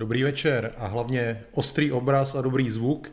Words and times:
Dobrý 0.00 0.22
večer 0.22 0.72
a 0.76 0.86
hlavně 0.86 1.44
ostrý 1.52 1.92
obraz 1.92 2.34
a 2.34 2.40
dobrý 2.40 2.70
zvuk 2.70 3.12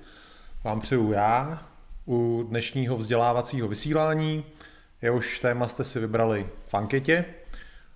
vám 0.64 0.82
přeju 0.82 1.12
já 1.12 1.68
u 2.08 2.46
dnešního 2.50 2.98
vzdělávacího 2.98 3.68
vysílání. 3.68 4.46
Jehož 5.02 5.40
téma 5.40 5.68
jste 5.68 5.84
si 5.84 6.00
vybrali 6.00 6.48
v 6.66 6.74
anketě 6.74 7.26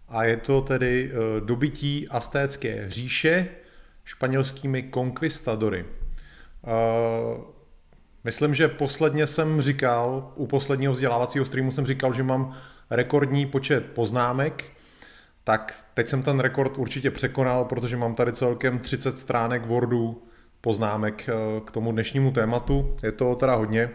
a 0.10 0.24
je 0.24 0.38
to 0.38 0.62
tedy 0.62 1.12
eh, 1.12 1.42
dobytí 1.42 2.08
astécké 2.10 2.90
říše 2.90 3.48
španělskými 4.04 4.84
konkvistadory. 4.84 5.86
Eh, 5.86 7.42
myslím, 8.24 8.56
že 8.56 8.68
posledně 8.68 9.28
jsem 9.28 9.62
říkal, 9.62 10.32
u 10.36 10.48
posledního 10.48 10.94
vzdělávacího 10.94 11.46
streamu 11.46 11.72
jsem 11.72 11.86
říkal, 11.86 12.14
že 12.14 12.24
mám 12.24 12.58
rekordní 12.90 13.46
počet 13.46 13.86
poznámek, 13.86 14.64
tak 15.44 15.76
teď 15.94 16.08
jsem 16.08 16.24
ten 16.24 16.40
rekord 16.40 16.78
určitě 16.78 17.12
překonal, 17.12 17.66
protože 17.66 17.98
mám 17.98 18.16
tady 18.16 18.34
celkem 18.34 18.80
30 18.80 19.20
stránek 19.20 19.66
Wordu 19.66 20.24
poznámek 20.62 21.30
eh, 21.30 21.62
k 21.66 21.72
tomu 21.72 21.92
dnešnímu 21.92 22.32
tématu. 22.32 22.98
Je 23.04 23.12
to 23.12 23.36
teda 23.36 23.56
hodně. 23.56 23.90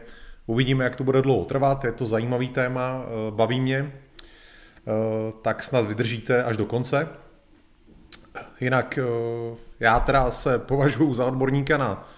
Uvidíme, 0.46 0.84
jak 0.84 0.96
to 0.96 1.04
bude 1.04 1.22
dlouho 1.22 1.44
trvat. 1.44 1.84
Je 1.84 1.92
to 1.92 2.04
zajímavý 2.04 2.48
téma, 2.48 3.02
eh, 3.04 3.30
baví 3.30 3.60
mě. 3.60 3.92
Eh, 3.92 5.32
tak 5.42 5.62
snad 5.62 5.86
vydržíte 5.86 6.44
až 6.44 6.56
do 6.56 6.66
konce. 6.66 7.08
Jinak 8.60 8.98
já 9.80 10.00
teda 10.00 10.30
se 10.30 10.58
považuji 10.58 11.14
za 11.14 11.24
odborníka 11.24 11.76
na 11.76 12.08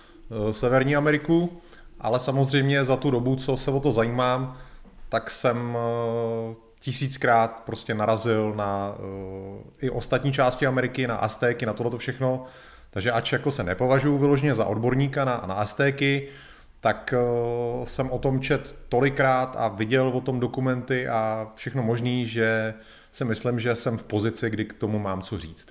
Severní 0.51 0.97
Ameriku, 0.97 1.61
ale 2.01 2.21
samozřejmě 2.21 2.84
za 2.84 2.97
tu 2.97 3.11
dobu, 3.11 3.37
co 3.37 3.56
se 3.56 3.71
o 3.71 3.81
to 3.81 3.93
zajímám, 3.93 4.59
tak 5.09 5.31
jsem 5.31 5.77
tisíckrát 6.81 7.62
prostě 7.67 7.95
narazil 7.95 8.53
na 8.57 8.95
uh, 8.98 9.61
i 9.81 9.91
ostatní 9.91 10.33
části 10.33 10.67
Ameriky, 10.67 11.07
na 11.07 11.17
Aztéky, 11.17 11.67
na 11.67 11.73
tohleto 11.73 11.98
všechno. 11.98 12.45
Takže 12.91 13.12
ač 13.12 13.33
jako 13.33 13.51
se 13.51 13.62
nepovažuji 13.62 14.19
vyloženě 14.19 14.55
za 14.55 14.65
odborníka 14.65 15.25
na, 15.25 15.45
na 15.47 15.55
Aztéky, 15.55 16.29
tak 16.81 17.15
uh, 17.17 17.84
jsem 17.84 18.11
o 18.11 18.19
tom 18.19 18.41
čet 18.41 18.75
tolikrát 18.89 19.56
a 19.59 19.69
viděl 19.69 20.09
o 20.09 20.21
tom 20.21 20.41
dokumenty 20.41 21.09
a 21.09 21.49
všechno 21.55 21.83
možný, 21.83 22.27
že 22.27 22.75
si 23.12 23.25
myslím, 23.25 23.61
že 23.61 23.77
jsem 23.77 23.99
v 23.99 24.03
pozici, 24.03 24.50
kdy 24.50 24.65
k 24.65 24.72
tomu 24.72 24.99
mám 24.99 25.22
co 25.22 25.38
říct. 25.38 25.69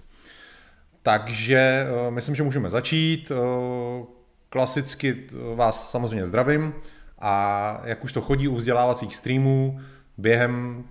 Takže 1.03 1.87
uh, 1.91 2.13
myslím, 2.13 2.35
že 2.35 2.43
můžeme 2.43 2.69
začít. 2.69 3.31
Uh, 3.31 4.05
klasicky 4.49 5.27
vás 5.55 5.91
samozřejmě 5.91 6.25
zdravím 6.25 6.73
a 7.19 7.81
jak 7.83 8.03
už 8.03 8.13
to 8.13 8.21
chodí 8.21 8.47
u 8.47 8.55
vzdělávacích 8.55 9.15
streamů, 9.15 9.79
během 10.17 10.83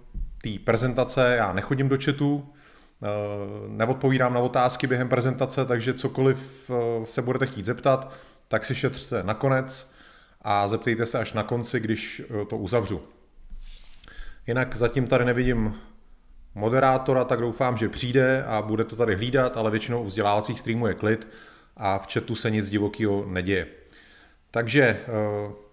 té 0.46 0.64
prezentace, 0.64 1.34
já 1.36 1.52
nechodím 1.52 1.88
do 1.88 1.98
chatu, 2.04 2.52
eh, 3.02 3.06
neodpovídám 3.68 4.34
na 4.34 4.40
otázky 4.40 4.86
během 4.86 5.08
prezentace, 5.08 5.64
takže 5.64 5.94
cokoliv 5.94 6.70
eh, 6.70 7.06
se 7.06 7.22
budete 7.22 7.46
chtít 7.46 7.66
zeptat, 7.66 8.12
tak 8.48 8.64
si 8.64 8.74
šetřte 8.74 9.22
nakonec 9.22 9.94
a 10.42 10.68
zeptejte 10.68 11.06
se 11.06 11.18
až 11.18 11.32
na 11.32 11.42
konci, 11.42 11.80
když 11.80 12.20
eh, 12.20 12.44
to 12.44 12.56
uzavřu. 12.56 13.02
Jinak 14.46 14.76
zatím 14.76 15.06
tady 15.06 15.24
nevidím 15.24 15.74
moderátora, 16.54 17.24
tak 17.24 17.40
doufám, 17.40 17.76
že 17.76 17.88
přijde 17.88 18.44
a 18.44 18.62
bude 18.62 18.84
to 18.84 18.96
tady 18.96 19.14
hlídat, 19.14 19.56
ale 19.56 19.70
většinou 19.70 20.02
u 20.02 20.06
vzdělávacích 20.06 20.60
streamů 20.60 20.86
je 20.86 20.94
klid 20.94 21.28
a 21.76 21.98
v 21.98 22.12
chatu 22.12 22.34
se 22.34 22.50
nic 22.50 22.70
divokého 22.70 23.24
neděje. 23.26 23.66
Takže 24.50 25.00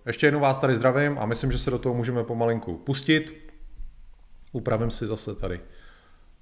ještě 0.06 0.28
jednou 0.28 0.40
vás 0.40 0.58
tady 0.58 0.76
zdravím 0.76 1.20
a 1.20 1.26
myslím, 1.26 1.52
že 1.52 1.60
se 1.60 1.72
do 1.72 1.80
toho 1.80 1.96
můžeme 1.96 2.24
pomalinku 2.24 2.78
pustit. 2.78 3.43
Upravím 4.54 4.92
si 4.92 5.08
zase 5.08 5.36
tady 5.36 5.62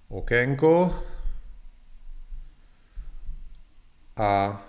okénko 0.10 1.04
a 4.18 4.62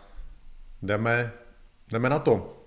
jdeme, 0.82 1.32
jdeme 1.92 2.08
na 2.08 2.18
to. 2.18 2.64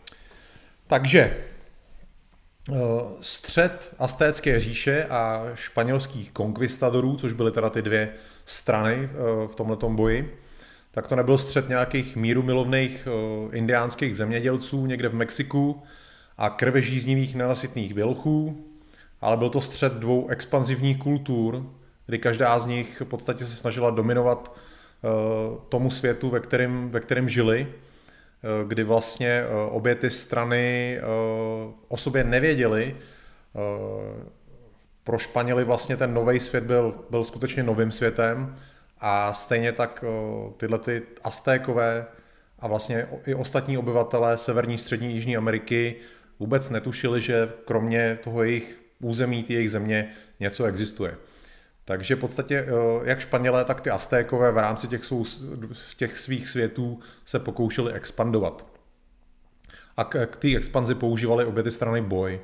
Takže 0.87 1.19
eh, 1.19 2.73
střed 3.21 3.95
Aztécké 3.99 4.59
říše 4.59 5.05
a 5.05 5.45
španělských 5.53 6.31
konkvistadorů, 6.31 7.15
což 7.15 7.33
byly 7.33 7.51
teda 7.51 7.69
ty 7.69 7.81
dvě 7.81 8.13
strany 8.45 8.93
eh, 8.93 9.47
v 9.47 9.55
tomto 9.55 9.89
boji, 9.89 10.39
tak 10.91 11.07
to 11.07 11.15
nebyl 11.15 11.37
střed 11.37 11.69
nějakých 11.69 12.15
míru 12.15 12.43
milovných 12.43 13.07
eh, 13.07 13.55
indiánských 13.57 14.17
zemědělců 14.17 14.85
někde 14.85 15.09
v 15.09 15.15
Mexiku 15.15 15.83
a 16.37 16.49
krvežíznivých 16.49 17.35
nenasytných 17.35 17.93
bělchů, 17.93 18.65
ale 19.25 19.37
byl 19.37 19.49
to 19.49 19.61
střed 19.61 19.93
dvou 19.93 20.27
expanzivních 20.27 20.97
kultur, 20.97 21.63
kdy 22.05 22.19
každá 22.19 22.59
z 22.59 22.65
nich 22.65 23.01
v 23.01 23.05
podstatě 23.05 23.45
se 23.45 23.55
snažila 23.55 23.89
dominovat 23.89 24.55
uh, 25.01 25.57
tomu 25.69 25.89
světu, 25.89 26.29
ve 26.29 26.39
kterém, 26.39 26.89
ve 26.89 26.99
kterém 26.99 27.29
žili, 27.29 27.67
uh, 27.67 28.67
kdy 28.67 28.83
vlastně 28.83 29.43
uh, 29.45 29.75
obě 29.75 29.95
ty 29.95 30.09
strany 30.09 30.99
o 31.87 31.97
sobě 31.97 32.23
nevěděli. 32.23 32.95
Pro 35.03 35.17
Španěli 35.17 35.63
vlastně 35.63 35.97
ten 35.97 36.13
nový 36.13 36.39
svět 36.39 36.63
byl, 36.63 36.93
byl 37.09 37.23
skutečně 37.23 37.63
novým 37.63 37.91
světem 37.91 38.55
a 38.99 39.33
stejně 39.33 39.71
tak 39.71 40.03
tyhle 40.57 40.79
ty 40.79 41.01
Aztékové 41.23 42.05
a 42.59 42.67
vlastně 42.67 43.07
i 43.25 43.35
ostatní 43.35 43.77
obyvatelé 43.77 44.37
Severní, 44.37 44.77
Střední, 44.77 45.13
Jižní 45.13 45.37
Ameriky 45.37 45.95
vůbec 46.39 46.69
netušili, 46.69 47.21
že 47.21 47.49
kromě 47.65 48.19
toho 48.23 48.43
jejich 48.43 48.84
území 48.99 49.43
té 49.43 49.53
jejich 49.53 49.71
země 49.71 50.11
něco 50.39 50.65
existuje. 50.65 51.17
Takže 51.85 52.15
v 52.15 52.19
podstatě 52.19 52.65
eh, 52.67 52.69
jak 53.03 53.19
Španělé, 53.19 53.65
tak 53.65 53.81
ty 53.81 53.89
Aztékové 53.89 54.51
v 54.51 54.57
rámci 54.57 54.87
těch, 54.87 55.05
svou, 55.05 55.25
těch 55.97 56.17
svých 56.17 56.47
světů 56.47 56.99
se 57.25 57.39
pokoušeli 57.39 57.93
expandovat. 57.93 58.65
A 59.97 60.03
k, 60.03 60.25
k 60.25 60.35
té 60.35 60.55
expanzi 60.55 60.95
používali 60.95 61.45
obě 61.45 61.63
ty 61.63 61.71
strany 61.71 62.01
boj. 62.01 62.39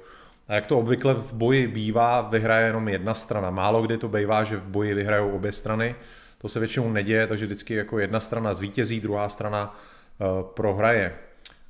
A 0.47 0.53
jak 0.53 0.67
to 0.67 0.79
obvykle 0.79 1.13
v 1.13 1.33
boji 1.33 1.67
bývá, 1.67 2.21
vyhraje 2.21 2.65
jenom 2.65 2.89
jedna 2.89 3.13
strana. 3.13 3.49
Málo 3.49 3.81
kdy 3.81 3.97
to 3.97 4.09
bývá, 4.09 4.43
že 4.43 4.57
v 4.57 4.65
boji 4.65 4.93
vyhrajou 4.93 5.31
obě 5.31 5.51
strany. 5.51 5.95
To 6.37 6.49
se 6.49 6.59
většinou 6.59 6.91
neděje, 6.91 7.27
takže 7.27 7.45
vždycky 7.45 7.73
jako 7.73 7.99
jedna 7.99 8.19
strana 8.19 8.53
zvítězí, 8.53 8.99
druhá 8.99 9.29
strana 9.29 9.79
uh, 10.19 10.27
prohraje. 10.53 11.13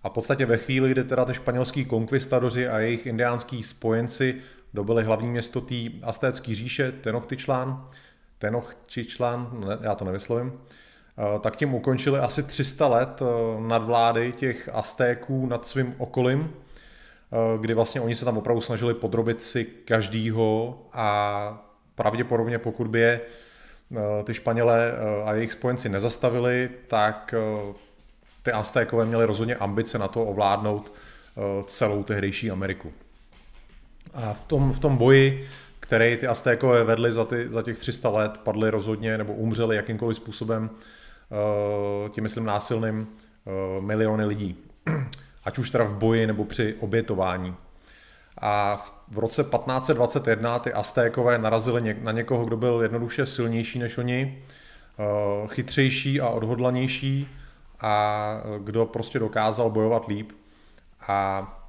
A 0.03 0.09
v 0.09 0.11
podstatě 0.11 0.45
ve 0.45 0.57
chvíli, 0.57 0.91
kdy 0.91 1.03
teda 1.03 1.25
ty 1.25 1.33
španělský 1.33 1.85
konkvistadoři 1.85 2.67
a 2.67 2.79
jejich 2.79 3.05
indiánský 3.05 3.63
spojenci 3.63 4.35
dobili 4.73 5.03
hlavní 5.03 5.29
město 5.29 5.61
té 5.61 5.75
Aztécké 6.03 6.55
říše, 6.55 6.91
Tenochtitlán, 6.91 7.89
Tenochtitlán, 8.39 9.65
já 9.81 9.95
to 9.95 10.05
nevyslovím, 10.05 10.53
eh, 10.53 11.39
tak 11.39 11.55
tím 11.55 11.73
ukončili 11.73 12.19
asi 12.19 12.43
300 12.43 12.87
let 12.87 13.21
eh, 13.21 13.61
nadvlády 13.61 14.31
těch 14.31 14.69
Aztéků 14.73 15.45
nad 15.45 15.65
svým 15.65 15.95
okolím, 15.97 16.53
eh, 16.53 17.57
kdy 17.61 17.73
vlastně 17.73 18.01
oni 18.01 18.15
se 18.15 18.25
tam 18.25 18.37
opravdu 18.37 18.61
snažili 18.61 18.93
podrobit 18.93 19.43
si 19.43 19.65
každýho 19.65 20.79
a 20.93 21.67
pravděpodobně 21.95 22.59
pokud 22.59 22.87
by 22.87 22.99
je 22.99 23.21
ty 24.23 24.33
Španělé 24.33 24.93
a 25.25 25.33
jejich 25.33 25.53
spojenci 25.53 25.89
nezastavili, 25.89 26.69
tak 26.87 27.35
ty 28.43 28.51
Aztékové 28.51 29.05
měli 29.05 29.25
rozhodně 29.25 29.55
ambice 29.55 29.97
na 29.97 30.07
to 30.07 30.25
ovládnout 30.25 30.93
celou 31.65 32.03
tehdejší 32.03 32.51
Ameriku. 32.51 32.93
A 34.13 34.33
v 34.33 34.43
tom, 34.43 34.73
v 34.73 34.79
tom 34.79 34.97
boji, 34.97 35.49
který 35.79 36.17
ty 36.17 36.27
Aztékové 36.27 36.83
vedli 36.83 37.11
za, 37.11 37.25
ty, 37.25 37.49
za 37.49 37.61
těch 37.61 37.79
300 37.79 38.09
let, 38.09 38.37
padli 38.43 38.69
rozhodně 38.69 39.17
nebo 39.17 39.33
umřeli 39.33 39.75
jakýmkoliv 39.75 40.17
způsobem, 40.17 40.69
uh, 40.69 42.09
tím 42.09 42.23
myslím 42.23 42.45
násilným, 42.45 43.07
uh, 43.77 43.83
miliony 43.83 44.25
lidí. 44.25 44.57
Ať 45.43 45.57
už 45.57 45.69
teda 45.69 45.83
v 45.83 45.95
boji 45.95 46.27
nebo 46.27 46.45
při 46.45 46.75
obětování. 46.79 47.55
A 48.41 48.77
v, 49.11 49.17
roce 49.17 49.43
1521 49.43 50.59
ty 50.59 50.73
Aztékové 50.73 51.37
narazili 51.37 51.95
na 52.01 52.11
někoho, 52.11 52.45
kdo 52.45 52.57
byl 52.57 52.79
jednoduše 52.81 53.25
silnější 53.25 53.79
než 53.79 53.97
oni, 53.97 54.43
uh, 55.41 55.47
chytřejší 55.47 56.21
a 56.21 56.29
odhodlanější 56.29 57.29
a 57.81 58.35
kdo 58.59 58.85
prostě 58.85 59.19
dokázal 59.19 59.69
bojovat 59.69 60.07
líp. 60.07 60.31
A 61.07 61.60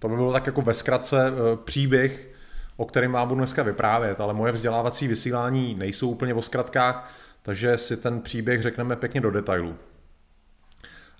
to 0.00 0.08
by 0.08 0.16
bylo 0.16 0.32
tak 0.32 0.46
jako 0.46 0.62
ve 0.62 0.74
zkratce 0.74 1.28
eh, 1.28 1.56
příběh, 1.64 2.30
o 2.76 2.84
kterém 2.84 3.12
vám 3.12 3.28
budu 3.28 3.38
dneska 3.38 3.62
vyprávět, 3.62 4.20
ale 4.20 4.34
moje 4.34 4.52
vzdělávací 4.52 5.08
vysílání 5.08 5.74
nejsou 5.74 6.10
úplně 6.10 6.34
o 6.34 6.42
zkratkách, 6.42 7.14
takže 7.42 7.78
si 7.78 7.96
ten 7.96 8.20
příběh 8.20 8.62
řekneme 8.62 8.96
pěkně 8.96 9.20
do 9.20 9.30
detailů. 9.30 9.74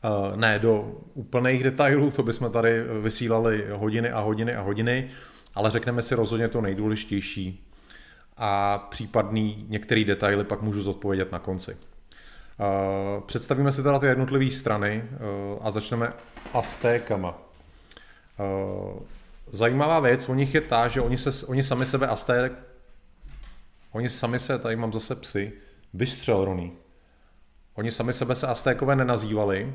Eh, 0.04 0.36
ne 0.36 0.58
do 0.58 0.94
úplných 1.14 1.62
detailů, 1.62 2.10
to 2.10 2.22
bychom 2.22 2.52
tady 2.52 2.84
vysílali 3.02 3.66
hodiny 3.72 4.10
a 4.10 4.20
hodiny 4.20 4.54
a 4.54 4.60
hodiny, 4.60 5.10
ale 5.54 5.70
řekneme 5.70 6.02
si 6.02 6.14
rozhodně 6.14 6.48
to 6.48 6.60
nejdůležitější 6.60 7.66
a 8.36 8.78
případný 8.78 9.66
některé 9.68 10.04
detaily 10.04 10.44
pak 10.44 10.62
můžu 10.62 10.82
zodpovědět 10.82 11.32
na 11.32 11.38
konci. 11.38 11.76
Eh, 11.76 13.20
představíme 13.26 13.72
si 13.72 13.82
teda 13.82 13.98
ty 13.98 14.06
jednotlivé 14.06 14.50
strany 14.50 15.04
a 15.60 15.70
začneme 15.70 16.12
Aztékama. 16.52 17.49
Eh, 18.40 19.00
zajímavá 19.50 20.00
věc 20.00 20.28
u 20.28 20.34
nich 20.34 20.54
je 20.54 20.60
ta, 20.60 20.88
že 20.88 21.00
oni, 21.00 21.18
se, 21.18 21.46
oni 21.46 21.64
sami 21.64 21.86
sebe 21.86 22.06
Azték, 22.06 22.52
oni 23.92 24.08
sami 24.08 24.38
se, 24.38 24.58
tady 24.58 24.76
mám 24.76 24.92
zase 24.92 25.14
psy, 25.14 25.52
vystřel 25.94 26.44
Roný. 26.44 26.72
Oni 27.74 27.90
sami 27.90 28.12
sebe 28.12 28.34
se 28.34 28.46
Aztékové 28.46 28.96
nenazývali. 28.96 29.74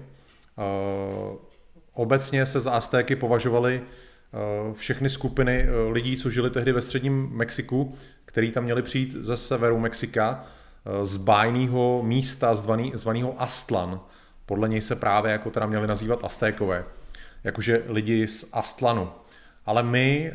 Obecně 1.94 2.46
se 2.46 2.60
za 2.60 2.72
Aztéky 2.72 3.16
považovali 3.16 3.82
všechny 4.74 5.10
skupiny 5.10 5.68
lidí, 5.92 6.18
co 6.18 6.30
žili 6.30 6.50
tehdy 6.50 6.72
ve 6.72 6.82
středním 6.82 7.30
Mexiku, 7.32 7.96
který 8.26 8.52
tam 8.52 8.64
měli 8.64 8.82
přijít 8.82 9.12
ze 9.12 9.38
severu 9.38 9.80
Mexika, 9.80 10.46
z 11.04 11.18
bájného 11.18 12.04
místa 12.04 12.56
zvaný, 12.56 12.92
zvaného 12.96 13.42
Astlan. 13.42 14.00
Podle 14.46 14.70
něj 14.70 14.82
se 14.82 14.96
právě 14.96 15.32
jako 15.32 15.52
teda 15.52 15.66
měli 15.66 15.88
nazývat 15.88 16.20
Aztékové, 16.24 16.86
jakože 17.46 17.84
lidi 17.88 18.28
z 18.28 18.50
Astlanu. 18.54 19.12
Ale 19.66 19.84
my 19.84 20.34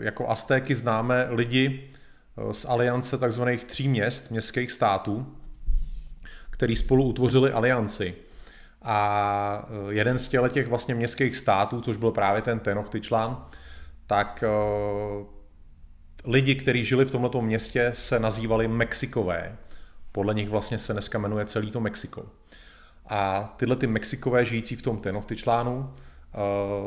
jako 0.00 0.28
Aztéky 0.28 0.74
známe 0.74 1.26
lidi 1.30 1.90
z 2.52 2.64
aliance 2.64 3.18
takzvaných 3.18 3.64
tří 3.64 3.88
měst, 3.88 4.30
městských 4.30 4.72
států, 4.72 5.26
který 6.50 6.76
spolu 6.76 7.04
utvořili 7.04 7.52
alianci. 7.52 8.14
A 8.82 9.68
eh, 9.68 9.92
jeden 9.92 10.18
z 10.18 10.28
těch 10.48 10.68
vlastně 10.68 10.94
městských 10.94 11.36
států, 11.36 11.80
což 11.80 11.96
byl 11.96 12.10
právě 12.10 12.42
ten 12.42 12.60
Tenochtitlán, 12.60 13.46
tak 14.06 14.44
eh, 14.46 14.48
lidi, 16.24 16.54
kteří 16.54 16.84
žili 16.84 17.04
v 17.04 17.10
tomto 17.10 17.42
městě, 17.42 17.90
se 17.94 18.20
nazývali 18.20 18.68
Mexikové. 18.68 19.56
Podle 20.12 20.34
nich 20.34 20.48
vlastně 20.48 20.78
se 20.78 20.92
dneska 20.92 21.18
jmenuje 21.18 21.46
celý 21.46 21.70
to 21.70 21.80
Mexiko. 21.80 22.26
A 23.08 23.54
tyhle 23.56 23.76
ty 23.76 23.86
Mexikové 23.86 24.44
žijící 24.44 24.76
v 24.76 24.82
tom 24.82 24.98
Tenochtitlanu 24.98 25.94
eh, 25.94 26.38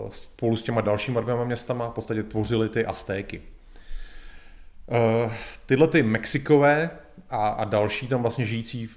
spolu 0.09 0.57
s 0.57 0.61
těma 0.61 0.81
dalšíma 0.81 1.21
dvěma 1.21 1.43
městama 1.43 1.89
v 1.89 1.93
podstatě 1.93 2.23
tvořili 2.23 2.69
ty 2.69 2.85
Aztéky. 2.85 3.41
Tyhle 5.65 5.87
ty 5.87 6.03
Mexikové 6.03 6.89
a, 7.29 7.47
a 7.47 7.63
další 7.63 8.07
tam 8.07 8.21
vlastně 8.21 8.45
žijící 8.45 8.89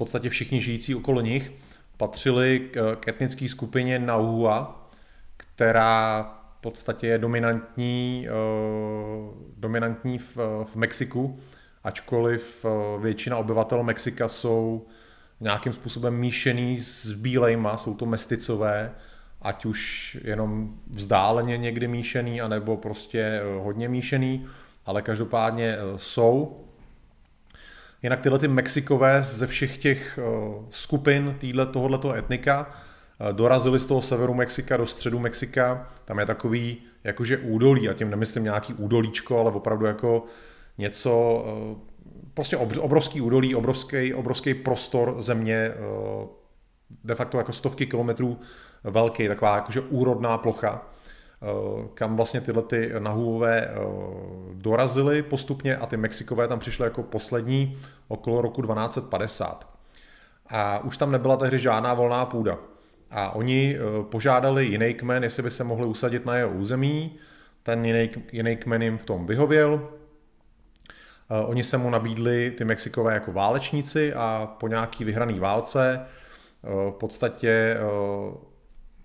podstatě 0.00 0.28
všichni 0.28 0.60
žijící 0.60 0.94
okolo 0.94 1.20
nich 1.20 1.52
patřili 1.96 2.68
k, 2.72 2.96
k 3.00 3.08
etnické 3.08 3.48
skupině 3.48 3.98
Nahua, 3.98 4.88
která 5.36 6.22
v 6.58 6.60
podstatě 6.60 7.06
je 7.06 7.18
dominantní, 7.18 8.28
uh, 8.28 9.34
dominantní 9.56 10.18
v, 10.18 10.36
v 10.64 10.76
Mexiku, 10.76 11.38
ačkoliv 11.84 12.66
většina 13.00 13.36
obyvatel 13.36 13.82
Mexika 13.82 14.28
jsou 14.28 14.86
nějakým 15.40 15.72
způsobem 15.72 16.14
míšený 16.14 16.80
s 16.80 17.12
bílejma, 17.12 17.76
jsou 17.76 17.94
to 17.94 18.06
mesticové, 18.06 18.90
ať 19.42 19.64
už 19.64 20.18
jenom 20.24 20.74
vzdáleně 20.90 21.58
někdy 21.58 21.88
míšený, 21.88 22.40
anebo 22.40 22.76
prostě 22.76 23.42
uh, 23.42 23.64
hodně 23.64 23.88
míšený, 23.88 24.46
ale 24.86 25.02
každopádně 25.02 25.76
jsou 25.96 26.64
Jinak 28.02 28.20
tyhle 28.20 28.38
ty 28.38 28.48
Mexikové 28.48 29.22
ze 29.22 29.46
všech 29.46 29.78
těch 29.78 30.18
uh, 30.18 30.64
skupin 30.70 31.36
týhle, 31.38 31.66
tohoto 31.66 32.14
etnika 32.14 32.70
dorazili 33.32 33.80
z 33.80 33.86
toho 33.86 34.02
severu 34.02 34.34
Mexika 34.34 34.76
do 34.76 34.86
středu 34.86 35.18
Mexika. 35.18 35.90
Tam 36.04 36.18
je 36.18 36.26
takový 36.26 36.76
jakože 37.04 37.38
údolí, 37.38 37.88
a 37.88 37.94
tím 37.94 38.10
nemyslím 38.10 38.44
nějaký 38.44 38.74
údolíčko, 38.74 39.40
ale 39.40 39.50
opravdu 39.50 39.86
jako 39.86 40.24
něco, 40.78 41.44
prostě 42.34 42.56
obrovský 42.56 43.20
údolí, 43.20 43.54
obrovský, 43.54 44.14
obrovský 44.14 44.54
prostor 44.54 45.22
země, 45.22 45.70
de 47.04 47.14
facto 47.14 47.38
jako 47.38 47.52
stovky 47.52 47.86
kilometrů 47.86 48.38
velký, 48.84 49.28
taková 49.28 49.54
jakože 49.54 49.80
úrodná 49.80 50.38
plocha. 50.38 50.90
Eh, 51.42 51.88
kam 51.94 52.16
vlastně 52.16 52.40
tyhle 52.40 52.62
ty 52.62 52.92
nahůvové 52.98 53.60
eh, 53.60 53.76
dorazily 54.54 55.22
postupně 55.22 55.76
a 55.76 55.86
ty 55.86 55.96
Mexikové 55.96 56.48
tam 56.48 56.58
přišly 56.58 56.84
jako 56.84 57.02
poslední 57.02 57.78
okolo 58.08 58.42
roku 58.42 58.62
1250. 58.62 59.68
A 60.46 60.78
už 60.78 60.96
tam 60.96 61.12
nebyla 61.12 61.36
tehdy 61.36 61.58
žádná 61.58 61.94
volná 61.94 62.26
půda. 62.26 62.58
A 63.10 63.30
oni 63.34 63.76
eh, 63.76 64.02
požádali 64.02 64.66
jiný 64.66 64.94
kmen, 64.94 65.22
jestli 65.22 65.42
by 65.42 65.50
se 65.50 65.64
mohli 65.64 65.86
usadit 65.86 66.26
na 66.26 66.36
jeho 66.36 66.50
území. 66.50 67.16
Ten 67.62 67.84
jiný, 67.84 68.10
jiný 68.32 68.56
kmen 68.56 68.82
jim 68.82 68.98
v 68.98 69.04
tom 69.04 69.26
vyhověl. 69.26 69.88
Oni 71.46 71.64
se 71.64 71.78
mu 71.78 71.90
nabídli, 71.90 72.50
ty 72.58 72.64
Mexikové, 72.64 73.14
jako 73.14 73.32
válečníci 73.32 74.14
a 74.14 74.56
po 74.60 74.68
nějaký 74.68 75.04
vyhraný 75.04 75.38
válce 75.38 76.00
v 76.62 76.94
podstatě 77.00 77.76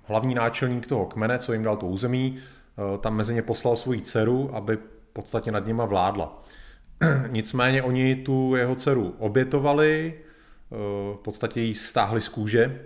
hlavní 0.06 0.36
náčelník 0.36 0.88
toho 0.88 1.06
kmene, 1.06 1.40
co 1.40 1.54
jim 1.54 1.64
dal 1.64 1.78
to 1.78 1.88
území, 1.88 2.40
eh, 2.40 2.98
tam 2.98 3.16
mezi 3.16 3.34
ně 3.34 3.42
poslal 3.42 3.76
svoji 3.76 4.02
dceru, 4.02 4.56
aby 4.56 4.76
v 4.76 5.14
podstatě 5.14 5.52
nad 5.52 5.66
nima 5.66 5.86
vládla. 5.86 6.44
Nicméně 7.28 7.84
oni 7.84 8.16
tu 8.16 8.56
jeho 8.56 8.76
dceru 8.76 9.16
obětovali, 9.20 10.14
eh, 10.14 10.76
v 11.16 11.20
podstatě 11.24 11.62
ji 11.62 11.76
stáhli 11.76 12.22
z 12.22 12.30
kůže 12.30 12.82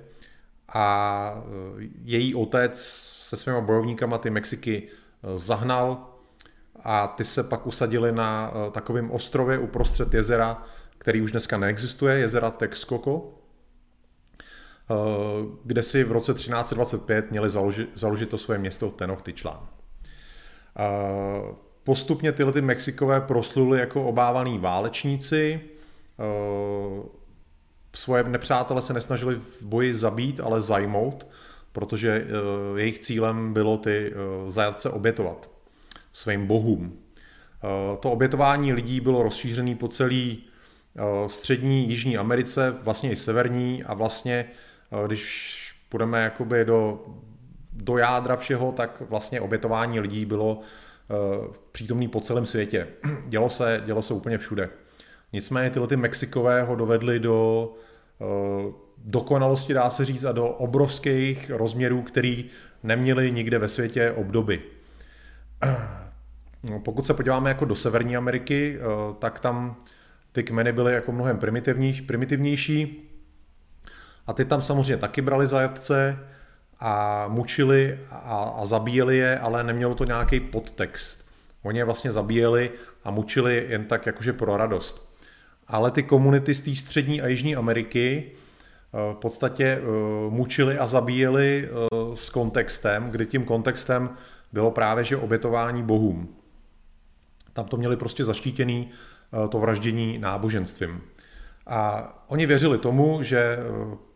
a 0.70 1.34
eh, 1.38 1.88
její 2.04 2.36
otec 2.36 2.82
se 3.28 3.38
svýma 3.38 3.62
bojovníkama 3.62 4.18
ty 4.18 4.30
Mexiky 4.30 4.88
zahnal 5.36 6.09
a 6.84 7.08
ty 7.08 7.26
se 7.26 7.44
pak 7.44 7.68
usadili 7.68 8.12
na 8.12 8.52
takovém 8.72 9.12
ostrově 9.12 9.58
uprostřed 9.58 10.14
jezera, 10.14 10.64
který 10.98 11.22
už 11.22 11.32
dneska 11.32 11.58
neexistuje, 11.58 12.20
jezera 12.20 12.52
Texcoco, 12.52 13.40
Eh, 14.92 15.46
kde 15.64 15.84
si 15.84 16.04
v 16.04 16.12
roce 16.12 16.34
1325 16.34 17.32
měli 17.32 17.50
založit, 17.50 17.90
založit 17.94 18.30
to 18.30 18.38
svoje 18.38 18.60
město 18.60 18.90
Tenochtitlan. 18.90 19.68
Eh, 20.80 21.56
postupně 21.84 22.32
tyhle 22.32 22.54
ty 22.54 22.62
Mexikové 22.62 23.22
prosluli 23.22 23.80
jako 23.80 24.04
obávaný 24.04 24.60
válečníci, 24.60 25.62
eh, 26.20 27.10
svoje 27.96 28.24
nepřátele 28.24 28.82
se 28.82 28.94
nesnažili 28.94 29.36
v 29.36 29.62
boji 29.62 29.94
zabít, 29.94 30.40
ale 30.40 30.62
zajmout, 30.62 31.28
protože 31.72 32.28
jejich 32.76 33.00
cílem 33.00 33.54
bylo 33.54 33.78
ty 33.78 34.14
zajatce 34.48 34.90
obětovat 34.90 35.50
svým 36.12 36.48
bohům. 36.48 37.00
To 38.00 38.12
obětování 38.12 38.74
lidí 38.74 39.00
bylo 39.00 39.24
rozšířené 39.24 39.76
po 39.76 39.88
celý 39.88 40.44
střední 41.28 41.90
Jižní 41.90 42.18
Americe, 42.18 42.72
vlastně 42.84 43.12
i 43.12 43.16
severní 43.16 43.84
a 43.84 43.94
vlastně 43.94 44.46
když 45.08 45.70
půjdeme 45.90 46.24
jakoby 46.24 46.66
do, 46.66 47.06
do 47.74 47.98
jádra 47.98 48.36
všeho, 48.36 48.72
tak 48.72 49.02
vlastně 49.10 49.42
obětování 49.42 50.00
lidí 50.00 50.26
bylo 50.26 50.62
eh, 50.62 51.16
přítomný 51.72 52.08
po 52.08 52.20
celém 52.20 52.46
světě. 52.46 52.88
Dělo 53.28 53.50
se, 53.50 53.84
dělo 53.86 54.02
se 54.02 54.14
úplně 54.14 54.38
všude. 54.38 54.70
Nicméně 55.34 55.70
tyhle 55.70 55.88
ty 55.88 55.96
Mexikové 55.96 56.64
ho 56.64 56.76
dovedli 56.76 57.20
do 57.20 57.72
eh, 58.22 58.74
dokonalosti, 58.98 59.74
dá 59.74 59.90
se 59.90 60.06
říct, 60.06 60.24
a 60.24 60.32
do 60.32 60.48
obrovských 60.48 61.50
rozměrů, 61.50 62.02
který 62.02 62.46
neměli 62.84 63.32
nikde 63.32 63.60
ve 63.60 63.68
světě 63.68 64.12
obdoby. 64.12 64.62
No, 66.64 66.80
pokud 66.80 67.06
se 67.06 67.14
podíváme 67.14 67.50
jako 67.50 67.66
do 67.66 67.76
Severní 67.76 68.18
Ameriky, 68.18 68.78
eh, 68.80 68.84
tak 69.20 69.40
tam 69.40 69.76
ty 70.32 70.44
kmeny 70.44 70.72
byly 70.72 70.94
jako 70.94 71.12
mnohem 71.12 71.38
primitivnější, 71.38 72.02
primitivnější 72.02 73.10
a 74.28 74.34
ty 74.34 74.46
tam 74.46 74.62
samozřejmě 74.62 74.98
taky 74.98 75.22
brali 75.22 75.48
zajatce 75.48 76.20
a 76.80 77.26
mučili 77.28 78.00
a, 78.12 78.54
a 78.58 78.66
zabíjeli 78.66 79.18
je, 79.18 79.40
ale 79.40 79.64
nemělo 79.64 79.96
to 79.96 80.04
nějaký 80.04 80.40
podtext. 80.40 81.30
Oni 81.64 81.80
je 81.80 81.86
vlastně 81.86 82.12
zabíjeli 82.12 82.72
a 83.04 83.12
mučili 83.12 83.66
jen 83.70 83.86
tak 83.86 84.06
jakože 84.06 84.34
pro 84.34 84.58
radost. 84.58 85.10
Ale 85.68 85.92
ty 85.92 86.04
komunity 86.04 86.56
z 86.56 86.60
té 86.60 86.76
střední 86.76 87.22
a 87.22 87.28
jižní 87.28 87.56
Ameriky 87.56 88.32
eh, 88.32 89.14
v 89.14 89.16
podstatě 89.16 89.66
eh, 89.66 89.82
mučili 90.30 90.78
a 90.78 90.88
zabíjeli 90.88 91.70
s 92.14 92.30
kontextem, 92.30 93.12
kdy 93.12 93.26
tím 93.26 93.44
kontextem 93.46 94.10
bylo 94.54 94.72
právě, 94.72 95.04
že 95.04 95.18
obětování 95.18 95.84
bohům. 95.84 96.36
Tam 97.54 97.66
to 97.66 97.78
měli 97.78 97.98
prostě 97.98 98.26
zaštítěný 98.26 98.90
to 99.50 99.60
vraždění 99.60 100.18
náboženstvím. 100.18 101.02
A 101.68 102.10
oni 102.28 102.46
věřili 102.46 102.78
tomu, 102.78 103.24
že 103.24 103.58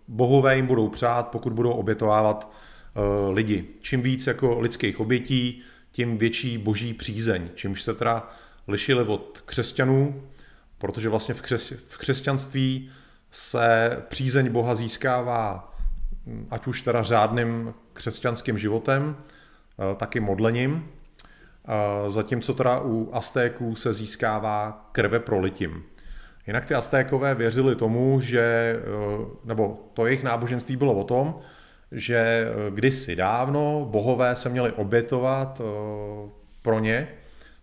bohové 0.07 0.55
jim 0.55 0.67
budou 0.67 0.89
přát, 0.89 1.27
pokud 1.27 1.53
budou 1.53 1.71
obětovávat 1.71 2.51
uh, 2.95 3.33
lidi. 3.33 3.67
Čím 3.81 4.01
víc 4.01 4.27
jako 4.27 4.59
lidských 4.59 4.99
obětí, 4.99 5.61
tím 5.91 6.17
větší 6.17 6.57
boží 6.57 6.93
přízeň, 6.93 7.49
čímž 7.55 7.81
se 7.81 7.93
teda 7.93 8.29
lišili 8.67 9.03
od 9.03 9.41
křesťanů, 9.45 10.23
protože 10.77 11.09
vlastně 11.09 11.33
v, 11.33 11.41
křes, 11.41 11.73
v 11.87 11.97
křesťanství 11.97 12.91
se 13.31 13.97
přízeň 14.09 14.49
Boha 14.49 14.75
získává 14.75 15.73
hm, 16.25 16.47
ať 16.49 16.67
už 16.67 16.81
teda 16.81 17.03
řádným 17.03 17.73
křesťanským 17.93 18.57
životem, 18.57 19.15
taky 19.95 20.19
modlením, 20.19 20.73
uh, 20.73 22.09
zatímco 22.09 22.53
teda 22.53 22.81
u 22.83 23.09
Aztéků 23.13 23.75
se 23.75 23.93
získává 23.93 24.89
krve 24.91 25.19
prolitím. 25.19 25.83
Jinak 26.47 26.65
ty 26.65 26.73
Aztékové 26.73 27.35
věřili 27.35 27.75
tomu, 27.75 28.21
že, 28.21 28.41
eh, 28.41 29.25
nebo 29.43 29.89
to 29.93 30.05
jejich 30.05 30.23
náboženství 30.23 30.75
bylo 30.75 30.93
o 30.93 31.03
tom, 31.03 31.39
že 31.91 32.17
eh, 32.17 32.71
kdysi 32.71 33.15
dávno 33.15 33.87
bohové 33.91 34.35
se 34.35 34.49
měli 34.49 34.71
obětovat 34.71 35.61
eh, 35.61 36.29
pro 36.61 36.79
ně, 36.79 37.07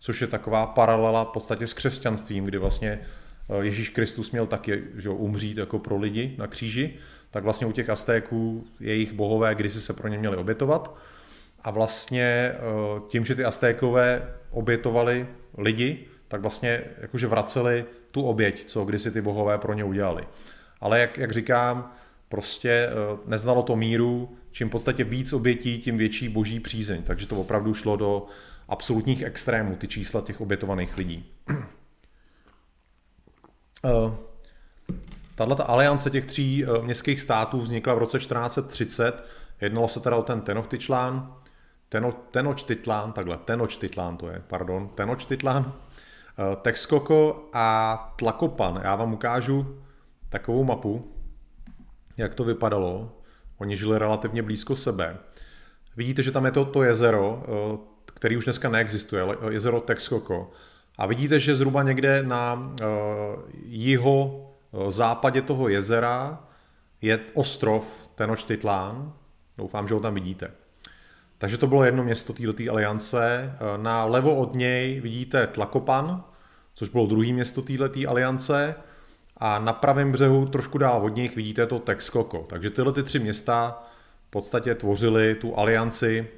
což 0.00 0.20
je 0.20 0.26
taková 0.26 0.66
paralela 0.66 1.24
v 1.24 1.28
podstatě 1.28 1.66
s 1.66 1.74
křesťanstvím, 1.74 2.44
kdy 2.44 2.58
vlastně 2.58 3.00
Ježíš 3.60 3.88
Kristus 3.88 4.30
měl 4.30 4.46
taky 4.46 4.82
že, 4.96 5.08
umřít 5.08 5.56
jako 5.56 5.78
pro 5.78 5.96
lidi 5.96 6.34
na 6.38 6.46
kříži, 6.46 6.94
tak 7.30 7.44
vlastně 7.44 7.66
u 7.66 7.72
těch 7.72 7.90
Aztéků 7.90 8.64
jejich 8.80 9.12
bohové 9.12 9.54
kdysi 9.54 9.80
se 9.80 9.92
pro 9.92 10.08
ně 10.08 10.18
měli 10.18 10.36
obětovat. 10.36 10.96
A 11.64 11.70
vlastně 11.70 12.54
tím, 13.08 13.24
že 13.24 13.34
ty 13.34 13.44
Aztékové 13.44 14.34
obětovali 14.50 15.26
lidi, 15.58 16.06
tak 16.28 16.40
vlastně 16.40 16.84
jakože 17.00 17.26
vraceli 17.26 17.84
tu 18.10 18.22
oběť, 18.22 18.64
co 18.64 18.84
kdysi 18.84 19.10
ty 19.10 19.20
bohové 19.20 19.58
pro 19.58 19.72
ně 19.72 19.84
udělali. 19.84 20.26
Ale 20.80 21.00
jak, 21.00 21.18
jak 21.18 21.32
říkám, 21.32 21.92
prostě 22.28 22.70
eh, 22.70 23.18
neznalo 23.26 23.62
to 23.62 23.76
míru, 23.76 24.36
čím 24.50 24.68
v 24.68 24.70
podstatě 24.70 25.04
víc 25.04 25.32
obětí, 25.32 25.78
tím 25.78 25.98
větší 25.98 26.28
boží 26.28 26.60
přízeň. 26.60 27.02
Takže 27.02 27.26
to 27.26 27.36
opravdu 27.36 27.74
šlo 27.74 27.96
do 27.96 28.26
absolutních 28.68 29.22
extrémů, 29.22 29.76
ty 29.76 29.88
čísla 29.88 30.20
těch 30.20 30.40
obětovaných 30.40 30.96
lidí. 30.96 31.32
Eh, 33.84 34.14
Tahle 35.34 35.56
aliance 35.56 36.10
těch 36.10 36.26
tří 36.26 36.64
eh, 36.64 36.82
městských 36.82 37.20
států 37.20 37.60
vznikla 37.60 37.94
v 37.94 37.98
roce 37.98 38.18
1430. 38.18 39.24
Jednalo 39.60 39.88
se 39.88 40.00
teda 40.00 40.16
o 40.16 40.22
ten 40.22 40.40
Tenochtitlán, 40.40 41.39
Teno, 41.90 42.12
Tenochtitlán, 42.12 43.12
takhle, 43.12 43.36
Tenochtitlán 43.36 44.16
to 44.16 44.28
je, 44.28 44.42
pardon, 44.46 44.88
Tenochtitlán, 44.94 45.72
Texcoco 46.62 47.48
a 47.52 47.96
Tlakopan. 48.18 48.80
Já 48.84 48.96
vám 48.96 49.12
ukážu 49.12 49.80
takovou 50.28 50.64
mapu, 50.64 51.12
jak 52.16 52.34
to 52.34 52.44
vypadalo. 52.44 53.16
Oni 53.58 53.76
žili 53.76 53.98
relativně 53.98 54.42
blízko 54.42 54.76
sebe. 54.76 55.18
Vidíte, 55.96 56.22
že 56.22 56.32
tam 56.32 56.44
je 56.44 56.50
to, 56.52 56.64
to 56.64 56.82
jezero, 56.82 57.42
eh, 57.42 57.78
který 58.04 58.36
už 58.36 58.44
dneska 58.44 58.68
neexistuje, 58.68 59.24
jezero 59.50 59.80
Texcoco. 59.80 60.50
A 60.98 61.06
vidíte, 61.06 61.40
že 61.40 61.56
zhruba 61.56 61.82
někde 61.82 62.22
na 62.22 62.74
eh, 62.80 62.84
jiho 63.64 64.50
eh, 64.72 64.90
západě 64.90 65.42
toho 65.42 65.68
jezera 65.68 66.44
je 67.02 67.20
ostrov 67.34 68.08
Tenochtitlán. 68.14 69.12
Doufám, 69.58 69.88
že 69.88 69.94
ho 69.94 70.00
tam 70.00 70.14
vidíte. 70.14 70.50
Takže 71.40 71.58
to 71.58 71.66
bylo 71.66 71.84
jedno 71.84 72.04
město 72.04 72.32
této 72.32 72.72
aliance. 72.72 73.52
Na 73.76 74.04
levo 74.04 74.36
od 74.36 74.54
něj 74.54 75.00
vidíte 75.00 75.46
Tlakopan, 75.46 76.24
což 76.74 76.88
bylo 76.88 77.06
druhé 77.06 77.32
město 77.32 77.62
této 77.62 78.10
aliance. 78.10 78.74
A 79.36 79.58
na 79.58 79.72
pravém 79.72 80.12
břehu, 80.12 80.46
trošku 80.46 80.78
dál 80.78 81.04
od 81.04 81.08
nich, 81.08 81.36
vidíte 81.36 81.66
to 81.66 81.78
Texcoco. 81.78 82.38
Takže 82.48 82.70
tyhle 82.70 82.92
ty 82.92 83.02
tři 83.02 83.18
města 83.18 83.82
v 84.26 84.30
podstatě 84.30 84.74
tvořily 84.74 85.34
tu 85.34 85.58
alianci 85.58 86.28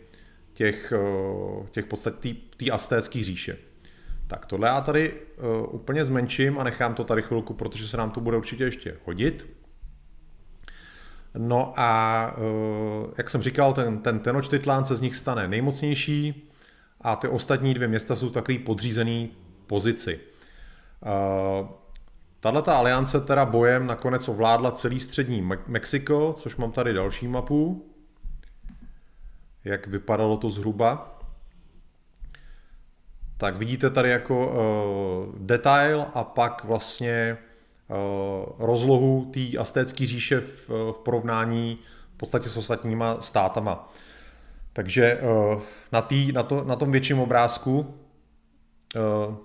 těch, 0.55 0.93
eh, 0.93 1.67
těch 1.71 1.87
podstatě 1.87 2.35
té 2.57 2.71
astécké 2.71 3.25
říše. 3.25 3.59
Tak 4.27 4.47
tohle 4.47 4.69
já 4.69 4.81
tady 4.81 5.13
uh, 5.13 5.75
úplně 5.75 6.05
zmenším 6.05 6.59
a 6.59 6.65
nechám 6.65 6.95
to 6.95 7.05
tady 7.05 7.23
chvilku, 7.23 7.55
protože 7.55 7.89
se 7.89 7.97
nám 7.97 8.11
to 8.11 8.21
bude 8.21 8.37
určitě 8.37 8.65
ještě 8.65 8.97
hodit. 9.05 9.47
No 11.39 11.73
a 11.77 12.35
uh, 12.37 13.11
jak 13.19 13.31
jsem 13.31 13.43
říkal, 13.43 13.73
ten, 13.73 13.99
ten 13.99 14.21
Tenochtitlán 14.21 14.85
se 14.85 14.95
z 14.95 15.01
nich 15.01 15.17
stane 15.17 15.49
nejmocnější 15.49 16.51
a 17.01 17.17
ty 17.17 17.29
ostatní 17.29 17.75
dvě 17.75 17.89
města 17.89 18.17
jsou 18.17 18.31
takový 18.31 18.59
podřízený 18.59 19.31
pozici. 19.67 20.21
Uh, 21.61 21.69
Tahle 22.43 22.63
aliance 22.67 23.21
teda 23.21 23.47
bojem 23.47 23.87
nakonec 23.87 24.29
ovládla 24.29 24.71
celý 24.71 25.01
střední 25.01 25.49
Mexiko, 25.67 26.35
což 26.37 26.57
mám 26.57 26.73
tady 26.73 26.93
další 26.93 27.29
mapu. 27.29 27.87
Jak 29.65 29.87
vypadalo 29.87 30.37
to 30.37 30.51
zhruba. 30.51 31.19
Tak 33.37 33.57
vidíte 33.57 33.91
tady 33.91 34.11
jako 34.11 34.47
uh, 34.47 35.39
detail 35.39 36.07
a 36.15 36.25
pak 36.25 36.65
vlastně 36.65 37.39
rozlohu 38.59 39.31
té 39.35 39.59
astécké 39.59 40.07
říše 40.07 40.41
v, 40.41 40.69
v 40.69 40.99
porovnání 41.05 41.79
v 42.15 42.17
podstatě 42.17 42.49
s 42.49 42.57
ostatníma 42.57 43.17
státama. 43.21 43.93
Takže 44.73 45.21
uh, 45.21 45.63
na, 45.93 46.03
tý, 46.03 46.33
na, 46.33 46.43
to, 46.43 46.65
na 46.65 46.77
tom 46.77 46.93
větším 46.93 47.21
obrázku 47.21 47.95
uh, 48.97 49.37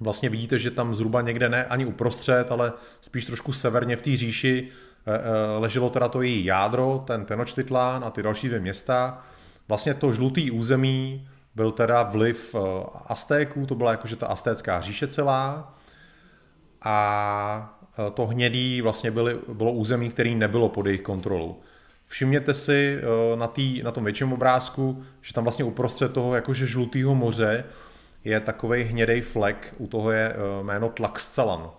vlastně 0.00 0.28
vidíte, 0.28 0.58
že 0.58 0.70
tam 0.70 0.94
zhruba 0.94 1.20
někde 1.20 1.48
ne 1.48 1.64
ani 1.64 1.86
uprostřed, 1.86 2.52
ale 2.52 2.72
spíš 3.00 3.26
trošku 3.26 3.52
severně 3.52 3.96
v 3.96 4.02
té 4.02 4.16
říši 4.16 4.68
eh, 4.68 5.14
eh, 5.14 5.58
leželo 5.58 5.90
teda 5.90 6.08
to 6.08 6.22
její 6.22 6.44
jádro, 6.44 7.04
ten 7.06 7.24
Tenochtitlán 7.24 8.04
a 8.04 8.10
ty 8.10 8.22
další 8.22 8.46
dvě 8.46 8.60
města. 8.60 9.24
Vlastně 9.68 9.94
to 9.94 10.12
žlutý 10.12 10.50
území 10.50 11.28
byl 11.54 11.72
teda 11.72 12.02
vliv 12.02 12.54
eh, 12.54 12.58
Aztéků, 13.06 13.66
to 13.66 13.74
byla 13.74 13.90
jakože 13.90 14.16
ta 14.16 14.26
aztécká 14.26 14.80
říše 14.80 15.06
celá 15.06 15.74
a 16.82 17.80
to 18.14 18.26
hnědý 18.26 18.80
vlastně 18.82 19.10
byly, 19.10 19.38
bylo 19.52 19.72
území, 19.72 20.10
které 20.10 20.30
nebylo 20.30 20.68
pod 20.68 20.86
jejich 20.86 21.02
kontrolou. 21.02 21.60
Všimněte 22.06 22.54
si 22.54 23.00
na, 23.34 23.46
tý, 23.46 23.82
na 23.82 23.90
tom 23.90 24.04
větším 24.04 24.32
obrázku, 24.32 25.04
že 25.22 25.34
tam 25.34 25.44
vlastně 25.44 25.64
uprostřed 25.64 26.12
toho 26.12 26.34
jakože 26.34 26.66
žlutého 26.66 27.14
moře 27.14 27.64
je 28.24 28.40
takový 28.40 28.82
hnědý 28.82 29.20
flek, 29.20 29.74
u 29.78 29.86
toho 29.86 30.10
je 30.10 30.32
eh, 30.32 30.62
jméno 30.62 30.88
Tlaxcalan. 30.88 31.70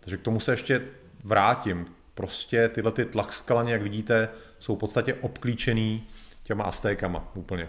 Takže 0.00 0.16
k 0.16 0.22
tomu 0.22 0.40
se 0.40 0.52
ještě 0.52 0.82
vrátím. 1.24 1.86
Prostě 2.14 2.68
tyhle 2.68 2.92
ty 2.92 3.04
Tlaxcalani, 3.04 3.72
jak 3.72 3.82
vidíte, 3.82 4.28
jsou 4.58 4.76
v 4.76 4.78
podstatě 4.78 5.14
obklíčený 5.14 6.06
těma 6.42 6.64
Aztékama 6.64 7.30
úplně. 7.34 7.68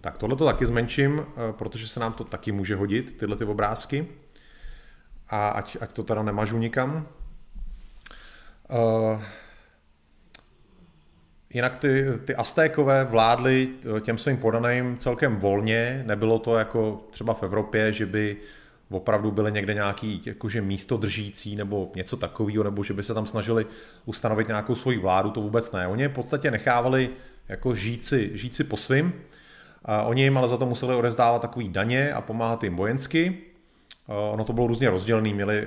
Tak 0.00 0.18
tohle 0.18 0.36
to 0.36 0.44
taky 0.44 0.66
zmenším, 0.66 1.20
eh, 1.20 1.52
protože 1.52 1.88
se 1.88 2.00
nám 2.00 2.12
to 2.12 2.24
taky 2.24 2.52
může 2.52 2.76
hodit, 2.76 3.18
tyhle 3.18 3.36
ty 3.36 3.44
obrázky. 3.44 4.06
A 5.30 5.48
ať, 5.48 5.76
ať 5.80 5.92
to 5.92 6.02
teda 6.02 6.22
nemažu 6.22 6.58
nikam. 6.58 7.06
Uh, 8.70 9.22
Jinak 11.50 11.76
ty, 11.76 12.04
ty 12.24 12.34
Aztékové 12.34 13.04
vládli 13.04 13.68
eh, 13.96 14.00
těm 14.00 14.18
svým 14.18 14.36
podaným 14.36 14.96
celkem 14.96 15.36
volně, 15.36 16.02
nebylo 16.06 16.38
to 16.38 16.56
jako 16.56 17.04
třeba 17.10 17.34
v 17.34 17.42
Evropě, 17.42 17.92
že 17.92 18.06
by 18.06 18.36
opravdu 18.90 19.30
byly 19.30 19.52
někde 19.52 19.74
nějaký 19.74 20.22
jakože 20.26 20.60
místo 20.60 20.96
držící 20.96 21.56
nebo 21.56 21.90
něco 21.96 22.16
takového, 22.16 22.64
nebo 22.64 22.84
že 22.84 22.94
by 22.94 23.02
se 23.02 23.14
tam 23.14 23.26
snažili 23.26 23.66
ustanovit 24.04 24.48
nějakou 24.48 24.74
svoji 24.74 24.98
vládu, 24.98 25.30
to 25.30 25.40
vůbec 25.40 25.72
ne. 25.72 25.88
Oni 25.88 26.08
v 26.08 26.12
podstatě 26.12 26.50
nechávali 26.50 27.10
jako 27.48 27.74
žít 27.74 28.04
si, 28.04 28.30
žít 28.38 28.54
si 28.54 28.64
po 28.64 28.76
svým. 28.76 29.12
A 29.84 30.02
oni 30.02 30.22
jim 30.22 30.38
ale 30.38 30.48
za 30.48 30.56
to 30.56 30.66
museli 30.66 30.94
odezdávat 30.94 31.42
takový 31.42 31.68
daně 31.68 32.12
a 32.12 32.20
pomáhat 32.20 32.64
jim 32.64 32.76
vojensky. 32.76 33.38
Ono 34.08 34.44
to 34.44 34.52
bylo 34.52 34.66
různě 34.66 34.90
rozdělené, 34.90 35.34
měli, 35.34 35.58
eh, 35.58 35.66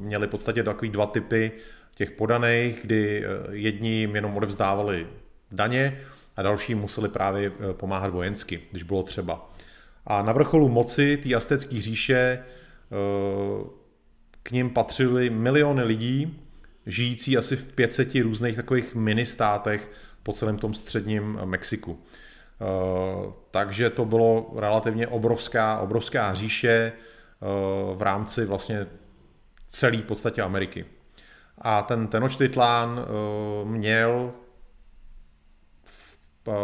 měli 0.00 0.26
v 0.26 0.30
podstatě 0.30 0.62
takový 0.62 0.90
dva 0.90 1.06
typy 1.06 1.52
těch 1.94 2.10
podaných, 2.10 2.80
kdy 2.82 3.24
eh, 3.24 3.28
jedni 3.50 3.90
jim 3.90 4.14
jenom 4.14 4.36
odevzdávali 4.36 5.06
daně 5.52 6.00
a 6.36 6.42
další 6.42 6.74
museli 6.74 7.08
právě 7.08 7.52
eh, 7.52 7.72
pomáhat 7.72 8.10
vojensky, 8.10 8.60
když 8.70 8.82
bylo 8.82 9.02
třeba. 9.02 9.50
A 10.06 10.22
na 10.22 10.32
vrcholu 10.32 10.68
moci 10.68 11.16
té 11.16 11.34
aztecké 11.34 11.80
říše 11.80 12.42
k 14.42 14.50
ním 14.50 14.70
patřily 14.70 15.30
miliony 15.30 15.82
lidí, 15.82 16.40
žijící 16.86 17.36
asi 17.36 17.56
v 17.56 17.72
500 17.72 18.14
různých 18.14 18.56
takových 18.56 18.94
ministátech 18.94 19.90
po 20.22 20.32
celém 20.32 20.58
tom 20.58 20.74
středním 20.74 21.40
Mexiku. 21.44 21.98
Takže 23.50 23.90
to 23.90 24.04
bylo 24.04 24.54
relativně 24.56 25.06
obrovská, 25.06 25.78
obrovská 25.78 26.34
říše 26.34 26.92
v 27.94 28.02
rámci 28.02 28.44
vlastně 28.44 28.86
celé 29.68 29.98
podstatě 29.98 30.42
Ameriky. 30.42 30.84
A 31.58 31.82
ten 31.82 32.06
Tenochtitlán 32.06 33.00
eh, 33.00 33.64
měl 33.64 34.32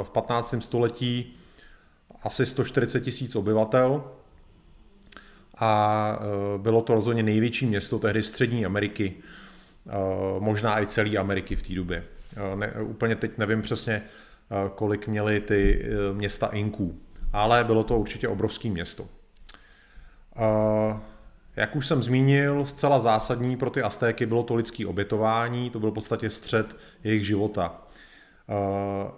v 0.03 0.11
15. 0.11 0.55
století 0.61 1.37
asi 2.23 2.47
140 2.47 3.01
tisíc 3.01 3.37
obyvatel 3.37 4.05
a 5.59 6.13
eh, 6.17 6.59
bylo 6.59 6.83
to 6.83 6.95
rozhodně 6.95 7.23
největší 7.23 7.67
město 7.67 7.99
tehdy 7.99 8.23
střední 8.23 8.67
Ameriky, 8.67 9.15
eh, 9.89 9.93
možná 10.39 10.83
i 10.83 10.87
celé 10.87 11.17
Ameriky 11.17 11.57
v 11.57 11.63
té 11.63 11.75
době. 11.75 12.05
Ne, 12.55 12.73
úplně 12.83 13.17
teď 13.17 13.39
nevím 13.39 13.63
přesně, 13.63 14.03
kolik 14.75 15.09
měly 15.09 15.41
ty 15.41 15.87
města 16.13 16.47
Inků, 16.47 17.01
ale 17.33 17.65
bylo 17.65 17.85
to 17.85 17.99
určitě 17.99 18.29
obrovské 18.29 18.69
město. 18.69 19.09
Jak 21.57 21.77
už 21.77 21.87
jsem 21.87 22.03
zmínil, 22.03 22.65
zcela 22.65 22.99
zásadní 22.99 23.57
pro 23.57 23.71
ty 23.71 23.83
Aztéky 23.83 24.27
bylo 24.27 24.43
to 24.43 24.55
lidské 24.55 24.87
obětování, 24.87 25.71
to 25.71 25.81
byl 25.81 25.91
v 25.91 25.95
podstatě 25.95 26.31
střed 26.31 26.77
jejich 27.05 27.27
života. 27.27 27.83
Eh, 28.49 29.11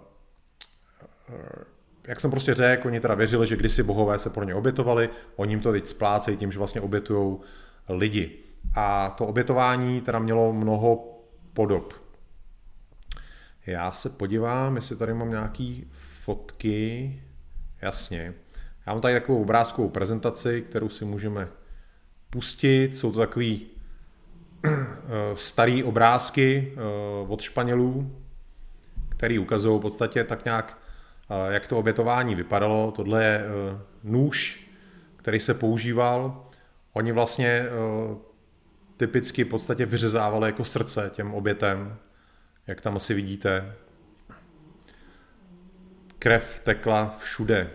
jak 2.07 2.19
jsem 2.19 2.31
prostě 2.31 2.53
řekl, 2.53 2.87
oni 2.87 2.99
teda 2.99 3.15
věřili, 3.15 3.47
že 3.47 3.55
kdysi 3.55 3.83
bohové 3.83 4.19
se 4.19 4.29
pro 4.29 4.43
ně 4.43 4.55
obětovali, 4.55 5.09
oni 5.35 5.51
jim 5.51 5.59
to 5.59 5.71
teď 5.71 5.87
splácejí 5.87 6.37
tím, 6.37 6.51
že 6.51 6.57
vlastně 6.57 6.81
obětují 6.81 7.37
lidi. 7.89 8.37
A 8.75 9.09
to 9.09 9.25
obětování 9.25 10.01
teda 10.01 10.19
mělo 10.19 10.53
mnoho 10.53 11.19
podob. 11.53 11.93
Já 13.65 13.91
se 13.91 14.09
podívám, 14.09 14.75
jestli 14.75 14.95
tady 14.95 15.13
mám 15.13 15.29
nějaký 15.29 15.87
fotky. 15.91 17.21
Jasně. 17.81 18.33
Já 18.87 18.93
mám 18.93 19.01
tady 19.01 19.13
takovou 19.13 19.41
obrázkovou 19.41 19.89
prezentaci, 19.89 20.61
kterou 20.61 20.89
si 20.89 21.05
můžeme 21.05 21.47
pustit. 22.29 22.95
Jsou 22.95 23.11
to 23.11 23.19
takový 23.19 23.67
starý 25.33 25.83
obrázky 25.83 26.73
od 27.27 27.41
Španělů, 27.41 28.21
který 29.09 29.39
ukazují 29.39 29.79
v 29.79 29.81
podstatě 29.81 30.23
tak 30.23 30.45
nějak, 30.45 30.77
jak 31.49 31.67
to 31.67 31.79
obětování 31.79 32.35
vypadalo. 32.35 32.91
Tohle 32.91 33.23
je 33.23 33.45
nůž, 34.03 34.67
který 35.15 35.39
se 35.39 35.53
používal. 35.53 36.45
Oni 36.93 37.11
vlastně 37.11 37.65
typicky 38.97 39.43
v 39.43 39.47
podstatě 39.47 39.85
vyřezávali 39.85 40.45
jako 40.45 40.63
srdce 40.63 41.11
těm 41.13 41.33
obětem, 41.33 41.97
jak 42.67 42.81
tam 42.81 42.95
asi 42.95 43.13
vidíte. 43.13 43.75
Krev 46.19 46.59
tekla 46.59 47.15
všude. 47.19 47.69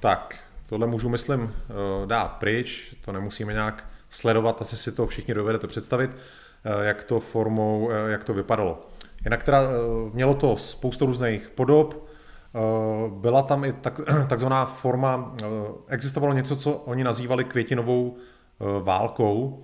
Tak, 0.00 0.36
tohle 0.66 0.86
můžu, 0.86 1.08
myslím, 1.08 1.54
eh, 1.54 2.06
dát 2.06 2.28
pryč, 2.28 2.94
to 3.04 3.12
nemusíme 3.12 3.52
nějak 3.52 3.84
sledovat, 4.10 4.62
asi 4.62 4.76
si 4.76 4.92
to 4.92 5.06
všichni 5.06 5.34
dovedete 5.34 5.66
představit, 5.66 6.10
eh, 6.10 6.86
jak 6.86 7.04
to 7.04 7.20
formou, 7.20 7.90
eh, 7.90 8.10
jak 8.10 8.24
to 8.24 8.34
vypadalo. 8.34 8.86
Jinak 9.24 9.42
teda 9.42 9.60
mělo 10.12 10.34
to 10.34 10.56
spoustu 10.56 11.06
různých 11.06 11.48
podob, 11.48 12.08
byla 13.08 13.42
tam 13.42 13.64
i 13.64 13.72
tak, 13.72 14.00
takzvaná 14.28 14.64
forma, 14.64 15.34
existovalo 15.88 16.32
něco, 16.32 16.56
co 16.56 16.72
oni 16.72 17.04
nazývali 17.04 17.44
květinovou 17.44 18.16
válkou, 18.82 19.62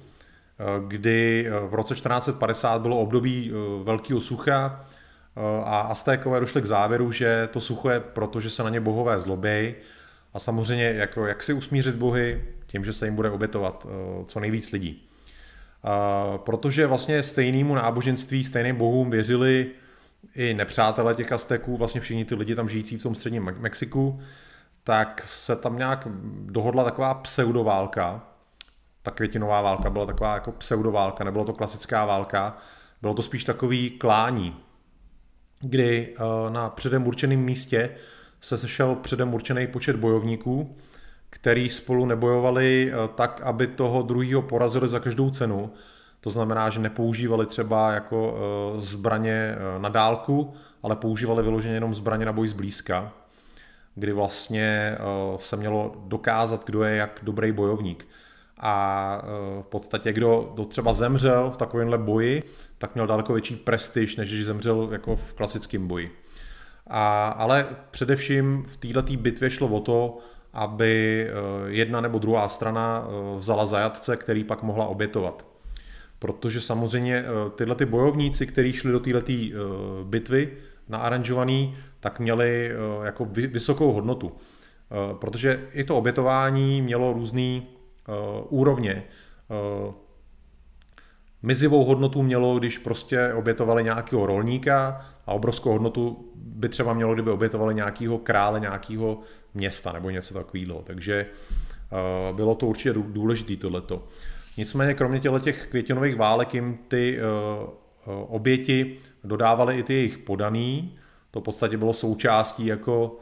kdy 0.86 1.48
v 1.68 1.74
roce 1.74 1.94
1450 1.94 2.82
bylo 2.82 2.98
období 2.98 3.52
velkého 3.82 4.20
sucha 4.20 4.84
a 5.64 5.80
Aztékové 5.80 6.40
došli 6.40 6.62
k 6.62 6.66
závěru, 6.66 7.12
že 7.12 7.48
to 7.52 7.60
sucho 7.60 7.90
je 7.90 8.00
proto, 8.00 8.40
že 8.40 8.50
se 8.50 8.62
na 8.62 8.70
ně 8.70 8.80
bohové 8.80 9.20
zlobí 9.20 9.74
a 10.34 10.38
samozřejmě, 10.38 10.84
jako, 10.84 11.26
jak 11.26 11.42
si 11.42 11.52
usmířit 11.52 11.94
bohy, 11.94 12.44
tím, 12.66 12.84
že 12.84 12.92
se 12.92 13.06
jim 13.06 13.16
bude 13.16 13.30
obětovat 13.30 13.84
uh, 13.84 14.24
co 14.26 14.40
nejvíc 14.40 14.72
lidí. 14.72 15.08
Protože 16.36 16.86
vlastně 16.86 17.22
stejnému 17.22 17.74
náboženství, 17.74 18.44
stejným 18.44 18.76
bohům 18.76 19.10
věřili 19.10 19.70
i 20.34 20.54
nepřátelé 20.54 21.14
těch 21.14 21.32
Azteků, 21.32 21.76
vlastně 21.76 22.00
všichni 22.00 22.24
ty 22.24 22.34
lidi 22.34 22.54
tam 22.54 22.68
žijící 22.68 22.98
v 22.98 23.02
tom 23.02 23.14
středním 23.14 23.44
Mexiku, 23.44 24.20
tak 24.84 25.24
se 25.26 25.56
tam 25.56 25.78
nějak 25.78 26.08
dohodla 26.44 26.84
taková 26.84 27.14
pseudoválka. 27.14 28.26
Ta 29.02 29.10
květinová 29.10 29.60
válka 29.60 29.90
byla 29.90 30.06
taková 30.06 30.34
jako 30.34 30.52
pseudoválka, 30.52 31.24
nebylo 31.24 31.44
to 31.44 31.52
klasická 31.52 32.04
válka, 32.04 32.56
bylo 33.02 33.14
to 33.14 33.22
spíš 33.22 33.44
takový 33.44 33.90
klání, 33.90 34.56
kdy 35.60 36.16
uh, 36.16 36.52
na 36.52 36.70
předem 36.70 37.06
určeném 37.06 37.40
místě 37.40 37.90
se 38.44 38.58
sešel 38.58 38.94
předem 38.94 39.34
určený 39.34 39.66
počet 39.66 39.96
bojovníků, 39.96 40.76
který 41.30 41.68
spolu 41.68 42.06
nebojovali 42.06 42.92
eh, 42.92 43.08
tak, 43.14 43.40
aby 43.44 43.66
toho 43.66 44.02
druhého 44.02 44.42
porazili 44.42 44.88
za 44.88 45.00
každou 45.00 45.30
cenu. 45.30 45.70
To 46.20 46.30
znamená, 46.30 46.70
že 46.70 46.80
nepoužívali 46.80 47.46
třeba 47.46 47.92
jako 47.92 48.36
eh, 48.36 48.80
zbraně 48.80 49.32
eh, 49.32 49.78
na 49.78 49.88
dálku, 49.88 50.54
ale 50.82 50.96
používali 50.96 51.42
vyloženě 51.42 51.74
jenom 51.74 51.94
zbraně 51.94 52.26
na 52.26 52.32
boj 52.32 52.48
zblízka, 52.48 53.12
kdy 53.94 54.12
vlastně 54.12 54.98
se 55.36 55.56
mělo 55.56 55.94
dokázat, 56.04 56.64
kdo 56.64 56.84
je 56.84 56.96
jak 56.96 57.20
dobrý 57.22 57.52
bojovník. 57.52 58.08
A 58.58 59.22
v 59.62 59.66
podstatě, 59.68 60.12
kdo 60.12 60.54
třeba 60.68 60.92
zemřel 60.92 61.50
v 61.50 61.56
takovémhle 61.56 61.98
boji, 61.98 62.42
tak 62.78 62.94
měl 62.94 63.06
daleko 63.06 63.32
větší 63.32 63.56
prestiž, 63.56 64.16
než 64.16 64.28
když 64.28 64.44
zemřel 64.44 64.88
jako 64.92 65.16
v 65.16 65.34
klasickém 65.34 65.88
boji. 65.88 66.23
A, 66.86 67.28
ale 67.28 67.66
především 67.90 68.62
v 68.62 68.76
této 68.76 69.12
bitvě 69.16 69.50
šlo 69.50 69.68
o 69.68 69.80
to, 69.80 70.18
aby 70.54 71.26
eh, 71.28 71.32
jedna 71.66 72.00
nebo 72.00 72.18
druhá 72.18 72.48
strana 72.48 73.04
eh, 73.06 73.38
vzala 73.38 73.66
zajatce, 73.66 74.16
který 74.16 74.44
pak 74.44 74.62
mohla 74.62 74.86
obětovat. 74.86 75.46
Protože 76.18 76.60
samozřejmě 76.60 77.16
eh, 77.16 77.50
tyhle 77.56 77.74
ty 77.74 77.84
bojovníci, 77.84 78.46
kteří 78.46 78.72
šli 78.72 78.92
do 78.92 79.00
této 79.00 79.32
bitvy 80.04 80.52
na 80.88 80.98
aranžovaný, 80.98 81.76
tak 82.00 82.20
měli 82.20 82.70
jako 83.04 83.24
vysokou 83.24 83.92
hodnotu. 83.92 84.32
Protože 85.20 85.60
i 85.72 85.84
to 85.84 85.96
obětování 85.96 86.82
mělo 86.82 87.12
různé 87.12 87.62
úrovně. 88.48 89.04
Mizivou 91.42 91.84
hodnotu 91.84 92.22
mělo, 92.22 92.58
když 92.58 92.78
prostě 92.78 93.32
obětovali 93.32 93.84
nějakého 93.84 94.26
rolníka 94.26 95.06
a 95.26 95.32
obrovskou 95.32 95.72
hodnotu 95.72 96.32
by 96.34 96.68
třeba 96.68 96.94
mělo, 96.94 97.14
kdyby 97.14 97.30
obětovali 97.30 97.74
nějakého 97.74 98.18
krále, 98.18 98.60
nějakého 98.60 99.20
města 99.54 99.92
nebo 99.92 100.10
něco 100.10 100.34
takového. 100.34 100.82
Takže 100.82 101.26
uh, 102.30 102.36
bylo 102.36 102.54
to 102.54 102.66
určitě 102.66 102.92
důležité 102.92 103.56
tohleto. 103.56 104.08
Nicméně 104.56 104.94
kromě 104.94 105.20
těch 105.20 105.66
květinových 105.66 106.16
válek 106.16 106.54
jim 106.54 106.78
ty 106.88 107.18
uh, 107.18 107.70
oběti 108.06 108.98
dodávaly 109.24 109.78
i 109.78 109.82
ty 109.82 109.94
jejich 109.94 110.18
podaný. 110.18 110.98
To 111.30 111.40
v 111.40 111.44
podstatě 111.44 111.76
bylo 111.76 111.92
součástí 111.92 112.66
jako 112.66 113.18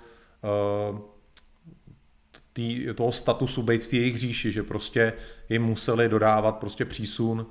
tý, 2.53 2.87
toho 2.95 3.13
statusu 3.13 3.63
být 3.63 3.83
v 3.83 3.91
té 3.91 3.97
jejich 3.97 4.19
říši, 4.19 4.53
že 4.53 4.63
prostě 4.63 5.13
jim 5.49 5.63
museli 5.63 6.09
dodávat 6.09 6.57
prostě 6.57 6.85
přísun, 6.85 7.47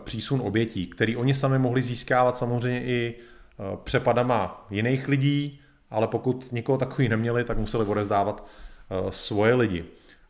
přísun 0.00 0.40
obětí, 0.40 0.86
který 0.86 1.16
oni 1.16 1.34
sami 1.34 1.58
mohli 1.58 1.82
získávat 1.82 2.36
samozřejmě 2.36 2.84
i 2.84 3.14
Eh, 3.14 3.37
přepadama 3.84 4.66
jiných 4.70 5.08
lidí, 5.08 5.60
ale 5.90 6.06
pokud 6.06 6.52
nikoho 6.52 6.78
takový 6.78 7.08
neměli, 7.08 7.44
tak 7.44 7.58
museli 7.58 7.84
odezdávat 7.84 8.46
eh, 8.90 9.12
svoje 9.12 9.54
lidi. 9.54 9.84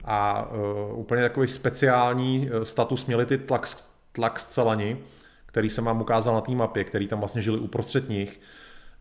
A 0.04 0.48
eh, 0.50 0.92
úplně 0.94 1.22
takový 1.22 1.48
speciální 1.48 2.50
status 2.62 3.06
měli 3.06 3.26
ty 3.26 3.38
tlak, 3.38 3.68
tlak 4.12 4.40
celani, 4.40 4.98
který 5.46 5.70
jsem 5.70 5.84
vám 5.84 6.00
ukázal 6.00 6.34
na 6.34 6.40
té 6.40 6.52
mapě, 6.52 6.84
který 6.84 7.08
tam 7.08 7.18
vlastně 7.18 7.42
žili 7.42 7.58
uprostřed 7.58 8.08
nich, 8.08 8.40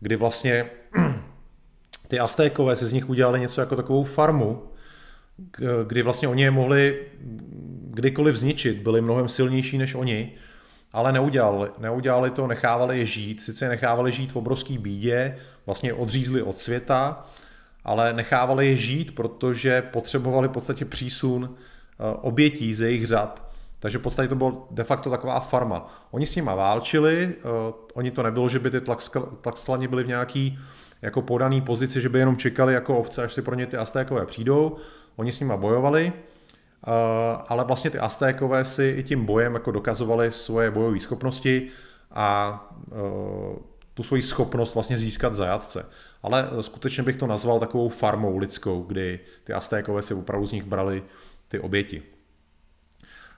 kdy 0.00 0.16
vlastně 0.16 0.70
ty 2.08 2.18
Aztékové 2.18 2.76
si 2.76 2.86
z 2.86 2.92
nich 2.92 3.08
udělali 3.08 3.40
něco 3.40 3.60
jako 3.60 3.76
takovou 3.76 4.04
farmu, 4.04 4.62
kdy 5.86 6.02
vlastně 6.02 6.28
oni 6.28 6.42
je 6.42 6.50
mohli 6.50 7.06
kdykoliv 7.90 8.36
zničit, 8.36 8.78
byli 8.78 9.00
mnohem 9.00 9.28
silnější 9.28 9.78
než 9.78 9.94
oni 9.94 10.32
ale 10.92 11.12
neudělali, 11.12 11.70
neudělali 11.78 12.30
to, 12.30 12.46
nechávali 12.46 12.98
je 12.98 13.06
žít, 13.06 13.42
sice 13.42 13.64
je 13.64 13.68
nechávali 13.68 14.12
žít 14.12 14.32
v 14.32 14.36
obrovský 14.36 14.78
bídě, 14.78 15.38
vlastně 15.66 15.94
odřízli 15.94 16.42
od 16.42 16.58
světa, 16.58 17.26
ale 17.84 18.12
nechávali 18.12 18.68
je 18.68 18.76
žít, 18.76 19.14
protože 19.14 19.82
potřebovali 19.82 20.48
v 20.48 20.50
podstatě 20.50 20.84
přísun 20.84 21.54
eh, 21.54 22.16
obětí 22.20 22.74
ze 22.74 22.84
jejich 22.84 23.06
řad. 23.06 23.48
Takže 23.80 23.98
v 23.98 24.02
podstatě 24.02 24.28
to 24.28 24.34
bylo 24.34 24.68
de 24.70 24.84
facto 24.84 25.10
taková 25.10 25.40
farma. 25.40 26.06
Oni 26.10 26.26
s 26.26 26.36
nima 26.36 26.54
válčili, 26.54 27.34
eh, 27.38 27.72
oni 27.94 28.10
to 28.10 28.22
nebylo, 28.22 28.48
že 28.48 28.58
by 28.58 28.70
ty 28.70 28.80
tlaxlani 29.40 29.88
byli 29.88 30.04
v 30.04 30.08
nějaký 30.08 30.58
jako 31.02 31.22
podaný 31.22 31.60
pozici, 31.60 32.00
že 32.00 32.08
by 32.08 32.18
jenom 32.18 32.36
čekali 32.36 32.74
jako 32.74 32.98
ovce, 32.98 33.24
až 33.24 33.32
si 33.32 33.42
pro 33.42 33.54
ně 33.54 33.66
ty 33.66 33.76
Aztékové 33.76 34.26
přijdou. 34.26 34.76
Oni 35.16 35.32
s 35.32 35.40
nima 35.40 35.56
bojovali, 35.56 36.12
ale 37.48 37.64
vlastně 37.64 37.90
ty 37.90 37.98
Aztékové 37.98 38.64
si 38.64 38.94
i 38.98 39.02
tím 39.02 39.24
bojem 39.24 39.54
jako 39.54 39.70
dokazovali 39.70 40.32
svoje 40.32 40.70
bojové 40.70 41.00
schopnosti 41.00 41.68
a 42.10 42.60
eh, 42.92 43.58
tu 43.94 44.02
svoji 44.02 44.22
schopnost 44.22 44.74
vlastně 44.74 44.98
získat 44.98 45.34
zajatce. 45.34 45.86
Ale 46.22 46.48
skutečně 46.60 47.02
bych 47.02 47.16
to 47.16 47.26
nazval 47.26 47.60
takovou 47.60 47.88
farmou 47.88 48.38
lidskou, 48.38 48.82
kdy 48.82 49.20
ty 49.44 49.52
Aztékové 49.52 50.02
si 50.02 50.14
opravdu 50.14 50.46
z 50.46 50.52
nich 50.52 50.64
brali 50.64 51.02
ty 51.48 51.58
oběti. 51.58 52.02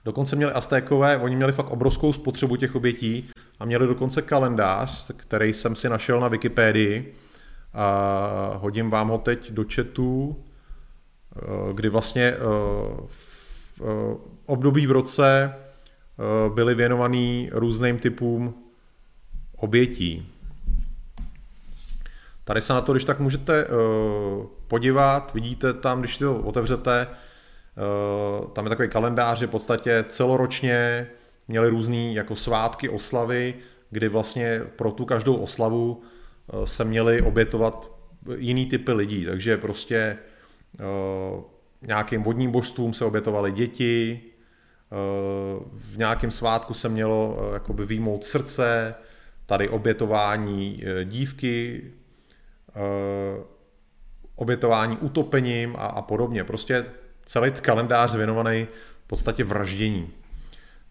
Dokonce 0.05 0.37
měli 0.37 0.53
Aztékové, 0.53 1.19
oni 1.19 1.37
měli 1.37 1.53
fakt 1.53 1.71
obrovskou 1.71 2.13
spotřebu 2.13 2.57
těch 2.57 2.75
obětí 2.75 3.31
a 3.59 3.65
měli 3.65 3.87
dokonce 3.87 4.23
kalendář, 4.23 5.11
který 5.17 5.53
jsem 5.53 5.77
si 5.77 5.89
našel 5.89 6.21
na 6.21 6.29
Wikipedii. 6.29 7.15
A 7.75 8.53
hodím 8.57 8.91
vám 8.91 9.09
ho 9.09 9.19
teď 9.19 9.53
do 9.53 9.65
chatu, 9.75 10.37
eh, 10.39 10.50
kdy 11.73 11.89
vlastně 11.89 12.35
v 13.07 13.31
Eh, 13.81 14.17
období 14.47 14.87
v 14.87 14.91
roce 14.91 15.55
eh, 15.55 16.51
byly 16.55 16.75
věnovaný 16.75 17.51
různým 17.53 17.99
typům 17.99 18.55
obětí. 19.57 20.33
Tady 22.45 22.61
se 22.61 22.73
na 22.73 22.81
to, 22.81 22.93
když 22.93 23.05
tak 23.05 23.21
můžete 23.21 23.65
eh, 23.65 23.67
podívat, 24.69 25.35
vidíte 25.35 25.73
tam, 25.73 26.01
když 26.01 26.19
to 26.19 26.37
otevřete, 26.37 27.07
tam 28.53 28.65
je 28.65 28.69
takový 28.69 28.89
kalendář, 28.89 29.39
že 29.39 29.47
v 29.47 29.51
podstatě 29.51 30.05
celoročně 30.09 31.07
měli 31.49 31.69
různé 31.69 32.13
jako 32.13 32.37
svátky, 32.37 32.89
oslavy, 32.89 33.55
kdy 33.91 34.09
vlastně 34.09 34.61
pro 34.77 34.93
tu 34.93 35.05
každou 35.05 35.37
oslavu 35.37 36.03
se 36.65 36.85
měli 36.85 37.23
obětovat 37.23 37.91
jiný 38.37 38.67
typy 38.67 38.93
lidí, 38.93 39.25
takže 39.25 39.57
prostě 39.57 40.19
nějakým 41.83 42.23
vodním 42.23 42.51
božstvům 42.51 42.95
se 42.95 43.05
obětovaly 43.05 43.53
děti, 43.53 44.21
eh, 44.23 44.97
v 45.73 45.99
nějakém 45.99 46.31
svátku 46.31 46.75
se 46.75 46.89
mělo 46.89 47.39
eh, 47.39 47.55
jakoby 47.55 47.87
výmout 47.87 48.25
srdce, 48.25 48.95
tady 49.47 49.69
obětování 49.69 50.83
eh, 50.85 51.05
dívky, 51.05 51.85
obětování 54.37 54.97
utopením 54.97 55.77
a, 55.77 55.87
a 55.87 56.03
podobně. 56.03 56.45
Prostě 56.45 56.87
celý 57.25 57.51
kalendář 57.51 58.15
věnovaný 58.15 58.69
v 59.05 59.07
podstatě 59.07 59.45
vraždění. 59.45 60.11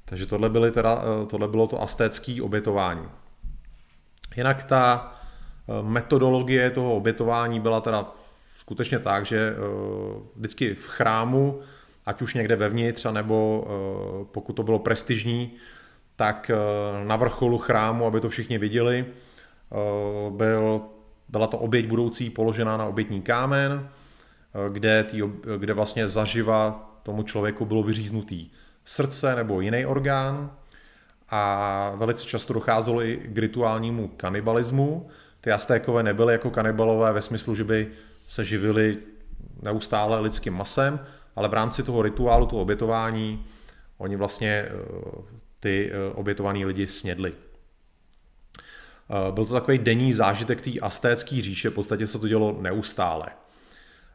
Takže 0.09 0.25
tohle, 0.25 0.49
byly 0.49 0.71
teda, 0.71 1.01
eh, 1.01 1.25
tohle 1.25 1.47
bylo 1.47 1.67
to 1.67 1.81
astécké 1.81 2.41
obětování. 2.41 3.07
Jinak 4.37 4.63
ta 4.63 5.13
eh, 5.69 5.83
metodologie 5.83 6.71
toho 6.71 6.95
obětování 6.95 7.59
byla 7.59 7.81
teda 7.81 8.05
skutečně 8.69 8.99
tak, 8.99 9.25
že 9.25 9.55
vždycky 10.35 10.75
v 10.75 10.87
chrámu, 10.87 11.59
ať 12.05 12.21
už 12.21 12.33
někde 12.33 12.55
vevnitř, 12.55 13.05
nebo 13.11 13.67
pokud 14.31 14.53
to 14.53 14.63
bylo 14.63 14.79
prestižní, 14.79 15.51
tak 16.15 16.51
na 17.03 17.15
vrcholu 17.15 17.57
chrámu, 17.57 18.05
aby 18.05 18.21
to 18.21 18.29
všichni 18.29 18.57
viděli, 18.57 19.05
byl 20.29 20.81
byla 21.29 21.47
to 21.47 21.57
oběť 21.57 21.87
budoucí 21.87 22.29
položená 22.29 22.77
na 22.77 22.85
obětní 22.85 23.21
kámen, 23.21 23.89
eh, 23.89 24.69
kde, 24.69 25.03
tý, 25.03 25.21
kde 25.57 25.73
vlastně 25.73 26.07
zaživa 26.07 26.89
tomu 27.03 27.23
člověku 27.23 27.65
bylo 27.65 27.83
vyříznutý 27.83 28.49
srdce 28.85 29.35
nebo 29.35 29.61
jiný 29.61 29.85
orgán 29.85 30.51
a 31.29 31.93
velice 31.95 32.25
často 32.25 32.53
docházelo 32.53 33.03
i 33.03 33.17
k 33.17 33.37
rituálnímu 33.37 34.07
kanibalismu. 34.07 35.07
Ty 35.41 35.51
Aztékové 35.51 36.03
nebyly 36.03 36.33
jako 36.33 36.49
kanibalové 36.49 37.13
ve 37.13 37.21
smyslu, 37.21 37.55
že 37.55 37.63
by 37.63 37.87
se 38.29 38.45
živili 38.45 38.97
neustále 39.61 40.19
lidským 40.19 40.53
masem, 40.53 40.99
ale 41.35 41.49
v 41.49 41.53
rámci 41.53 41.83
toho 41.83 42.01
rituálu, 42.01 42.45
toho 42.45 42.61
obětování, 42.61 43.45
oni 43.97 44.15
vlastně 44.15 44.49
eh, 44.49 44.71
ty 45.59 45.91
eh, 45.91 46.13
obětovaný 46.13 46.65
lidi 46.65 46.87
snědli. 46.87 47.33
Eh, 47.33 49.31
byl 49.31 49.45
to 49.45 49.53
takový 49.53 49.77
denní 49.77 50.13
zážitek 50.13 50.61
té 50.61 50.79
astécké 50.81 51.41
říše, 51.41 51.69
v 51.69 51.73
podstatě 51.73 52.07
se 52.07 52.19
to 52.19 52.27
dělo 52.27 52.57
neustále. 52.61 53.25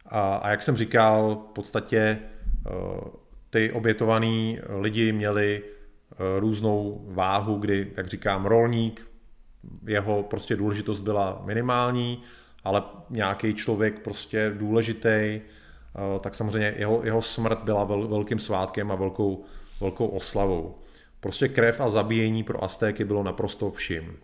A, 0.06 0.50
jak 0.50 0.62
jsem 0.62 0.76
říkal, 0.76 1.44
v 1.50 1.52
podstatě 1.52 2.18
ty 3.50 3.72
obětovaný 3.72 4.60
lidi 4.80 5.12
měli 5.12 5.62
různou 6.38 7.06
váhu, 7.08 7.58
kdy, 7.58 7.92
jak 7.96 8.06
říkám, 8.06 8.46
rolník, 8.46 9.08
jeho 9.86 10.22
prostě 10.22 10.56
důležitost 10.56 11.00
byla 11.00 11.42
minimální, 11.44 12.22
ale 12.64 12.82
nějaký 13.10 13.54
člověk 13.54 13.98
prostě 13.98 14.52
důležitý, 14.54 15.40
tak 16.20 16.34
samozřejmě 16.34 16.74
jeho, 16.76 17.00
jeho 17.04 17.22
smrt 17.22 17.58
byla 17.62 17.84
vel, 17.84 18.08
velkým 18.08 18.38
svátkem 18.38 18.90
a 18.90 18.94
velkou, 18.94 19.44
velkou 19.80 20.06
oslavou. 20.06 20.78
Prostě 21.20 21.48
krev 21.48 21.80
a 21.80 21.88
zabíjení 21.88 22.42
pro 22.42 22.64
Aztéky 22.64 23.04
bylo 23.04 23.22
naprosto 23.22 23.70
vším. 23.70 24.16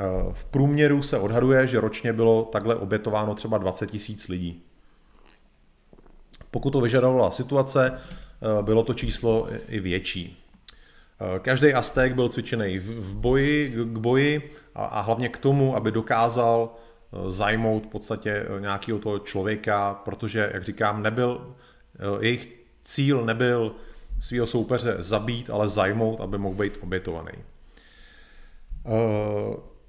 Eh, 0.00 0.32
v 0.32 0.44
průměru 0.44 1.02
se 1.02 1.18
odhaduje, 1.18 1.66
že 1.66 1.80
ročně 1.80 2.12
bylo 2.12 2.44
takhle 2.44 2.74
obětováno 2.74 3.34
třeba 3.34 3.58
20 3.58 3.90
tisíc 3.90 4.28
lidí. 4.28 4.62
Pokud 6.50 6.70
to 6.70 6.80
vyžadovala 6.80 7.30
situace, 7.30 7.92
eh, 7.92 8.62
bylo 8.62 8.82
to 8.82 8.94
číslo 8.94 9.48
i 9.68 9.80
větší. 9.80 10.44
Eh, 11.20 11.38
každý 11.38 11.74
Azték 11.74 12.14
byl 12.14 12.28
cvičený 12.28 12.78
v 12.78 13.14
boji, 13.14 13.70
k 13.70 13.98
boji 13.98 14.54
a, 14.74 14.84
a 14.84 15.00
hlavně 15.00 15.28
k 15.28 15.38
tomu, 15.38 15.76
aby 15.76 15.90
dokázal 15.90 16.74
zajmout 17.28 17.86
v 17.86 17.88
podstatě 17.88 18.46
nějakého 18.58 18.98
toho 18.98 19.18
člověka, 19.18 19.94
protože, 19.94 20.50
jak 20.54 20.64
říkám, 20.64 21.02
nebyl, 21.02 21.56
jejich 22.20 22.60
cíl 22.82 23.24
nebyl 23.24 23.74
svého 24.20 24.46
soupeře 24.46 24.96
zabít, 24.98 25.50
ale 25.50 25.68
zajmout, 25.68 26.20
aby 26.20 26.38
mohl 26.38 26.54
být 26.54 26.78
obětovaný. 26.80 27.32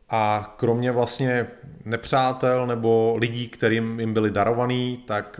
A 0.10 0.54
kromě 0.58 0.92
vlastně 0.92 1.48
nepřátel 1.86 2.68
nebo 2.68 3.16
lidí, 3.18 3.48
kterým 3.48 4.00
jim 4.00 4.14
byli 4.14 4.32
darovaný, 4.32 4.98
tak 5.08 5.40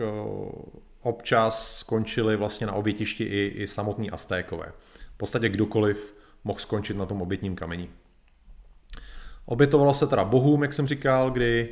občas 1.02 1.78
skončili 1.78 2.36
vlastně 2.36 2.66
na 2.66 2.72
obětišti 2.72 3.24
i, 3.24 3.46
i 3.46 3.66
samotní 3.66 4.10
Aztékové. 4.10 4.72
V 5.14 5.16
podstatě 5.16 5.48
kdokoliv 5.48 6.16
mohl 6.44 6.58
skončit 6.58 6.96
na 6.96 7.06
tom 7.06 7.22
obětním 7.22 7.56
kameni. 7.56 7.90
Obětovalo 9.46 9.94
se 9.94 10.06
teda 10.06 10.24
bohům, 10.24 10.62
jak 10.62 10.72
jsem 10.72 10.86
říkal, 10.86 11.30
kdy, 11.30 11.68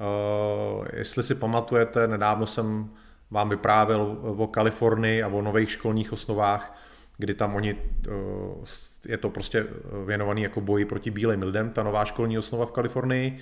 uh, 0.00 0.86
jestli 0.92 1.22
si 1.22 1.34
pamatujete, 1.34 2.08
nedávno 2.08 2.46
jsem 2.46 2.90
vám 3.30 3.48
vyprávěl 3.48 4.18
o 4.22 4.46
Kalifornii 4.46 5.22
a 5.22 5.28
o 5.28 5.42
nových 5.42 5.70
školních 5.70 6.12
osnovách, 6.12 6.78
kdy 7.18 7.34
tam 7.34 7.54
oni, 7.54 7.76
eh, 8.08 8.10
je 9.08 9.18
to 9.18 9.30
prostě 9.30 9.66
věnovaný 10.06 10.42
jako 10.42 10.60
boji 10.60 10.84
proti 10.84 11.10
bílým 11.10 11.42
lidem, 11.42 11.70
ta 11.70 11.82
nová 11.82 12.04
školní 12.04 12.38
osnova 12.38 12.66
v 12.66 12.72
Kalifornii. 12.72 13.38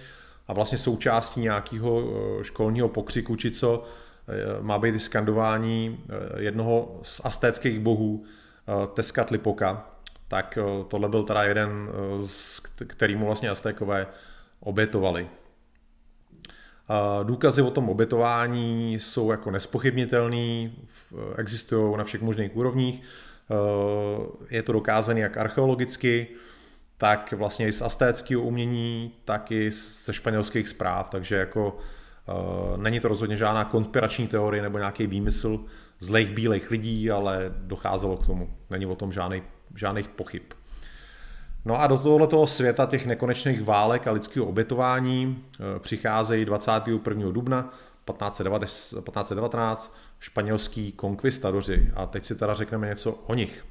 A 0.49 0.53
vlastně 0.53 0.79
součástí 0.79 1.41
nějakého 1.41 2.03
eh, 2.03 2.45
školního 2.45 2.89
pokřiku 2.89 3.37
či 3.37 3.51
co 3.51 3.85
má 4.61 4.79
být 4.79 5.01
skandování 5.01 6.05
jednoho 6.37 7.01
z 7.03 7.21
astéckých 7.25 7.81
bohů 7.81 8.25
Tezcatlipoca, 8.95 9.87
tak 10.29 10.59
tohle 10.89 11.09
byl 11.09 11.23
teda 11.23 11.43
jeden, 11.43 11.89
z 12.27 12.62
kterýmu 12.87 13.27
vlastně 13.27 13.51
Aztékové 13.51 14.07
obětovali. 14.61 15.29
Důkazy 17.23 17.63
o 17.63 17.71
tom 17.71 17.89
obětování 17.89 18.95
jsou 18.95 19.31
jako 19.31 19.51
nespochybnitelný, 19.51 20.77
existují 21.37 21.97
na 21.97 22.05
všech 22.05 22.23
možných 22.23 22.57
úrovních. 22.57 23.03
Eh, 23.03 24.57
je 24.57 24.63
to 24.63 24.73
dokázané 24.73 25.21
jak 25.21 25.37
archeologicky, 25.37 26.29
tak 26.99 27.33
vlastně 27.33 27.69
i 27.69 27.73
z 27.73 27.83
astéckého 27.83 28.43
umění, 28.43 29.13
tak 29.25 29.51
i 29.51 29.71
ze 30.05 30.13
španělských 30.13 30.69
zpráv, 30.69 31.11
takže 31.11 31.37
jako 31.37 31.77
uh, 31.77 32.77
není 32.77 33.01
to 33.01 33.09
rozhodně 33.09 33.37
žádná 33.37 33.65
konspirační 33.65 34.29
teorie 34.29 34.63
nebo 34.63 34.79
nějaký 34.79 35.07
výmysl 35.07 35.65
zlejch 35.99 36.31
bílejch 36.33 36.71
lidí, 36.71 37.11
ale 37.11 37.55
docházelo 37.57 38.17
k 38.17 38.27
tomu. 38.27 38.55
Není 38.71 38.87
o 38.87 38.95
tom 38.95 39.13
žádný, 39.13 39.43
žádných 39.77 40.09
pochyb. 40.09 40.43
No 41.65 41.81
a 41.81 41.87
do 41.87 41.99
tohoto 41.99 42.47
světa 42.47 42.87
těch 42.87 43.07
nekonečných 43.07 43.63
válek 43.63 44.07
a 44.07 44.13
lidského 44.13 44.47
obětování 44.47 45.27
uh, 45.27 45.35
přicházejí 45.79 46.45
21. 46.45 47.31
dubna 47.31 47.73
1519 48.15 49.97
španělský 50.21 50.93
konkvistadoři. 50.93 51.91
A 51.95 52.07
teď 52.07 52.25
si 52.25 52.35
teda 52.35 52.55
řekneme 52.55 52.87
něco 52.87 53.13
o 53.13 53.35
nich. 53.35 53.67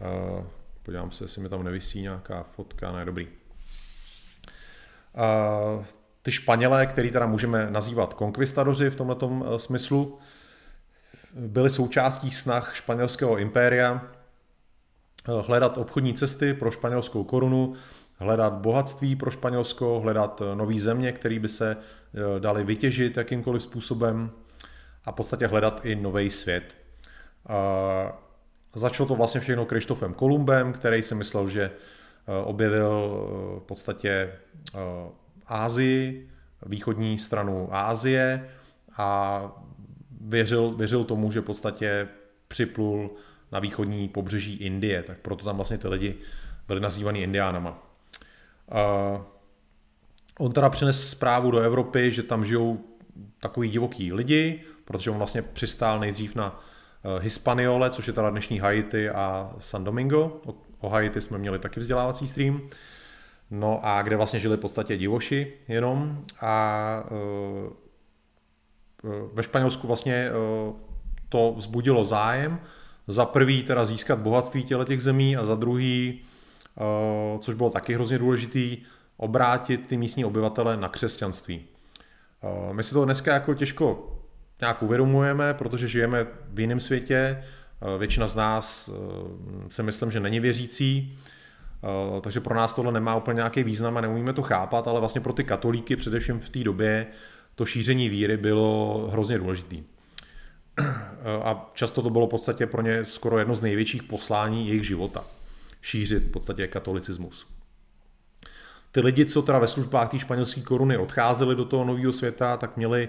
Uh, 0.00 0.44
podívám 0.82 1.10
se, 1.10 1.24
jestli 1.24 1.42
mi 1.42 1.48
tam 1.48 1.62
nevysí 1.62 2.02
nějaká 2.02 2.42
fotka, 2.42 2.92
ne, 2.92 3.04
dobrý. 3.04 3.28
Uh, 3.28 3.32
ty 6.22 6.32
Španělé, 6.32 6.86
který 6.86 7.10
teda 7.10 7.26
můžeme 7.26 7.70
nazývat 7.70 8.14
konkvistadoři 8.14 8.90
v 8.90 8.96
tomto 8.96 9.58
smyslu, 9.58 10.18
byli 11.34 11.70
součástí 11.70 12.30
snah 12.30 12.76
španělského 12.76 13.38
impéria 13.38 14.02
hledat 15.24 15.78
obchodní 15.78 16.14
cesty 16.14 16.54
pro 16.54 16.70
španělskou 16.70 17.24
korunu, 17.24 17.74
hledat 18.16 18.52
bohatství 18.52 19.16
pro 19.16 19.30
Španělsko, 19.30 20.00
hledat 20.00 20.42
nové 20.54 20.78
země, 20.78 21.12
které 21.12 21.38
by 21.38 21.48
se 21.48 21.76
dali 22.38 22.64
vytěžit 22.64 23.16
jakýmkoliv 23.16 23.62
způsobem 23.62 24.30
a 25.04 25.12
v 25.12 25.14
podstatě 25.14 25.46
hledat 25.46 25.80
i 25.84 25.94
nový 25.94 26.30
svět. 26.30 26.76
Začalo 28.74 29.08
to 29.08 29.14
vlastně 29.14 29.40
všechno 29.40 29.66
Krištofem 29.66 30.14
Kolumbem, 30.14 30.72
který 30.72 31.02
si 31.02 31.14
myslel, 31.14 31.48
že 31.48 31.62
eh, 31.62 32.44
objevil 32.44 32.90
eh, 33.12 33.60
v 33.60 33.62
podstatě 33.62 34.10
eh, 34.10 34.78
Ázii, 35.46 36.30
východní 36.66 37.18
stranu 37.18 37.68
Ázie 37.70 38.48
a 38.96 39.42
věřil, 40.20 40.74
věřil 40.74 41.04
tomu, 41.04 41.30
že 41.30 41.40
v 41.40 41.44
podstatě 41.44 42.08
připlul 42.48 43.10
na 43.52 43.58
východní 43.58 44.08
pobřeží 44.08 44.54
Indie, 44.54 45.02
tak 45.02 45.18
proto 45.18 45.44
tam 45.44 45.56
vlastně 45.56 45.78
ty 45.78 45.88
lidi 45.88 46.14
byli 46.68 46.80
nazývaný 46.80 47.22
indiánama. 47.22 47.78
On 50.38 50.52
teda 50.52 50.70
přines 50.70 51.10
zprávu 51.10 51.50
do 51.50 51.58
Evropy, 51.58 52.10
že 52.10 52.22
tam 52.22 52.44
žijou 52.44 52.80
takový 53.40 53.68
divoký 53.68 54.12
lidi, 54.12 54.62
protože 54.84 55.10
on 55.10 55.16
vlastně 55.16 55.42
přistál 55.42 56.00
nejdřív 56.00 56.34
na 56.34 56.60
eh, 57.04 57.22
Hispaniole, 57.22 57.90
což 57.90 58.06
je 58.06 58.12
teda 58.12 58.30
dnešní 58.30 58.58
Haiti 58.58 59.10
a 59.10 59.54
San 59.58 59.84
Domingo. 59.84 60.40
O 60.78 60.88
Haiti 60.88 61.20
jsme 61.20 61.38
měli 61.38 61.58
taky 61.58 61.80
vzdělávací 61.80 62.28
stream. 62.28 62.60
No 63.50 63.80
a 63.82 64.02
kde 64.02 64.16
vlastně 64.16 64.40
žili 64.40 64.56
v 64.56 64.60
podstatě 64.60 64.96
divoši 64.96 65.52
jenom. 65.68 66.24
A 66.40 67.04
eh, 67.06 67.70
ve 69.32 69.42
Španělsku 69.42 69.86
vlastně 69.86 70.30
to 71.28 71.54
vzbudilo 71.56 72.04
zájem. 72.04 72.60
Za 73.08 73.24
prvý 73.24 73.62
teda 73.62 73.84
získat 73.84 74.18
bohatství 74.18 74.62
těle 74.62 74.84
těch 74.84 75.02
zemí 75.02 75.36
a 75.36 75.44
za 75.44 75.54
druhý, 75.54 76.20
což 77.38 77.54
bylo 77.54 77.70
taky 77.70 77.94
hrozně 77.94 78.18
důležitý, 78.18 78.78
obrátit 79.16 79.86
ty 79.86 79.96
místní 79.96 80.24
obyvatele 80.24 80.76
na 80.76 80.88
křesťanství. 80.88 81.62
My 82.72 82.82
si 82.82 82.94
to 82.94 83.04
dneska 83.04 83.34
jako 83.34 83.54
těžko 83.54 84.18
nějak 84.60 84.82
uvědomujeme, 84.82 85.54
protože 85.54 85.88
žijeme 85.88 86.26
v 86.52 86.60
jiném 86.60 86.80
světě. 86.80 87.44
Eh, 87.82 87.98
většina 87.98 88.26
z 88.26 88.36
nás 88.36 88.90
eh, 88.92 89.68
si 89.68 89.82
myslím, 89.82 90.10
že 90.10 90.20
není 90.20 90.40
věřící, 90.40 91.18
eh, 91.84 92.20
takže 92.20 92.40
pro 92.40 92.54
nás 92.54 92.74
tohle 92.74 92.92
nemá 92.92 93.16
úplně 93.16 93.36
nějaký 93.36 93.62
význam 93.62 93.96
a 93.96 94.00
neumíme 94.00 94.32
to 94.32 94.42
chápat, 94.42 94.88
ale 94.88 95.00
vlastně 95.00 95.20
pro 95.20 95.32
ty 95.32 95.44
katolíky, 95.44 95.96
především 95.96 96.40
v 96.40 96.48
té 96.48 96.64
době, 96.64 97.06
to 97.54 97.66
šíření 97.66 98.08
víry 98.08 98.36
bylo 98.36 99.08
hrozně 99.12 99.38
důležitý. 99.38 99.82
A 101.42 101.70
často 101.74 102.02
to 102.02 102.10
bylo 102.10 102.26
v 102.26 102.30
podstatě 102.30 102.66
pro 102.66 102.82
ně 102.82 103.04
skoro 103.04 103.38
jedno 103.38 103.54
z 103.54 103.62
největších 103.62 104.02
poslání 104.02 104.68
jejich 104.68 104.86
života. 104.86 105.24
Šířit 105.80 106.22
v 106.22 106.30
podstatě 106.30 106.68
katolicismus. 106.68 107.46
Ty 108.92 109.00
lidi, 109.00 109.26
co 109.26 109.42
teda 109.42 109.58
ve 109.58 109.66
službách 109.66 110.10
té 110.10 110.18
španělské 110.18 110.60
koruny 110.60 110.98
odcházeli 110.98 111.56
do 111.56 111.64
toho 111.64 111.84
nového 111.84 112.12
světa, 112.12 112.56
tak 112.56 112.76
měli 112.76 113.08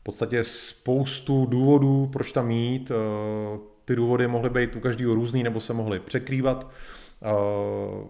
v 0.00 0.02
podstatě 0.02 0.44
spoustu 0.44 1.46
důvodů, 1.46 2.08
proč 2.12 2.32
tam 2.32 2.46
mít. 2.46 2.90
Eh, 2.90 3.58
ty 3.84 3.96
důvody 3.96 4.28
mohly 4.28 4.50
být 4.50 4.76
u 4.76 4.80
každého 4.80 5.14
různý, 5.14 5.42
nebo 5.42 5.60
se 5.60 5.72
mohly 5.72 6.00
překrývat. 6.00 6.70
Eh, 7.22 8.06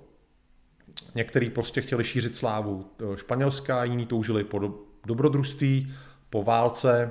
některý 1.14 1.50
prostě 1.50 1.81
chtěli 1.81 2.05
šířit 2.05 2.37
slávu 2.37 2.87
eh, 3.03 3.16
španělská, 3.16 3.85
jiní 3.85 4.07
toužili 4.07 4.44
po 4.44 4.74
dobrodružství, 5.07 5.92
po 6.31 6.42
válce, 6.42 7.11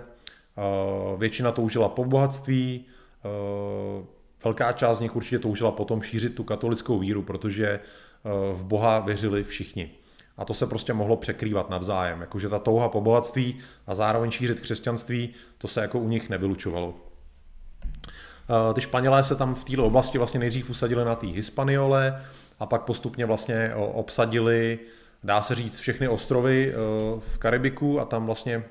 většina 1.18 1.52
toužila 1.52 1.90
po 1.90 2.06
bohatství, 2.06 2.86
velká 4.44 4.72
část 4.72 4.98
z 4.98 5.02
nich 5.02 5.16
určitě 5.16 5.40
toužila 5.40 5.72
potom 5.72 6.02
šířit 6.02 6.36
tu 6.36 6.44
katolickou 6.44 7.00
víru, 7.00 7.22
protože 7.22 7.80
v 8.54 8.64
Boha 8.64 9.00
věřili 9.00 9.44
všichni. 9.44 9.92
A 10.38 10.46
to 10.46 10.54
se 10.54 10.68
prostě 10.68 10.94
mohlo 10.94 11.18
překrývat 11.18 11.70
navzájem. 11.70 12.22
Jakože 12.22 12.50
ta 12.50 12.60
touha 12.60 12.90
po 12.90 13.02
bohatství 13.02 13.60
a 13.88 13.96
zároveň 13.96 14.32
šířit 14.32 14.60
křesťanství, 14.60 15.30
to 15.58 15.68
se 15.68 15.82
jako 15.82 16.00
u 16.00 16.08
nich 16.08 16.30
nevylučovalo. 16.30 16.94
Ty 18.74 18.82
Španělé 18.82 19.24
se 19.24 19.36
tam 19.36 19.56
v 19.56 19.64
této 19.64 19.86
oblasti 19.86 20.18
vlastně 20.18 20.40
nejdřív 20.40 20.70
usadili 20.70 21.06
na 21.06 21.16
té 21.16 21.28
Hispaniole 21.28 22.22
a 22.60 22.66
pak 22.66 22.82
postupně 22.82 23.26
vlastně 23.26 23.72
obsadili, 23.76 24.80
dá 25.24 25.42
se 25.42 25.56
říct, 25.56 25.80
všechny 25.80 26.08
ostrovy 26.08 26.74
v 27.20 27.38
Karibiku 27.38 28.00
a 28.00 28.06
tam 28.06 28.26
vlastně 28.26 28.64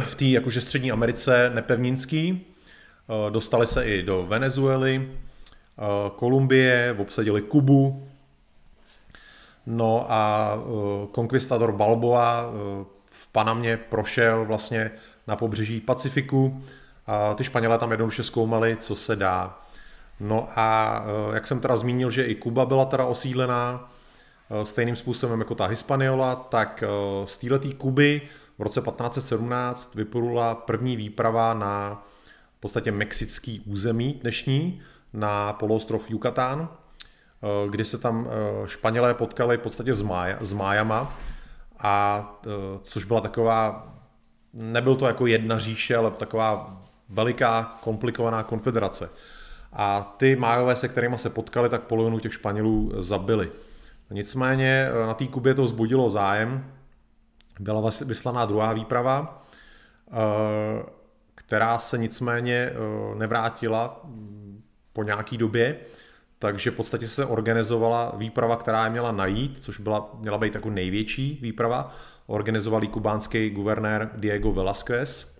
v 0.00 0.14
té 0.14 0.24
jakože 0.24 0.60
střední 0.60 0.92
Americe 0.92 1.50
nepevninský. 1.54 2.46
Dostali 3.30 3.66
se 3.66 3.84
i 3.84 4.02
do 4.02 4.26
Venezuely, 4.26 5.12
Kolumbie, 6.16 6.96
obsadili 6.98 7.42
Kubu, 7.42 8.08
No 9.70 10.06
a 10.08 10.54
konkvistador 11.12 11.72
Balboa 11.72 12.44
v 13.10 13.28
Panamě 13.28 13.76
prošel 13.76 14.44
vlastně 14.44 14.90
na 15.26 15.36
pobřeží 15.36 15.80
Pacifiku 15.80 16.64
a 17.06 17.34
ty 17.34 17.44
Španělé 17.44 17.78
tam 17.78 17.90
jednoduše 17.90 18.22
zkoumali, 18.22 18.76
co 18.76 18.96
se 18.96 19.16
dá. 19.16 19.58
No 20.20 20.48
a 20.56 21.02
jak 21.34 21.46
jsem 21.46 21.60
teda 21.60 21.76
zmínil, 21.76 22.10
že 22.10 22.24
i 22.24 22.34
Kuba 22.34 22.66
byla 22.66 22.84
teda 22.84 23.04
osídlená 23.04 23.92
stejným 24.62 24.96
způsobem 24.96 25.40
jako 25.40 25.54
ta 25.54 25.66
Hispaniola, 25.66 26.36
tak 26.36 26.84
z 27.24 27.36
této 27.36 27.68
Kuby 27.78 28.22
v 28.58 28.62
roce 28.62 28.80
1517 28.80 29.94
vyplula 29.94 30.54
první 30.54 30.96
výprava 30.96 31.54
na 31.54 32.04
v 32.56 32.60
podstatě 32.60 32.92
mexický 32.92 33.60
území 33.66 34.14
dnešní, 34.22 34.80
na 35.12 35.52
poloostrov 35.52 36.10
Yucatán, 36.10 36.68
eh, 36.68 37.68
kdy 37.68 37.84
se 37.84 37.98
tam 37.98 38.28
eh, 38.28 38.68
Španělé 38.68 39.14
potkali 39.14 39.56
v 39.56 39.60
podstatě 39.60 39.94
s, 39.94 40.02
Mája, 40.02 40.38
s 40.40 40.52
Májama, 40.52 41.18
a 41.78 42.24
eh, 42.46 42.50
což 42.82 43.04
byla 43.04 43.20
taková, 43.20 43.92
nebyl 44.52 44.96
to 44.96 45.06
jako 45.06 45.26
jedna 45.26 45.58
říše, 45.58 45.96
ale 45.96 46.10
taková 46.10 46.82
veliká, 47.08 47.78
komplikovaná 47.80 48.42
konfederace. 48.42 49.10
A 49.72 50.14
ty 50.16 50.36
Májové, 50.36 50.76
se 50.76 50.88
kterými 50.88 51.18
se 51.18 51.30
potkali, 51.30 51.68
tak 51.68 51.82
polovinu 51.82 52.18
těch 52.18 52.34
Španělů 52.34 52.92
zabili. 52.96 53.50
Nicméně 54.10 54.88
na 55.06 55.14
té 55.14 55.26
Kubě 55.26 55.54
to 55.54 55.62
vzbudilo 55.62 56.10
zájem, 56.10 56.64
byla 57.58 57.90
vyslaná 58.04 58.46
druhá 58.46 58.72
výprava, 58.72 59.44
která 61.34 61.78
se 61.78 61.98
nicméně 61.98 62.72
nevrátila 63.14 64.06
po 64.92 65.02
nějaký 65.02 65.36
době, 65.38 65.76
takže 66.38 66.70
v 66.70 66.74
podstatě 66.74 67.08
se 67.08 67.26
organizovala 67.26 68.12
výprava, 68.16 68.56
která 68.56 68.84
je 68.84 68.90
měla 68.90 69.12
najít, 69.12 69.58
což 69.60 69.80
byla, 69.80 70.10
měla 70.18 70.38
být 70.38 70.54
jako 70.54 70.70
největší 70.70 71.38
výprava. 71.42 71.94
Organizoval 72.26 72.80
kubánský 72.80 73.50
guvernér 73.50 74.10
Diego 74.16 74.52
Velázquez 74.52 75.34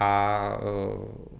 a 0.00 0.40
e, 0.54 0.64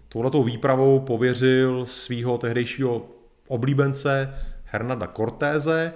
touhletou 0.09 0.43
výpravou 0.43 1.01
pověřil 1.01 1.87
svého 1.87 2.39
tehdejšího 2.39 3.07
oblíbence 3.49 4.35
Hernanda 4.65 5.07
Cortéze, 5.07 5.93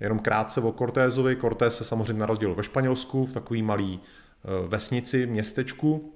jenom 0.00 0.18
krátce 0.18 0.60
o 0.60 0.72
Cortézovi. 0.72 1.36
Cortés 1.36 1.76
se 1.76 1.84
samozřejmě 1.84 2.20
narodil 2.20 2.54
ve 2.54 2.62
Španělsku, 2.62 3.26
v 3.26 3.32
takový 3.32 3.62
malý 3.62 3.94
e, 3.94 4.68
vesnici, 4.68 5.26
městečku, 5.26 6.12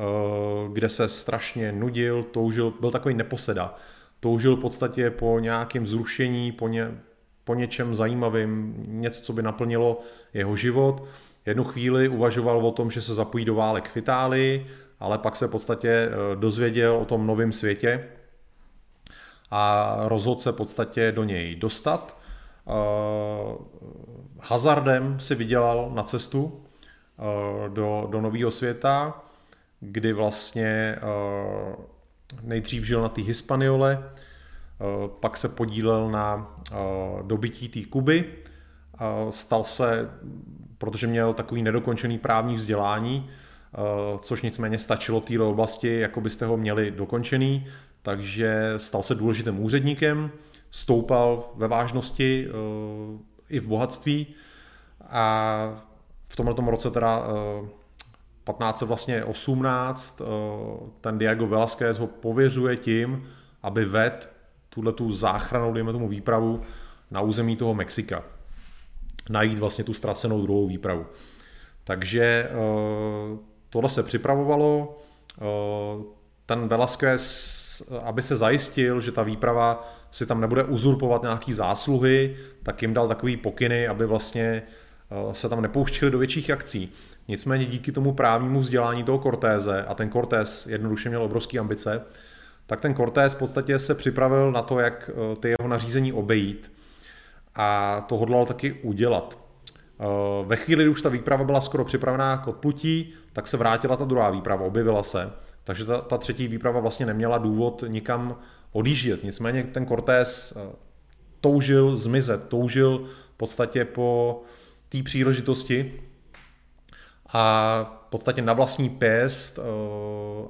Eh, 0.00 0.68
kde 0.72 0.88
se 0.88 1.08
strašně 1.08 1.72
nudil, 1.72 2.22
toužil, 2.22 2.74
byl 2.80 2.90
takový 2.90 3.14
neposeda. 3.14 3.74
Toužil 4.20 4.56
v 4.56 4.60
podstatě 4.60 5.10
po 5.10 5.38
nějakém 5.38 5.86
zrušení, 5.86 6.52
po, 6.52 6.68
ně, 6.68 6.88
po 7.44 7.54
něčem 7.54 7.94
zajímavým, 7.94 8.74
něco, 8.86 9.22
co 9.22 9.32
by 9.32 9.42
naplnilo 9.42 10.00
jeho 10.34 10.56
život. 10.56 11.04
Jednu 11.46 11.64
chvíli 11.64 12.08
uvažoval 12.08 12.66
o 12.66 12.72
tom, 12.72 12.90
že 12.90 13.02
se 13.02 13.14
zapojí 13.14 13.44
do 13.44 13.54
válek 13.54 13.88
v 13.88 13.96
Itálii, 13.96 14.66
ale 15.00 15.18
pak 15.18 15.36
se 15.36 15.46
v 15.46 15.50
podstatě 15.50 15.88
eh, 15.88 16.36
dozvěděl 16.36 16.96
o 16.96 17.04
tom 17.04 17.26
novém 17.26 17.52
světě 17.52 18.08
a 19.50 19.94
rozhodl 20.04 20.40
se 20.40 20.52
v 20.52 20.56
podstatě 20.56 21.12
do 21.12 21.24
něj 21.24 21.56
dostat. 21.56 22.19
Eh, 22.68 23.56
hazardem 24.40 25.20
si 25.20 25.34
vydělal 25.34 25.90
na 25.94 26.02
cestu 26.02 26.60
do, 27.68 28.06
do 28.10 28.20
nového 28.20 28.50
světa 28.50 29.22
kdy 29.80 30.12
vlastně 30.12 30.96
eh, 30.96 31.76
nejdřív 32.42 32.84
žil 32.84 33.02
na 33.02 33.08
té 33.08 33.22
Hispaniole, 33.22 34.02
eh, 34.04 34.84
pak 35.20 35.36
se 35.36 35.48
podílel 35.48 36.10
na 36.10 36.56
eh, 36.72 36.76
dobytí 37.22 37.68
té 37.68 37.84
Kuby, 37.84 38.24
stal 39.30 39.64
se, 39.64 40.10
protože 40.78 41.06
měl 41.06 41.34
takový 41.34 41.62
nedokončený 41.62 42.18
právní 42.18 42.54
vzdělání, 42.54 43.30
což 44.20 44.42
nicméně 44.42 44.78
stačilo 44.78 45.20
v 45.20 45.24
této 45.24 45.50
oblasti, 45.50 45.98
jako 45.98 46.20
byste 46.20 46.46
ho 46.46 46.56
měli 46.56 46.90
dokončený, 46.90 47.66
takže 48.02 48.74
stal 48.76 49.02
se 49.02 49.14
důležitým 49.14 49.60
úředníkem, 49.60 50.30
stoupal 50.70 51.52
ve 51.56 51.68
vážnosti 51.68 52.48
i 53.48 53.58
v 53.60 53.66
bohatství 53.66 54.26
a 55.08 55.82
v 56.28 56.36
tomto 56.36 56.70
roce 56.70 56.90
teda 56.90 57.26
1518 58.58 60.20
eh, 60.20 60.24
ten 61.00 61.18
Diego 61.18 61.46
Velázquez 61.46 61.98
ho 61.98 62.06
pověřuje 62.06 62.76
tím, 62.76 63.28
aby 63.62 63.84
ved 63.84 64.30
tuhle 64.68 64.92
tu 64.92 65.12
záchranou, 65.12 65.72
dejme 65.72 65.92
tomu 65.92 66.08
výpravu 66.08 66.62
na 67.10 67.20
území 67.20 67.56
toho 67.56 67.74
Mexika. 67.74 68.22
Najít 69.28 69.58
vlastně 69.58 69.84
tu 69.84 69.94
ztracenou 69.94 70.42
druhou 70.42 70.66
výpravu. 70.66 71.06
Takže 71.84 72.50
eh, 72.50 72.50
tohle 73.70 73.88
se 73.88 74.02
připravovalo. 74.02 74.98
Eh, 75.38 76.04
ten 76.46 76.68
Velázquez, 76.68 77.60
aby 78.02 78.22
se 78.22 78.36
zajistil, 78.36 79.00
že 79.00 79.12
ta 79.12 79.22
výprava 79.22 79.92
si 80.10 80.26
tam 80.26 80.40
nebude 80.40 80.64
uzurpovat 80.64 81.22
nějaký 81.22 81.52
zásluhy, 81.52 82.36
tak 82.62 82.82
jim 82.82 82.94
dal 82.94 83.08
takový 83.08 83.36
pokyny, 83.36 83.88
aby 83.88 84.06
vlastně 84.06 84.62
se 85.32 85.48
tam 85.48 85.62
nepouštili 85.62 86.10
do 86.10 86.18
větších 86.18 86.50
akcí. 86.50 86.92
Nicméně 87.28 87.66
díky 87.66 87.92
tomu 87.92 88.12
právnímu 88.12 88.60
vzdělání 88.60 89.04
toho 89.04 89.18
Cortéze, 89.18 89.84
a 89.88 89.94
ten 89.94 90.10
Cortés 90.10 90.66
jednoduše 90.66 91.08
měl 91.08 91.22
obrovské 91.22 91.58
ambice, 91.58 92.02
tak 92.66 92.80
ten 92.80 92.94
Cortés 92.94 93.34
v 93.34 93.38
podstatě 93.38 93.78
se 93.78 93.94
připravil 93.94 94.52
na 94.52 94.62
to, 94.62 94.78
jak 94.78 95.10
eh, 95.10 95.36
ty 95.36 95.48
jeho 95.48 95.68
nařízení 95.68 96.12
obejít 96.12 96.72
a 97.54 98.00
to 98.08 98.16
hodlal 98.16 98.46
taky 98.46 98.72
udělat. 98.72 99.38
Eh, 100.00 100.04
ve 100.44 100.56
chvíli, 100.56 100.84
kdy 100.84 100.90
už 100.90 101.02
ta 101.02 101.08
výprava 101.08 101.44
byla 101.44 101.60
skoro 101.60 101.84
připravená 101.84 102.36
k 102.36 102.46
odplutí, 102.46 103.14
tak 103.32 103.46
se 103.46 103.56
vrátila 103.56 103.96
ta 103.96 104.04
druhá 104.04 104.30
výprava, 104.30 104.66
objevila 104.66 105.02
se. 105.02 105.32
Takže 105.64 105.84
ta, 105.84 106.00
ta 106.00 106.18
třetí 106.18 106.48
výprava 106.48 106.80
vlastně 106.80 107.06
neměla 107.06 107.38
důvod 107.38 107.84
nikam 107.86 108.36
odjíždět. 108.72 109.24
Nicméně 109.24 109.64
ten 109.64 109.86
Cortés 109.86 110.56
eh, 110.56 110.76
toužil 111.40 111.96
zmizet, 111.96 112.48
toužil 112.48 113.06
v 113.34 113.36
podstatě 113.36 113.84
po 113.84 114.42
té 114.88 115.02
příležitosti, 115.02 116.00
a 117.32 118.02
v 118.06 118.10
podstatě 118.10 118.42
na 118.42 118.52
vlastní 118.52 118.88
pěst, 118.88 119.58
eh, 119.58 119.62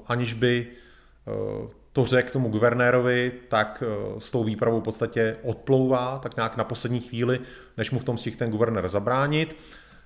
aniž 0.06 0.32
by 0.32 0.66
eh, 0.66 1.80
to 1.92 2.06
řekl 2.06 2.32
tomu 2.32 2.48
guvernérovi, 2.48 3.32
tak 3.48 3.82
s 4.18 4.30
tou 4.30 4.44
výpravou 4.44 4.80
v 4.80 4.84
podstatě 4.84 5.36
odplouvá, 5.42 6.18
tak 6.22 6.36
nějak 6.36 6.56
na 6.56 6.64
poslední 6.64 7.00
chvíli, 7.00 7.40
než 7.76 7.90
mu 7.90 7.98
v 7.98 8.04
tom 8.04 8.18
stihl 8.18 8.36
ten 8.36 8.50
guvernér 8.50 8.88
zabránit. 8.88 9.56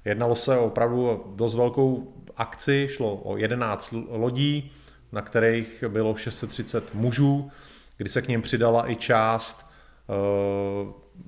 Jednalo 0.05 0.37
se 0.37 0.59
o 0.59 0.67
opravdu 0.67 1.33
dost 1.37 1.55
velkou 1.55 2.15
akci, 2.37 2.89
šlo 2.91 3.17
o 3.17 3.37
11 3.37 3.95
lodí, 4.09 4.73
na 5.13 5.23
kterých 5.23 5.85
bylo 5.89 6.17
630 6.17 6.95
mužů, 6.95 7.51
kdy 7.97 8.09
se 8.09 8.23
k 8.23 8.29
ním 8.29 8.43
přidala 8.43 8.91
i 8.91 8.97
část 8.97 9.71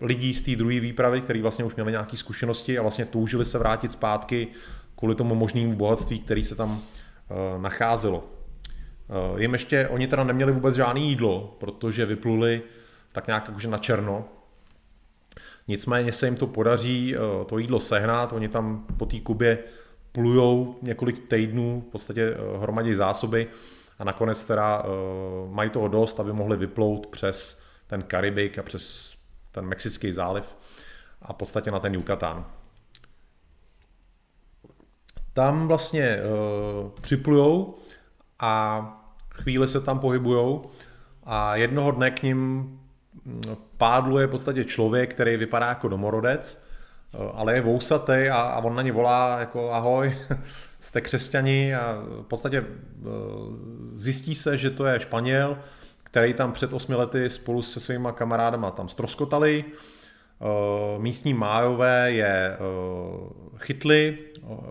lidí 0.01 0.35
z 0.35 0.43
té 0.43 0.57
druhé 0.57 0.81
výpravy, 0.81 1.21
kteří 1.21 1.43
vlastně 1.43 1.65
už 1.65 1.75
měli 1.75 1.91
nějaké 1.91 2.17
zkušenosti 2.17 2.79
a 2.79 2.83
vlastně 2.83 3.05
toužili 3.05 3.45
se 3.45 3.59
vrátit 3.59 3.93
zpátky 3.93 4.49
kvůli 4.97 5.15
tomu 5.15 5.35
možnému 5.35 5.73
bohatství, 5.73 6.21
který 6.21 6.45
se 6.45 6.55
tam 6.55 6.71
uh, 6.71 7.63
nacházelo. 7.63 8.25
Uh, 9.33 9.41
jim 9.41 9.53
ještě, 9.53 9.89
oni 9.89 10.07
teda 10.07 10.25
neměli 10.25 10.53
vůbec 10.53 10.75
žádné 10.75 11.01
jídlo, 11.01 11.57
protože 11.61 12.07
vypluli 12.07 12.63
tak 13.13 13.27
nějak 13.27 13.49
jakože 13.49 13.69
na 13.69 13.79
černo. 13.79 14.25
Nicméně 15.69 16.13
se 16.13 16.27
jim 16.27 16.37
to 16.37 16.47
podaří 16.47 17.15
to 17.47 17.59
jídlo 17.59 17.81
sehnat, 17.81 18.33
oni 18.33 18.49
tam 18.49 18.87
po 18.97 19.07
té 19.07 19.21
Kubě 19.21 19.59
plujou 20.13 20.79
několik 20.83 21.29
týdnů, 21.29 21.85
v 21.89 21.91
podstatě 21.93 22.35
hromadí 22.61 22.95
zásoby 22.95 23.47
a 23.99 24.05
nakonec 24.05 24.45
teda 24.45 24.85
uh, 24.85 24.91
mají 25.51 25.71
toho 25.71 25.89
dost, 25.89 26.21
aby 26.21 26.33
mohli 26.33 26.57
vyplout 26.57 27.07
přes 27.07 27.63
ten 27.87 28.03
Karibik 28.03 28.59
a 28.59 28.63
přes 28.63 29.17
ten 29.53 29.67
Mexický 29.67 30.13
záliv 30.13 30.57
a 31.23 31.33
v 31.33 31.37
podstatě 31.37 31.71
na 31.71 31.79
ten 31.79 31.95
Yucatán. 31.95 32.47
Tam 35.33 35.69
vlastně 35.69 36.19
uh, 36.19 36.91
připlujou 37.01 37.79
a 38.41 38.83
chvíli 39.31 39.69
se 39.69 39.81
tam 39.81 39.99
pohybujou 39.99 40.71
a 41.25 41.57
jednoho 41.57 41.91
dne 41.91 42.11
k 42.11 42.23
ním 42.23 42.39
mm, 43.25 43.43
pádluje 43.77 44.27
v 44.27 44.31
podstatě 44.31 44.65
člověk, 44.65 45.15
který 45.15 45.37
vypadá 45.37 45.69
jako 45.69 45.89
domorodec, 45.89 46.67
eh, 47.15 47.19
ale 47.35 47.55
je 47.55 47.61
vousatý 47.61 48.29
a, 48.33 48.37
a 48.37 48.59
on 48.59 48.75
na 48.75 48.83
ně 48.83 48.93
volá 48.93 49.39
jako 49.41 49.73
ahoj, 49.73 50.19
jste 50.87 51.01
křesťani 51.01 51.75
a 51.75 52.03
v 52.23 52.27
podstatě 52.29 52.59
eh, 52.59 53.05
zjistí 53.83 54.35
se, 54.35 54.57
že 54.57 54.71
to 54.71 54.87
je 54.87 55.01
Španěl, 55.01 55.59
který 56.03 56.35
tam 56.35 56.53
před 56.53 56.73
osmi 56.73 56.95
lety 56.95 57.31
spolu 57.31 57.63
se 57.63 57.81
svýma 57.81 58.13
kamarádama 58.13 58.71
tam 58.71 58.89
stroskotali. 58.89 59.65
Eh, 59.65 60.99
místní 60.99 61.35
májové 61.35 62.13
je 62.13 62.27
eh, 62.27 62.59
chytli, 63.59 64.19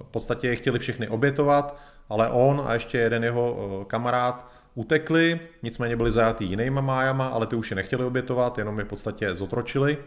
v 0.03 0.11
podstatě 0.11 0.47
je 0.47 0.55
chtěli 0.55 0.79
všechny 0.79 1.07
obětovat, 1.07 1.77
ale 2.09 2.29
on 2.29 2.63
a 2.65 2.73
ještě 2.73 2.97
jeden 2.97 3.23
jeho 3.23 3.85
kamarád 3.87 4.51
utekli, 4.75 5.39
nicméně 5.63 5.95
byli 5.95 6.11
zajatý 6.11 6.45
jinýma 6.45 6.81
májama, 6.81 7.27
ale 7.27 7.47
ty 7.47 7.55
už 7.55 7.71
je 7.71 7.75
nechtěli 7.75 8.03
obětovat, 8.03 8.57
jenom 8.57 8.79
je 8.79 8.85
v 8.85 8.87
podstatě 8.87 9.35
zotročili. 9.35 9.97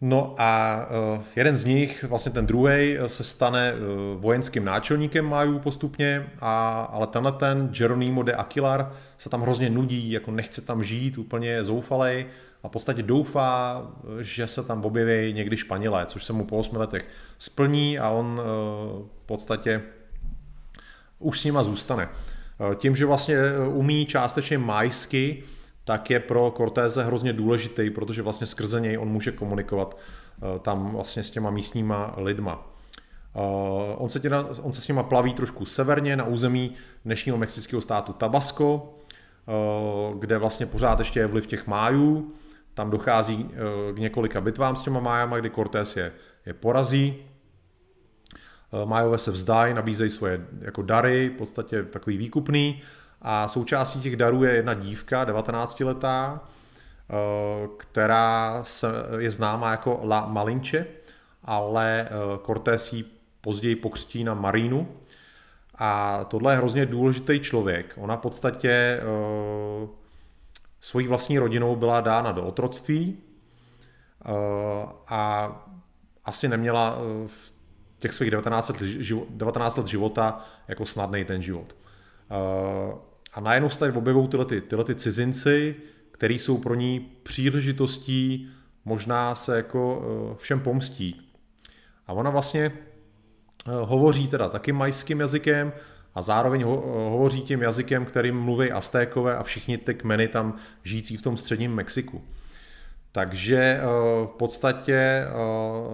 No 0.00 0.34
a 0.38 0.80
uh, 1.14 1.22
jeden 1.36 1.56
z 1.56 1.64
nich, 1.64 2.04
vlastně 2.04 2.32
ten 2.32 2.46
druhý, 2.46 2.96
se 3.06 3.24
stane 3.24 3.74
uh, 3.74 4.20
vojenským 4.20 4.64
náčelníkem 4.64 5.24
Májů 5.24 5.58
postupně, 5.58 6.30
a, 6.40 6.80
ale 6.80 7.06
tenhle 7.06 7.32
ten 7.32 7.68
Geronimo 7.68 8.22
de 8.22 8.34
Aquilar 8.34 8.92
se 9.18 9.28
tam 9.28 9.42
hrozně 9.42 9.70
nudí, 9.70 10.10
jako 10.10 10.30
nechce 10.30 10.62
tam 10.62 10.84
žít, 10.84 11.18
úplně 11.18 11.64
zoufalej 11.64 12.26
a 12.62 12.68
v 12.68 12.70
podstatě 12.70 13.02
doufá, 13.02 13.82
že 14.20 14.46
se 14.46 14.62
tam 14.62 14.84
objeví 14.84 15.32
někdy 15.32 15.56
Španělé, 15.56 16.06
což 16.06 16.24
se 16.24 16.32
mu 16.32 16.44
po 16.44 16.56
8 16.56 16.76
letech 16.76 17.08
splní 17.38 17.98
a 17.98 18.10
on 18.10 18.40
v 19.22 19.26
podstatě 19.26 19.82
už 21.18 21.40
s 21.40 21.44
nima 21.44 21.62
zůstane. 21.62 22.08
Tím, 22.74 22.96
že 22.96 23.06
vlastně 23.06 23.36
umí 23.72 24.06
částečně 24.06 24.58
majsky, 24.58 25.42
tak 25.86 26.10
je 26.10 26.20
pro 26.20 26.52
Cortéze 26.56 27.04
hrozně 27.04 27.32
důležitý, 27.32 27.90
protože 27.90 28.22
vlastně 28.22 28.46
skrze 28.46 28.80
něj 28.80 28.98
on 28.98 29.08
může 29.08 29.32
komunikovat 29.32 29.98
eh, 29.98 30.58
tam 30.58 30.90
vlastně 30.90 31.22
s 31.22 31.30
těma 31.30 31.50
místníma 31.50 32.14
lidma. 32.16 32.66
Eh, 33.36 33.94
on 33.96 34.08
se, 34.08 34.20
těna, 34.20 34.46
on 34.62 34.72
se 34.72 34.80
s 34.80 34.88
nima 34.88 35.02
plaví 35.02 35.34
trošku 35.34 35.64
severně 35.64 36.16
na 36.16 36.24
území 36.24 36.74
dnešního 37.04 37.38
mexického 37.38 37.82
státu 37.82 38.12
Tabasco, 38.12 38.94
eh, 39.48 39.52
kde 40.18 40.38
vlastně 40.38 40.66
pořád 40.66 40.98
ještě 40.98 41.20
je 41.20 41.26
vliv 41.26 41.46
těch 41.46 41.66
májů. 41.66 42.32
Tam 42.74 42.90
dochází 42.90 43.50
k 43.94 43.98
několika 43.98 44.40
bitvám 44.40 44.76
s 44.76 44.82
těma 44.82 45.00
májama, 45.00 45.38
kdy 45.38 45.50
Cortés 45.50 45.96
je, 45.96 46.12
je 46.46 46.54
porazí. 46.54 47.14
Májové 48.84 49.18
se 49.18 49.30
vzdají, 49.30 49.74
nabízejí 49.74 50.10
svoje 50.10 50.46
jako 50.60 50.82
dary, 50.82 51.28
v 51.28 51.38
podstatě 51.38 51.82
takový 51.82 52.16
výkupný 52.16 52.82
a 53.28 53.48
součástí 53.48 54.00
těch 54.00 54.16
darů 54.16 54.44
je 54.44 54.52
jedna 54.52 54.74
dívka, 54.74 55.24
19-letá, 55.24 56.40
eh, 56.40 57.68
která 57.76 58.64
je 59.18 59.30
známá 59.30 59.70
jako 59.70 60.00
La 60.04 60.26
Malinche, 60.26 60.86
ale 61.44 62.08
eh, 62.08 62.38
Cortés 62.46 62.92
ji 62.92 63.04
později 63.40 63.76
pokřtí 63.76 64.24
na 64.24 64.34
Marínu. 64.34 64.88
A 65.78 66.24
tohle 66.24 66.52
je 66.52 66.56
hrozně 66.56 66.86
důležitý 66.86 67.40
člověk. 67.40 67.94
Ona 67.96 68.16
v 68.16 68.20
podstatě 68.20 68.70
eh, 68.70 69.02
svojí 70.80 71.08
vlastní 71.08 71.38
rodinou 71.38 71.76
byla 71.76 72.00
dána 72.00 72.32
do 72.32 72.42
otroctví 72.44 73.18
a 75.08 75.52
asi 76.24 76.48
neměla 76.48 76.98
v 77.26 77.52
těch 77.98 78.12
svých 78.12 78.30
19 78.30 78.68
let, 78.68 78.76
19 79.30 79.76
let 79.76 79.86
života 79.86 80.44
jako 80.68 80.86
snadný 80.86 81.24
ten 81.24 81.42
život. 81.42 81.76
A 83.36 83.40
najednou 83.40 83.68
se 83.68 83.78
tady 83.78 83.92
objevují 83.92 84.28
tyhle, 84.28 84.46
ty, 84.46 84.60
tyhle 84.60 84.84
ty 84.84 84.94
cizinci, 84.94 85.76
který 86.10 86.38
jsou 86.38 86.58
pro 86.58 86.74
ní 86.74 87.00
příležitostí 87.22 88.50
možná 88.84 89.34
se 89.34 89.56
jako 89.56 90.02
eh, 90.02 90.36
všem 90.38 90.60
pomstí. 90.60 91.30
A 92.06 92.12
ona 92.12 92.30
vlastně 92.30 92.72
eh, 92.72 93.70
hovoří 93.80 94.28
teda 94.28 94.48
taky 94.48 94.72
majským 94.72 95.20
jazykem 95.20 95.72
a 96.14 96.22
zároveň 96.22 96.62
ho, 96.62 96.84
eh, 96.86 97.10
hovoří 97.10 97.42
tím 97.42 97.62
jazykem, 97.62 98.04
kterým 98.04 98.40
mluví 98.40 98.72
Aztékové 98.72 99.36
a 99.36 99.42
všichni 99.42 99.78
ty 99.78 99.94
kmeny 99.94 100.28
tam 100.28 100.54
žijící 100.82 101.16
v 101.16 101.22
tom 101.22 101.36
středním 101.36 101.74
Mexiku. 101.74 102.24
Takže 103.12 103.80
v 104.26 104.32
podstatě 104.38 105.24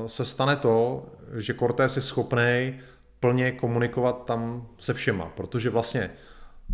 se 0.06 0.24
stane 0.24 0.56
to, 0.56 1.06
že 1.36 1.54
Cortés 1.54 1.96
je 1.96 2.02
schopný 2.02 2.80
plně 3.20 3.52
komunikovat 3.52 4.24
tam 4.24 4.68
se 4.78 4.94
všema, 4.94 5.26
protože 5.36 5.70
vlastně 5.70 6.10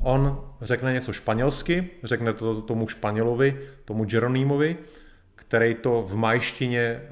On 0.02 0.44
řekne 0.60 0.92
něco 0.92 1.12
španělsky, 1.12 1.90
řekne 2.02 2.32
to 2.32 2.62
tomu 2.62 2.88
Španělovi, 2.88 3.60
tomu 3.84 4.06
Jeronýmovi, 4.12 4.76
který 5.34 5.74
to 5.74 6.02
v 6.02 6.16
majštině 6.16 6.80
eh, 6.80 7.02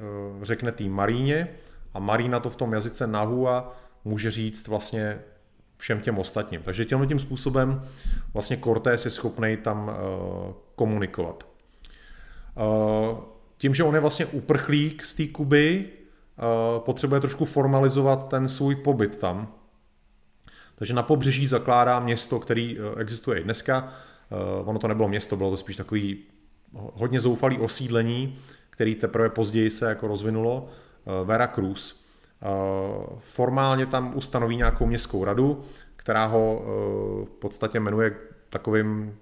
řekne 0.43 0.73
té 0.73 0.85
Maríně 0.85 1.49
a 1.95 1.99
Marína 1.99 2.41
to 2.41 2.51
v 2.51 2.57
tom 2.57 2.73
jazyce 2.73 3.07
Nahua 3.07 3.77
může 4.05 4.31
říct 4.31 4.69
vlastně 4.69 5.19
všem 5.79 6.01
těm 6.01 6.19
ostatním. 6.19 6.63
Takže 6.63 6.85
tímhle 6.85 7.07
tím 7.07 7.19
způsobem 7.19 7.89
vlastně 8.35 8.57
Cortés 8.57 9.05
je 9.05 9.11
schopný 9.11 9.57
tam 9.57 9.89
uh, 9.89 10.55
komunikovat. 10.75 11.49
Uh, 12.57 13.19
tím, 13.59 13.75
že 13.75 13.85
on 13.85 13.95
je 13.95 14.01
vlastně 14.01 14.27
uprchlík 14.27 15.05
z 15.05 15.15
té 15.15 15.27
Kuby, 15.27 15.85
potřebuje 16.79 17.21
trošku 17.21 17.45
formalizovat 17.45 18.29
ten 18.29 18.49
svůj 18.49 18.77
pobyt 18.77 19.17
tam, 19.17 19.53
takže 20.77 20.95
na 20.95 21.03
pobřeží 21.03 21.47
zakládá 21.47 22.01
město, 22.01 22.41
který 22.41 22.79
eh, 22.79 23.01
existuje 23.01 23.41
i 23.41 23.45
dneska. 23.45 23.93
Eh, 24.31 24.65
ono 24.65 24.79
to 24.79 24.89
nebylo 24.89 25.09
město, 25.09 25.37
bylo 25.37 25.51
to 25.51 25.57
spíš 25.57 25.77
takový 25.77 26.19
hodně 26.73 27.21
zoufalý 27.21 27.59
osídlení, 27.59 28.39
který 28.71 28.95
teprve 28.95 29.29
později 29.29 29.71
se 29.71 29.89
jako 29.89 30.09
rozvinulo, 30.09 30.69
eh, 30.69 31.25
Veracruz. 31.25 32.07
Formálně 33.19 33.87
tam 33.87 34.17
ustanoví 34.17 34.57
nějakou 34.57 34.87
městskou 34.87 35.25
radu, 35.25 35.65
která 35.97 36.27
ho 36.27 36.63
v 37.25 37.31
podstatě 37.39 37.81
jmenuje 37.81 38.17
takovým 38.49 39.17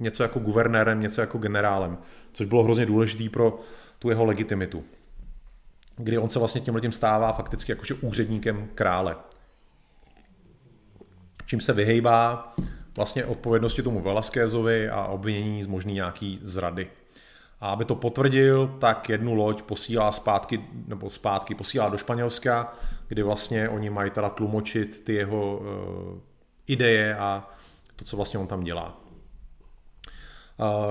něco 0.00 0.22
jako 0.22 0.38
guvernérem, 0.38 1.00
něco 1.00 1.20
jako 1.20 1.38
generálem, 1.38 1.98
což 2.32 2.46
bylo 2.46 2.62
hrozně 2.62 2.86
důležité 2.86 3.28
pro 3.30 3.60
tu 3.98 4.10
jeho 4.10 4.24
legitimitu. 4.24 4.84
Kdy 5.96 6.18
on 6.18 6.28
se 6.28 6.38
vlastně 6.38 6.60
tím 6.60 6.92
stává 6.92 7.32
fakticky 7.32 7.72
jakože 7.72 7.94
úředníkem 7.94 8.68
krále 8.74 9.16
čím 11.50 11.60
se 11.60 11.72
vyhejbá 11.72 12.54
vlastně 12.96 13.24
odpovědnosti 13.24 13.82
tomu 13.82 14.00
Velasquezovi 14.00 14.88
a 14.88 15.04
obvinění 15.04 15.62
z 15.62 15.66
možný 15.66 15.94
nějaký 15.94 16.40
zrady. 16.42 16.90
A 17.60 17.70
aby 17.70 17.84
to 17.84 17.94
potvrdil, 17.94 18.76
tak 18.78 19.08
jednu 19.08 19.34
loď 19.34 19.62
posílá 19.62 20.12
zpátky, 20.12 20.64
nebo 20.86 21.10
zpátky 21.10 21.54
posílá 21.54 21.88
do 21.88 21.98
Španělska, 21.98 22.74
kdy 23.08 23.22
vlastně 23.22 23.68
oni 23.68 23.90
mají 23.90 24.10
teda 24.10 24.28
tlumočit 24.28 25.04
ty 25.04 25.14
jeho 25.14 25.56
uh, 25.56 25.66
ideje 26.66 27.16
a 27.16 27.50
to, 27.96 28.04
co 28.04 28.16
vlastně 28.16 28.38
on 28.38 28.46
tam 28.46 28.64
dělá. 28.64 29.00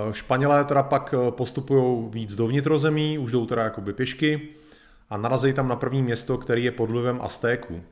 Uh, 0.05 0.11
Španělé 0.11 0.65
teda 0.65 0.83
pak 0.83 1.13
eh, 1.13 1.31
postupují 1.31 2.09
víc 2.09 2.35
do 2.35 2.47
vnitrozemí, 2.47 3.17
už 3.17 3.31
jdou 3.31 3.45
teda 3.45 3.63
jakoby 3.63 3.93
pěšky 3.93 4.49
a 5.09 5.17
narazí 5.17 5.53
tam 5.53 5.67
na 5.67 5.75
první 5.75 6.03
město, 6.03 6.37
který 6.37 6.63
je 6.63 6.71
pod 6.71 6.89
vlivem 6.89 7.19
Aztéků. 7.21 7.83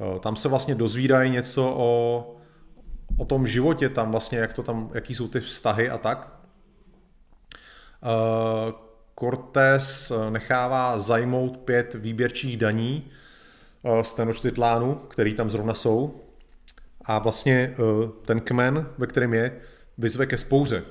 Eh, 0.00 0.18
tam 0.18 0.36
se 0.36 0.48
vlastně 0.48 0.74
dozvídají 0.74 1.30
něco 1.30 1.74
o, 1.76 2.36
o 3.16 3.24
tom 3.24 3.46
životě 3.46 3.88
tam 3.88 4.10
vlastně, 4.10 4.38
jak 4.38 4.52
to 4.52 4.62
tam, 4.62 4.90
jaký 4.94 5.14
jsou 5.14 5.28
ty 5.28 5.40
vztahy 5.40 5.90
a 5.90 5.98
tak. 5.98 6.38
Eh, 8.02 8.72
Cortés 9.20 10.10
eh, 10.10 10.30
nechává 10.30 10.98
zajmout 10.98 11.56
pět 11.56 11.94
výběrčích 11.94 12.56
daní 12.56 13.10
z 14.02 14.14
Tenochtitlánu, 14.14 14.94
který 14.94 15.34
tam 15.34 15.50
zrovna 15.50 15.74
jsou. 15.74 16.24
A 17.04 17.18
vlastně 17.18 17.74
ten 18.24 18.40
kmen, 18.40 18.86
ve 18.98 19.06
kterém 19.06 19.34
je, 19.34 19.60
vyzve 19.98 20.26
ke 20.26 20.36
spouře. 20.36 20.84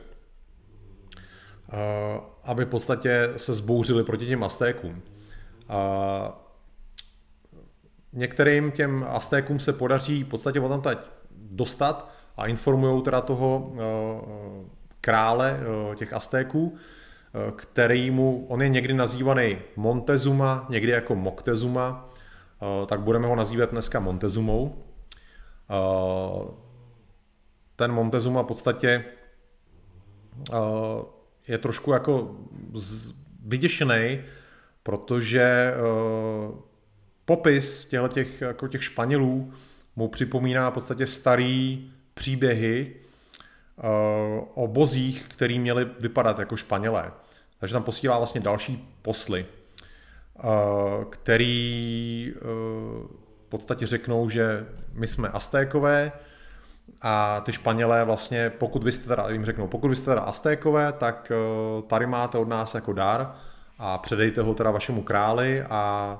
aby 2.43 2.65
v 2.65 2.67
podstatě 2.67 3.29
se 3.37 3.53
zbouřili 3.53 4.03
proti 4.03 4.27
těm 4.27 4.43
Aztékům. 4.43 5.01
Některým 8.17 8.71
těm 8.71 9.05
Aztékům 9.09 9.59
se 9.59 9.73
podaří 9.73 10.23
v 10.23 10.27
podstatě 10.27 10.59
o 10.59 10.69
tam 10.69 10.83
dostat 11.31 12.11
a 12.37 12.47
informují 12.47 13.03
teda 13.03 13.21
toho 13.21 13.73
krále 15.01 15.59
těch 15.95 16.13
Aztéků, 16.13 16.75
který 17.55 18.11
mu, 18.11 18.45
on 18.47 18.61
je 18.61 18.69
někdy 18.69 18.93
nazývaný 18.93 19.57
Montezuma, 19.75 20.65
někdy 20.69 20.91
jako 20.91 21.15
Moctezuma, 21.15 22.09
tak 22.87 23.01
budeme 23.01 23.27
ho 23.27 23.35
nazývat 23.35 23.71
dneska 23.71 23.99
Montezumou. 23.99 24.83
Ten 27.75 27.91
Montezuma 27.91 28.41
v 28.41 28.45
podstatě 28.45 29.05
je 31.47 31.57
trošku 31.57 31.91
jako 31.91 32.35
vyděšený, 33.45 34.21
protože 34.83 35.73
popis 37.27 37.85
těchto 37.85 38.07
těch, 38.07 38.41
jako 38.41 38.67
těch 38.67 38.83
Španělů 38.83 39.53
mu 39.95 40.07
připomíná 40.07 40.69
v 40.69 40.73
podstatě 40.73 41.07
starý 41.07 41.91
příběhy 42.13 42.95
o 44.53 44.67
bozích, 44.67 45.25
který 45.27 45.59
měli 45.59 45.87
vypadat 45.99 46.39
jako 46.39 46.57
Španělé. 46.57 47.11
Takže 47.59 47.73
tam 47.73 47.83
posílá 47.83 48.17
vlastně 48.17 48.41
další 48.41 48.97
posly, 49.01 49.45
který 51.09 52.33
v 53.45 53.49
podstatě 53.49 53.87
řeknou, 53.87 54.29
že 54.29 54.65
my 54.93 55.07
jsme 55.07 55.29
Aztékové 55.29 56.11
a 57.01 57.41
ty 57.41 57.51
Španělé 57.51 58.05
vlastně, 58.05 58.49
pokud 58.49 58.83
vy 58.83 58.91
jste 58.91 59.07
teda, 59.07 59.29
jim 59.29 59.45
řeknou, 59.45 59.67
pokud 59.67 59.87
vy 59.87 59.95
jste 59.95 60.05
teda 60.05 60.21
Aztékové, 60.21 60.91
tak 60.91 61.31
tady 61.87 62.05
máte 62.05 62.37
od 62.37 62.47
nás 62.47 62.75
jako 62.75 62.93
dar 62.93 63.35
a 63.79 63.97
předejte 63.97 64.41
ho 64.41 64.53
teda 64.53 64.71
vašemu 64.71 65.01
králi 65.01 65.63
a 65.69 66.17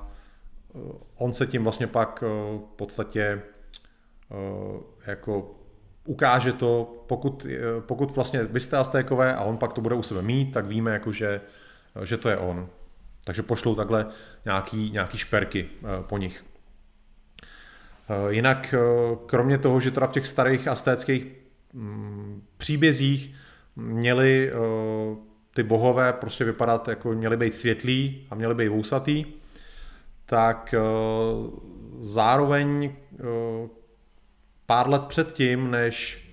on 1.15 1.33
se 1.33 1.47
tím 1.47 1.63
vlastně 1.63 1.87
pak 1.87 2.21
v 2.21 2.75
podstatě 2.75 3.41
jako 5.07 5.55
ukáže 6.05 6.53
to, 6.53 7.03
pokud, 7.07 7.45
pokud 7.79 8.11
vlastně 8.11 8.43
vy 8.43 8.59
jste 8.59 8.77
Aztékové 8.77 9.35
a 9.35 9.43
on 9.43 9.57
pak 9.57 9.73
to 9.73 9.81
bude 9.81 9.95
u 9.95 10.03
sebe 10.03 10.21
mít, 10.21 10.51
tak 10.51 10.65
víme, 10.65 10.91
jako 10.91 11.11
že, 11.11 11.41
že 12.03 12.17
to 12.17 12.29
je 12.29 12.37
on. 12.37 12.69
Takže 13.27 13.43
pošlou 13.43 13.75
takhle 13.75 14.05
nějaký, 14.45 14.91
nějaký 14.91 15.17
šperky 15.17 15.69
eh, 15.83 15.85
po 16.01 16.17
nich. 16.17 16.45
Eh, 18.09 18.33
jinak 18.33 18.73
eh, 18.73 18.79
kromě 19.25 19.57
toho, 19.57 19.79
že 19.79 19.91
teda 19.91 20.07
v 20.07 20.11
těch 20.11 20.27
starých 20.27 20.67
aztéckých 20.67 21.25
mm, 21.73 22.43
příbězích 22.57 23.35
měli 23.75 24.51
ty 25.53 25.63
bohové 25.63 26.13
prostě 26.13 26.43
vypadat 26.43 26.87
jako 26.87 27.11
měli 27.13 27.37
být 27.37 27.55
světlí 27.55 28.27
a 28.29 28.35
měli 28.35 28.55
být 28.55 28.67
vousatý, 28.67 29.25
tak 30.27 30.75
zároveň 31.99 32.95
pár 34.67 34.89
let 34.89 35.03
předtím, 35.05 35.71
než 35.71 36.23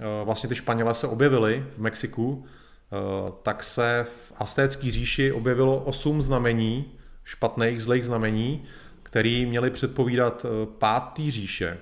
eh, 0.00 0.04
vlastně 0.24 0.48
ty 0.48 0.54
Španělé 0.54 0.94
se 0.94 1.06
objevili 1.06 1.64
v 1.74 1.78
Mexiku, 1.78 2.44
eh, 2.46 2.96
tak 3.42 3.62
se 3.62 4.06
v 4.08 4.32
Aztécké 4.36 4.90
říši 4.90 5.32
objevilo 5.32 5.78
osm 5.84 6.22
znamení, 6.22 6.92
špatných, 7.24 7.82
zlých 7.82 8.04
znamení, 8.04 8.64
které 9.02 9.46
měly 9.46 9.70
předpovídat 9.70 10.46
eh, 10.46 10.66
pátý 10.78 11.30
říše. 11.30 11.78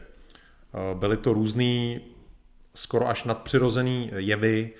Byly 0.94 1.16
to 1.16 1.32
různý, 1.32 2.00
skoro 2.74 3.08
až 3.08 3.24
nadpřirozený 3.24 4.10
jevy, 4.16 4.70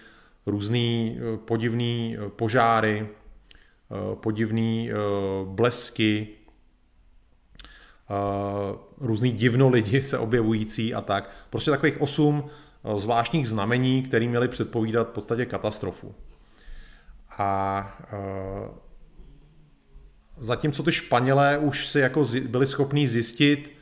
různý 0.46 1.18
podivný 1.44 2.16
požáry, 2.36 3.08
podivný 4.20 4.90
blesky, 5.44 6.28
Eh, 6.28 6.35
různý 9.00 9.32
divno 9.32 9.68
lidi 9.68 10.02
se 10.02 10.18
objevující 10.18 10.94
a 10.94 11.00
tak. 11.00 11.30
Prostě 11.50 11.70
takových 11.70 12.00
osm 12.00 12.44
eh, 12.44 12.98
zvláštních 12.98 13.48
znamení, 13.48 14.02
které 14.02 14.26
měly 14.28 14.48
předpovídat 14.48 15.08
v 15.08 15.12
podstatě 15.12 15.46
katastrofu. 15.46 16.14
A 17.38 17.98
eh, 18.02 18.68
zatímco 20.38 20.82
ty 20.82 20.92
Španělé 20.92 21.58
už 21.58 21.88
si 21.88 22.00
jako 22.00 22.22
byli 22.46 22.66
schopní 22.66 23.06
zjistit, 23.06 23.72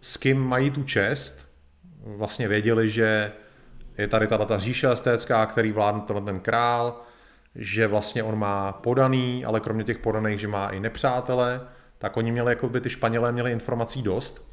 s 0.00 0.16
kým 0.16 0.38
mají 0.40 0.70
tu 0.70 0.82
čest, 0.82 1.46
vlastně 2.06 2.48
věděli, 2.48 2.90
že 2.90 3.32
je 3.98 4.08
tady 4.08 4.26
ta 4.26 4.36
data 4.36 4.58
říše 4.58 4.90
estécká, 4.92 5.46
který 5.46 5.72
vládne 5.72 6.20
ten 6.24 6.40
král, 6.40 7.00
že 7.54 7.86
vlastně 7.86 8.22
on 8.22 8.38
má 8.38 8.72
podaný, 8.72 9.44
ale 9.44 9.60
kromě 9.60 9.84
těch 9.84 9.98
podaných, 9.98 10.40
že 10.40 10.48
má 10.48 10.68
i 10.68 10.80
nepřátele, 10.80 11.60
tak 11.98 12.16
oni 12.16 12.32
měli, 12.32 12.52
jako 12.52 12.68
by 12.68 12.80
ty 12.80 12.90
Španělé 12.90 13.32
měli 13.32 13.52
informací 13.52 14.02
dost, 14.02 14.52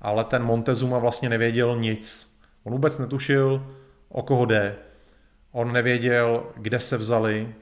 ale 0.00 0.24
ten 0.24 0.42
Montezuma 0.42 0.98
vlastně 0.98 1.28
nevěděl 1.28 1.76
nic. 1.80 2.36
On 2.64 2.72
vůbec 2.72 2.98
netušil, 2.98 3.66
o 4.08 4.22
koho 4.22 4.46
jde. 4.46 4.76
On 5.52 5.72
nevěděl, 5.72 6.46
kde 6.56 6.80
se 6.80 6.96
vzali, 6.96 7.54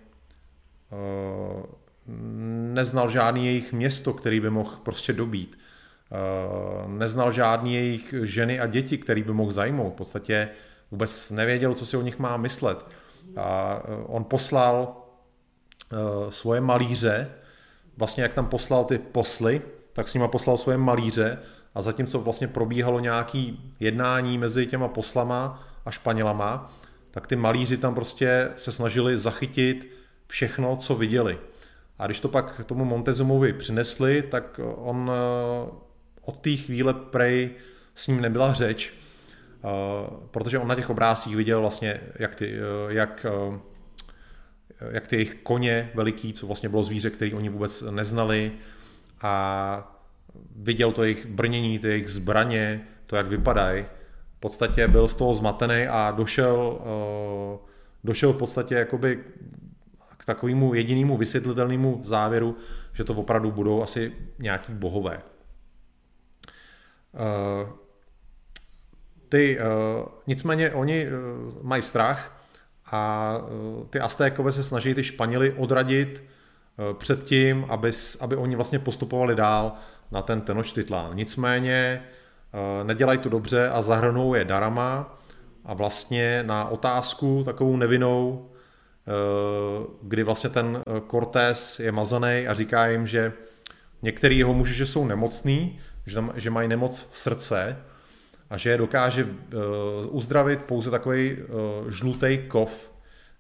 eh, 0.92 1.66
neznal 2.72 3.10
žádný 3.10 3.46
jejich 3.46 3.72
město, 3.72 4.12
který 4.12 4.40
by 4.40 4.50
mohl 4.50 4.76
prostě 4.82 5.12
dobít. 5.12 5.58
Eh, 5.58 6.88
neznal 6.88 7.32
žádný 7.32 7.74
jejich 7.74 8.14
ženy 8.22 8.60
a 8.60 8.66
děti, 8.66 8.98
který 8.98 9.22
by 9.22 9.32
mohl 9.32 9.50
zajmout. 9.50 9.92
V 9.92 9.96
podstatě 9.96 10.48
vůbec 10.90 11.30
nevěděl, 11.30 11.74
co 11.74 11.86
si 11.86 11.96
o 11.96 12.02
nich 12.02 12.18
má 12.18 12.36
myslet. 12.36 12.78
A 13.36 13.78
eh, 13.84 14.04
on 14.06 14.24
poslal 14.24 15.00
svoje 16.28 16.60
malíře, 16.60 17.30
vlastně 17.96 18.22
jak 18.22 18.34
tam 18.34 18.46
poslal 18.46 18.84
ty 18.84 18.98
posly, 18.98 19.62
tak 19.92 20.08
s 20.08 20.14
nima 20.14 20.28
poslal 20.28 20.56
svoje 20.56 20.78
malíře 20.78 21.38
a 21.74 21.82
zatímco 21.82 22.18
vlastně 22.18 22.48
probíhalo 22.48 23.00
nějaký 23.00 23.72
jednání 23.80 24.38
mezi 24.38 24.66
těma 24.66 24.88
poslama 24.88 25.68
a 25.84 25.90
Španělama, 25.90 26.72
tak 27.10 27.26
ty 27.26 27.36
malíři 27.36 27.76
tam 27.76 27.94
prostě 27.94 28.50
se 28.56 28.72
snažili 28.72 29.18
zachytit 29.18 29.90
všechno, 30.26 30.76
co 30.76 30.94
viděli. 30.94 31.38
A 31.98 32.06
když 32.06 32.20
to 32.20 32.28
pak 32.28 32.60
tomu 32.66 32.84
Montezumovi 32.84 33.52
přinesli, 33.52 34.22
tak 34.22 34.60
on 34.76 35.10
eh, 35.14 35.70
od 36.20 36.36
té 36.36 36.56
chvíle 36.56 36.94
prej 36.94 37.50
s 37.94 38.06
ním 38.06 38.20
nebyla 38.20 38.52
řeč, 38.52 38.92
eh, 38.92 39.68
protože 40.30 40.58
on 40.58 40.68
na 40.68 40.74
těch 40.74 40.90
obrázcích 40.90 41.36
viděl 41.36 41.60
vlastně, 41.60 42.00
jak, 42.18 42.34
ty, 42.34 42.54
eh, 42.54 42.94
jak 42.94 43.26
jak 44.90 45.08
ty 45.08 45.16
jejich 45.16 45.34
koně 45.34 45.90
veliký, 45.94 46.32
co 46.32 46.46
vlastně 46.46 46.68
bylo 46.68 46.82
zvíře, 46.82 47.10
který 47.10 47.34
oni 47.34 47.48
vůbec 47.48 47.82
neznali 47.90 48.52
a 49.20 49.96
viděl 50.56 50.92
to 50.92 51.02
jejich 51.02 51.26
brnění, 51.26 51.78
ty 51.78 51.88
jejich 51.88 52.08
zbraně, 52.08 52.88
to, 53.06 53.16
jak 53.16 53.26
vypadají. 53.26 53.84
V 54.36 54.40
podstatě 54.40 54.88
byl 54.88 55.08
z 55.08 55.14
toho 55.14 55.34
zmatený 55.34 55.86
a 55.86 56.10
došel, 56.10 56.80
uh, 56.80 57.68
došel 58.04 58.32
v 58.32 58.36
podstatě 58.36 58.74
jakoby 58.74 59.24
k 60.16 60.24
takovému 60.24 60.74
jedinému 60.74 61.16
vysvětlitelnému 61.16 62.00
závěru, 62.04 62.56
že 62.92 63.04
to 63.04 63.14
opravdu 63.14 63.50
budou 63.50 63.82
asi 63.82 64.12
nějaký 64.38 64.72
bohové. 64.72 65.22
Uh, 67.12 67.70
ty, 69.28 69.58
uh, 69.58 70.08
nicméně 70.26 70.70
oni 70.70 71.06
mají 71.62 71.82
strach, 71.82 72.43
a 72.92 73.34
eh, 73.38 73.86
ty 73.90 74.00
Aztékové 74.00 74.52
se 74.52 74.62
snaží 74.62 74.94
ty 74.94 75.02
Španěli 75.02 75.52
odradit 75.52 76.24
eh, 76.24 76.94
před 76.94 77.24
tím, 77.24 77.66
aby, 77.68 77.90
aby 78.20 78.36
oni 78.36 78.56
vlastně 78.56 78.78
postupovali 78.78 79.34
dál 79.34 79.72
na 80.10 80.22
ten 80.22 80.40
Tenochtitlán. 80.40 81.16
Nicméně 81.16 82.02
eh, 82.52 82.84
nedělají 82.84 83.18
to 83.18 83.28
dobře 83.28 83.68
a 83.68 83.82
zahrnou 83.82 84.34
je 84.34 84.44
darama 84.44 85.18
a 85.64 85.74
vlastně 85.74 86.42
na 86.46 86.68
otázku 86.68 87.42
takovou 87.44 87.76
nevinou, 87.76 88.50
kdy 90.02 90.22
vlastně 90.22 90.50
ten 90.50 90.82
Cortés 91.10 91.80
je 91.80 91.92
mazaný 91.92 92.46
a 92.48 92.54
říká 92.54 92.86
jim, 92.86 93.06
že 93.06 93.32
některý 94.02 94.38
jeho 94.38 94.54
muži, 94.54 94.74
že 94.74 94.86
jsou 94.86 95.06
nemocný, 95.06 95.80
že, 96.06 96.24
že 96.34 96.50
mají 96.50 96.68
nemoc 96.68 97.10
srdce, 97.12 97.76
a 98.50 98.56
že 98.56 98.70
je 98.70 98.78
dokáže 98.78 99.24
uh, 99.24 99.30
uzdravit 100.10 100.62
pouze 100.62 100.90
takový 100.90 101.36
uh, 101.36 101.90
žlutý 101.90 102.38
kov, 102.48 102.92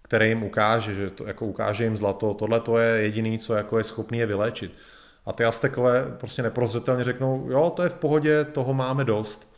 který 0.02 0.28
jim 0.28 0.42
ukáže, 0.42 0.94
že 0.94 1.10
to, 1.10 1.26
jako 1.26 1.46
ukáže 1.46 1.84
jim 1.84 1.96
zlato, 1.96 2.34
tohle 2.34 2.60
to 2.60 2.78
je 2.78 3.02
jediný, 3.02 3.38
co 3.38 3.54
jako 3.54 3.78
je 3.78 3.84
schopný 3.84 4.18
je 4.18 4.26
vylečit. 4.26 4.74
A 5.26 5.32
ty 5.32 5.44
Aztekové 5.44 6.16
prostě 6.20 6.42
neprozřetelně 6.42 7.04
řeknou, 7.04 7.50
jo, 7.50 7.72
to 7.76 7.82
je 7.82 7.88
v 7.88 7.94
pohodě, 7.94 8.44
toho 8.44 8.74
máme 8.74 9.04
dost. 9.04 9.54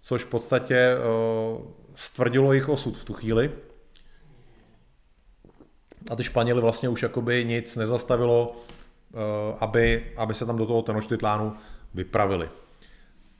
Což 0.00 0.24
v 0.24 0.30
podstatě 0.30 0.96
uh, 0.96 1.66
stvrdilo 1.94 2.52
jejich 2.52 2.68
osud 2.68 2.96
v 2.96 3.04
tu 3.04 3.12
chvíli. 3.12 3.50
A 6.10 6.16
ty 6.16 6.24
Španěli 6.24 6.60
vlastně 6.60 6.88
už 6.88 7.02
jakoby 7.02 7.44
nic 7.44 7.76
nezastavilo, 7.76 8.46
uh, 8.50 9.20
aby, 9.60 10.12
aby 10.16 10.34
se 10.34 10.46
tam 10.46 10.56
do 10.56 10.66
toho 10.66 10.82
Tenochtitlánu 10.82 11.56
vypravili. 11.94 12.48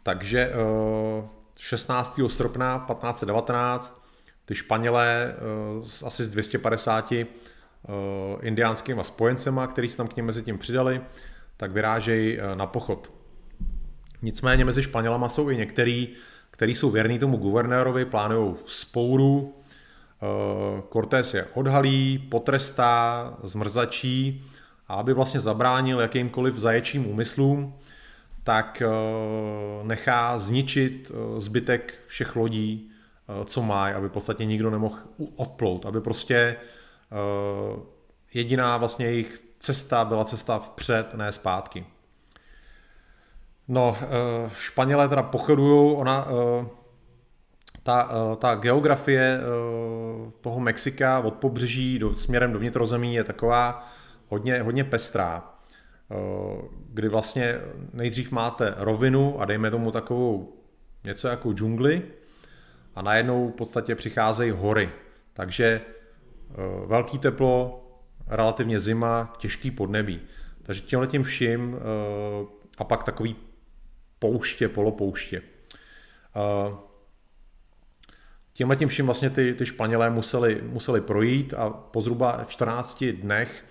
Takže 0.03 0.49
uh, 0.49 1.25
16. 1.59 2.21
srpna 2.29 2.79
1519 2.79 4.03
ty 4.45 4.55
Španělé 4.55 5.35
asi 6.07 6.25
z 6.25 6.31
250 6.31 7.13
indiánskýma 8.41 9.03
spojencema, 9.03 9.67
který 9.67 9.89
se 9.89 9.97
tam 9.97 10.09
k 10.09 10.17
ním 10.17 10.25
mezi 10.25 10.43
tím 10.43 10.59
přidali, 10.59 11.01
tak 11.57 11.71
vyrážejí 11.71 12.39
na 12.55 12.67
pochod. 12.67 13.13
Nicméně 14.23 14.65
mezi 14.65 14.83
Španělama 14.83 15.29
jsou 15.29 15.51
i 15.51 15.57
některý, 15.57 16.09
který 16.51 16.75
jsou 16.75 16.91
věrní 16.91 17.19
tomu 17.19 17.37
guvernérovi, 17.37 18.05
plánují 18.05 18.55
spouru, 18.67 19.55
Cortés 20.93 21.35
je 21.35 21.47
odhalí, 21.55 22.19
potrestá, 22.19 23.35
zmrzačí 23.43 24.45
a 24.89 24.95
aby 24.95 25.15
vlastně 25.15 25.41
zabránil 25.41 26.01
jakýmkoliv 26.01 26.55
zaječím 26.55 27.07
úmyslům, 27.07 27.75
tak 28.49 28.83
eh, 28.83 28.89
nechá 29.83 30.39
zničit 30.39 31.13
eh, 31.13 31.41
zbytek 31.41 31.95
všech 32.07 32.37
lodí, 32.37 32.91
eh, 32.91 33.45
co 33.45 33.63
má, 33.63 33.87
aby 33.87 34.09
v 34.09 34.13
podstatě 34.13 34.45
nikdo 34.45 34.71
nemohl 34.71 34.97
odplout, 35.37 35.87
aby 35.87 36.01
prostě 36.01 36.57
jediná 38.35 38.77
vlastně 38.77 39.07
jejich 39.07 39.43
cesta 39.59 40.05
byla 40.05 40.25
cesta 40.25 40.59
vpřed, 40.59 41.15
ne 41.15 41.33
zpátky. 41.33 41.87
No, 43.69 43.97
Španělé 44.59 45.09
teda 45.09 45.23
pochodují, 45.23 45.97
ona, 45.97 46.27
ta, 47.83 48.09
ta 48.37 48.55
geografie 48.55 49.41
toho 50.41 50.61
Mexika 50.61 51.21
od 51.21 51.35
pobřeží 51.35 51.99
do, 51.99 52.15
směrem 52.15 52.53
do 52.53 52.59
vnitrozemí 52.59 53.15
je 53.15 53.25
taková 53.25 53.89
hodně, 54.29 54.63
hodně 54.63 54.85
pestrá. 54.85 55.58
Eh, 56.11 56.69
kdy 56.89 57.09
vlastně 57.09 57.59
nejdřív 57.93 58.33
máte 58.33 58.75
rovinu 58.77 59.41
a 59.41 59.45
dejme 59.45 59.71
tomu 59.71 59.91
takovou 59.91 60.57
něco 61.05 61.29
jako 61.29 61.53
džungli 61.53 62.03
a 62.95 63.03
najednou 63.03 63.49
v 63.49 63.53
podstatě 63.53 63.95
přicházejí 63.95 64.51
hory. 64.51 64.91
Takže 65.33 65.81
eh, 65.81 66.55
velký 66.87 67.19
teplo, 67.19 67.85
relativně 68.27 68.81
zima, 68.81 69.33
těžký 69.39 69.71
podnebí. 69.71 70.21
Takže 70.63 70.81
tímhle 70.81 71.07
tím 71.07 71.23
vším 71.23 71.77
eh, 71.77 72.47
a 72.79 72.85
pak 72.85 73.05
takový 73.05 73.37
pouště, 74.19 74.69
polopouště. 74.69 75.43
Tímhle 78.53 78.77
tím 78.77 78.89
vším 78.89 79.07
vlastně 79.07 79.31
ty, 79.31 79.55
ty 79.55 79.67
Španělé 79.67 80.11
museli, 80.11 80.63
museli 80.63 81.01
projít 81.01 81.55
a 81.55 81.71
po 81.71 82.01
zhruba 82.01 82.45
14 82.49 83.05
dnech 83.05 83.65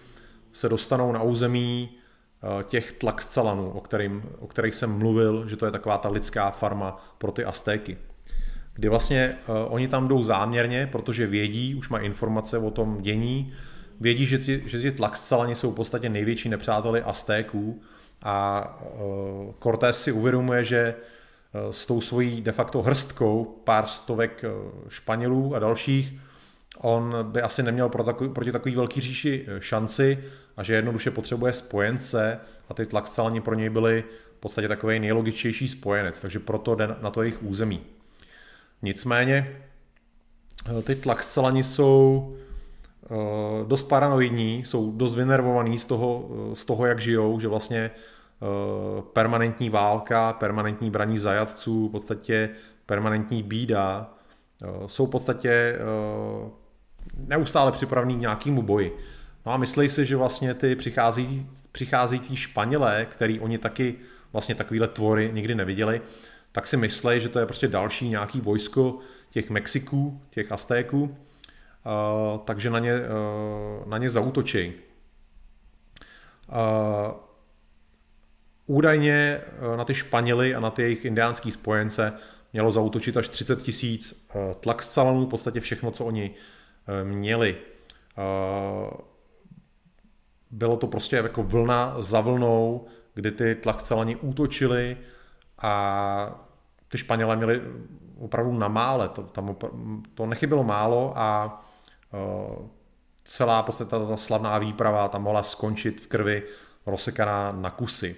se 0.52 0.70
dostanou 0.70 1.12
na 1.12 1.22
území 1.22 1.97
těch 2.64 2.92
tlaxcalanů, 2.92 3.72
o, 3.72 3.82
kterým, 3.82 4.24
o 4.40 4.48
kterých 4.48 4.76
jsem 4.76 4.98
mluvil, 4.98 5.48
že 5.48 5.58
to 5.58 5.66
je 5.66 5.72
taková 5.72 5.98
ta 5.98 6.10
lidská 6.10 6.52
farma 6.52 7.04
pro 7.18 7.32
ty 7.32 7.46
Aztéky. 7.46 7.98
Kdy 8.74 8.90
vlastně 8.90 9.36
uh, 9.48 9.56
oni 9.74 9.88
tam 9.88 10.08
jdou 10.08 10.24
záměrně, 10.24 10.88
protože 10.92 11.28
vědí, 11.28 11.76
už 11.76 11.90
mají 11.90 12.06
informace 12.06 12.58
o 12.58 12.72
tom 12.72 13.02
dění, 13.02 13.54
vědí, 14.00 14.26
že 14.26 14.38
ti, 14.38 14.64
že 14.66 14.82
ti 14.82 14.92
tlaxcalani 14.92 15.56
jsou 15.56 15.72
v 15.72 15.76
podstatě 15.76 16.10
největší 16.10 16.50
nepřáteli 16.50 17.02
Aztéků 17.02 17.82
a 18.22 18.68
uh, 18.82 19.54
Cortés 19.64 20.04
si 20.04 20.12
uvědomuje, 20.12 20.64
že 20.64 20.96
s 21.72 21.86
tou 21.86 22.02
svojí 22.02 22.42
de 22.42 22.52
facto 22.52 22.82
hrstkou 22.82 23.62
pár 23.64 23.88
stovek 23.88 24.46
Španělů 24.90 25.56
a 25.56 25.60
dalších 25.60 26.20
on 26.82 27.16
by 27.22 27.42
asi 27.42 27.64
neměl 27.64 27.90
pro 27.90 28.04
takový, 28.04 28.30
proti 28.30 28.52
takový 28.52 28.76
velký 28.76 29.02
říši 29.02 29.46
šanci 29.60 30.24
a 30.58 30.64
že 30.64 30.76
jednoduše 30.76 31.12
potřebuje 31.12 31.54
spojence 31.54 32.40
a 32.70 32.74
ty 32.74 32.86
tlaxcalani 32.86 33.42
pro 33.42 33.56
něj 33.56 33.70
byly 33.70 34.04
v 34.38 34.40
podstatě 34.40 34.68
takový 34.68 35.00
nejlogičtější 35.00 35.68
spojenec, 35.68 36.22
takže 36.22 36.40
proto 36.40 36.76
jde 36.76 36.88
na 37.02 37.10
to 37.10 37.22
jejich 37.22 37.44
území. 37.44 37.82
Nicméně 38.82 39.58
eh, 40.80 40.82
ty 40.82 40.96
tlaxcalani 40.96 41.64
jsou 41.64 42.36
eh, 43.06 43.16
dost 43.68 43.84
paranoidní, 43.84 44.66
jsou 44.66 44.92
dost 44.92 45.16
vynervovaní 45.16 45.80
z 45.80 45.86
toho, 45.86 46.30
eh, 46.52 46.56
z 46.56 46.66
toho, 46.66 46.86
jak 46.86 47.02
žijou, 47.02 47.40
že 47.40 47.48
vlastně 47.48 47.92
permanentní 49.14 49.70
válka, 49.70 50.34
permanentní 50.34 50.92
braní 50.92 51.18
zajatců, 51.18 51.88
v 51.88 51.92
podstatě 51.92 52.50
permanentní 52.86 53.44
bída, 53.44 54.14
jsou 54.88 55.06
v 55.06 55.10
podstatě 55.10 55.80
neustále 57.18 57.72
připravení 57.72 58.16
k 58.16 58.22
nějakému 58.22 58.62
boji. 58.62 58.98
No 59.46 59.54
a 59.54 59.58
myslí 59.58 59.90
si, 59.90 60.06
že 60.06 60.16
vlastně 60.16 60.54
ty 60.54 60.76
přicházející, 60.76 61.48
přicházející 61.72 62.36
Španělé, 62.36 63.08
který 63.10 63.40
oni 63.40 63.58
taky 63.58 63.96
vlastně 64.34 64.56
takovýhle 64.56 64.88
tvory 64.88 65.30
nikdy 65.34 65.56
neviděli, 65.56 66.02
tak 66.52 66.68
si 66.68 66.78
myslí, 66.78 67.20
že 67.20 67.30
to 67.30 67.40
je 67.40 67.46
prostě 67.46 67.68
další 67.68 68.10
nějaký 68.10 68.42
vojsko 68.42 69.00
těch 69.30 69.50
Mexiků, 69.50 70.22
těch 70.30 70.52
Aztéků, 70.52 71.02
uh, 71.04 71.10
takže 72.46 72.70
na 72.70 72.80
ně, 72.80 72.94
uh, 72.94 73.88
na 73.90 73.98
ně 73.98 74.10
zautočí. 74.10 74.74
Uh, 76.50 77.14
údajně 78.66 79.42
na 79.76 79.86
ty 79.86 79.94
Španěly 79.94 80.56
a 80.56 80.60
na 80.60 80.70
ty 80.70 80.82
jejich 80.82 81.06
indiánský 81.06 81.52
spojence 81.52 82.14
mělo 82.54 82.72
zautočit 82.72 83.18
až 83.18 83.30
30 83.30 83.64
tisíc 83.64 84.28
tlaxcalanů, 84.60 85.26
v 85.26 85.30
podstatě 85.30 85.60
všechno, 85.60 85.92
co 85.92 86.06
oni 86.06 86.32
měli. 87.04 87.58
Bylo 90.52 90.78
to 90.78 90.88
prostě 90.88 91.16
jako 91.16 91.44
vlna 91.44 91.96
za 91.98 92.22
vlnou, 92.22 92.86
kdy 93.14 93.32
ty 93.32 93.56
tlakcelani 93.56 94.16
útočili 94.16 94.98
a 95.62 96.48
ty 96.88 96.98
Španělé 96.98 97.36
měli 97.36 97.62
opravdu 98.20 98.54
na 98.54 98.68
mále, 98.68 99.10
to, 99.10 99.24
tam 99.24 99.56
to 100.14 100.26
nechybilo 100.26 100.64
málo 100.64 101.14
a 101.16 101.62
uh, 102.14 102.68
celá 103.24 103.64
podstatě 103.64 103.90
ta, 103.90 104.06
ta 104.06 104.18
slavná 104.18 104.58
výprava 104.58 105.08
tam 105.08 105.24
mohla 105.24 105.44
skončit 105.44 106.02
v 106.02 106.08
krvi 106.08 106.44
rozsekaná 106.86 107.52
na 107.52 107.70
kusy. 107.70 108.16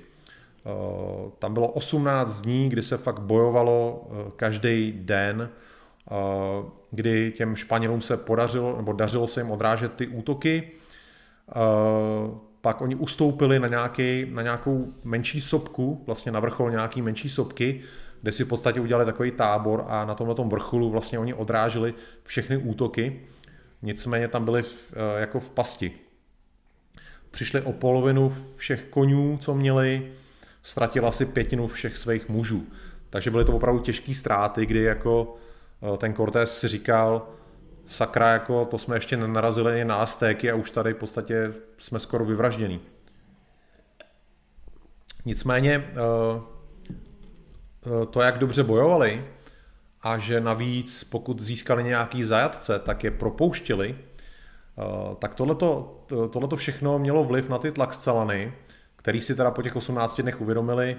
Uh, 0.63 1.31
tam 1.39 1.53
bylo 1.53 1.67
18 1.67 2.41
dní, 2.41 2.69
kdy 2.69 2.83
se 2.83 2.97
fakt 2.97 3.19
bojovalo 3.19 3.91
uh, 4.09 4.31
každý 4.35 4.91
den, 4.91 5.49
kdy 6.91 7.31
těm 7.31 7.55
Španělům 7.55 8.01
se 8.01 8.17
podařilo, 8.17 8.77
nebo 8.77 8.93
dařilo 8.93 9.27
se 9.27 9.39
jim 9.41 9.51
odrážet 9.51 9.93
ty 9.93 10.07
útoky, 10.07 10.71
Uh, 11.55 12.37
pak 12.61 12.81
oni 12.81 12.95
ustoupili 12.95 13.59
na, 13.59 13.67
nějaký, 13.67 14.25
na 14.31 14.41
nějakou 14.41 14.93
menší 15.03 15.41
sopku, 15.41 16.03
vlastně 16.05 16.31
na 16.31 16.39
vrchol 16.39 16.71
nějaký 16.71 17.01
menší 17.01 17.29
sopky, 17.29 17.81
kde 18.21 18.31
si 18.31 18.43
v 18.43 18.47
podstatě 18.47 18.81
udělali 18.81 19.05
takový 19.05 19.31
tábor 19.31 19.85
a 19.87 20.05
na 20.05 20.15
tomhle 20.15 20.35
vrcholu 20.45 20.89
vlastně 20.89 21.19
oni 21.19 21.33
odráželi 21.33 21.93
všechny 22.23 22.57
útoky, 22.57 23.21
nicméně 23.81 24.27
tam 24.27 24.45
byli 24.45 24.63
v, 24.63 24.93
uh, 24.93 25.19
jako 25.19 25.39
v 25.39 25.49
pasti. 25.49 25.91
Přišli 27.31 27.61
o 27.61 27.73
polovinu 27.73 28.35
všech 28.55 28.85
konňů, 28.85 29.37
co 29.41 29.53
měli, 29.53 30.11
ztratili 30.63 31.07
asi 31.07 31.25
pětinu 31.25 31.67
všech 31.67 31.97
svých 31.97 32.29
mužů. 32.29 32.67
Takže 33.09 33.31
byly 33.31 33.45
to 33.45 33.55
opravdu 33.55 33.79
těžké 33.79 34.13
ztráty, 34.13 34.65
kdy 34.65 34.81
jako 34.81 35.35
ten 35.97 36.13
Cortés 36.13 36.59
si 36.59 36.67
říkal, 36.67 37.27
sakra, 37.89 38.29
jako 38.29 38.65
to 38.65 38.77
jsme 38.77 38.95
ještě 38.95 39.17
nenarazili 39.17 39.85
na 39.85 39.95
Aztéky 39.95 40.51
a 40.51 40.55
už 40.55 40.71
tady 40.71 40.93
v 40.93 40.97
podstatě 40.97 41.53
jsme 41.77 41.99
skoro 41.99 42.25
vyvraždění. 42.25 42.81
Nicméně 45.25 45.75
eh, 45.75 45.95
eh, 47.85 48.05
to, 48.05 48.21
jak 48.21 48.37
dobře 48.37 48.63
bojovali 48.63 49.25
a 50.01 50.17
že 50.17 50.41
navíc 50.41 51.03
pokud 51.03 51.39
získali 51.39 51.83
nějaký 51.83 52.23
zajatce, 52.23 52.79
tak 52.79 53.03
je 53.03 53.11
propouštili, 53.11 53.95
eh, 53.97 55.15
tak 55.19 55.35
tohleto, 55.35 55.99
tohleto 56.31 56.55
všechno 56.55 56.99
mělo 56.99 57.23
vliv 57.23 57.49
na 57.49 57.57
ty 57.57 57.71
tlaxcelany, 57.71 58.53
který 58.95 59.21
si 59.21 59.35
teda 59.35 59.51
po 59.51 59.61
těch 59.61 59.75
18 59.75 60.21
dnech 60.21 60.41
uvědomili, 60.41 60.97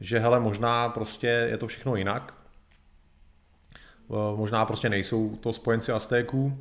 že 0.00 0.18
hele, 0.18 0.40
možná 0.40 0.88
prostě 0.88 1.26
je 1.26 1.56
to 1.56 1.66
všechno 1.66 1.96
jinak 1.96 2.41
Eh, 2.41 2.41
možná 4.36 4.66
prostě 4.66 4.88
nejsou 4.88 5.36
to 5.36 5.52
spojenci 5.52 5.92
Aztéků, 5.92 6.58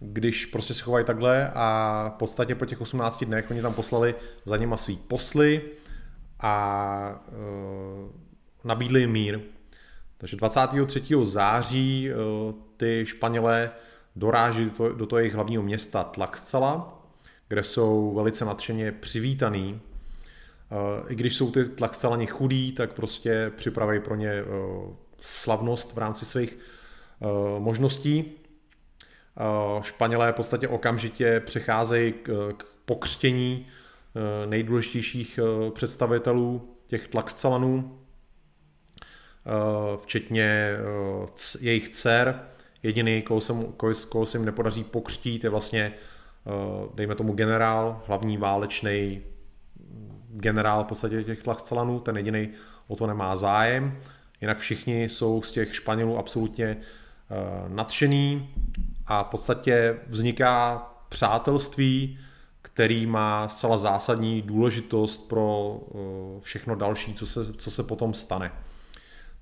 když 0.00 0.46
prostě 0.46 0.74
se 0.74 0.82
chovají 0.82 1.04
takhle 1.04 1.50
a 1.54 2.10
v 2.14 2.18
podstatě 2.18 2.54
po 2.54 2.66
těch 2.66 2.80
18 2.80 3.24
dnech 3.24 3.50
oni 3.50 3.62
tam 3.62 3.74
poslali 3.74 4.14
za 4.44 4.56
nima 4.56 4.76
svý 4.76 4.96
posly 4.96 5.62
a 6.40 7.22
e, 7.28 7.32
nabídli 8.64 9.00
jim 9.00 9.10
mír. 9.10 9.40
Takže 10.18 10.36
23. 10.36 11.02
září 11.22 12.10
e, 12.10 12.14
ty 12.76 13.04
Španělé 13.06 13.70
doráží 14.16 14.70
do, 14.78 14.92
do 14.92 15.06
toho 15.06 15.18
jejich 15.18 15.34
hlavního 15.34 15.62
města 15.62 16.04
Tlaxcala, 16.04 17.02
kde 17.48 17.62
jsou 17.62 18.14
velice 18.14 18.44
nadšeně 18.44 18.92
přivítaný. 18.92 19.80
E, 19.80 21.12
I 21.12 21.14
když 21.14 21.36
jsou 21.36 21.50
ty 21.50 21.64
Tlaxcalani 21.64 22.26
chudí, 22.26 22.72
tak 22.72 22.92
prostě 22.92 23.52
připravují 23.56 24.00
pro 24.00 24.14
ně 24.14 24.30
e, 24.30 24.44
slavnost 25.20 25.94
v 25.94 25.98
rámci 25.98 26.24
svých 26.24 26.58
možností. 27.58 28.24
Uh, 28.24 29.82
Španělé 29.82 30.32
v 30.32 30.34
podstatě 30.34 30.68
okamžitě 30.68 31.40
přecházejí 31.40 32.12
k, 32.12 32.54
pokřtění 32.84 33.66
uh, 33.66 34.50
nejdůležitějších 34.50 35.40
představitelů 35.74 36.74
těch 36.86 37.08
tlaxcalanů, 37.08 37.98
včetně 40.02 40.76
jejich 41.60 41.88
dcer. 41.88 42.42
Jediný, 42.82 43.22
koho 43.22 43.40
se, 43.40 43.52
koho, 43.76 43.92
koho 44.08 44.26
se 44.26 44.38
jim 44.38 44.44
nepodaří 44.44 44.84
pokřtít, 44.84 45.44
je 45.44 45.50
vlastně 45.50 45.94
dejme 46.94 47.14
tomu 47.14 47.32
generál, 47.32 48.02
hlavní 48.06 48.36
válečný 48.36 49.22
generál 50.28 50.84
v 50.84 50.86
podstatě 50.86 51.24
těch 51.24 51.42
Tlaxcalanů, 51.42 52.00
ten 52.00 52.16
jediný 52.16 52.48
o 52.88 52.96
to 52.96 53.06
nemá 53.06 53.36
zájem. 53.36 53.98
Jinak 54.40 54.58
všichni 54.58 55.08
jsou 55.08 55.42
z 55.42 55.50
těch 55.50 55.74
Španělů 55.74 56.18
absolutně 56.18 56.76
nadšený 57.68 58.54
a 59.06 59.22
v 59.22 59.26
podstatě 59.26 59.98
vzniká 60.08 60.78
přátelství, 61.08 62.18
který 62.62 63.06
má 63.06 63.48
zcela 63.48 63.78
zásadní 63.78 64.42
důležitost 64.42 65.28
pro 65.28 65.80
všechno 66.40 66.74
další, 66.74 67.14
co 67.14 67.26
se, 67.26 67.52
co 67.52 67.70
se 67.70 67.82
potom 67.82 68.14
stane. 68.14 68.52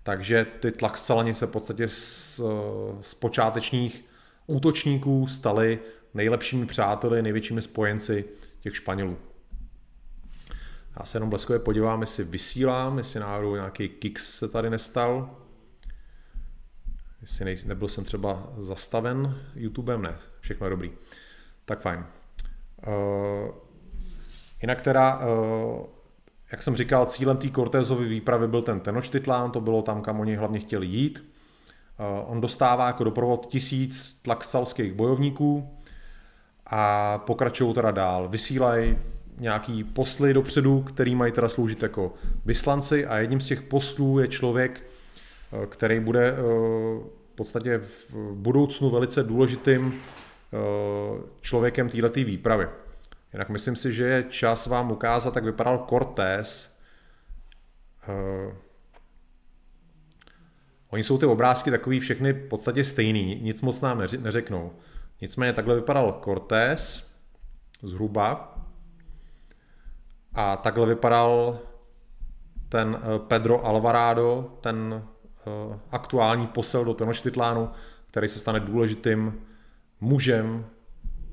Takže 0.03 0.47
ty 0.61 0.73
tlaxcelani 0.73 1.35
se 1.35 1.47
v 1.47 1.51
podstatě 1.51 1.89
z, 1.89 2.41
z 3.01 3.15
počátečních 3.15 4.05
útočníků 4.47 5.27
stali 5.27 5.79
nejlepšími 6.15 6.67
přáteli, 6.67 7.23
největšími 7.23 7.63
spojenci 7.63 8.25
těch 8.61 8.77
Španělů. 8.77 9.17
Já 10.99 11.05
se 11.05 11.17
jenom 11.17 11.31
bleskově 11.31 11.59
podívám, 11.59 12.01
jestli 12.01 12.25
vysílám, 12.25 12.99
jestli 12.99 13.21
náhodou 13.21 13.55
nějaký 13.55 13.89
kicks 13.89 14.39
se 14.39 14.49
tady 14.49 14.71
nestal. 14.71 15.37
Jestli 17.27 17.45
nej, 17.45 17.57
nebyl 17.67 17.89
jsem 17.89 18.05
třeba 18.05 18.53
zastaven 18.59 19.41
YouTubem, 19.55 20.03
ne, 20.03 20.15
všechno 20.41 20.67
je 20.67 20.71
dobrý. 20.71 20.91
Tak 21.65 21.81
fajn. 21.81 22.05
Uh, 22.87 23.55
jinak 24.63 24.81
teda, 24.83 25.19
uh, 25.19 25.87
jak 26.53 26.63
jsem 26.63 26.77
říkal, 26.77 27.07
cílem 27.07 27.37
té 27.37 27.51
Cortezovy 27.51 28.09
výpravy 28.09 28.49
byl 28.49 28.63
ten 28.63 28.81
Tenochtitlán, 28.81 29.51
to 29.51 29.61
bylo 29.61 29.83
tam, 29.83 30.03
kam 30.03 30.21
oni 30.21 30.37
hlavně 30.37 30.59
chtěli 30.61 30.87
jít. 30.87 31.25
Uh, 31.99 32.31
on 32.33 32.41
dostává 32.41 32.87
jako 32.87 33.05
doprovod 33.05 33.47
tisíc 33.47 34.21
tlaxalských 34.23 34.93
bojovníků 34.93 35.79
a 36.67 37.19
pokračují 37.19 37.75
teda 37.75 37.91
dál. 37.91 38.29
Vysílají 38.29 38.99
nějaký 39.39 39.85
posly 39.85 40.35
dopředu, 40.35 40.83
který 40.83 41.15
mají 41.15 41.33
teda 41.33 41.49
sloužit 41.49 41.83
jako 41.83 42.15
vyslanci 42.45 43.07
a 43.07 43.19
jedním 43.19 43.41
z 43.41 43.47
těch 43.47 43.63
poslů 43.63 44.19
je 44.19 44.29
člověk, 44.29 44.83
který 45.69 46.01
bude 46.01 46.37
podstatě 47.37 47.79
v 47.79 48.15
budoucnu 48.35 48.91
velice 48.91 49.23
důležitým 49.23 50.01
člověkem 51.41 51.89
této 51.89 52.09
výpravy. 52.09 52.69
Jinak 53.33 53.49
myslím 53.49 53.77
si, 53.77 53.93
že 53.93 54.05
je 54.05 54.23
čas 54.23 54.67
vám 54.67 54.91
ukázat, 54.91 55.37
jak 55.37 55.45
vypadal 55.45 55.87
Cortés. 55.89 56.79
Uh, 58.09 58.55
oni 60.91 61.05
jsou 61.05 61.19
ty 61.19 61.27
obrázky 61.27 61.71
takový 61.71 62.01
všechny 62.01 62.33
v 62.33 62.49
podstatě 62.49 62.85
stejný, 62.85 63.41
nic 63.43 63.63
moc 63.63 63.81
nám 63.81 64.03
neřeknou. 64.19 64.73
Nicméně 65.21 65.53
takhle 65.53 65.75
vypadal 65.75 66.21
Cortés 66.25 67.13
zhruba. 67.83 68.59
A 70.35 70.57
takhle 70.57 70.87
vypadal 70.87 71.61
ten 72.69 72.99
eh, 73.01 73.19
Pedro 73.19 73.67
Alvarado, 73.67 74.59
ten 74.61 75.05
aktuální 75.91 76.47
posel 76.47 76.85
do 76.85 76.95
Tenochtitlánu, 76.95 77.71
který 78.07 78.29
se 78.29 78.39
stane 78.39 78.61
důležitým 78.61 79.47
mužem 80.01 80.67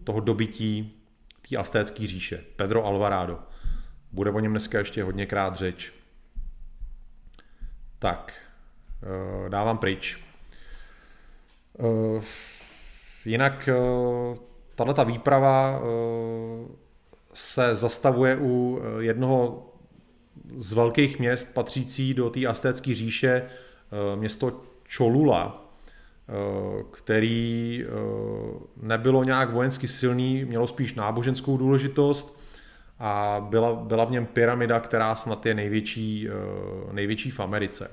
toho 0.03 0.19
dobytí 0.19 1.03
té 1.49 1.57
astécké 1.57 2.07
říše, 2.07 2.43
Pedro 2.55 2.85
Alvarado. 2.85 3.39
Bude 4.11 4.31
o 4.31 4.39
něm 4.39 4.51
dneska 4.51 4.79
ještě 4.79 5.03
hodněkrát 5.03 5.55
řeč. 5.55 5.93
Tak, 7.99 8.33
eh, 9.03 9.49
dávám 9.49 9.77
pryč. 9.77 10.19
Eh, 11.79 12.21
jinak 13.25 13.69
eh, 13.69 13.75
tahle 14.75 14.93
ta 14.93 15.03
výprava 15.03 15.81
se 17.33 17.75
zastavuje 17.75 18.37
u 18.37 18.81
jednoho 18.99 19.69
z 20.55 20.73
velkých 20.73 21.19
měst 21.19 21.53
patřící 21.53 22.13
do 22.13 22.29
té 22.29 22.45
astécké 22.45 22.95
říše, 22.95 23.49
město 24.15 24.61
Cholula, 24.97 25.63
Eh, 26.29 26.83
který 26.91 27.85
eh, 27.85 27.89
nebylo 28.81 29.23
nějak 29.23 29.51
vojensky 29.51 29.87
silný, 29.87 30.45
mělo 30.45 30.67
spíš 30.67 30.93
náboženskou 30.93 31.57
důležitost 31.57 32.39
a 32.99 33.45
byla, 33.49 33.75
byla 33.75 34.05
v 34.05 34.11
něm 34.11 34.25
pyramida, 34.25 34.79
která 34.79 35.15
snad 35.15 35.45
je 35.45 35.53
největší, 35.53 36.29
eh, 36.29 36.93
největší 36.93 37.31
v 37.31 37.39
Americe. 37.39 37.91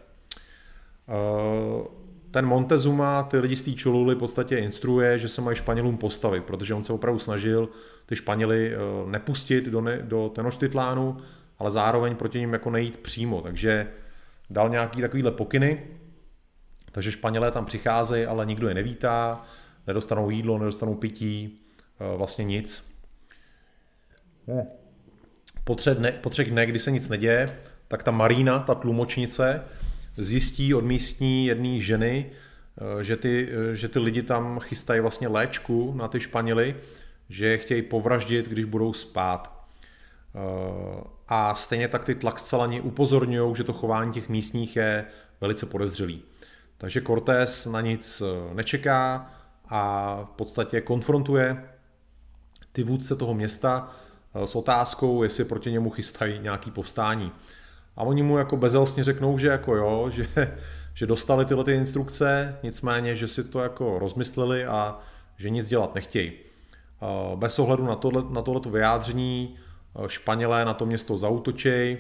Ten 2.30 2.46
Montezuma 2.46 3.22
ty 3.22 3.38
lidi 3.38 3.56
z 3.56 3.62
té 3.62 3.72
Čoluly 3.72 4.14
v 4.14 4.18
podstatě 4.18 4.56
instruuje, 4.56 5.18
že 5.18 5.28
se 5.28 5.42
mají 5.42 5.56
Španělům 5.56 5.96
postavit, 5.96 6.44
protože 6.44 6.74
on 6.74 6.84
se 6.84 6.92
opravdu 6.92 7.18
snažil 7.18 7.68
ty 8.06 8.16
Španěly 8.16 8.72
nepustit 9.06 9.64
do, 9.64 9.80
ne, 9.80 9.98
do 10.02 10.30
Tenochtitlánu, 10.34 11.16
ale 11.58 11.70
zároveň 11.70 12.16
proti 12.16 12.38
ním 12.38 12.52
jako 12.52 12.70
nejít 12.70 12.98
přímo. 12.98 13.40
Takže 13.40 13.86
dal 14.50 14.68
nějaký 14.68 15.00
takovýhle 15.00 15.30
pokyny, 15.30 15.82
takže 16.92 17.12
Španělé 17.12 17.50
tam 17.50 17.64
přicházejí, 17.64 18.26
ale 18.26 18.46
nikdo 18.46 18.68
je 18.68 18.74
nevítá, 18.74 19.44
nedostanou 19.86 20.30
jídlo, 20.30 20.58
nedostanou 20.58 20.94
pití, 20.94 21.60
eh, 22.00 22.16
vlastně 22.16 22.44
nic. 22.44 23.00
Po 25.64 25.74
třech, 25.74 25.98
dne, 25.98 26.12
po 26.12 26.30
třech 26.30 26.52
kdy 26.52 26.78
se 26.78 26.90
nic 26.90 27.08
neděje, 27.08 27.58
tak 27.88 28.02
ta 28.02 28.10
Marina, 28.10 28.58
ta 28.58 28.74
tlumočnice, 28.74 29.62
zjistí 30.16 30.74
od 30.74 30.84
místní 30.84 31.46
jedné 31.46 31.80
ženy, 31.80 32.30
eh, 32.30 33.04
že 33.04 33.16
ty, 33.16 33.48
eh, 33.52 33.74
že 33.74 33.88
ty 33.88 33.98
lidi 33.98 34.22
tam 34.22 34.60
chystají 34.60 35.00
vlastně 35.00 35.28
léčku 35.28 35.94
na 35.96 36.08
ty 36.08 36.20
Španěly, 36.20 36.76
že 37.28 37.46
je 37.46 37.58
chtějí 37.58 37.82
povraždit, 37.82 38.48
když 38.48 38.64
budou 38.64 38.92
spát. 38.92 39.60
A 41.32 41.54
stejně 41.54 41.88
tak 41.88 42.04
ty 42.04 42.14
tlaxcelani 42.14 42.80
upozorňují, 42.80 43.56
že 43.56 43.64
to 43.64 43.72
chování 43.72 44.12
těch 44.12 44.28
místních 44.28 44.76
je 44.76 45.06
velice 45.40 45.66
podezřelý. 45.66 46.22
Takže 46.78 47.00
Cortés 47.00 47.66
na 47.66 47.80
nic 47.80 48.22
eh, 48.22 48.54
nečeká 48.54 49.30
a 49.68 50.14
v 50.24 50.36
podstatě 50.36 50.80
konfrontuje 50.80 51.64
ty 52.72 52.82
vůdce 52.82 53.16
toho 53.16 53.34
města 53.34 53.92
eh, 54.34 54.46
s 54.46 54.54
otázkou, 54.54 55.22
jestli 55.22 55.44
proti 55.44 55.72
němu 55.72 55.90
chystají 55.90 56.38
nějaký 56.38 56.70
povstání. 56.70 57.32
A 57.96 58.02
oni 58.02 58.22
mu 58.22 58.38
jako 58.38 58.56
bezelstně 58.56 59.04
řeknou, 59.04 59.38
že 59.38 59.48
jako 59.48 59.74
jo, 59.74 60.10
že, 60.10 60.28
že 60.94 61.06
dostali 61.06 61.44
tyhle 61.44 61.64
ty 61.64 61.72
instrukce, 61.72 62.58
nicméně, 62.62 63.16
že 63.16 63.28
si 63.28 63.44
to 63.44 63.60
jako 63.60 63.98
rozmysleli 63.98 64.66
a 64.66 64.98
že 65.36 65.50
nic 65.50 65.68
dělat 65.68 65.94
nechtějí. 65.94 66.32
Eh, 66.32 67.36
bez 67.36 67.58
ohledu 67.58 67.86
na, 67.86 67.96
tohle, 67.96 68.24
na 68.30 68.42
tohleto 68.42 68.70
vyjádření 68.70 69.58
Španělé 70.06 70.64
na 70.64 70.74
to 70.74 70.86
město 70.86 71.16
zautočej, 71.16 71.98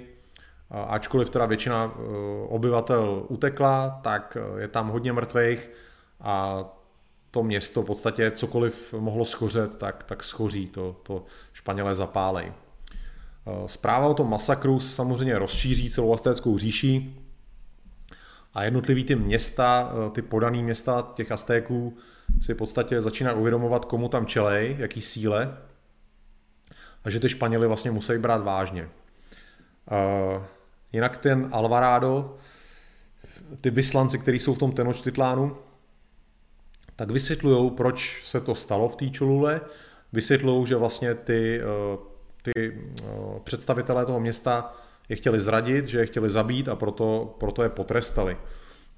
ačkoliv 0.70 1.30
teda 1.30 1.46
většina 1.46 1.94
eh, 1.94 2.00
obyvatel 2.48 3.26
utekla, 3.28 4.00
tak 4.02 4.36
eh, 4.36 4.60
je 4.60 4.68
tam 4.68 4.88
hodně 4.88 5.12
mrtvých 5.12 5.70
a 6.20 6.64
to 7.30 7.42
město 7.42 7.82
v 7.82 7.86
podstatě 7.86 8.30
cokoliv 8.30 8.94
mohlo 8.98 9.24
schořet, 9.24 9.78
tak, 9.78 10.04
tak 10.04 10.24
schoří, 10.24 10.66
to, 10.66 10.96
to 11.02 11.24
Španělé 11.52 11.94
zapálej. 11.94 12.52
Eh, 12.52 13.68
zpráva 13.68 14.06
o 14.06 14.14
tom 14.14 14.30
masakru 14.30 14.80
se 14.80 14.90
samozřejmě 14.90 15.38
rozšíří 15.38 15.90
celou 15.90 16.14
Aztéckou 16.14 16.58
říší 16.58 17.20
a 18.54 18.64
jednotlivý 18.64 19.04
ty 19.04 19.16
města, 19.16 19.92
ty 20.12 20.22
podané 20.22 20.62
města 20.62 21.12
těch 21.14 21.32
Aztéků 21.32 21.96
si 22.40 22.54
v 22.54 22.56
podstatě 22.56 23.00
začíná 23.00 23.32
uvědomovat, 23.32 23.84
komu 23.84 24.08
tam 24.08 24.26
čelej, 24.26 24.76
jaký 24.78 25.00
síle 25.00 25.56
a 27.04 27.10
že 27.10 27.20
ty 27.20 27.28
Španěli 27.28 27.66
vlastně 27.66 27.90
musí 27.90 28.18
brát 28.18 28.44
vážně. 28.44 28.88
Jinak 30.92 31.16
ten 31.16 31.48
Alvarado, 31.52 32.36
ty 33.60 33.70
vyslanci, 33.70 34.18
kteří 34.18 34.38
jsou 34.38 34.54
v 34.54 34.58
tom 34.58 34.72
Tenochtitlánu, 34.72 35.56
tak 36.96 37.10
vysvětlují, 37.10 37.70
proč 37.70 38.22
se 38.24 38.40
to 38.40 38.54
stalo 38.54 38.88
v 38.88 38.96
té 38.96 39.10
Čolule, 39.10 39.60
vysvětlují, 40.12 40.66
že 40.66 40.76
vlastně 40.76 41.14
ty, 41.14 41.60
eh, 41.60 41.98
ty 42.42 42.80
eh, 43.02 43.04
představitelé 43.44 44.06
toho 44.06 44.20
města 44.20 44.76
je 45.08 45.16
chtěli 45.16 45.40
zradit, 45.40 45.86
že 45.86 45.98
je 45.98 46.06
chtěli 46.06 46.30
zabít 46.30 46.68
a 46.68 46.76
proto, 46.76 47.36
proto 47.40 47.62
je 47.62 47.68
potrestali. 47.68 48.36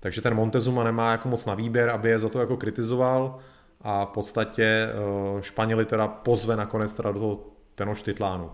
Takže 0.00 0.22
ten 0.22 0.34
Montezuma 0.34 0.84
nemá 0.84 1.12
jako 1.12 1.28
moc 1.28 1.46
na 1.46 1.55
výběr, 1.55 1.90
aby 1.90 2.09
je 2.09 2.18
za 2.18 2.28
to 2.28 2.40
jako 2.40 2.57
kritizoval 2.57 3.38
a 3.80 4.05
v 4.05 4.09
podstatě 4.09 4.64
eh, 4.64 5.42
Španěli 5.42 5.84
teda 5.84 6.09
pozve 6.09 6.57
nakonec 6.57 6.94
teda 6.94 7.12
do 7.12 7.20
toho 7.20 7.51
Tenochtitlánu, 7.75 8.51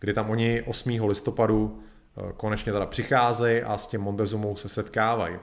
kdy 0.00 0.14
tam 0.14 0.30
oni 0.30 0.62
8. 0.62 1.08
listopadu 1.08 1.82
Eh, 2.18 2.32
konečně 2.36 2.72
teda 2.72 2.86
přicházejí 2.86 3.62
a 3.62 3.78
s 3.78 3.86
tím 3.86 4.00
Montezumou 4.00 4.56
se 4.56 4.68
setkávají. 4.68 5.36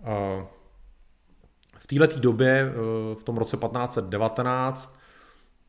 Eh, 0.00 0.46
v 1.78 1.86
této 1.86 2.20
době, 2.20 2.66
eh, 2.68 3.14
v 3.14 3.22
tom 3.24 3.36
roce 3.36 3.56
1519, 3.56 4.98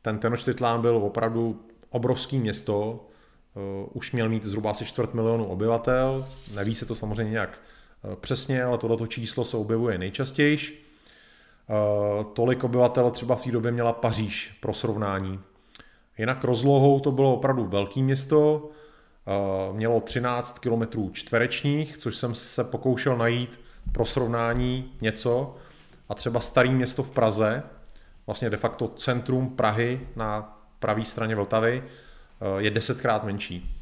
ten 0.01 0.19
Tenochtitlán 0.19 0.81
byl 0.81 0.95
opravdu 0.97 1.65
obrovský 1.89 2.39
město, 2.39 3.07
už 3.93 4.11
měl 4.11 4.29
mít 4.29 4.45
zhruba 4.45 4.71
asi 4.71 4.85
čtvrt 4.85 5.13
milionu 5.13 5.45
obyvatel, 5.45 6.25
neví 6.55 6.75
se 6.75 6.85
to 6.85 6.95
samozřejmě 6.95 7.31
nějak 7.31 7.59
přesně, 8.21 8.63
ale 8.63 8.77
tohleto 8.77 9.07
číslo 9.07 9.45
se 9.45 9.57
objevuje 9.57 9.97
nejčastěji. 9.97 10.57
Tolik 12.33 12.63
obyvatel 12.63 13.11
třeba 13.11 13.35
v 13.35 13.43
té 13.43 13.51
době 13.51 13.71
měla 13.71 13.93
Paříž 13.93 14.57
pro 14.61 14.73
srovnání. 14.73 15.39
Jinak 16.17 16.43
rozlohou 16.43 16.99
to 16.99 17.11
bylo 17.11 17.33
opravdu 17.33 17.65
velké 17.65 17.99
město, 17.99 18.69
mělo 19.71 20.01
13 20.01 20.59
km 20.59 21.11
čtverečních, 21.11 21.97
což 21.97 22.15
jsem 22.15 22.35
se 22.35 22.63
pokoušel 22.63 23.17
najít 23.17 23.59
pro 23.91 24.05
srovnání 24.05 24.93
něco. 25.01 25.55
A 26.09 26.13
třeba 26.15 26.39
staré 26.39 26.69
město 26.69 27.03
v 27.03 27.11
Praze, 27.11 27.63
vlastně 28.27 28.49
de 28.49 28.57
facto 28.57 28.87
centrum 28.87 29.55
Prahy 29.55 30.07
na 30.15 30.59
pravé 30.79 31.05
straně 31.05 31.35
Vltavy, 31.35 31.83
je 32.57 32.71
desetkrát 32.71 33.23
menší. 33.23 33.79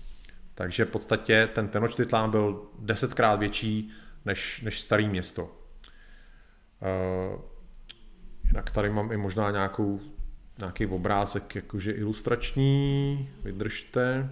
Takže 0.55 0.85
v 0.85 0.89
podstatě 0.89 1.49
ten 1.53 1.67
Tenochtitlán 1.67 2.31
byl 2.31 2.61
desetkrát 2.79 3.39
větší 3.39 3.91
než, 4.25 4.61
než 4.61 4.81
starý 4.81 5.07
město. 5.07 5.43
Uh, 5.43 7.41
jinak 8.47 8.71
tady 8.71 8.89
mám 8.89 9.11
i 9.11 9.17
možná 9.17 9.51
nějakou, 9.51 9.99
nějaký 10.61 10.85
obrázek 10.85 11.55
jakože 11.55 11.91
ilustrační, 11.91 13.29
vydržte. 13.43 14.29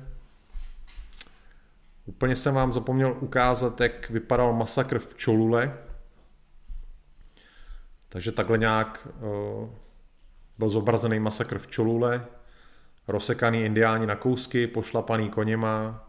Úplně 2.05 2.35
jsem 2.35 2.55
vám 2.55 2.73
zapomněl 2.73 3.17
ukázat, 3.19 3.81
jak 3.81 4.09
vypadal 4.09 4.53
masakr 4.53 4.99
v 4.99 5.15
Čolule. 5.15 5.77
Takže 8.09 8.31
takhle 8.31 8.57
nějak 8.57 9.07
uh, 9.21 9.69
byl 10.57 10.69
zobrazený 10.69 11.19
masakr 11.19 11.57
v 11.57 11.67
Čolule, 11.67 12.25
rozsekaný 13.07 13.65
indiáni 13.65 14.05
na 14.05 14.15
kousky, 14.15 14.67
pošlapaný 14.67 15.29
koněma, 15.29 16.07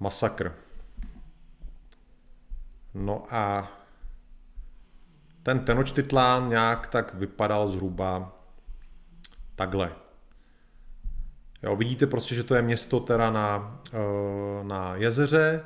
masakr. 0.00 0.54
No 2.94 3.22
a 3.30 3.72
ten 5.42 5.64
Tenochtitlán 5.64 6.48
nějak 6.48 6.86
tak 6.86 7.14
vypadal 7.14 7.68
zhruba 7.68 8.41
takhle. 9.56 9.92
Jo, 11.62 11.76
vidíte 11.76 12.06
prostě, 12.06 12.34
že 12.34 12.44
to 12.44 12.54
je 12.54 12.62
město 12.62 13.00
teda 13.00 13.30
na, 13.30 13.80
eh, 13.92 14.64
na 14.64 14.96
jezeře, 14.96 15.64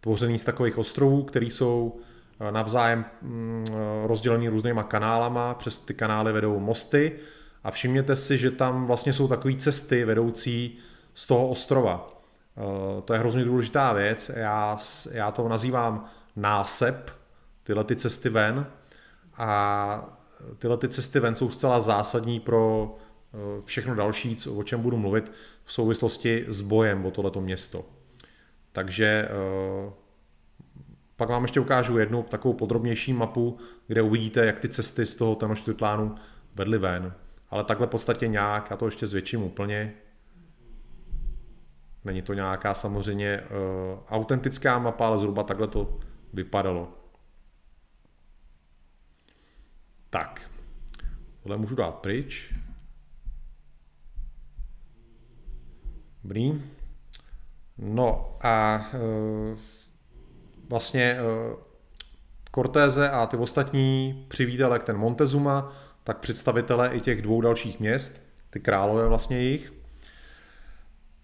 tvořený 0.00 0.38
z 0.38 0.44
takových 0.44 0.78
ostrovů, 0.78 1.22
které 1.22 1.46
jsou 1.46 2.00
eh, 2.40 2.52
navzájem 2.52 3.04
mm, 3.22 3.66
rozdělený 4.04 4.48
různýma 4.48 4.82
kanálama, 4.82 5.54
přes 5.54 5.78
ty 5.78 5.94
kanály 5.94 6.32
vedou 6.32 6.58
mosty 6.58 7.12
a 7.64 7.70
všimněte 7.70 8.16
si, 8.16 8.38
že 8.38 8.50
tam 8.50 8.86
vlastně 8.86 9.12
jsou 9.12 9.28
takové 9.28 9.54
cesty 9.54 10.04
vedoucí 10.04 10.78
z 11.14 11.26
toho 11.26 11.48
ostrova. 11.48 12.08
Eh, 12.58 13.02
to 13.02 13.12
je 13.12 13.18
hrozně 13.18 13.44
důležitá 13.44 13.92
věc. 13.92 14.30
Já, 14.36 14.78
já 15.12 15.30
to 15.30 15.48
nazývám 15.48 16.04
násep, 16.36 17.10
tyhle 17.62 17.84
ty 17.84 17.96
cesty 17.96 18.28
ven. 18.28 18.66
A 19.36 20.18
tyhle 20.58 20.76
ty 20.76 20.88
cesty 20.88 21.20
ven 21.20 21.34
jsou 21.34 21.50
zcela 21.50 21.80
zásadní 21.80 22.40
pro 22.40 22.94
eh, 22.96 23.07
všechno 23.64 23.94
další, 23.94 24.36
co, 24.36 24.54
o 24.54 24.62
čem 24.62 24.80
budu 24.82 24.96
mluvit 24.96 25.32
v 25.64 25.72
souvislosti 25.72 26.44
s 26.48 26.60
bojem 26.60 27.06
o 27.06 27.10
tohleto 27.10 27.40
město. 27.40 27.84
Takže 28.72 29.28
eh, 29.30 29.92
pak 31.16 31.28
vám 31.28 31.42
ještě 31.42 31.60
ukážu 31.60 31.98
jednu 31.98 32.22
takovou 32.22 32.54
podrobnější 32.54 33.12
mapu, 33.12 33.58
kde 33.86 34.02
uvidíte, 34.02 34.46
jak 34.46 34.58
ty 34.58 34.68
cesty 34.68 35.06
z 35.06 35.16
toho 35.16 35.34
Tenochtitlánu 35.34 36.14
vedly 36.54 36.78
ven. 36.78 37.14
Ale 37.50 37.64
takhle 37.64 37.86
v 37.86 37.90
podstatě 37.90 38.28
nějak, 38.28 38.70
já 38.70 38.76
to 38.76 38.84
ještě 38.86 39.06
zvětším 39.06 39.42
úplně, 39.42 39.94
Není 42.04 42.22
to 42.22 42.34
nějaká 42.34 42.74
samozřejmě 42.74 43.40
uh, 43.40 43.98
autentická 44.08 44.78
mapa, 44.78 45.06
ale 45.06 45.18
zhruba 45.18 45.42
takhle 45.42 45.68
to 45.68 45.98
vypadalo. 46.32 46.92
Tak, 50.10 50.50
tohle 51.42 51.56
můžu 51.56 51.74
dát 51.74 51.94
pryč. 51.94 52.54
Dobrý. 56.28 56.62
No 57.78 58.36
a 58.42 58.86
uh, 58.94 59.58
vlastně 60.68 61.16
uh, 61.20 61.58
Cortéze 62.54 63.10
a 63.10 63.26
ty 63.26 63.36
ostatní 63.36 64.24
přivítali 64.28 64.72
jak 64.72 64.84
ten 64.84 64.96
Montezuma, 64.96 65.72
tak 66.04 66.18
představitele 66.18 66.90
i 66.92 67.00
těch 67.00 67.22
dvou 67.22 67.40
dalších 67.40 67.80
měst, 67.80 68.22
ty 68.50 68.60
králové 68.60 69.08
vlastně 69.08 69.36
jejich. 69.36 69.72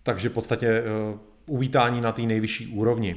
Takže 0.03 0.29
v 0.29 0.33
podstatě 0.33 0.69
eh, 0.69 0.83
uvítání 1.47 2.01
na 2.01 2.13
té 2.13 2.23
nejvyšší 2.23 2.67
úrovni. 2.67 3.17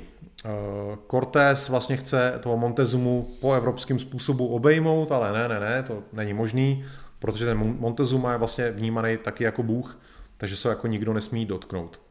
Cortés 1.11 1.69
vlastně 1.69 1.97
chce 1.97 2.39
toho 2.39 2.57
Montezumu 2.57 3.27
po 3.41 3.53
evropském 3.53 3.99
způsobu 3.99 4.47
obejmout, 4.47 5.11
ale 5.11 5.33
ne, 5.33 5.47
ne, 5.47 5.59
ne, 5.59 5.83
to 5.83 6.03
není 6.13 6.33
možný, 6.33 6.85
protože 7.19 7.45
ten 7.45 7.57
Montezuma 7.57 8.31
je 8.31 8.37
vlastně 8.37 8.71
vnímaný 8.71 9.17
taky 9.17 9.43
jako 9.43 9.63
bůh, 9.63 9.99
takže 10.37 10.55
se 10.55 10.69
jako 10.69 10.87
nikdo 10.87 11.13
nesmí 11.13 11.45
dotknout. 11.45 12.01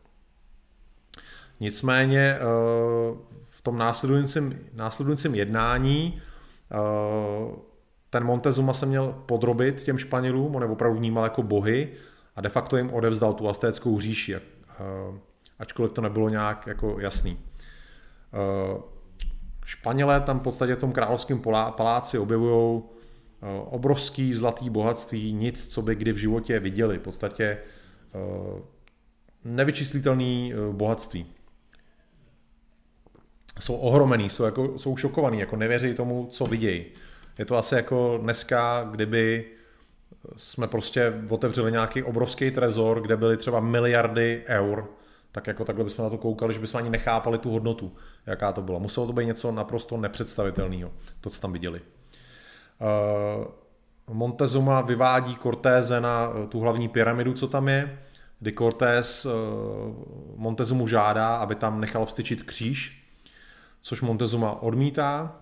Nicméně 1.61 2.21
eh, 2.21 2.41
v 3.49 3.61
tom 3.63 3.79
následujícím, 3.79 4.59
následujícím 4.75 5.35
jednání 5.35 6.23
ten 8.11 8.25
Montezuma 8.25 8.73
se 8.73 8.87
měl 8.87 9.23
podrobit 9.27 9.83
těm 9.83 9.99
Španělům, 9.99 10.57
on 10.57 10.63
je 10.63 10.69
opravdu 10.69 10.99
vnímal 10.99 11.25
jako 11.25 11.43
bohy 11.43 11.93
a 12.37 12.41
de 12.41 12.49
facto 12.49 12.77
jim 12.77 12.95
odevzdal 12.95 13.35
tu 13.35 13.49
astéckou 13.49 14.01
říši, 14.01 14.37
Eh, 14.81 15.19
ačkoliv 15.59 15.93
to 15.93 16.01
nebylo 16.01 16.29
nějak 16.29 16.67
jako 16.67 17.01
jasný. 17.01 17.39
Eh, 18.35 18.81
Španělé 19.65 20.21
tam 20.21 20.41
v 20.41 20.43
podstatě 20.43 20.75
v 20.75 20.81
tom 20.81 20.93
královském 20.93 21.43
paláci 21.77 22.19
objevují 22.19 22.83
eh, 22.83 23.47
obrovský 23.71 24.35
zlatý 24.35 24.71
bohatství, 24.71 25.33
nic, 25.33 25.73
co 25.73 25.83
by 25.83 25.95
kdy 25.95 26.13
v 26.13 26.17
životě 26.17 26.61
viděli. 26.61 26.99
V 26.99 27.03
podstatě 27.03 27.59
nevyčíslitelný 29.45 30.53
bohatství. 30.73 31.27
Jsou 33.61 33.77
ohromený, 33.77 34.31
jsou, 34.31 34.45
jako, 34.45 34.79
jsou 34.79 34.97
šokovaný, 34.97 35.39
jako 35.39 35.57
nevěří 35.57 35.95
tomu, 35.95 36.27
co 36.31 36.45
vidějí. 36.45 36.85
Je 37.39 37.45
to 37.45 37.57
asi 37.57 37.75
jako 37.75 38.19
dneska, 38.23 38.89
kdyby 38.91 39.45
jsme 40.37 40.67
prostě 40.67 41.13
otevřeli 41.29 41.73
nějaký 41.73 42.03
obrovský 42.03 42.51
trezor, 42.51 43.01
kde 43.01 43.17
byly 43.17 43.37
třeba 43.37 43.61
miliardy 43.61 44.45
eur, 44.47 44.89
tak 45.33 45.47
jako 45.47 45.65
takhle 45.65 45.85
bychom 45.85 46.03
na 46.03 46.11
to 46.11 46.19
koukali, 46.19 46.55
že 46.55 46.61
bychom 46.61 46.79
ani 46.79 46.91
nechápali 46.91 47.39
tu 47.39 47.51
hodnotu, 47.51 47.93
jaká 48.27 48.53
to 48.53 48.63
byla. 48.63 48.79
Muselo 48.79 49.07
to 49.07 49.13
být 49.13 49.27
něco 49.27 49.53
naprosto 49.53 49.97
nepředstavitelného, 49.97 50.93
to, 51.21 51.31
co 51.31 51.41
tam 51.41 51.53
viděli. 51.53 51.81
Montezuma 54.11 54.81
vyvádí 54.81 55.37
Cortéze 55.37 56.01
na 56.01 56.29
eh, 56.29 56.47
tu 56.47 56.61
hlavní 56.61 56.89
pyramidu, 56.89 57.33
co 57.33 57.49
tam 57.49 57.69
je, 57.69 57.99
kdy 58.41 58.53
Cortés 58.53 59.27
uh, 59.27 59.33
Montezumu 60.37 60.89
žádá, 60.89 61.37
aby 61.37 61.55
tam 61.55 61.81
nechal 61.81 62.07
vstyčit 62.07 62.43
kříž, 62.43 63.09
což 63.83 64.03
Montezuma 64.03 64.63
odmítá, 64.63 65.37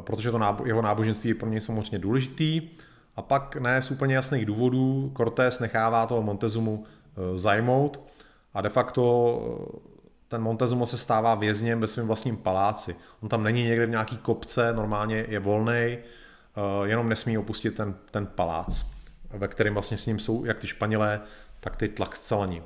protože 0.00 0.30
to 0.30 0.56
jeho 0.64 0.82
náboženství 0.82 1.28
je 1.28 1.34
pro 1.34 1.48
něj 1.48 1.60
samozřejmě 1.60 1.98
důležitý. 1.98 2.68
A 3.16 3.22
pak 3.22 3.56
ne 3.56 3.82
z 3.82 3.90
úplně 3.90 4.14
jasných 4.14 4.46
důvodů 4.46 5.12
Cortés 5.16 5.60
nechává 5.60 6.06
toho 6.06 6.22
Montezumu 6.22 6.84
e, 6.84 7.38
zajmout 7.38 8.00
a 8.54 8.60
de 8.60 8.68
facto 8.68 9.82
ten 10.28 10.42
Montezuma 10.42 10.86
se 10.86 10.98
stává 10.98 11.34
vězněm 11.34 11.80
ve 11.80 11.86
svém 11.86 12.06
vlastním 12.06 12.36
paláci. 12.36 12.96
On 13.22 13.28
tam 13.28 13.42
není 13.42 13.62
někde 13.62 13.86
v 13.86 13.90
nějaký 13.90 14.16
kopce, 14.16 14.72
normálně 14.72 15.24
je 15.28 15.38
volný, 15.38 15.98
jenom 16.84 17.08
nesmí 17.08 17.38
opustit 17.38 17.74
ten, 17.74 17.94
ten 18.10 18.26
palác, 18.26 18.84
ve 19.32 19.48
kterém 19.48 19.74
vlastně 19.74 19.96
s 19.96 20.06
ním 20.06 20.18
jsou 20.18 20.44
jak 20.44 20.58
ty 20.58 20.66
Španělé, 20.66 21.20
tak 21.60 21.76
ty 21.76 21.88
tlakcelani. 21.88 22.62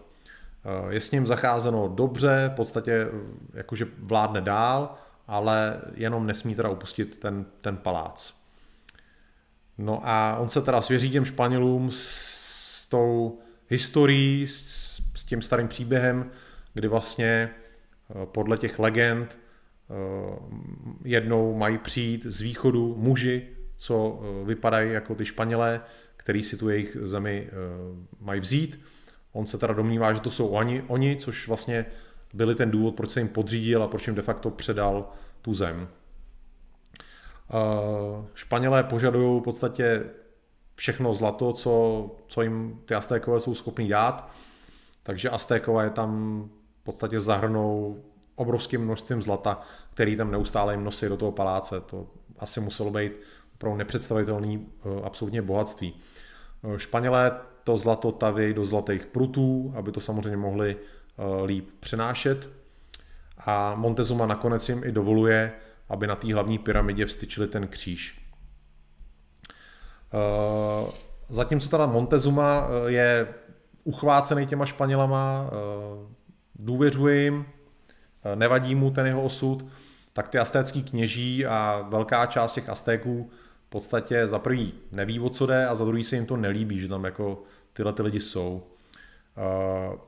Je 0.88 1.00
s 1.00 1.10
ním 1.10 1.26
zacházeno 1.26 1.88
dobře, 1.88 2.50
v 2.52 2.56
podstatě 2.56 3.08
jakože 3.54 3.86
vládne 3.98 4.40
dál, 4.40 4.94
ale 5.26 5.80
jenom 5.94 6.26
nesmí 6.26 6.54
teda 6.54 6.68
opustit 6.68 7.16
ten, 7.16 7.46
ten 7.60 7.76
palác. 7.76 8.34
No 9.78 10.00
a 10.02 10.36
on 10.40 10.48
se 10.48 10.62
teda 10.62 10.80
svěří 10.80 11.10
těm 11.10 11.24
Španělům 11.24 11.90
s 11.90 12.86
tou 12.90 13.38
historií, 13.68 14.48
s, 14.48 15.00
s 15.14 15.24
tím 15.24 15.42
starým 15.42 15.68
příběhem, 15.68 16.30
kdy 16.74 16.88
vlastně 16.88 17.50
eh, 18.10 18.26
podle 18.26 18.58
těch 18.58 18.78
legend 18.78 19.38
eh, 19.38 19.94
jednou 21.04 21.54
mají 21.58 21.78
přijít 21.78 22.26
z 22.26 22.40
východu 22.40 22.94
muži, 22.98 23.48
co 23.76 24.20
eh, 24.20 24.44
vypadají 24.44 24.92
jako 24.92 25.14
ty 25.14 25.24
Španělé, 25.24 25.80
který 26.26 26.42
si 26.42 26.56
tu 26.56 26.68
jejich 26.68 26.96
zemi 27.02 27.50
mají 28.20 28.40
vzít. 28.40 28.80
On 29.32 29.46
se 29.46 29.58
teda 29.58 29.74
domnívá, 29.74 30.12
že 30.12 30.20
to 30.20 30.30
jsou 30.30 30.48
oni, 30.48 30.84
oni 30.88 31.16
což 31.16 31.48
vlastně 31.48 31.86
byli 32.34 32.54
ten 32.54 32.70
důvod, 32.70 32.94
proč 32.94 33.10
se 33.10 33.20
jim 33.20 33.28
podřídil 33.28 33.82
a 33.82 33.88
proč 33.88 34.06
jim 34.06 34.16
de 34.16 34.22
facto 34.22 34.50
předal 34.50 35.10
tu 35.42 35.54
zem. 35.54 35.88
Španělé 38.34 38.82
požadují 38.82 39.40
v 39.40 39.42
podstatě 39.42 40.04
všechno 40.74 41.14
zlato, 41.14 41.52
co, 41.52 42.10
co 42.26 42.42
jim 42.42 42.80
ty 42.84 42.94
Aztékové 42.94 43.40
jsou 43.40 43.54
schopni 43.54 43.88
dát, 43.88 44.30
takže 45.02 45.30
Aztékové 45.30 45.90
tam 45.90 46.42
v 46.80 46.84
podstatě 46.84 47.20
zahrnou 47.20 48.02
obrovským 48.34 48.80
množstvím 48.80 49.22
zlata, 49.22 49.62
který 49.90 50.16
tam 50.16 50.30
neustále 50.30 50.72
jim 50.72 50.84
nosí 50.84 51.06
do 51.06 51.16
toho 51.16 51.32
paláce. 51.32 51.80
To 51.80 52.06
asi 52.38 52.60
muselo 52.60 52.90
být 52.90 53.12
pro 53.58 53.76
nepředstavitelný 53.76 54.66
absolutně 55.04 55.42
bohatství. 55.42 55.94
Španělé 56.76 57.32
to 57.64 57.76
zlato 57.76 58.12
taví 58.12 58.54
do 58.54 58.64
zlatých 58.64 59.06
prutů, 59.06 59.72
aby 59.76 59.92
to 59.92 60.00
samozřejmě 60.00 60.36
mohli 60.36 60.76
líp 61.44 61.68
přenášet. 61.80 62.48
A 63.46 63.74
Montezuma 63.74 64.26
nakonec 64.26 64.68
jim 64.68 64.84
i 64.84 64.92
dovoluje, 64.92 65.52
aby 65.88 66.06
na 66.06 66.16
té 66.16 66.34
hlavní 66.34 66.58
pyramidě 66.58 67.06
vstyčili 67.06 67.48
ten 67.48 67.68
kříž. 67.68 68.22
Zatímco 71.28 71.68
teda 71.68 71.86
Montezuma 71.86 72.68
je 72.86 73.28
uchvácený 73.84 74.46
těma 74.46 74.66
Španělama, 74.66 75.50
důvěřuje 76.54 77.22
jim, 77.22 77.46
nevadí 78.34 78.74
mu 78.74 78.90
ten 78.90 79.06
jeho 79.06 79.22
osud, 79.22 79.66
tak 80.12 80.28
ty 80.28 80.38
astécký 80.38 80.82
kněží 80.82 81.46
a 81.46 81.86
velká 81.88 82.26
část 82.26 82.52
těch 82.52 82.68
Aztéků 82.68 83.30
podstatě 83.76 84.26
za 84.26 84.38
prvý 84.38 84.74
neví, 84.92 85.20
o 85.20 85.28
co 85.28 85.46
jde 85.46 85.66
a 85.66 85.74
za 85.74 85.84
druhý 85.84 86.04
se 86.04 86.16
jim 86.16 86.26
to 86.26 86.36
nelíbí, 86.36 86.80
že 86.80 86.88
tam 86.88 87.04
jako 87.04 87.42
tyhle 87.72 87.92
ty 87.92 88.02
lidi 88.02 88.20
jsou. 88.20 88.62
Eh, 89.36 89.98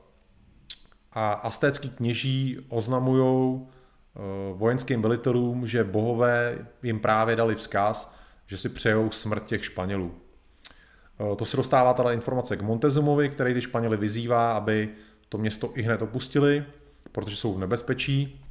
a 1.13 1.33
astécký 1.33 1.89
kněží 1.89 2.57
oznamují 2.69 3.61
eh, 3.61 4.19
vojenským 4.53 5.01
velitelům, 5.01 5.67
že 5.67 5.83
bohové 5.83 6.57
jim 6.83 6.99
právě 6.99 7.35
dali 7.35 7.55
vzkaz, 7.55 8.15
že 8.47 8.57
si 8.57 8.69
přejou 8.69 9.11
smrt 9.11 9.45
těch 9.45 9.65
Španělů. 9.65 10.11
Eh, 10.13 11.35
to 11.35 11.45
se 11.45 11.57
dostává 11.57 11.93
teda 11.93 12.11
informace 12.11 12.57
k 12.57 12.61
Montezumovi, 12.61 13.29
který 13.29 13.53
ty 13.53 13.61
Španěly 13.61 13.97
vyzývá, 13.97 14.53
aby 14.53 14.89
to 15.29 15.37
město 15.37 15.71
i 15.75 15.81
hned 15.81 16.01
opustili, 16.01 16.65
protože 17.11 17.35
jsou 17.35 17.53
v 17.53 17.59
nebezpečí. 17.59 18.45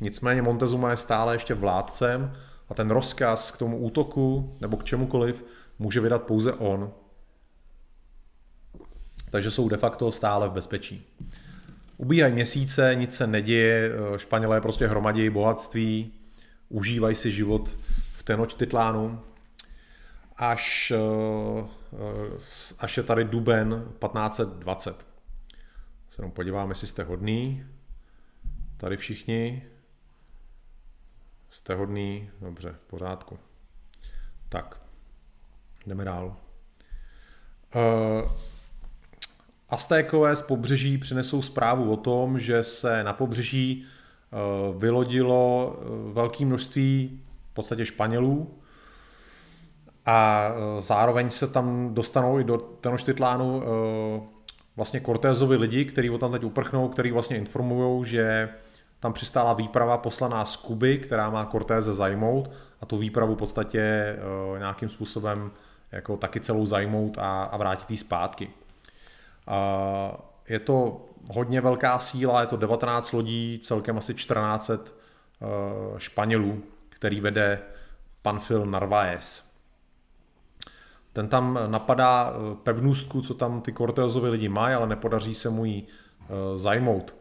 Nicméně 0.00 0.42
Montezuma 0.42 0.90
je 0.90 0.96
stále 0.96 1.34
ještě 1.34 1.54
vládcem 1.54 2.32
a 2.68 2.74
ten 2.74 2.90
rozkaz 2.90 3.50
k 3.50 3.58
tomu 3.58 3.78
útoku 3.78 4.56
nebo 4.60 4.76
k 4.76 4.84
čemukoliv 4.84 5.44
může 5.78 6.00
vydat 6.00 6.22
pouze 6.22 6.52
on. 6.52 6.92
Takže 9.30 9.50
jsou 9.50 9.68
de 9.68 9.76
facto 9.76 10.12
stále 10.12 10.48
v 10.48 10.52
bezpečí. 10.52 11.06
Ubíhají 11.96 12.32
měsíce, 12.32 12.94
nic 12.94 13.14
se 13.16 13.26
neděje, 13.26 13.92
Španělé 14.16 14.60
prostě 14.60 14.86
hromadí 14.86 15.30
bohatství, 15.30 16.12
užívají 16.68 17.14
si 17.14 17.30
život 17.30 17.76
v 18.12 18.22
Tenochtitlánu, 18.22 19.20
až, 20.36 20.92
eh, 20.96 21.68
až 22.78 22.96
je 22.96 23.02
tady 23.02 23.24
duben 23.24 23.88
1520. 23.98 25.06
Se 26.10 26.22
jenom 26.22 26.30
podíváme, 26.30 26.70
jestli 26.70 26.86
jste 26.86 27.02
hodný. 27.02 27.64
Tady 28.76 28.96
všichni. 28.96 29.62
Jste 31.50 31.74
hodný? 31.74 32.30
Dobře, 32.40 32.74
v 32.78 32.84
pořádku. 32.84 33.38
Tak, 34.48 34.80
jdeme 35.86 36.04
dál. 36.04 36.36
Uh, 37.74 38.32
Aztékové 39.68 40.36
z 40.36 40.42
pobřeží 40.42 40.98
přinesou 40.98 41.42
zprávu 41.42 41.92
o 41.92 41.96
tom, 41.96 42.38
že 42.38 42.64
se 42.64 43.04
na 43.04 43.12
pobřeží 43.12 43.86
uh, 44.70 44.80
vylodilo 44.80 45.76
uh, 45.78 46.12
velké 46.12 46.44
množství 46.44 47.20
v 47.50 47.54
podstatě 47.54 47.86
Španělů 47.86 48.58
a 50.06 50.48
uh, 50.48 50.80
zároveň 50.80 51.30
se 51.30 51.48
tam 51.48 51.94
dostanou 51.94 52.38
i 52.38 52.44
do 52.44 52.58
Tenochtitlánu 52.58 53.62
vlastně 54.76 55.00
Cortézovi 55.00 55.56
lidi, 55.56 55.84
kteří 55.84 56.10
tam 56.20 56.32
teď 56.32 56.44
uprchnou, 56.44 56.88
který 56.88 57.10
vlastně 57.10 57.36
informují, 57.36 58.04
že 58.04 58.48
tam 59.00 59.12
přistála 59.12 59.52
výprava 59.52 59.98
poslaná 59.98 60.44
z 60.44 60.56
Kuby, 60.56 60.98
která 60.98 61.30
má 61.30 61.44
Cortéze 61.46 61.94
zajmout 61.94 62.50
a 62.80 62.86
tu 62.86 62.98
výpravu 62.98 63.34
v 63.34 63.38
podstatě 63.38 64.16
uh, 64.52 64.58
nějakým 64.58 64.88
způsobem 64.88 65.50
jako 65.92 66.16
taky 66.16 66.40
celou 66.40 66.66
zajmout 66.66 67.18
a, 67.18 67.42
a 67.44 67.56
vrátit 67.56 67.90
ji 67.90 67.96
zpátky. 67.96 68.50
Uh, 69.48 70.16
je 70.48 70.58
to 70.58 71.06
hodně 71.32 71.60
velká 71.60 71.98
síla, 71.98 72.40
je 72.40 72.46
to 72.46 72.56
19 72.56 73.12
lodí, 73.12 73.60
celkem 73.62 73.98
asi 73.98 74.14
14 74.14 74.70
uh, 74.70 75.98
Španělů, 75.98 76.62
který 76.88 77.20
vede 77.20 77.60
Panfil 78.22 78.66
Narvaez. 78.66 79.48
Ten 81.12 81.28
tam 81.28 81.58
napadá 81.66 82.32
pevnůstku, 82.62 83.22
co 83.22 83.34
tam 83.34 83.60
ty 83.60 83.72
Cortézovi 83.72 84.28
lidi 84.28 84.48
mají, 84.48 84.74
ale 84.74 84.86
nepodaří 84.86 85.34
se 85.34 85.50
mu 85.50 85.64
ji 85.64 85.86
zajmout. 86.54 87.17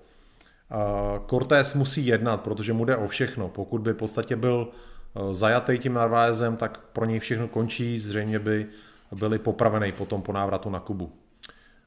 Cortés 1.25 1.73
musí 1.73 2.05
jednat, 2.05 2.41
protože 2.41 2.73
mu 2.73 2.85
jde 2.85 2.97
o 2.97 3.07
všechno. 3.07 3.49
Pokud 3.49 3.81
by 3.81 3.93
v 3.93 3.97
podstatě 3.97 4.35
byl 4.35 4.67
eh, 4.69 5.33
zajatý 5.33 5.79
tím 5.79 5.93
Narváezem, 5.93 6.57
tak 6.57 6.79
pro 6.93 7.05
něj 7.05 7.19
všechno 7.19 7.47
končí, 7.47 7.99
zřejmě 7.99 8.39
by 8.39 8.67
byli 9.11 9.39
popravený 9.39 9.91
potom 9.91 10.21
po 10.21 10.33
návratu 10.33 10.69
na 10.69 10.79
Kubu. 10.79 11.11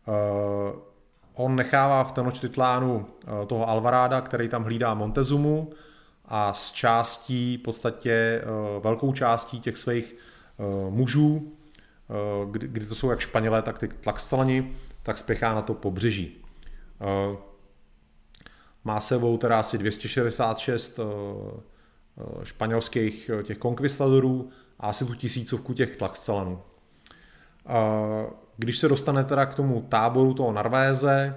Eh, 0.08 0.72
on 1.34 1.56
nechává 1.56 2.04
v 2.04 2.12
Tenochtitlánu 2.12 3.06
eh, 3.22 3.46
toho 3.46 3.68
Alvaráda, 3.68 4.20
který 4.20 4.48
tam 4.48 4.64
hlídá 4.64 4.94
Montezumu 4.94 5.70
a 6.24 6.54
s 6.54 6.70
částí, 6.72 7.56
v 7.56 7.62
podstatě 7.62 8.44
velkou 8.80 9.12
částí 9.12 9.60
těch 9.60 9.76
svých 9.76 10.16
mužů, 10.90 11.52
kdy, 12.50 12.68
kdy 12.68 12.86
to 12.86 12.94
jsou 12.94 13.10
jak 13.10 13.20
Španělé, 13.20 13.62
tak 13.62 13.78
ty 13.78 13.88
Tlaxcalani, 13.88 14.76
tak 15.02 15.18
spěchá 15.18 15.54
na 15.54 15.62
to 15.62 15.74
pobřeží. 15.74 16.44
Má 18.84 19.00
sebou 19.00 19.36
teda 19.36 19.60
asi 19.60 19.78
266 19.78 20.98
eh, 20.98 21.02
eh, 21.02 22.44
španělských 22.44 23.30
eh, 23.30 23.42
těch 23.42 23.58
konkvistadorů 23.58 24.50
a 24.78 24.86
asi 24.86 25.04
tu 25.04 25.14
tisícovku 25.14 25.74
těch 25.74 25.96
tlaxcelanů. 25.96 26.62
Když 28.56 28.78
se 28.78 28.88
dostane 28.88 29.24
teda 29.24 29.46
k 29.46 29.54
tomu 29.54 29.86
táboru 29.88 30.34
toho 30.34 30.52
Narvéze, 30.52 31.36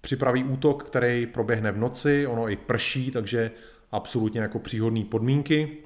připraví 0.00 0.44
útok, 0.44 0.84
který 0.84 1.26
proběhne 1.26 1.72
v 1.72 1.78
noci, 1.78 2.26
ono 2.26 2.48
i 2.48 2.56
prší, 2.56 3.10
takže 3.10 3.50
absolutně 3.92 4.40
jako 4.40 4.58
příhodné 4.58 5.04
podmínky. 5.04 5.76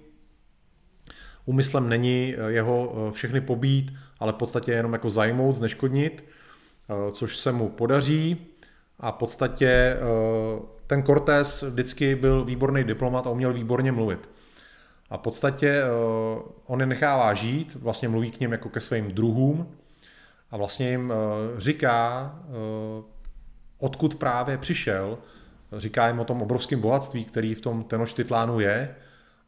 Úmyslem 1.44 1.88
není 1.88 2.34
jeho 2.46 3.10
všechny 3.12 3.40
pobít, 3.40 3.92
ale 4.20 4.32
v 4.32 4.36
podstatě 4.36 4.72
jenom 4.72 4.92
jako 4.92 5.10
zajmout, 5.10 5.56
zneškodnit, 5.56 6.24
což 7.12 7.36
se 7.36 7.52
mu 7.52 7.68
podaří 7.68 8.51
a 9.02 9.12
v 9.12 9.14
podstatě 9.14 9.68
eh, 9.68 9.98
ten 10.86 11.02
Cortés 11.02 11.62
vždycky 11.62 12.14
byl 12.14 12.44
výborný 12.44 12.84
diplomat 12.84 13.26
a 13.26 13.30
uměl 13.30 13.52
výborně 13.52 13.92
mluvit. 13.92 14.30
A 15.10 15.16
v 15.16 15.20
podstatě 15.20 15.68
eh, 15.68 15.88
on 16.66 16.80
je 16.80 16.86
nechává 16.86 17.34
žít, 17.34 17.74
vlastně 17.74 18.08
mluví 18.08 18.30
k 18.30 18.40
ním 18.40 18.52
jako 18.52 18.68
ke 18.68 18.80
svým 18.80 19.12
druhům 19.12 19.76
a 20.50 20.56
vlastně 20.56 20.90
jim 20.90 21.12
eh, 21.12 21.60
říká, 21.60 22.34
odkud 23.78 24.14
právě 24.14 24.58
přišel, 24.58 25.18
říká 25.76 26.08
jim 26.08 26.20
o 26.20 26.24
tom 26.24 26.42
obrovském 26.42 26.80
bohatství, 26.80 27.24
který 27.24 27.54
v 27.54 27.60
tom 27.60 27.84
Tenochtitlánu 27.84 28.60
je 28.60 28.94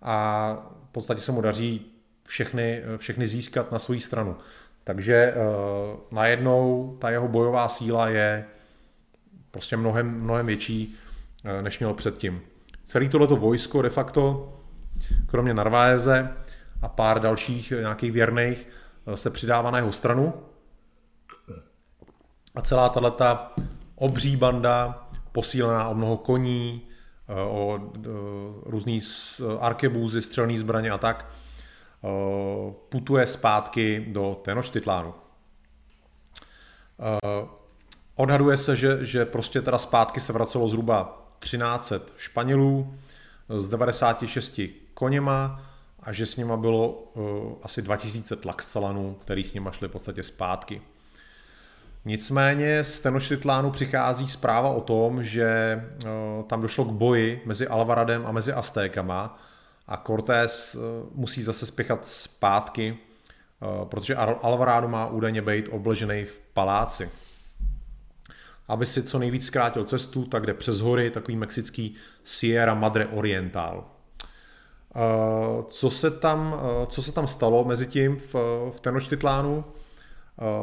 a 0.03 0.57
v 0.89 0.93
podstatě 0.93 1.21
se 1.21 1.33
mu 1.33 1.41
daří 1.41 1.87
všechny, 2.27 2.83
všechny 2.97 3.29
získat 3.29 3.73
na 3.73 3.79
svou 3.79 4.01
stranu. 4.01 4.37
Takže 4.85 5.35
najednou 6.11 6.97
ta 7.01 7.11
jeho 7.11 7.29
bojová 7.29 7.69
síla 7.69 8.09
je 8.09 8.45
prostě 9.55 9.77
mnohem, 9.77 10.21
mnohem 10.21 10.47
větší, 10.47 10.97
eh, 11.45 11.63
než 11.63 11.79
měl 11.79 11.95
předtím. 11.95 12.43
Celý 12.85 13.09
tohleto 13.09 13.37
vojsko 13.37 13.83
de 13.83 13.91
facto, 13.91 14.53
kromě 15.27 15.55
Narváeze 15.55 16.37
a 16.83 16.89
pár 16.89 17.21
dalších 17.21 17.73
eh, 17.73 17.81
nějakých 17.81 18.13
věrných, 18.13 18.69
eh, 19.07 19.17
se 19.17 19.31
přidává 19.31 19.71
na 19.71 19.79
jeho 19.79 19.93
stranu. 19.93 20.35
A 22.55 22.63
celá 22.63 22.89
tato 22.89 23.39
obří 23.95 24.37
banda, 24.37 25.09
posílená 25.33 25.89
o 25.89 25.95
mnoho 25.95 26.17
koní, 26.17 26.83
o 27.49 27.81
různý 28.67 29.01
arkebůzy, 29.61 30.23
střelné 30.23 30.59
zbraně 30.59 30.91
a 30.91 30.99
tak, 30.99 31.27
putuje 32.89 33.27
zpátky 33.27 34.07
do 34.09 34.41
Tenochtitlánu. 34.45 35.15
Odhaduje 38.17 38.57
se, 38.57 38.77
že, 38.77 38.99
že 39.07 39.25
prostě 39.25 39.63
teda 39.63 39.79
zpátky 39.79 40.21
se 40.21 40.33
vracelo 40.33 40.69
zhruba 40.69 41.27
1300 41.39 42.13
Španělů 42.17 42.95
s 43.49 43.69
96 43.69 44.61
koněma 44.95 45.63
a 46.03 46.13
že 46.13 46.27
s 46.27 46.37
nima 46.37 46.57
bylo 46.57 46.89
uh, 46.89 47.53
asi 47.63 47.83
2000 47.83 48.37
tlaxcalanů, 48.37 49.17
který 49.21 49.45
s 49.45 49.55
nima 49.55 49.71
šli 49.71 49.89
v 49.89 49.91
podstatě 49.91 50.23
zpátky. 50.23 50.83
Nicméně 52.05 52.85
z 52.85 53.01
Tenochtitlánu 53.01 53.71
přichází 53.71 54.29
zpráva 54.29 54.69
o 54.69 54.81
tom, 54.81 55.25
že 55.25 55.83
uh, 56.05 56.45
tam 56.45 56.63
došlo 56.63 56.85
k 56.85 56.93
boji 56.93 57.43
mezi 57.45 57.69
Alvaradem 57.69 58.27
a 58.27 58.33
mezi 58.33 58.53
Aztékama 58.53 59.39
a 59.87 59.97
Cortés 59.97 60.75
uh, 60.75 60.83
musí 61.15 61.43
zase 61.43 61.67
spěchat 61.67 62.07
zpátky, 62.07 62.99
protože 63.85 64.17
Alvarado 64.17 64.89
má 64.89 65.07
údajně 65.07 65.43
být 65.43 65.69
obležený 65.71 66.25
v 66.25 66.41
paláci 66.55 67.11
aby 68.69 68.87
si 68.87 69.03
co 69.03 69.19
nejvíc 69.19 69.47
zkrátil 69.47 69.85
cestu, 69.85 70.25
tak 70.25 70.47
jde 70.47 70.55
přes 70.55 70.81
hory, 70.81 71.11
takový 71.11 71.37
mexický 71.37 71.95
Sierra 72.25 72.75
Madre 72.75 73.07
Oriental. 73.07 73.85
Co 75.67 75.91
se 75.91 76.11
tam, 76.11 76.61
co 76.87 77.03
se 77.03 77.13
tam 77.13 77.27
stalo 77.27 77.65
mezi 77.65 77.87
tím 77.87 78.17
v, 78.17 78.35
v 78.71 78.81
Tenochtitlánu? 78.81 79.65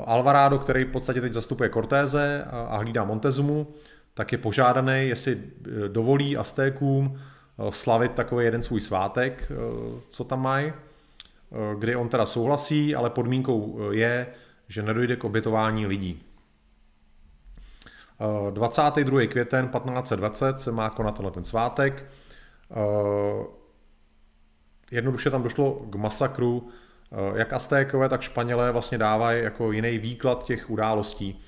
Alvarado, 0.05 0.59
který 0.59 0.83
v 0.83 0.91
podstatě 0.91 1.21
teď 1.21 1.33
zastupuje 1.33 1.69
Cortéze 1.69 2.45
a 2.51 2.77
hlídá 2.77 3.05
Montezumu, 3.05 3.67
tak 4.13 4.31
je 4.31 4.37
požádaný, 4.37 5.07
jestli 5.07 5.41
dovolí 5.87 6.37
Aztékům 6.37 7.19
slavit 7.69 8.11
takový 8.11 8.45
jeden 8.45 8.63
svůj 8.63 8.81
svátek, 8.81 9.51
co 10.07 10.23
tam 10.23 10.41
mají, 10.41 10.73
kdy 11.79 11.95
on 11.95 12.09
teda 12.09 12.25
souhlasí, 12.25 12.95
ale 12.95 13.09
podmínkou 13.09 13.79
je, 13.91 14.27
že 14.67 14.83
nedojde 14.83 15.15
k 15.15 15.23
obětování 15.23 15.85
lidí. 15.85 16.23
22. 18.49 19.27
květen 19.27 19.67
1520 19.67 20.59
se 20.59 20.71
má 20.71 20.89
konat 20.89 21.15
tenhle 21.15 21.31
ten 21.31 21.43
svátek. 21.43 22.05
Jednoduše 24.91 25.29
tam 25.29 25.43
došlo 25.43 25.73
k 25.73 25.95
masakru. 25.95 26.69
Jak 27.35 27.53
Aztékové, 27.53 28.09
tak 28.09 28.21
Španělé 28.21 28.71
vlastně 28.71 28.97
dávají 28.97 29.43
jako 29.43 29.71
jiný 29.71 29.97
výklad 29.97 30.45
těch 30.45 30.69
událostí. 30.69 31.41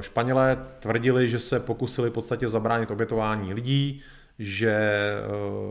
Španělé 0.00 0.66
tvrdili, 0.80 1.28
že 1.28 1.38
se 1.38 1.60
pokusili 1.60 2.10
v 2.10 2.12
podstatě 2.12 2.48
zabránit 2.48 2.90
obětování 2.90 3.54
lidí, 3.54 4.02
že 4.38 5.00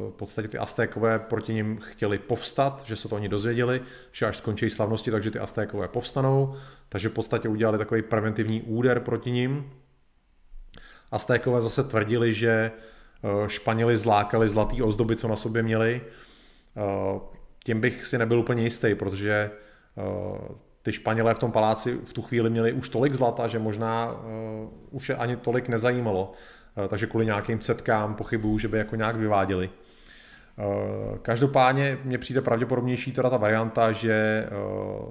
v 0.09 0.13
podstatě 0.17 0.47
ty 0.47 0.57
Aztékové 0.57 1.19
proti 1.19 1.53
ním 1.53 1.79
chtěli 1.81 2.17
povstat, 2.17 2.83
že 2.85 2.95
se 2.95 3.09
to 3.09 3.15
oni 3.15 3.29
dozvěděli, 3.29 3.81
že 4.11 4.25
až 4.25 4.37
skončí 4.37 4.69
slavnosti, 4.69 5.11
takže 5.11 5.31
ty 5.31 5.39
Aztékové 5.39 5.87
povstanou, 5.87 6.55
takže 6.89 7.09
v 7.09 7.13
podstatě 7.13 7.49
udělali 7.49 7.77
takový 7.77 8.01
preventivní 8.01 8.61
úder 8.61 8.99
proti 8.99 9.31
ním. 9.31 9.71
Aztékové 11.11 11.61
zase 11.61 11.83
tvrdili, 11.83 12.33
že 12.33 12.71
eh, 13.23 13.49
Španěli 13.49 13.97
zlákali 13.97 14.47
zlatý 14.47 14.81
ozdoby, 14.81 15.15
co 15.15 15.27
na 15.27 15.35
sobě 15.35 15.63
měli. 15.63 16.01
Eh, 16.77 17.19
tím 17.63 17.81
bych 17.81 18.05
si 18.05 18.17
nebyl 18.17 18.39
úplně 18.39 18.63
jistý, 18.63 18.95
protože 18.95 19.51
eh, 19.97 20.01
ty 20.81 20.91
Španělé 20.91 21.33
v 21.33 21.39
tom 21.39 21.51
paláci 21.51 21.99
v 22.05 22.13
tu 22.13 22.21
chvíli 22.21 22.49
měli 22.49 22.73
už 22.73 22.89
tolik 22.89 23.15
zlata, 23.15 23.47
že 23.47 23.59
možná 23.59 24.15
už 24.91 25.09
je 25.09 25.15
ani 25.15 25.35
tolik 25.35 25.67
nezajímalo. 25.67 26.31
Takže 26.87 27.07
kvůli 27.07 27.25
nějakým 27.25 27.61
setkám 27.61 28.15
pochybuju, 28.15 28.59
že 28.59 28.67
by 28.67 28.77
jako 28.77 28.95
nějak 28.95 29.15
vyváděli. 29.15 29.69
Každopádně 31.21 31.97
mně 32.03 32.17
přijde 32.17 32.41
pravděpodobnější 32.41 33.11
teda 33.11 33.29
ta 33.29 33.37
varianta, 33.37 33.91
že 33.91 34.47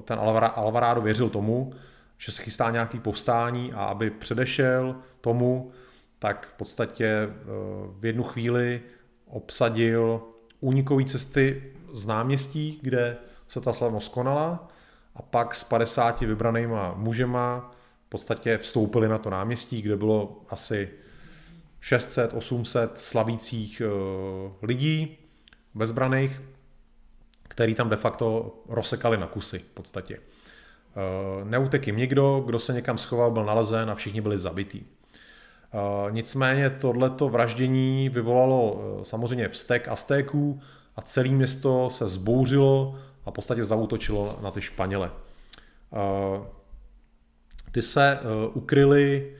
ten 0.04 0.18
Alvarado 0.54 1.00
věřil 1.00 1.28
tomu, 1.28 1.72
že 2.18 2.32
se 2.32 2.42
chystá 2.42 2.70
nějaký 2.70 2.98
povstání 2.98 3.72
a 3.72 3.84
aby 3.84 4.10
předešel 4.10 4.96
tomu, 5.20 5.72
tak 6.18 6.46
v 6.46 6.52
podstatě 6.52 7.06
eh, 7.06 7.28
v 7.98 8.06
jednu 8.06 8.22
chvíli 8.22 8.82
obsadil 9.26 10.22
únikové 10.60 11.04
cesty 11.04 11.72
z 11.92 12.06
náměstí, 12.06 12.78
kde 12.82 13.16
se 13.48 13.60
ta 13.60 13.72
slavnost 13.72 14.12
konala 14.12 14.68
a 15.14 15.22
pak 15.22 15.54
s 15.54 15.64
50 15.64 16.20
vybranýma 16.20 16.94
mužema 16.96 17.70
v 18.06 18.08
podstatě 18.08 18.58
vstoupili 18.58 19.08
na 19.08 19.18
to 19.18 19.30
náměstí, 19.30 19.82
kde 19.82 19.96
bylo 19.96 20.42
asi 20.48 20.90
600, 21.80 22.34
800 22.34 22.98
slavících 22.98 23.82
eh, 23.84 23.86
lidí 24.62 25.18
bezbraných, 25.74 26.42
který 27.42 27.74
tam 27.74 27.88
de 27.88 27.96
facto 27.96 28.56
rozsekali 28.68 29.16
na 29.16 29.26
kusy 29.26 29.58
v 29.58 29.74
podstatě. 29.74 30.18
Eh, 30.18 31.44
neutek 31.44 31.86
jim 31.86 31.96
nikdo, 31.96 32.42
kdo 32.46 32.58
se 32.58 32.72
někam 32.72 32.98
schoval, 32.98 33.30
byl 33.30 33.44
nalezen 33.44 33.90
a 33.90 33.94
všichni 33.94 34.20
byli 34.20 34.38
zabití. 34.38 34.97
Eh, 35.72 36.12
nicméně 36.12 36.70
tohleto 36.70 37.28
vraždění 37.28 38.08
vyvolalo 38.08 38.80
eh, 38.80 39.04
samozřejmě 39.04 39.48
vztek 39.48 39.88
Aztéků 39.88 40.60
a 40.96 41.02
celé 41.02 41.28
město 41.28 41.90
se 41.90 42.08
zbouřilo 42.08 42.98
a 43.26 43.30
v 43.30 43.34
podstatě 43.34 43.64
zautočilo 43.64 44.38
na 44.42 44.50
ty 44.50 44.60
Španěle. 44.60 45.10
Eh, 45.92 46.40
ty 47.72 47.82
se 47.82 48.18
ukryli 48.54 49.32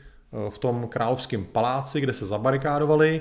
v 0.48 0.58
tom 0.58 0.88
královském 0.88 1.44
paláci, 1.44 2.00
kde 2.00 2.12
se 2.12 2.26
zabarikádovali, 2.26 3.20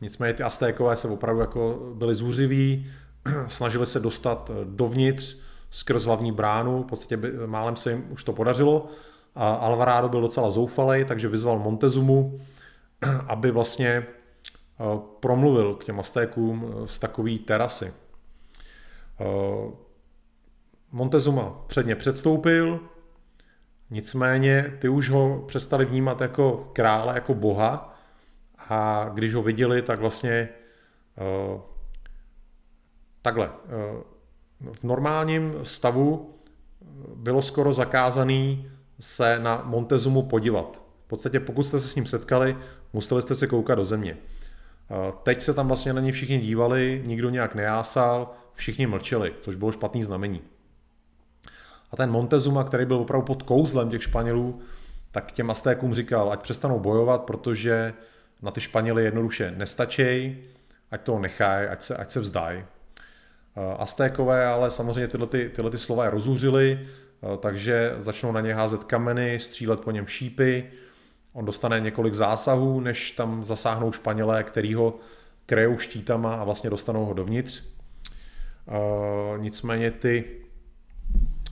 nicméně 0.00 0.34
ty 0.34 0.42
Aztékové 0.42 0.96
se 0.96 1.08
opravdu 1.08 1.40
jako 1.40 1.92
byli 1.94 2.14
zůřiví, 2.14 2.90
snažili 3.46 3.86
se 3.86 4.00
dostat 4.00 4.50
dovnitř 4.64 5.36
skrz 5.70 6.04
hlavní 6.04 6.32
bránu, 6.32 6.82
v 6.82 6.86
podstatě 6.86 7.18
málem 7.46 7.76
se 7.76 7.90
jim 7.90 8.06
už 8.10 8.24
to 8.24 8.32
podařilo, 8.32 8.88
a 9.34 9.54
Alvarado 9.54 10.08
byl 10.08 10.20
docela 10.20 10.50
zoufalý, 10.50 11.04
takže 11.04 11.28
vyzval 11.28 11.58
Montezumu, 11.58 12.40
aby 13.26 13.50
vlastně 13.50 13.88
eh, 13.88 14.04
promluvil 15.20 15.74
k 15.74 15.84
těm 15.84 16.00
Aztékům 16.00 16.66
eh, 16.66 16.88
z 16.88 16.98
takové 16.98 17.38
terasy. 17.38 17.92
Eh, 19.20 19.70
Montezuma 20.92 21.64
předně 21.66 21.96
předstoupil, 21.96 22.80
nicméně 23.90 24.76
ty 24.78 24.88
už 24.88 25.10
ho 25.10 25.44
přestali 25.46 25.84
vnímat 25.84 26.20
jako 26.20 26.70
krále, 26.72 27.14
jako 27.14 27.34
boha 27.34 27.98
a 28.68 29.10
když 29.14 29.34
ho 29.34 29.42
viděli, 29.42 29.82
tak 29.82 30.00
vlastně 30.00 30.48
takhle. 33.22 33.50
V 34.72 34.84
normálním 34.84 35.54
stavu 35.62 36.34
bylo 37.14 37.42
skoro 37.42 37.72
zakázaný 37.72 38.69
se 39.00 39.38
na 39.38 39.62
Montezumu 39.64 40.22
podívat. 40.22 40.82
V 41.04 41.08
podstatě 41.08 41.40
pokud 41.40 41.62
jste 41.62 41.78
se 41.78 41.88
s 41.88 41.94
ním 41.94 42.06
setkali, 42.06 42.56
museli 42.92 43.22
jste 43.22 43.34
se 43.34 43.46
koukat 43.46 43.78
do 43.78 43.84
země. 43.84 44.16
Teď 45.22 45.42
se 45.42 45.54
tam 45.54 45.68
vlastně 45.68 45.92
na 45.92 46.00
ně 46.00 46.12
všichni 46.12 46.38
dívali, 46.38 47.02
nikdo 47.06 47.30
nějak 47.30 47.54
nejásal, 47.54 48.34
všichni 48.52 48.86
mlčeli, 48.86 49.34
což 49.40 49.54
bylo 49.54 49.72
špatný 49.72 50.02
znamení. 50.02 50.40
A 51.90 51.96
ten 51.96 52.10
Montezuma, 52.10 52.64
který 52.64 52.84
byl 52.84 52.96
opravdu 52.96 53.24
pod 53.24 53.42
kouzlem 53.42 53.90
těch 53.90 54.02
Španělů, 54.02 54.60
tak 55.10 55.32
těm 55.32 55.50
Aztékům 55.50 55.94
říkal, 55.94 56.32
ať 56.32 56.40
přestanou 56.40 56.78
bojovat, 56.78 57.22
protože 57.22 57.94
na 58.42 58.50
ty 58.50 58.60
Španěly 58.60 59.04
jednoduše 59.04 59.54
nestačí, 59.56 60.38
ať 60.90 61.00
to 61.00 61.18
nechají, 61.18 61.68
ať 61.68 61.82
se, 61.82 61.96
ať 61.96 62.10
se 62.10 62.20
vzdají. 62.20 62.64
Aztékové 63.78 64.46
ale 64.46 64.70
samozřejmě 64.70 65.08
tyhle, 65.08 65.26
ty, 65.26 65.50
tyhle 65.54 65.70
ty 65.70 65.78
slova 65.78 66.04
je 66.04 66.10
rozuřili, 66.10 66.88
takže 67.38 67.94
začnou 67.98 68.32
na 68.32 68.40
ně 68.40 68.54
házet 68.54 68.84
kameny, 68.84 69.40
střílet 69.40 69.80
po 69.80 69.90
něm 69.90 70.06
šípy. 70.06 70.70
On 71.32 71.44
dostane 71.44 71.80
několik 71.80 72.14
zásahů, 72.14 72.80
než 72.80 73.10
tam 73.10 73.44
zasáhnou 73.44 73.92
Španělé, 73.92 74.44
který 74.44 74.74
ho 74.74 74.98
krejou 75.46 75.78
štítama 75.78 76.34
a 76.34 76.44
vlastně 76.44 76.70
dostanou 76.70 77.04
ho 77.04 77.14
dovnitř. 77.14 77.62
Eh, 78.68 79.38
nicméně 79.38 79.90
ty, 79.90 80.24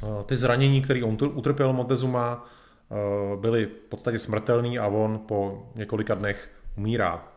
eh, 0.03 0.25
ty 0.25 0.37
zranění, 0.37 0.83
které 0.83 1.03
on 1.03 1.17
utrpěl 1.35 1.73
Montezuma, 1.73 2.47
byly 3.37 3.67
v 3.67 3.89
podstatě 3.89 4.19
smrtelný 4.19 4.79
a 4.79 4.87
on 4.87 5.19
po 5.19 5.71
několika 5.75 6.15
dnech 6.15 6.51
umírá. 6.77 7.29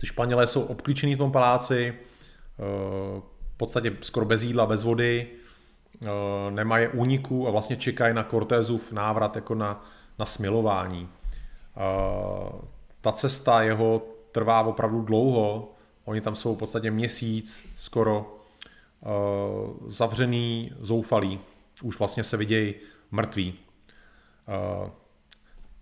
Ty 0.00 0.06
Španělé 0.06 0.46
jsou 0.46 0.62
obklíčený 0.62 1.14
v 1.14 1.18
tom 1.18 1.32
paláci, 1.32 1.94
v 3.52 3.56
podstatě 3.56 3.96
skoro 4.00 4.26
bez 4.26 4.42
jídla, 4.42 4.66
bez 4.66 4.82
vody, 4.82 5.28
Eh, 5.28 5.41
nemají 6.50 6.88
úniku 6.88 7.48
a 7.48 7.50
vlastně 7.50 7.76
čekají 7.76 8.14
na 8.14 8.24
Cortezův 8.24 8.92
návrat 8.92 9.36
jako 9.36 9.54
na, 9.54 9.84
na 10.18 10.26
smilování. 10.26 11.08
Eh, 11.76 12.52
ta 13.00 13.12
cesta 13.12 13.62
jeho 13.62 14.02
trvá 14.32 14.62
opravdu 14.62 15.02
dlouho, 15.02 15.72
oni 16.04 16.20
tam 16.20 16.34
jsou 16.34 16.54
v 16.54 16.58
podstatě 16.58 16.90
měsíc 16.90 17.70
skoro 17.76 18.36
eh, 19.02 19.08
zavřený, 19.86 20.72
zoufalý, 20.80 21.40
už 21.82 21.98
vlastně 21.98 22.24
se 22.24 22.36
vidějí 22.36 22.74
mrtví. 23.10 23.54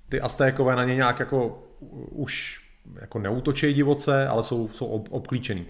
Ty 0.09 0.21
Aztékové 0.21 0.77
na 0.77 0.85
ně 0.85 0.95
nějak 0.95 1.21
jako 1.21 1.63
už 2.11 2.63
jako 3.01 3.19
neutočejí 3.19 3.75
divoce, 3.75 4.29
ale 4.29 4.43
jsou, 4.43 4.69
jsou 4.69 4.87
obklíčený. 5.11 5.67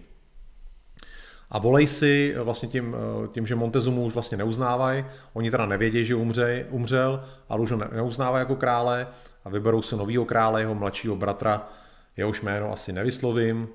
A 1.51 1.59
volej 1.59 1.86
si 1.86 2.34
eh, 2.36 2.42
vlastně 2.42 2.68
tím, 2.68 2.96
eh, 2.96 3.28
tím, 3.28 3.46
že 3.46 3.55
Montezumu 3.55 4.05
už 4.05 4.14
vlastně 4.14 4.38
neuznávají, 4.38 5.05
oni 5.32 5.51
teda 5.51 5.66
nevědí, 5.66 6.05
že 6.05 6.14
umře, 6.14 6.66
umřel, 6.70 7.24
ale 7.48 7.61
už 7.61 7.70
ho 7.70 7.76
neuznávají 7.76 8.42
jako 8.42 8.57
krále 8.57 9.09
a 9.44 9.48
vyberou 9.48 9.82
si 9.82 9.96
novýho 9.96 10.24
krále, 10.24 10.61
jeho 10.61 10.74
mladšího 10.74 11.16
bratra, 11.16 11.68
jehož 12.16 12.40
jméno 12.42 12.72
asi 12.72 12.92
nevyslovím, 12.92 13.68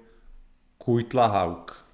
Kuitlahauk. 0.77 1.85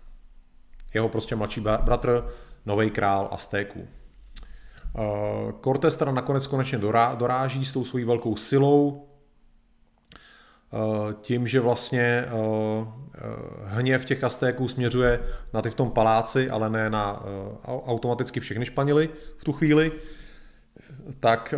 Jeho 0.94 1.10
prostě 1.10 1.36
mladší 1.36 1.62
bratr, 1.62 2.26
nový 2.66 2.90
král 2.90 3.30
Aztéků. 3.32 3.88
Eh, 4.98 5.54
Cortés 5.64 5.98
teda 5.98 6.12
nakonec 6.12 6.48
konečně 6.48 6.78
doráží 7.18 7.66
s 7.66 7.74
tou 7.74 7.86
svojí 7.86 8.06
velkou 8.06 8.36
silou, 8.36 9.11
tím, 11.22 11.48
že 11.48 11.60
vlastně 11.60 12.02
eh, 12.02 12.28
eh, 12.28 13.20
hněv 13.66 14.06
těch 14.06 14.24
Aztéků 14.24 14.68
směřuje 14.68 15.20
na 15.54 15.62
ty 15.62 15.70
v 15.70 15.76
tom 15.76 15.92
paláci, 15.92 16.50
ale 16.50 16.70
ne 16.70 16.90
na 16.90 17.24
automaticky 17.66 18.40
všechny 18.40 18.66
Španěly 18.66 19.10
v 19.38 19.44
tu 19.44 19.54
chvíli, 19.54 19.92
tak 21.20 21.54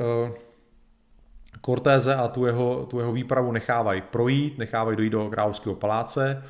Cortéze 1.65 2.15
a 2.15 2.27
tu 2.27 2.45
jeho, 2.45 2.85
tu 2.85 2.99
jeho 2.99 3.11
výpravu 3.11 3.51
nechávají 3.51 4.01
projít, 4.01 4.57
nechávají 4.57 4.97
dojít 4.97 5.09
do 5.09 5.29
královského 5.29 5.75
paláce. 5.75 6.43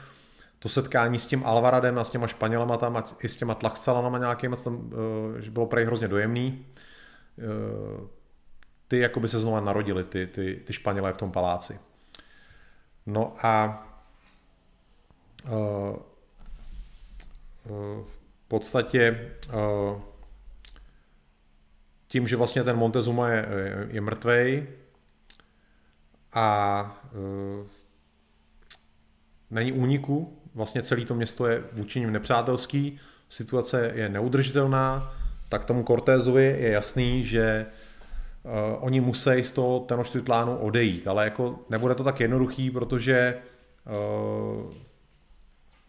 to 0.59 0.70
setkání 0.70 1.20
s 1.20 1.28
tím 1.28 1.43
Alvaradem 1.45 1.99
a 1.99 2.03
s 2.03 2.09
těma 2.09 2.28
Španělama 2.28 2.78
tam 2.78 2.97
a 2.97 3.03
i 3.24 3.30
s 3.30 3.38
těma 3.38 3.55
Tlaxcalanama 3.55 4.18
nějakými, 4.18 4.55
tam, 4.64 4.91
že 5.39 5.51
bylo 5.51 5.66
prej 5.66 5.86
hrozně 5.86 6.07
dojemný. 6.07 6.66
Ty 8.88 8.99
jako 8.99 9.20
by 9.20 9.28
se 9.28 9.39
znova 9.39 9.59
narodili, 9.59 10.03
ty, 10.03 10.28
ty, 10.28 10.61
ty 10.66 10.74
Španělé 10.74 11.14
v 11.14 11.18
tom 11.18 11.32
paláci. 11.32 11.80
No 13.06 13.34
a 13.45 13.84
v 17.66 18.47
podstatě 18.47 19.32
tím, 22.08 22.28
že 22.28 22.36
vlastně 22.36 22.64
ten 22.64 22.78
Montezuma 22.78 23.30
je, 23.30 23.47
je 23.89 24.01
mrtvej 24.01 24.68
a 26.34 27.04
není 29.51 29.72
úniku, 29.72 30.41
vlastně 30.56 30.84
celé 30.84 31.06
to 31.06 31.16
město 31.16 31.47
je 31.47 31.64
vůči 31.72 31.99
ním 31.99 32.12
nepřátelský, 32.12 32.99
situace 33.30 33.91
je 33.95 34.10
neudržitelná, 34.10 35.14
tak 35.49 35.66
tomu 35.66 35.84
Cortézovi 35.84 36.43
je 36.43 36.70
jasný, 36.70 37.24
že 37.24 37.66
uh, 38.43 38.51
oni 38.79 39.01
musí 39.01 39.43
z 39.43 39.51
toho 39.51 39.79
Tenochtitlánu 39.79 40.57
odejít, 40.57 41.07
ale 41.07 41.23
jako 41.23 41.59
nebude 41.69 41.95
to 41.95 42.03
tak 42.03 42.19
jednoduchý, 42.19 42.71
protože 42.71 43.37
uh, 43.85 44.73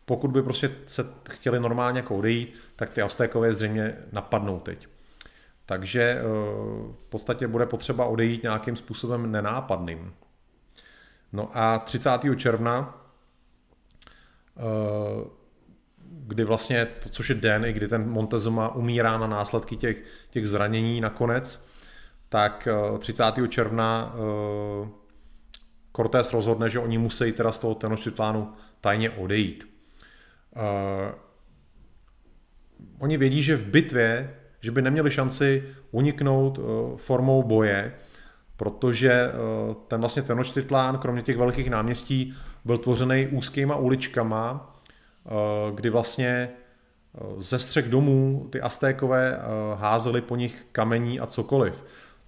pokud 0.04 0.30
by 0.30 0.42
prostě 0.42 0.70
se 0.86 1.06
chtěli 1.30 1.60
normálně 1.60 1.98
jako 1.98 2.16
odejít, 2.16 2.54
tak 2.76 2.92
ty 2.92 3.02
Aztékové 3.02 3.52
zřejmě 3.52 3.98
napadnou 4.12 4.60
teď. 4.60 4.88
Takže 5.66 6.02
eh, 6.02 6.22
v 6.92 7.06
podstatě 7.08 7.46
bude 7.46 7.66
potřeba 7.66 8.06
odejít 8.06 8.42
nějakým 8.42 8.76
způsobem 8.76 9.32
nenápadným. 9.32 10.14
No 11.32 11.50
a 11.52 11.78
30. 11.78 12.10
června, 12.36 13.04
eh, 14.56 15.30
kdy 16.06 16.44
vlastně, 16.44 16.86
to, 16.86 17.08
což 17.08 17.28
je 17.28 17.34
den, 17.34 17.64
i 17.64 17.72
kdy 17.72 17.88
ten 17.88 18.10
Montezuma 18.10 18.74
umírá 18.74 19.18
na 19.18 19.26
následky 19.26 19.76
těch, 19.76 20.02
těch 20.30 20.48
zranění 20.48 21.00
nakonec, 21.00 21.68
tak 22.28 22.68
30. 22.98 23.44
Eh, 23.44 23.48
června 23.48 24.14
Cortés 25.96 26.32
rozhodne, 26.32 26.70
že 26.70 26.78
oni 26.78 26.98
musí 26.98 27.32
teda 27.32 27.52
z 27.52 27.58
toho 27.58 27.74
Tenochtitlánu 27.74 28.52
tajně 28.80 29.10
odejít. 29.10 29.68
Oni 32.98 33.16
vědí, 33.16 33.42
že 33.42 33.56
v 33.56 33.66
bitvě 33.66 34.34
že 34.64 34.70
by 34.70 34.82
neměli 34.82 35.10
šanci 35.10 35.62
uniknout 35.90 36.58
eh, 36.58 36.62
formou 36.96 37.42
boje, 37.42 37.92
protože 38.56 39.12
eh, 39.12 39.30
ten 39.88 40.00
vlastně 40.00 40.22
Tenochtitlán, 40.22 40.98
kromě 40.98 41.22
těch 41.22 41.36
velkých 41.36 41.70
náměstí, 41.70 42.34
byl 42.64 42.78
tvořený 42.78 43.26
úzkýma 43.26 43.76
uličkama, 43.76 44.74
eh, 45.26 45.30
kdy 45.74 45.90
vlastně 45.90 46.48
ze 47.38 47.58
střech 47.58 47.88
domů 47.88 48.48
ty 48.50 48.60
Aztékové 48.60 49.38
házeli 49.74 50.20
po 50.20 50.36
nich 50.36 50.66
kamení 50.72 51.20
a 51.20 51.26
cokoliv. 51.26 51.84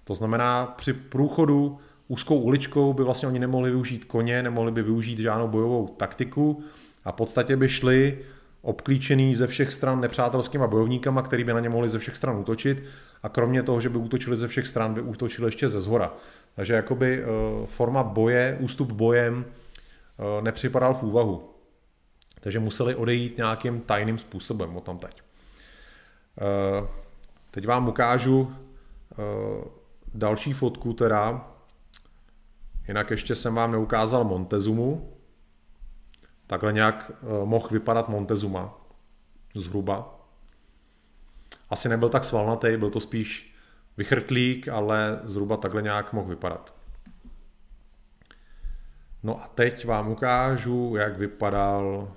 To 0.07 0.13
znamená, 0.13 0.65
při 0.65 0.93
průchodu 0.93 1.77
úzkou 2.07 2.39
uličkou 2.39 2.93
by 2.93 3.03
vlastně 3.03 3.27
oni 3.27 3.39
nemohli 3.39 3.69
využít 3.69 4.05
koně, 4.05 4.43
nemohli 4.43 4.71
by 4.71 4.83
využít 4.83 5.19
žádnou 5.19 5.47
bojovou 5.47 5.87
taktiku 5.87 6.63
a 7.05 7.11
v 7.11 7.15
podstatě 7.15 7.55
by 7.55 7.69
šli 7.69 8.19
obklíčený 8.61 9.35
ze 9.35 9.47
všech 9.47 9.73
stran 9.73 10.01
nepřátelskýma 10.01 10.67
bojovníkama, 10.67 11.21
který 11.21 11.43
by 11.43 11.53
na 11.53 11.59
ně 11.59 11.69
mohli 11.69 11.89
ze 11.89 11.99
všech 11.99 12.17
stran 12.17 12.37
útočit 12.37 12.83
a 13.23 13.29
kromě 13.29 13.63
toho, 13.63 13.81
že 13.81 13.89
by 13.89 13.97
útočili 13.97 14.37
ze 14.37 14.47
všech 14.47 14.67
stran, 14.67 14.93
by 14.93 15.01
útočili 15.01 15.47
ještě 15.47 15.69
ze 15.69 15.81
zhora. 15.81 16.13
Takže 16.55 16.73
jakoby 16.73 17.23
eh, 17.23 17.25
forma 17.65 18.03
boje, 18.03 18.57
ústup 18.59 18.91
bojem 18.91 19.45
eh, 19.45 20.41
nepřipadal 20.41 20.93
v 20.93 21.03
úvahu. 21.03 21.49
Takže 22.39 22.59
museli 22.59 22.95
odejít 22.95 23.37
nějakým 23.37 23.81
tajným 23.81 24.17
způsobem 24.17 24.77
o 24.77 24.81
tam 24.81 24.97
teď. 24.97 25.21
Eh, 26.41 26.87
teď 27.51 27.67
vám 27.67 27.87
ukážu 27.87 28.53
další 30.13 30.53
fotku 30.53 30.93
teda. 30.93 31.51
Jinak 32.87 33.11
ještě 33.11 33.35
jsem 33.35 33.55
vám 33.55 33.71
neukázal 33.71 34.23
Montezumu, 34.23 35.17
Takhle 36.47 36.73
nějak 36.73 37.11
eh, 37.11 37.45
mohl 37.45 37.67
vypadat 37.71 38.09
Montezuma 38.09 38.73
zhruba. 39.55 40.19
Asi 41.69 41.89
nebyl 41.89 42.09
tak 42.09 42.23
svalnatý, 42.23 42.77
byl 42.77 42.89
to 42.89 42.99
spíš 42.99 43.55
vychrtlík, 43.97 44.67
ale 44.67 45.19
zhruba 45.23 45.57
takhle 45.57 45.81
nějak 45.81 46.13
mohl 46.13 46.29
vypadat. 46.29 46.75
No 49.23 49.43
a 49.43 49.47
teď 49.47 49.85
vám 49.85 50.11
ukážu, 50.11 50.95
jak 50.95 51.17
vypadal 51.17 52.13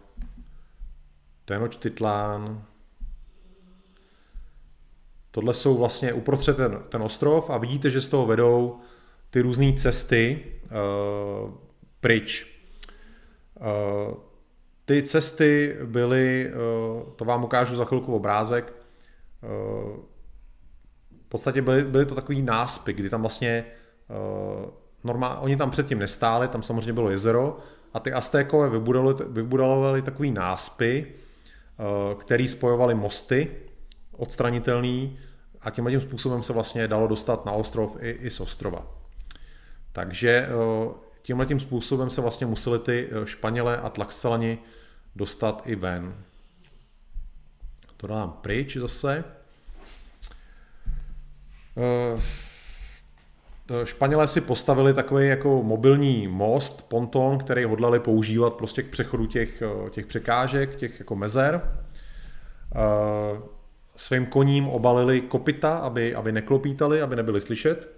Tenochtitlán. 1.44 2.64
Tohle 5.30 5.54
jsou 5.54 5.76
vlastně 5.78 6.12
uprostřed 6.12 6.56
ten, 6.56 6.78
ten 6.88 7.02
ostrov 7.02 7.50
a 7.50 7.58
vidíte, 7.58 7.90
že 7.90 8.00
z 8.00 8.08
toho 8.08 8.26
vedou 8.26 8.78
ty 9.30 9.40
různé 9.40 9.72
cesty 9.72 10.44
uh, 11.44 11.50
pryč. 12.00 12.46
Eh, 13.60 14.14
ty 14.84 15.02
cesty 15.02 15.76
byly, 15.84 16.50
eh, 16.50 16.52
to 17.16 17.24
vám 17.24 17.44
ukážu 17.44 17.76
za 17.76 17.84
chvilku 17.84 18.14
obrázek, 18.14 18.72
eh, 18.72 19.46
v 21.26 21.28
podstatě 21.28 21.62
byly, 21.62 21.84
byly 21.84 22.06
to 22.06 22.14
takový 22.14 22.42
náspy, 22.42 22.92
kdy 22.92 23.10
tam 23.10 23.20
vlastně 23.20 23.64
normál, 25.04 25.38
oni 25.40 25.56
tam 25.56 25.70
předtím 25.70 25.98
nestáli, 25.98 26.48
tam 26.48 26.62
samozřejmě 26.62 26.92
bylo 26.92 27.10
jezero 27.10 27.58
a 27.94 28.00
ty 28.00 28.12
Aztékové 28.12 28.70
vybudovali, 28.70 29.16
vybudovali 29.28 30.02
takový 30.02 30.30
náspy, 30.30 31.06
který 32.18 32.48
spojovali 32.48 32.94
mosty 32.94 33.50
odstranitelný 34.12 35.18
a 35.62 35.70
tím 35.70 35.86
tím 35.88 36.00
způsobem 36.00 36.42
se 36.42 36.52
vlastně 36.52 36.88
dalo 36.88 37.06
dostat 37.06 37.46
na 37.46 37.52
ostrov 37.52 37.96
i, 38.00 38.10
i 38.10 38.30
z 38.30 38.40
ostrova. 38.40 38.86
Takže 39.92 40.48
tímhle 41.22 41.46
tím 41.46 41.60
způsobem 41.60 42.10
se 42.10 42.20
vlastně 42.20 42.46
museli 42.46 42.78
ty 42.78 43.08
eh, 43.10 43.26
Španělé 43.26 43.76
a 43.76 43.90
Tlaxcelani 43.90 44.58
dostat 45.16 45.62
i 45.66 45.74
ven. 45.74 46.14
To 47.96 48.06
dám 48.06 48.38
pryč 48.40 48.76
zase. 48.76 49.24
Eh, 51.76 52.20
Španělé 53.86 54.28
si 54.28 54.40
postavili 54.40 54.94
takový 54.94 55.28
jako 55.28 55.62
mobilní 55.62 56.28
most, 56.28 56.88
ponton, 56.88 57.38
který 57.38 57.64
hodlali 57.64 58.00
používat 58.00 58.54
prostě 58.54 58.82
k 58.82 58.90
přechodu 58.90 59.26
těch, 59.26 59.62
eh, 59.62 59.90
těch 59.90 60.06
překážek, 60.06 60.76
těch 60.76 60.98
jako 60.98 61.16
mezer. 61.16 61.62
Svým 64.00 64.26
koním 64.26 64.68
obalili 64.68 65.20
kopita, 65.20 65.78
aby, 65.78 66.14
aby 66.14 66.32
neklopítali, 66.32 67.02
aby 67.02 67.16
nebyli 67.16 67.40
slyšet. 67.40 67.88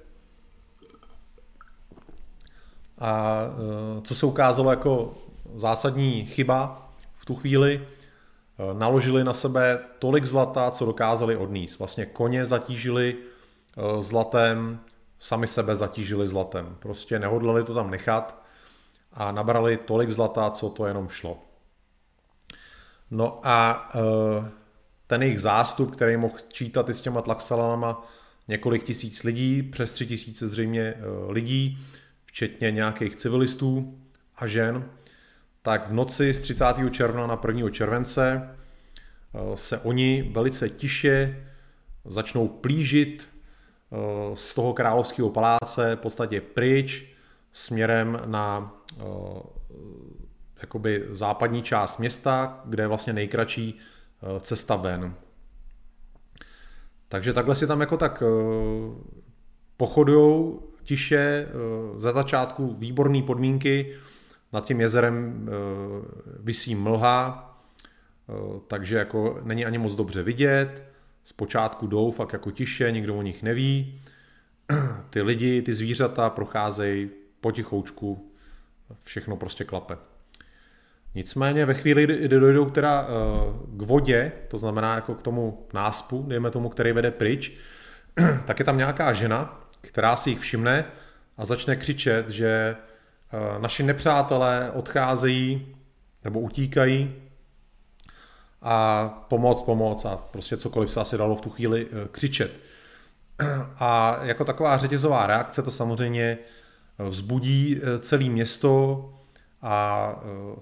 A 2.98 3.42
e, 3.42 4.02
co 4.02 4.14
se 4.14 4.26
ukázalo 4.26 4.70
jako 4.70 5.14
zásadní 5.54 6.26
chyba 6.26 6.90
v 7.16 7.26
tu 7.26 7.34
chvíli, 7.34 7.74
e, 7.78 8.74
naložili 8.74 9.24
na 9.24 9.32
sebe 9.32 9.78
tolik 9.98 10.24
zlata, 10.24 10.70
co 10.70 10.86
dokázali 10.86 11.36
odníst. 11.36 11.78
Vlastně 11.78 12.06
koně 12.06 12.46
zatížili 12.46 13.16
e, 13.16 14.02
zlatem, 14.02 14.80
sami 15.18 15.46
sebe 15.46 15.76
zatížili 15.76 16.26
zlatem. 16.26 16.76
Prostě 16.78 17.18
nehodlali 17.18 17.64
to 17.64 17.74
tam 17.74 17.90
nechat 17.90 18.42
a 19.12 19.32
nabrali 19.32 19.76
tolik 19.76 20.10
zlata, 20.10 20.50
co 20.50 20.70
to 20.70 20.86
jenom 20.86 21.08
šlo. 21.08 21.38
No 23.10 23.40
a 23.42 23.88
ten 25.06 25.22
jejich 25.22 25.40
zástup, 25.40 25.92
který 25.92 26.16
mohl 26.16 26.34
čítat 26.48 26.88
i 26.88 26.94
s 26.94 27.00
těma 27.00 27.22
tlaxalanama 27.22 28.06
několik 28.48 28.84
tisíc 28.84 29.22
lidí, 29.22 29.62
přes 29.62 29.92
tři 29.92 30.06
tisíce 30.06 30.48
zřejmě 30.48 30.94
lidí, 31.28 31.78
včetně 32.24 32.70
nějakých 32.70 33.16
civilistů 33.16 33.98
a 34.36 34.46
žen, 34.46 34.84
tak 35.62 35.88
v 35.88 35.92
noci 35.92 36.34
z 36.34 36.40
30. 36.40 36.64
června 36.90 37.26
na 37.26 37.40
1. 37.46 37.70
července 37.70 38.48
eh, 39.34 39.56
se 39.56 39.78
oni 39.78 40.30
velice 40.32 40.68
tiše 40.68 41.46
začnou 42.04 42.48
plížit 42.48 43.28
eh, 43.28 43.96
z 44.36 44.54
toho 44.54 44.72
královského 44.72 45.30
paláce 45.30 45.96
v 45.96 46.00
podstatě 46.00 46.40
pryč 46.40 47.04
směrem 47.52 48.20
na 48.24 48.74
eh, 49.00 49.04
jakoby 50.60 51.06
západní 51.10 51.62
část 51.62 51.98
města, 51.98 52.60
kde 52.64 52.82
je 52.82 52.88
vlastně 52.88 53.12
nejkratší 53.12 53.78
cesta 54.40 54.76
ven. 54.76 55.14
Takže 57.08 57.32
takhle 57.32 57.54
si 57.54 57.66
tam 57.66 57.80
jako 57.80 57.96
tak 57.96 58.22
pochodujou 59.76 60.62
tiše, 60.82 61.46
eh, 61.48 61.50
za 61.98 62.12
začátku 62.12 62.76
výborné 62.78 63.22
podmínky, 63.22 63.96
nad 64.52 64.66
tím 64.66 64.80
jezerem 64.80 65.48
eh, 65.48 65.52
vysí 66.40 66.74
mlha, 66.74 67.56
eh, 68.28 68.32
takže 68.68 68.96
jako 68.96 69.40
není 69.42 69.64
ani 69.64 69.78
moc 69.78 69.94
dobře 69.94 70.22
vidět, 70.22 70.82
zpočátku 71.24 71.86
jdou 71.86 72.10
fakt 72.10 72.32
jako 72.32 72.50
tiše, 72.50 72.92
nikdo 72.92 73.18
o 73.18 73.22
nich 73.22 73.42
neví, 73.42 74.00
ty 75.10 75.22
lidi, 75.22 75.62
ty 75.62 75.74
zvířata 75.74 76.30
procházejí 76.30 77.10
potichoučku, 77.40 78.32
všechno 79.02 79.36
prostě 79.36 79.64
klape. 79.64 79.96
Nicméně 81.14 81.66
ve 81.66 81.74
chvíli, 81.74 82.06
kdy 82.06 82.28
dojdou 82.28 82.70
teda 82.70 83.06
k 83.66 83.82
vodě, 83.82 84.32
to 84.48 84.58
znamená 84.58 84.94
jako 84.94 85.14
k 85.14 85.22
tomu 85.22 85.66
náspu, 85.74 86.24
dejme 86.28 86.50
tomu, 86.50 86.68
který 86.68 86.92
vede 86.92 87.10
pryč, 87.10 87.52
tak 88.44 88.58
je 88.58 88.64
tam 88.64 88.78
nějaká 88.78 89.12
žena, 89.12 89.60
která 89.80 90.16
si 90.16 90.30
jich 90.30 90.38
všimne 90.38 90.84
a 91.36 91.44
začne 91.44 91.76
křičet, 91.76 92.28
že 92.28 92.76
naši 93.58 93.82
nepřátelé 93.82 94.70
odcházejí 94.74 95.76
nebo 96.24 96.40
utíkají 96.40 97.14
a 98.62 99.08
pomoc, 99.28 99.62
pomoc 99.62 100.04
a 100.04 100.16
prostě 100.16 100.56
cokoliv 100.56 100.90
se 100.90 101.00
asi 101.00 101.18
dalo 101.18 101.36
v 101.36 101.40
tu 101.40 101.50
chvíli 101.50 101.86
eh, 101.86 102.08
křičet. 102.10 102.52
A 103.78 104.18
jako 104.22 104.44
taková 104.44 104.78
řetězová 104.78 105.26
reakce 105.26 105.62
to 105.62 105.70
samozřejmě 105.70 106.38
eh, 106.98 107.08
vzbudí 107.08 107.76
eh, 107.76 107.98
celé 107.98 108.24
město 108.24 109.12
a 109.62 110.14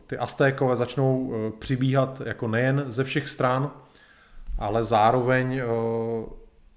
ty 0.06 0.18
Aztékové 0.18 0.76
začnou 0.76 1.32
přibíhat 1.58 2.22
jako 2.24 2.48
nejen 2.48 2.84
ze 2.88 3.04
všech 3.04 3.28
stran, 3.28 3.70
ale 4.58 4.84
zároveň 4.84 5.62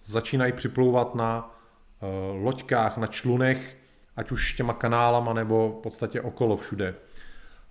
začínají 0.05 0.53
připlouvat 0.53 1.15
na 1.15 1.55
loďkách, 2.43 2.97
na 2.97 3.07
člunech, 3.07 3.77
ať 4.15 4.31
už 4.31 4.53
těma 4.53 4.73
kanálama 4.73 5.33
nebo 5.33 5.75
v 5.79 5.81
podstatě 5.81 6.21
okolo 6.21 6.57
všude. 6.57 6.95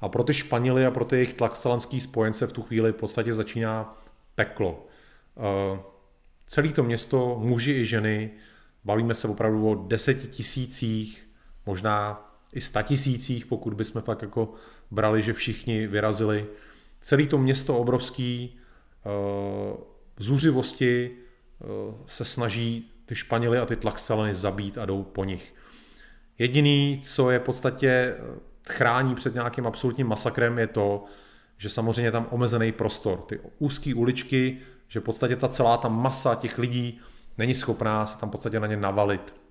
A 0.00 0.08
pro 0.08 0.24
ty 0.24 0.34
Španěly 0.34 0.86
a 0.86 0.90
pro 0.90 1.04
ty 1.04 1.16
jejich 1.16 1.32
tlaxalanský 1.32 2.00
spojence 2.00 2.46
v 2.46 2.52
tu 2.52 2.62
chvíli 2.62 2.92
v 2.92 2.96
podstatě 2.96 3.32
začíná 3.32 4.02
peklo. 4.34 4.86
Eh, 5.36 5.80
celé 6.46 6.68
to 6.68 6.82
město, 6.82 7.38
muži 7.38 7.72
i 7.72 7.86
ženy, 7.86 8.30
bavíme 8.84 9.14
se 9.14 9.28
opravdu 9.28 9.70
o 9.70 9.74
deseti 9.74 10.28
tisících, 10.28 11.28
možná 11.66 12.28
i 12.52 12.60
sta 12.60 12.82
tisících, 12.82 13.46
pokud 13.46 13.74
bychom 13.74 14.02
fakt 14.02 14.22
jako 14.22 14.54
brali, 14.90 15.22
že 15.22 15.32
všichni 15.32 15.86
vyrazili. 15.86 16.46
Celé 17.00 17.26
to 17.26 17.38
město 17.38 17.78
obrovský 17.78 18.56
eh, 18.56 19.08
v 20.16 20.22
zuřivosti 20.22 21.10
eh, 21.10 21.64
se 22.06 22.24
snaží 22.24 22.90
ty 23.06 23.14
Španěly 23.14 23.58
a 23.58 23.66
ty 23.66 23.76
Tlaxaleny 23.76 24.34
zabít 24.34 24.78
a 24.78 24.86
jdou 24.86 25.02
po 25.02 25.24
nich. 25.24 25.54
Jediný, 26.38 27.00
co 27.02 27.30
je 27.30 27.38
v 27.38 27.42
podstatě 27.42 28.16
chrání 28.68 29.14
před 29.14 29.34
nějakým 29.34 29.66
absolutním 29.66 30.06
masakrem, 30.06 30.58
je 30.58 30.66
to, 30.66 31.04
že 31.58 31.68
samozřejmě 31.68 32.02
je 32.02 32.12
tam 32.12 32.26
omezený 32.30 32.72
prostor. 32.72 33.18
Ty 33.18 33.40
úzké 33.58 33.94
uličky, 33.94 34.58
že 34.88 35.00
v 35.00 35.02
podstatě 35.02 35.36
ta 35.36 35.48
celá 35.48 35.76
ta 35.76 35.88
masa 35.88 36.34
těch 36.34 36.58
lidí 36.58 37.00
není 37.38 37.54
schopná 37.54 38.06
se 38.06 38.18
tam 38.18 38.28
v 38.28 38.32
podstatě 38.32 38.60
na 38.60 38.66
ně 38.66 38.76
navalit. 38.76 39.41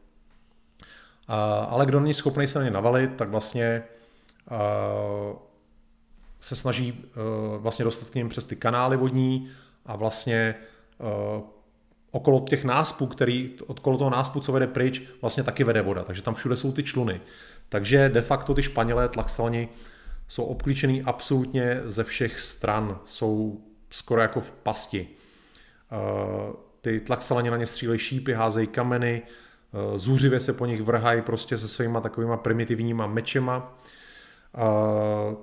Ale 1.69 1.85
kdo 1.85 1.99
není 1.99 2.13
schopný 2.13 2.47
se 2.47 2.59
na 2.59 2.65
ně 2.65 2.71
navalit, 2.71 3.15
tak 3.15 3.29
vlastně 3.29 3.83
se 6.39 6.55
snaží 6.55 7.05
vlastně 7.57 7.85
dostat 7.85 8.09
k 8.09 8.15
ním 8.15 8.29
přes 8.29 8.45
ty 8.45 8.55
kanály 8.55 8.97
vodní 8.97 9.49
a 9.85 9.95
vlastně 9.95 10.55
okolo 12.11 12.39
těch 12.49 12.63
náspů, 12.63 13.07
který, 13.07 13.55
okolo 13.67 13.97
toho 13.97 14.09
náspu, 14.09 14.39
co 14.39 14.51
vede 14.51 14.67
pryč, 14.67 15.01
vlastně 15.21 15.43
taky 15.43 15.63
vede 15.63 15.81
voda, 15.81 16.03
takže 16.03 16.21
tam 16.21 16.33
všude 16.33 16.55
jsou 16.55 16.71
ty 16.71 16.83
čluny. 16.83 17.21
Takže 17.69 18.09
de 18.09 18.21
facto 18.21 18.53
ty 18.53 18.63
Španělé 18.63 19.09
tlaxalani 19.09 19.69
jsou 20.27 20.43
obklíčený 20.43 21.03
absolutně 21.03 21.81
ze 21.85 22.03
všech 22.03 22.39
stran, 22.39 22.99
jsou 23.05 23.61
skoro 23.89 24.21
jako 24.21 24.41
v 24.41 24.51
pasti. 24.51 25.07
Eh, 25.91 26.53
ty 26.81 26.99
tlaxalani 26.99 27.49
na 27.49 27.57
ně 27.57 27.67
střílejí 27.67 27.99
šípy, 27.99 28.33
házejí 28.33 28.67
kameny, 28.67 29.21
zůřivě 29.95 30.39
se 30.39 30.53
po 30.53 30.65
nich 30.65 30.81
vrhají 30.81 31.21
prostě 31.21 31.57
se 31.57 31.67
svýma 31.67 32.01
takovýma 32.01 32.37
primitivníma 32.37 33.07
mečema. 33.07 33.77
Eh, 34.57 35.35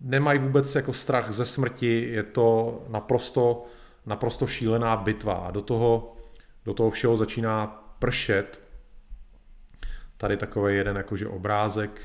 nemají 0.00 0.38
vůbec 0.38 0.74
jako 0.74 0.92
strach 0.92 1.32
ze 1.32 1.44
smrti, 1.44 2.08
je 2.10 2.22
to 2.22 2.78
naprosto, 2.88 3.64
naprosto 4.06 4.46
šílená 4.46 4.96
bitva 4.96 5.34
a 5.34 5.50
do 5.50 5.60
toho, 5.60 6.16
do 6.64 6.74
toho 6.74 6.90
všeho 6.90 7.16
začíná 7.16 7.66
pršet 7.98 8.62
Tady 10.22 10.36
takový 10.36 10.76
jeden 10.76 10.96
jakože 10.96 11.28
obrázek, 11.28 12.00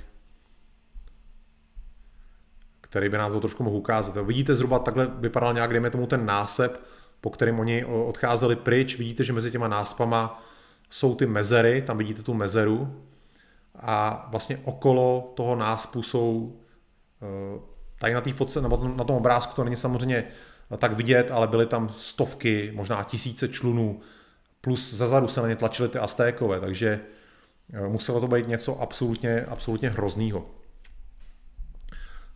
který 2.81 3.09
by 3.09 3.17
nám 3.17 3.31
to 3.31 3.39
trošku 3.39 3.63
mohl 3.63 3.75
ukázat. 3.75 4.17
Vidíte 4.25 4.55
zhruba 4.55 4.79
takhle 4.79 5.07
vypadal 5.19 5.53
nějak, 5.53 5.71
dejme 5.71 5.89
tomu 5.89 6.07
ten 6.07 6.25
násep, 6.25 6.81
po 7.21 7.29
kterém 7.29 7.59
oni 7.59 7.85
odcházeli 7.85 8.55
pryč. 8.55 8.97
Vidíte, 8.97 9.23
že 9.23 9.33
mezi 9.33 9.51
těma 9.51 9.67
náspama 9.67 10.43
jsou 10.89 11.15
ty 11.15 11.25
mezery, 11.25 11.81
tam 11.81 11.97
vidíte 11.97 12.23
tu 12.23 12.33
mezeru 12.33 13.03
a 13.75 14.27
vlastně 14.31 14.57
okolo 14.63 15.33
toho 15.35 15.55
náspu 15.55 16.03
jsou 16.03 16.59
eh, 17.21 17.59
tady 17.99 18.13
na 18.13 18.21
fotce, 18.33 18.61
nebo 18.61 18.87
na 18.87 19.03
tom 19.03 19.15
obrázku 19.15 19.55
to 19.55 19.63
není 19.63 19.77
samozřejmě 19.77 20.23
tak 20.77 20.93
vidět, 20.93 21.31
ale 21.31 21.47
byly 21.47 21.65
tam 21.65 21.89
stovky, 21.89 22.71
možná 22.75 23.03
tisíce 23.03 23.47
člunů, 23.47 23.99
plus 24.61 24.93
zezadu 24.93 25.27
se 25.27 25.41
na 25.41 25.47
ně 25.47 25.55
tlačily 25.55 25.89
ty 25.89 25.99
Aztékové, 25.99 26.59
takže 26.59 27.01
Eh, 27.73 27.87
muselo 27.87 28.21
to 28.21 28.27
být 28.27 28.47
něco 28.47 28.81
absolutně, 28.81 29.45
absolutně 29.45 29.89
hroznýho. 29.89 30.45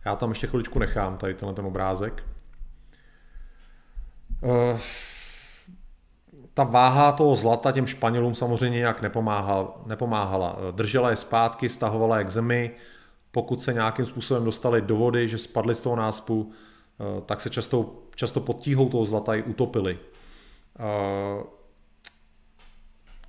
Já 0.04 0.16
tam 0.16 0.30
ještě 0.30 0.46
chviličku 0.46 0.78
nechám, 0.78 1.18
tady 1.18 1.34
tenhle 1.34 1.54
ten 1.54 1.66
obrázek. 1.66 2.24
Eh, 6.52 6.54
ta 6.54 6.64
váha 6.64 7.12
toho 7.12 7.36
zlata 7.36 7.72
těm 7.72 7.86
Španělům 7.86 8.34
samozřejmě 8.34 8.78
nějak 8.78 9.02
nepomáhala. 9.02 9.82
nepomáhala. 9.86 10.56
Eh, 10.58 10.72
držela 10.72 11.10
je 11.10 11.16
zpátky, 11.16 11.68
stahovala 11.68 12.18
je 12.18 12.24
k 12.24 12.30
zemi. 12.30 12.70
Pokud 13.30 13.62
se 13.62 13.72
nějakým 13.72 14.06
způsobem 14.06 14.44
dostali 14.44 14.82
do 14.82 14.96
vody, 14.96 15.28
že 15.28 15.38
spadli 15.38 15.74
z 15.74 15.80
toho 15.80 15.96
náspu, 15.96 16.52
tak 17.26 17.40
se 17.40 17.50
často, 17.50 17.94
často 18.14 18.40
pod 18.40 18.58
tíhou 18.58 18.88
toho 18.88 19.04
zlata 19.04 19.34
i 19.34 19.42
utopili 19.42 19.98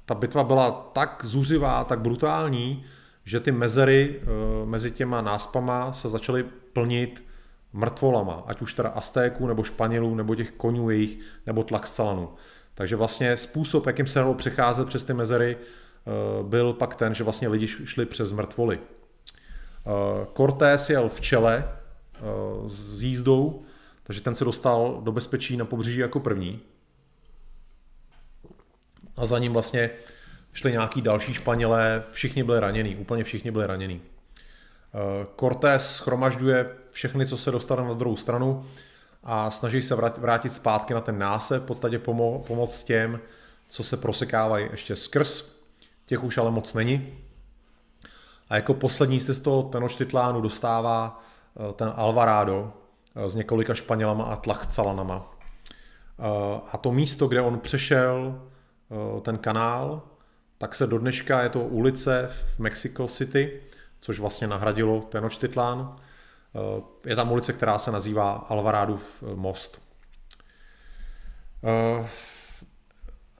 ta 0.05 0.13
bitva 0.15 0.43
byla 0.43 0.71
tak 0.71 1.25
zuřivá, 1.25 1.83
tak 1.83 1.99
brutální, 2.01 2.85
že 3.23 3.39
ty 3.39 3.51
mezery 3.51 4.19
eh, 4.21 4.25
mezi 4.65 4.91
těma 4.91 5.21
náspama 5.21 5.93
se 5.93 6.09
začaly 6.09 6.43
plnit 6.73 7.23
mrtvolama, 7.73 8.43
ať 8.47 8.61
už 8.61 8.73
teda 8.73 8.89
Aztéků, 8.89 9.47
nebo 9.47 9.63
Španělů, 9.63 10.15
nebo 10.15 10.35
těch 10.35 10.51
konňů 10.51 10.89
jejich, 10.89 11.19
nebo 11.45 11.63
Tlaxcalanů. 11.63 12.29
Takže 12.75 12.95
vlastně 12.95 13.37
způsob, 13.37 13.87
jakým 13.87 14.07
se 14.07 14.19
dalo 14.19 14.33
přecházet 14.33 14.87
přes 14.87 15.03
ty 15.03 15.13
mezery, 15.13 15.57
eh, 15.57 16.43
byl 16.43 16.73
pak 16.73 16.95
ten, 16.95 17.13
že 17.13 17.23
vlastně 17.23 17.47
lidi 17.47 17.67
šli 17.67 18.05
přes 18.05 18.31
mrtvoly. 18.31 18.79
Eh, 18.79 20.27
Cortés 20.37 20.89
jel 20.89 21.09
v 21.09 21.21
čele 21.21 21.69
s 22.65 23.03
jízdou, 23.03 23.63
takže 24.03 24.21
ten 24.21 24.35
se 24.35 24.45
dostal 24.45 25.01
do 25.03 25.11
bezpečí 25.11 25.57
na 25.57 25.65
pobřeží 25.65 25.99
jako 25.99 26.19
první 26.19 26.61
a 29.17 29.25
za 29.25 29.39
ním 29.39 29.53
vlastně 29.53 29.89
šli 30.53 30.71
nějaký 30.71 31.01
další 31.01 31.33
Španělé, 31.33 32.03
všichni 32.11 32.43
byli 32.43 32.59
ranění, 32.59 32.95
úplně 32.95 33.23
všichni 33.23 33.51
byli 33.51 33.67
ranění. 33.67 34.01
Eh, 34.01 35.25
Cortés 35.39 35.95
schromažďuje 35.95 36.69
všechny, 36.91 37.27
co 37.27 37.37
se 37.37 37.51
dostane 37.51 37.83
na 37.83 37.93
druhou 37.93 38.15
stranu 38.15 38.65
a 39.23 39.51
snaží 39.51 39.81
se 39.81 39.95
vrátit 39.95 40.55
zpátky 40.55 40.93
na 40.93 41.01
ten 41.01 41.19
násep, 41.19 41.63
v 41.63 41.65
podstatě 41.65 41.99
pomo- 41.99 42.43
pomoct 42.47 42.83
těm, 42.83 43.19
co 43.69 43.83
se 43.83 43.97
prosekávají 43.97 44.67
ještě 44.71 44.95
skrz. 44.95 45.51
Těch 46.05 46.23
už 46.23 46.37
ale 46.37 46.51
moc 46.51 46.73
není. 46.73 47.17
A 48.49 48.55
jako 48.55 48.73
poslední 48.73 49.19
se 49.19 49.33
z 49.33 49.39
toho 49.39 49.63
Tenochtitlánu 49.63 50.41
dostává 50.41 51.23
eh, 51.69 51.73
ten 51.73 51.93
Alvarado 51.95 52.73
eh, 53.15 53.29
s 53.29 53.35
několika 53.35 53.73
Španělama 53.73 54.23
a 54.23 54.35
Tlaxcalanama. 54.35 55.29
A 56.71 56.77
to 56.77 56.91
místo, 56.91 57.27
kde 57.27 57.41
on 57.41 57.59
přešel 57.59 58.39
Eh, 58.93 59.21
ten 59.21 59.37
kanál, 59.37 60.01
tak 60.57 60.75
se 60.75 60.87
do 60.87 60.97
dneška 60.97 61.41
je 61.41 61.49
to 61.49 61.59
ulice 61.59 62.29
v 62.31 62.59
Mexico 62.59 63.07
City, 63.07 63.61
což 64.01 64.19
vlastně 64.19 64.47
nahradilo 64.47 65.01
Tenochtitlán. 65.01 65.95
Eh, 66.55 67.09
je 67.09 67.15
tam 67.15 67.31
ulice, 67.31 67.53
která 67.53 67.79
se 67.79 67.91
nazývá 67.91 68.31
Alvarádův 68.31 69.23
eh, 69.23 69.35
most. 69.35 69.83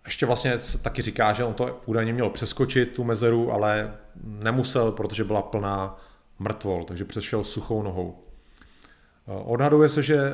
Ještě 0.06 0.26
vlastně 0.26 0.60
se 0.60 0.78
taky 0.78 1.02
říká, 1.02 1.34
že 1.34 1.44
on 1.44 1.54
to 1.54 1.82
údajně 1.86 2.14
měl 2.14 2.30
přeskočit, 2.30 2.96
tu 2.96 3.04
mezeru, 3.04 3.52
ale 3.52 3.98
nemusel, 4.24 4.92
protože 4.92 5.24
byla 5.24 5.42
plná 5.42 6.00
mrtvol, 6.40 6.84
takže 6.84 7.06
přešel 7.06 7.44
suchou 7.44 7.84
nohou. 7.84 8.24
Odhaduje 9.26 9.90
se, 9.90 10.04
že 10.04 10.34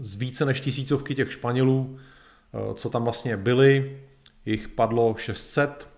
z 0.00 0.14
více 0.14 0.44
než 0.44 0.60
tisícovky 0.60 1.14
těch 1.14 1.32
Španělů 1.32 1.98
Eh, 2.54 2.74
co 2.74 2.90
tam 2.90 3.04
vlastně 3.04 3.36
byli, 3.36 4.00
jich 4.46 4.68
padlo 4.68 5.14
600, 5.18 5.88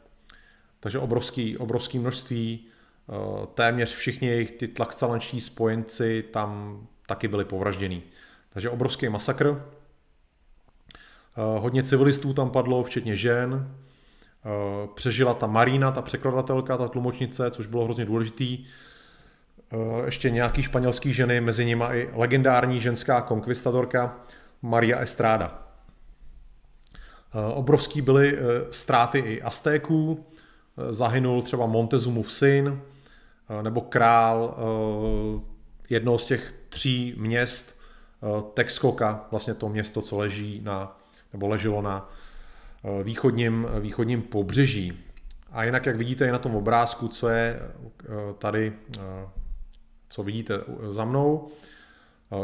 takže 0.81 0.99
obrovský, 0.99 1.59
obrovský 1.59 1.99
množství, 1.99 2.67
eh, 2.67 2.74
téměř 3.55 3.95
všichni 3.95 4.29
jejich 4.29 4.51
ty 4.51 4.69
tlaxcalančtí 4.69 5.41
spojenci 5.41 6.25
tam 6.33 6.81
taky 7.07 7.29
byli 7.29 7.45
povraždění. 7.45 8.03
Takže 8.53 8.71
obrovský 8.71 9.09
masakr. 9.09 9.47
Eh, 11.37 11.59
hodně 11.59 11.83
civilistů 11.83 12.35
tam 12.35 12.51
padlo, 12.51 12.83
včetně 12.83 13.17
žen. 13.17 13.77
Přežila 14.95 15.35
ta 15.35 15.47
Marina, 15.47 15.93
ta 15.93 16.03
překladatelka, 16.03 16.77
ta 16.77 16.89
tlumočnice, 16.89 17.51
což 17.51 17.67
bylo 17.67 17.85
hrozně 17.85 18.05
důležitý. 18.05 18.67
ještě 20.05 20.31
nějaký 20.31 20.63
španělský 20.63 21.13
ženy, 21.13 21.41
mezi 21.41 21.65
nimi 21.65 21.85
i 21.91 22.11
legendární 22.13 22.81
ženská 22.81 23.21
konkvistadorka 23.21 24.21
Maria 24.63 24.99
Estrada. 24.99 25.63
Obrovský 27.55 28.03
byly 28.03 28.39
ztráty 28.71 29.19
i 29.19 29.43
Aztéků, 29.43 30.27
zahynul 30.91 31.43
třeba 31.43 31.67
Montezumův 31.67 32.33
syn, 32.33 32.81
nebo 33.63 33.81
král 33.81 34.57
jednoho 35.91 36.19
z 36.19 36.25
těch 36.25 36.55
tří 36.69 37.15
měst 37.17 37.81
Texcoka, 38.55 39.27
vlastně 39.31 39.55
to 39.55 39.69
město, 39.69 40.03
co 40.03 40.19
leží 40.19 40.61
na, 40.65 41.01
nebo 41.33 41.49
leželo 41.49 41.83
na 41.83 42.11
východním, 43.03 43.67
východním 43.81 44.23
pobřeží. 44.23 45.05
A 45.53 45.65
jinak, 45.65 45.87
jak 45.87 45.97
vidíte 45.97 46.29
i 46.29 46.33
na 46.33 46.39
tom 46.39 46.57
obrázku, 46.57 47.09
co 47.09 47.29
je 47.29 47.61
tady, 48.39 48.73
co 50.09 50.23
vidíte 50.23 50.61
za 50.91 51.05
mnou, 51.05 51.49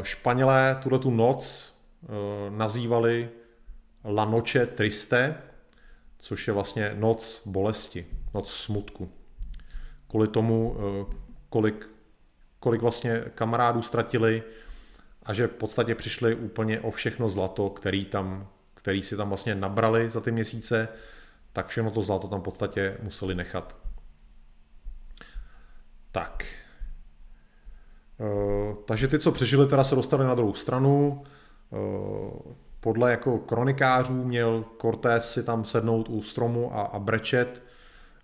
Španělé 0.03 0.79
tuhle 0.83 0.99
tu 0.99 1.11
noc 1.11 1.75
nazývali 2.51 3.31
La 4.05 4.25
Noche 4.25 4.67
Triste, 4.67 5.37
což 6.19 6.47
je 6.47 6.53
vlastně 6.53 6.95
noc 6.99 7.43
bolesti, 7.47 8.07
noc 8.35 8.53
smutku. 8.53 9.13
Kvůli 10.11 10.29
tomu, 10.29 10.77
kolik, 11.49 11.91
kolik 12.59 12.83
vlastně 12.83 13.25
kamarádů 13.35 13.83
ztratili 13.83 14.43
a 15.23 15.35
že 15.35 15.47
v 15.47 15.55
podstatě 15.55 15.95
přišli 15.95 16.35
úplně 16.35 16.81
o 16.81 16.91
všechno 16.91 17.29
zlato, 17.29 17.71
který, 17.71 18.05
tam, 18.05 18.49
který 18.75 19.03
si 19.03 19.17
tam 19.17 19.29
vlastně 19.29 19.55
nabrali 19.55 20.11
za 20.11 20.21
ty 20.21 20.33
měsíce, 20.33 20.89
tak 21.53 21.67
všechno 21.67 21.91
to 21.91 22.03
zlato 22.03 22.29
tam 22.29 22.41
v 22.41 22.45
podstatě 22.45 22.97
museli 23.03 23.35
nechat. 23.35 23.77
Tak. 26.13 26.45
E, 28.21 28.75
takže 28.85 29.09
ty, 29.09 29.19
co 29.19 29.33
přežili, 29.33 29.67
teda 29.67 29.85
se 29.85 29.95
dostali 29.95 30.25
na 30.25 30.35
druhou 30.35 30.55
stranu. 30.55 31.23
E, 31.73 31.77
podle 32.81 33.11
jako 33.11 33.39
kronikářů 33.39 34.25
měl 34.25 34.65
Cortés 34.81 35.33
si 35.33 35.43
tam 35.43 35.65
sednout 35.65 36.09
u 36.09 36.23
stromu 36.23 36.77
a, 36.77 36.83
a 36.83 36.99
brečet. 36.99 37.63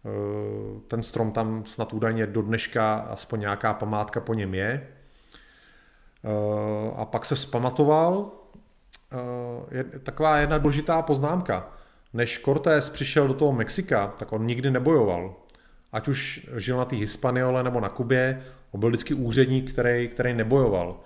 E, 0.07 0.81
ten 0.89 1.03
strom 1.03 1.33
tam 1.33 1.65
snad 1.65 1.93
údajně 1.93 2.27
do 2.27 2.43
dneška 2.43 2.95
aspoň 2.95 3.41
nějaká 3.41 3.75
památka 3.75 4.21
po 4.21 4.35
něm 4.35 4.55
je. 4.55 4.89
A 6.97 7.05
pak 7.05 7.25
se 7.25 7.35
vzpamatoval. 7.35 8.31
Je 9.71 9.85
taková 9.85 10.39
jedna 10.39 10.59
důležitá 10.59 11.03
poznámka. 11.03 11.69
Než 12.15 12.41
Cortés 12.45 12.91
přišel 12.91 13.29
do 13.29 13.35
toho 13.35 13.53
Mexika, 13.53 14.15
tak 14.19 14.33
on 14.33 14.47
nikdy 14.47 14.71
nebojoval. 14.71 15.35
Ať 15.93 16.09
už 16.09 16.49
žil 16.57 16.77
na 16.77 16.85
té 16.85 16.97
Hispaniole 16.97 17.63
nebo 17.63 17.81
na 17.81 17.89
Kubě, 17.89 18.43
on 18.71 18.81
byl 18.81 18.89
vždycky 18.89 19.15
úředník, 19.15 19.73
který, 19.73 20.09
který 20.09 20.35
nebojoval. 20.35 21.01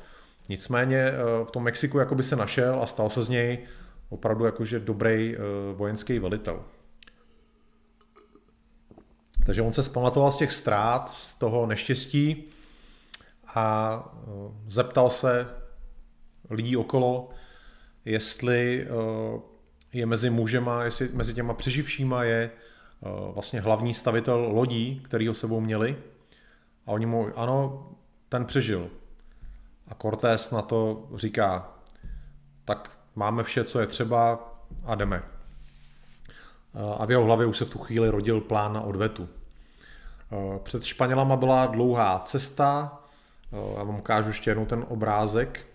Nicméně 0.48 0.96
eh, 0.96 1.44
v 1.44 1.50
tom 1.50 1.62
Mexiku 1.62 1.98
jakoby 1.98 2.22
se 2.22 2.36
našel 2.36 2.82
a 2.82 2.86
stal 2.86 3.10
se 3.10 3.22
z 3.22 3.28
něj 3.28 3.58
opravdu 4.08 4.44
jakože 4.44 4.80
dobrý 4.80 5.36
eh, 5.36 5.38
vojenský 5.74 6.18
velitel. 6.18 6.60
Takže 9.50 9.62
on 9.62 9.72
se 9.72 9.82
zpamatoval 9.82 10.32
z 10.32 10.36
těch 10.36 10.52
ztrát, 10.52 11.10
z 11.10 11.34
toho 11.34 11.66
neštěstí 11.66 12.44
a 13.54 13.94
eh, 14.14 14.28
zeptal 14.68 15.10
se 15.10 15.46
lidí 16.50 16.76
okolo, 16.76 17.30
jestli 18.04 18.88
je 19.92 20.06
mezi 20.06 20.30
mužema, 20.30 20.84
jestli 20.84 21.08
mezi 21.12 21.34
těma 21.34 21.54
přeživšíma 21.54 22.24
je 22.24 22.50
vlastně 23.34 23.60
hlavní 23.60 23.94
stavitel 23.94 24.36
lodí, 24.36 25.02
který 25.04 25.28
ho 25.28 25.34
sebou 25.34 25.60
měli. 25.60 25.96
A 26.86 26.90
oni 26.90 27.06
mu, 27.06 27.28
ano, 27.36 27.88
ten 28.28 28.44
přežil. 28.44 28.90
A 29.88 29.94
Cortés 29.94 30.50
na 30.50 30.62
to 30.62 31.08
říká, 31.14 31.74
tak 32.64 32.90
máme 33.14 33.42
vše, 33.42 33.64
co 33.64 33.80
je 33.80 33.86
třeba 33.86 34.52
a 34.84 34.94
jdeme. 34.94 35.22
A 36.96 37.06
v 37.06 37.10
jeho 37.10 37.24
hlavě 37.24 37.46
už 37.46 37.56
se 37.56 37.64
v 37.64 37.70
tu 37.70 37.78
chvíli 37.78 38.08
rodil 38.08 38.40
plán 38.40 38.72
na 38.72 38.80
odvetu. 38.80 39.28
Před 40.62 40.84
Španělama 40.84 41.36
byla 41.36 41.66
dlouhá 41.66 42.18
cesta, 42.18 43.00
já 43.76 43.82
vám 43.84 43.98
ukážu 43.98 44.28
ještě 44.28 44.50
jednou 44.50 44.66
ten 44.66 44.86
obrázek 44.88 45.66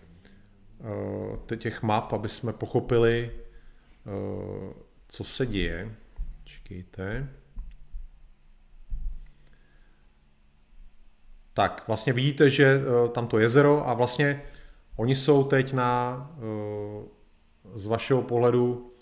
těch 1.56 1.82
map, 1.82 2.12
aby 2.12 2.28
jsme 2.28 2.52
pochopili, 2.52 3.30
co 5.08 5.24
se 5.24 5.46
děje. 5.46 5.94
Čekejte. 6.44 7.28
Tak 11.54 11.84
vlastně 11.86 12.12
vidíte, 12.12 12.50
že 12.50 12.80
tam 13.12 13.26
to 13.26 13.38
jezero 13.38 13.88
a 13.88 13.94
vlastně 13.94 14.42
oni 14.96 15.14
jsou 15.16 15.44
teď 15.44 15.72
na, 15.72 16.30
z 17.74 17.86
vašeho 17.86 18.22
pohledu 18.22 18.92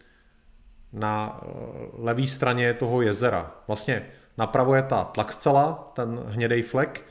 na 0.93 1.41
levé 1.93 2.27
straně 2.27 2.75
toho 2.75 3.03
jezera. 3.03 3.55
Vlastně 3.67 4.07
napravo 4.39 4.75
je 4.75 4.83
ta 4.83 5.05
tlakscela, 5.05 5.93
ten 5.95 6.19
hnědý 6.19 6.63
flek, 6.63 7.07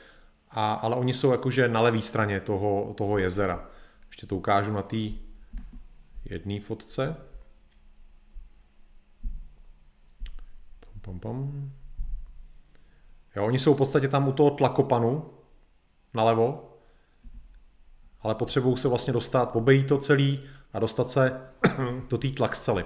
a, 0.50 0.74
ale 0.74 0.96
oni 0.96 1.14
jsou 1.14 1.32
jakože 1.32 1.68
na 1.68 1.80
levé 1.80 2.02
straně 2.02 2.40
toho, 2.40 2.94
toho 2.96 3.18
jezera. 3.18 3.66
Ještě 4.08 4.26
to 4.26 4.36
ukážu 4.36 4.72
na 4.72 4.82
té 4.82 4.96
jedné 6.24 6.60
fotce. 6.60 7.16
Pom, 10.80 11.00
pom, 11.00 11.20
pom. 11.20 11.70
Jo, 13.36 13.46
oni 13.46 13.58
jsou 13.58 13.74
v 13.74 13.78
podstatě 13.78 14.08
tam 14.08 14.28
u 14.28 14.32
toho 14.32 14.50
tlakopanu, 14.50 15.30
nalevo, 16.14 16.78
ale 18.20 18.34
potřebují 18.34 18.76
se 18.76 18.88
vlastně 18.88 19.12
dostat, 19.12 19.56
obejít 19.56 19.88
to 19.88 19.98
celý 19.98 20.40
a 20.72 20.78
dostat 20.78 21.08
se 21.08 21.40
do 22.10 22.18
té 22.18 22.28
tlakscely. 22.28 22.84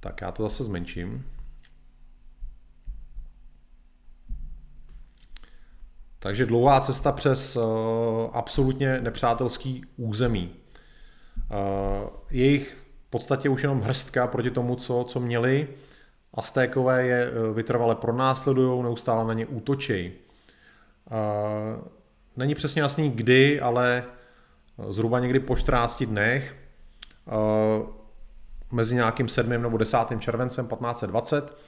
Tak 0.00 0.20
já 0.20 0.32
to 0.32 0.42
zase 0.42 0.64
zmenším. 0.64 1.37
Takže 6.18 6.46
dlouhá 6.46 6.80
cesta 6.80 7.12
přes 7.12 7.56
uh, 7.56 7.62
absolutně 8.32 9.00
nepřátelský 9.00 9.84
území. 9.96 10.50
Uh, 11.50 12.08
jejich 12.30 12.74
v 13.06 13.10
podstatě 13.10 13.48
už 13.48 13.62
jenom 13.62 13.80
hrstka 13.80 14.26
proti 14.26 14.50
tomu, 14.50 14.76
co, 14.76 15.04
co 15.08 15.20
měli. 15.20 15.68
Aztékové 16.34 17.06
je 17.06 17.30
uh, 17.30 17.56
vytrvale 17.56 17.94
pronásledují, 17.94 18.82
neustále 18.82 19.24
na 19.24 19.32
ně 19.32 19.46
útočí. 19.46 20.12
Uh, 21.10 21.88
Není 22.38 22.54
přesně 22.54 22.82
jasný 22.82 23.10
kdy, 23.10 23.60
ale 23.60 24.04
zhruba 24.88 25.20
někdy 25.20 25.40
po 25.40 25.56
14 25.56 26.02
dnech 26.02 26.56
eh, 27.28 27.86
mezi 28.72 28.94
nějakým 28.94 29.28
7. 29.28 29.50
nebo 29.50 29.78
10. 29.78 29.98
červencem 30.18 30.68
1520 30.68 31.58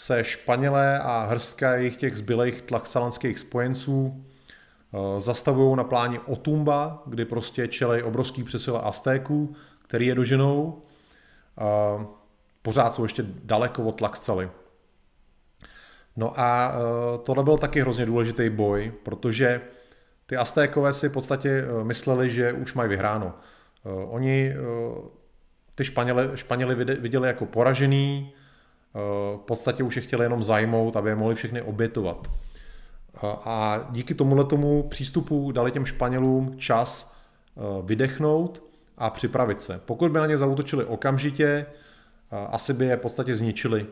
se 0.00 0.24
Španělé 0.24 0.98
a 0.98 1.26
hrstka 1.30 1.74
jejich 1.74 1.96
těch 1.96 2.16
zbylých 2.16 2.62
tlaxalanských 2.62 3.38
spojenců 3.38 4.24
eh, 4.94 5.20
zastavují 5.20 5.76
na 5.76 5.84
pláni 5.84 6.18
Otumba, 6.18 7.02
kdy 7.06 7.24
prostě 7.24 7.68
čelej 7.68 8.02
obrovský 8.02 8.44
přesile 8.44 8.80
Aztéků, 8.80 9.54
který 9.88 10.06
je 10.06 10.14
doženou. 10.14 10.82
Eh, 11.58 12.06
pořád 12.62 12.94
jsou 12.94 13.02
ještě 13.02 13.24
daleko 13.44 13.84
od 13.84 13.92
Tlaxcaly. 13.92 14.50
No 16.16 16.40
a 16.40 16.72
tohle 17.24 17.44
byl 17.44 17.58
taky 17.58 17.80
hrozně 17.80 18.06
důležitý 18.06 18.50
boj, 18.50 18.92
protože 19.02 19.60
ty 20.30 20.36
Aztékové 20.36 20.92
si 20.92 21.08
v 21.08 21.12
podstatě 21.12 21.48
eh, 21.48 21.84
mysleli, 21.84 22.30
že 22.30 22.52
už 22.52 22.74
mají 22.74 22.88
vyhráno. 22.88 23.34
Eh, 23.34 23.88
oni 23.88 24.54
eh, 24.54 24.56
ty 25.74 25.84
Španěli, 25.84 26.28
Španěli 26.34 26.74
viděli 26.84 27.28
jako 27.28 27.46
poražený, 27.46 28.32
v 29.36 29.40
podstatě 29.44 29.82
už 29.82 29.96
je 29.96 30.02
chtěli 30.02 30.24
jenom 30.24 30.42
zajmout, 30.42 30.96
aby 30.96 31.08
je 31.08 31.16
mohli 31.16 31.34
všechny 31.34 31.62
obětovat. 31.62 32.30
A 33.22 33.86
díky 33.90 34.14
tomuhle 34.14 34.44
tomu 34.44 34.82
přístupu 34.82 35.52
dali 35.52 35.70
těm 35.70 35.86
Španělům 35.86 36.58
čas 36.58 37.16
vydechnout 37.82 38.62
a 38.98 39.10
připravit 39.10 39.62
se. 39.62 39.80
Pokud 39.86 40.12
by 40.12 40.18
na 40.18 40.26
ně 40.26 40.38
zautočili 40.38 40.84
okamžitě, 40.84 41.66
asi 42.50 42.74
by 42.74 42.86
je 42.86 42.96
v 42.96 43.00
podstatě 43.00 43.34
zničili. 43.34 43.86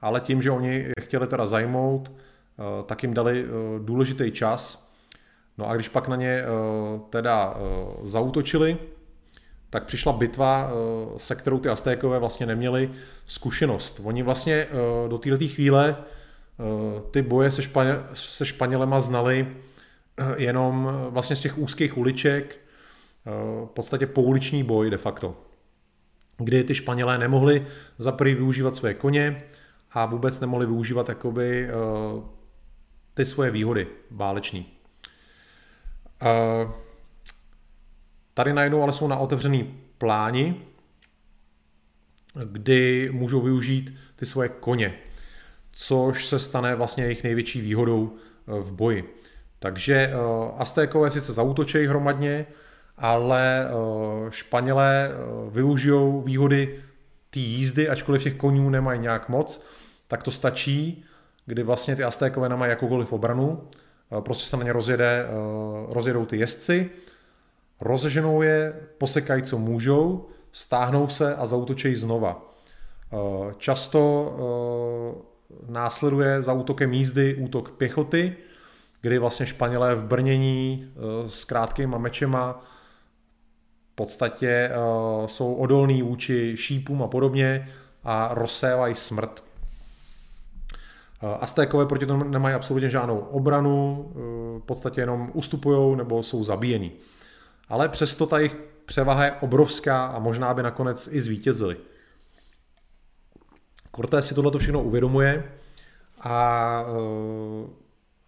Ale 0.00 0.20
tím, 0.20 0.42
že 0.42 0.50
oni 0.50 0.74
je 0.74 0.94
chtěli 1.00 1.26
teda 1.26 1.46
zajmout, 1.46 2.12
tak 2.86 3.02
jim 3.02 3.14
dali 3.14 3.46
důležitý 3.78 4.30
čas 4.30 4.84
No 5.58 5.68
a 5.68 5.74
když 5.74 5.88
pak 5.88 6.08
na 6.08 6.16
ně 6.16 6.44
teda 7.10 7.54
zautočili, 8.02 8.78
tak 9.74 9.84
přišla 9.84 10.12
bitva, 10.12 10.70
eh, 10.70 11.18
se 11.18 11.34
kterou 11.34 11.58
ty 11.58 11.68
Aztékové 11.68 12.18
vlastně 12.18 12.46
neměli 12.46 12.90
zkušenost. 13.26 14.00
Oni 14.04 14.22
vlastně 14.22 14.66
do 15.08 15.18
této 15.18 15.48
chvíle 15.48 15.96
ty 17.10 17.22
boje 17.22 17.50
se, 17.50 17.62
Španě, 17.62 17.92
se 18.14 18.46
Španělema 18.46 19.00
znali 19.00 19.48
jenom 20.36 20.96
vlastně 21.08 21.36
z 21.36 21.40
těch 21.40 21.58
úzkých 21.58 21.98
uliček, 21.98 22.56
v 23.64 23.70
podstatě 23.74 24.06
pouliční 24.06 24.62
boj 24.62 24.90
de 24.90 24.96
facto, 24.96 25.36
kdy 26.36 26.64
ty 26.64 26.74
Španělé 26.74 27.18
nemohli 27.18 27.66
za 27.98 28.12
prvý 28.12 28.34
využívat 28.34 28.76
své 28.76 28.94
koně 28.94 29.42
a 29.92 30.06
vůbec 30.06 30.40
nemohli 30.40 30.66
využívat 30.66 31.08
jakoby 31.08 31.68
ty 33.14 33.24
svoje 33.24 33.50
výhody 33.50 33.86
váleční. 34.10 34.66
Tady 38.34 38.52
najednou 38.52 38.82
ale 38.82 38.92
jsou 38.92 39.08
na 39.08 39.16
otevřený 39.16 39.74
pláni, 39.98 40.62
kdy 42.44 43.10
můžou 43.12 43.40
využít 43.40 43.94
ty 44.16 44.26
svoje 44.26 44.48
koně, 44.48 44.94
což 45.72 46.26
se 46.26 46.38
stane 46.38 46.74
vlastně 46.74 47.04
jejich 47.04 47.24
největší 47.24 47.60
výhodou 47.60 48.16
v 48.46 48.72
boji. 48.72 49.20
Takže 49.58 50.12
Aztékové 50.56 51.10
sice 51.10 51.32
zautočejí 51.32 51.86
hromadně, 51.86 52.46
ale 52.98 53.68
Španělé 54.30 55.10
využijou 55.50 56.22
výhody 56.22 56.80
té 57.30 57.40
jízdy, 57.40 57.88
ačkoliv 57.88 58.22
těch 58.22 58.34
konňů 58.34 58.70
nemají 58.70 59.00
nějak 59.00 59.28
moc, 59.28 59.66
tak 60.08 60.22
to 60.22 60.30
stačí, 60.30 61.04
kdy 61.46 61.62
vlastně 61.62 61.96
ty 61.96 62.04
Aztékové 62.04 62.48
nemají 62.48 62.70
jakoukoliv 62.70 63.12
obranu, 63.12 63.68
prostě 64.20 64.46
se 64.46 64.56
na 64.56 64.62
ně 64.62 64.72
rozjede, 64.72 65.26
rozjedou 65.88 66.26
ty 66.26 66.36
jezdci, 66.36 66.90
rozeženou 67.80 68.42
je, 68.42 68.80
posekají, 68.98 69.42
co 69.42 69.58
můžou, 69.58 70.26
stáhnou 70.52 71.08
se 71.08 71.36
a 71.36 71.46
zautočejí 71.46 71.94
znova. 71.94 72.54
Často 73.58 74.32
následuje 75.68 76.42
za 76.42 76.52
útokem 76.52 76.92
jízdy 76.92 77.34
útok 77.34 77.70
pěchoty, 77.70 78.36
kdy 79.00 79.18
vlastně 79.18 79.46
Španělé 79.46 79.94
v 79.94 80.04
brnění 80.04 80.92
s 81.26 81.44
krátkýma 81.44 81.98
mečema 81.98 82.64
v 83.92 83.94
podstatě 83.94 84.70
jsou 85.26 85.54
odolní 85.54 86.02
vůči 86.02 86.52
šípům 86.56 87.02
a 87.02 87.08
podobně 87.08 87.68
a 88.04 88.30
rozsévají 88.34 88.94
smrt. 88.94 89.44
Aztékové 91.40 91.86
proti 91.86 92.06
tomu 92.06 92.24
nemají 92.24 92.54
absolutně 92.54 92.90
žádnou 92.90 93.18
obranu, 93.18 94.06
v 94.58 94.66
podstatě 94.66 95.00
jenom 95.00 95.30
ustupují 95.34 95.96
nebo 95.96 96.22
jsou 96.22 96.44
zabíjení. 96.44 96.92
Ale 97.68 97.88
přesto 97.88 98.26
ta 98.26 98.38
jejich 98.38 98.56
převaha 98.86 99.24
je 99.24 99.32
obrovská 99.32 100.06
a 100.06 100.18
možná 100.18 100.54
by 100.54 100.62
nakonec 100.62 101.08
i 101.12 101.20
zvítězili. 101.20 101.76
Cortés 103.96 104.26
si 104.26 104.34
tohle 104.34 104.58
všechno 104.58 104.82
uvědomuje 104.82 105.52
a 106.20 106.84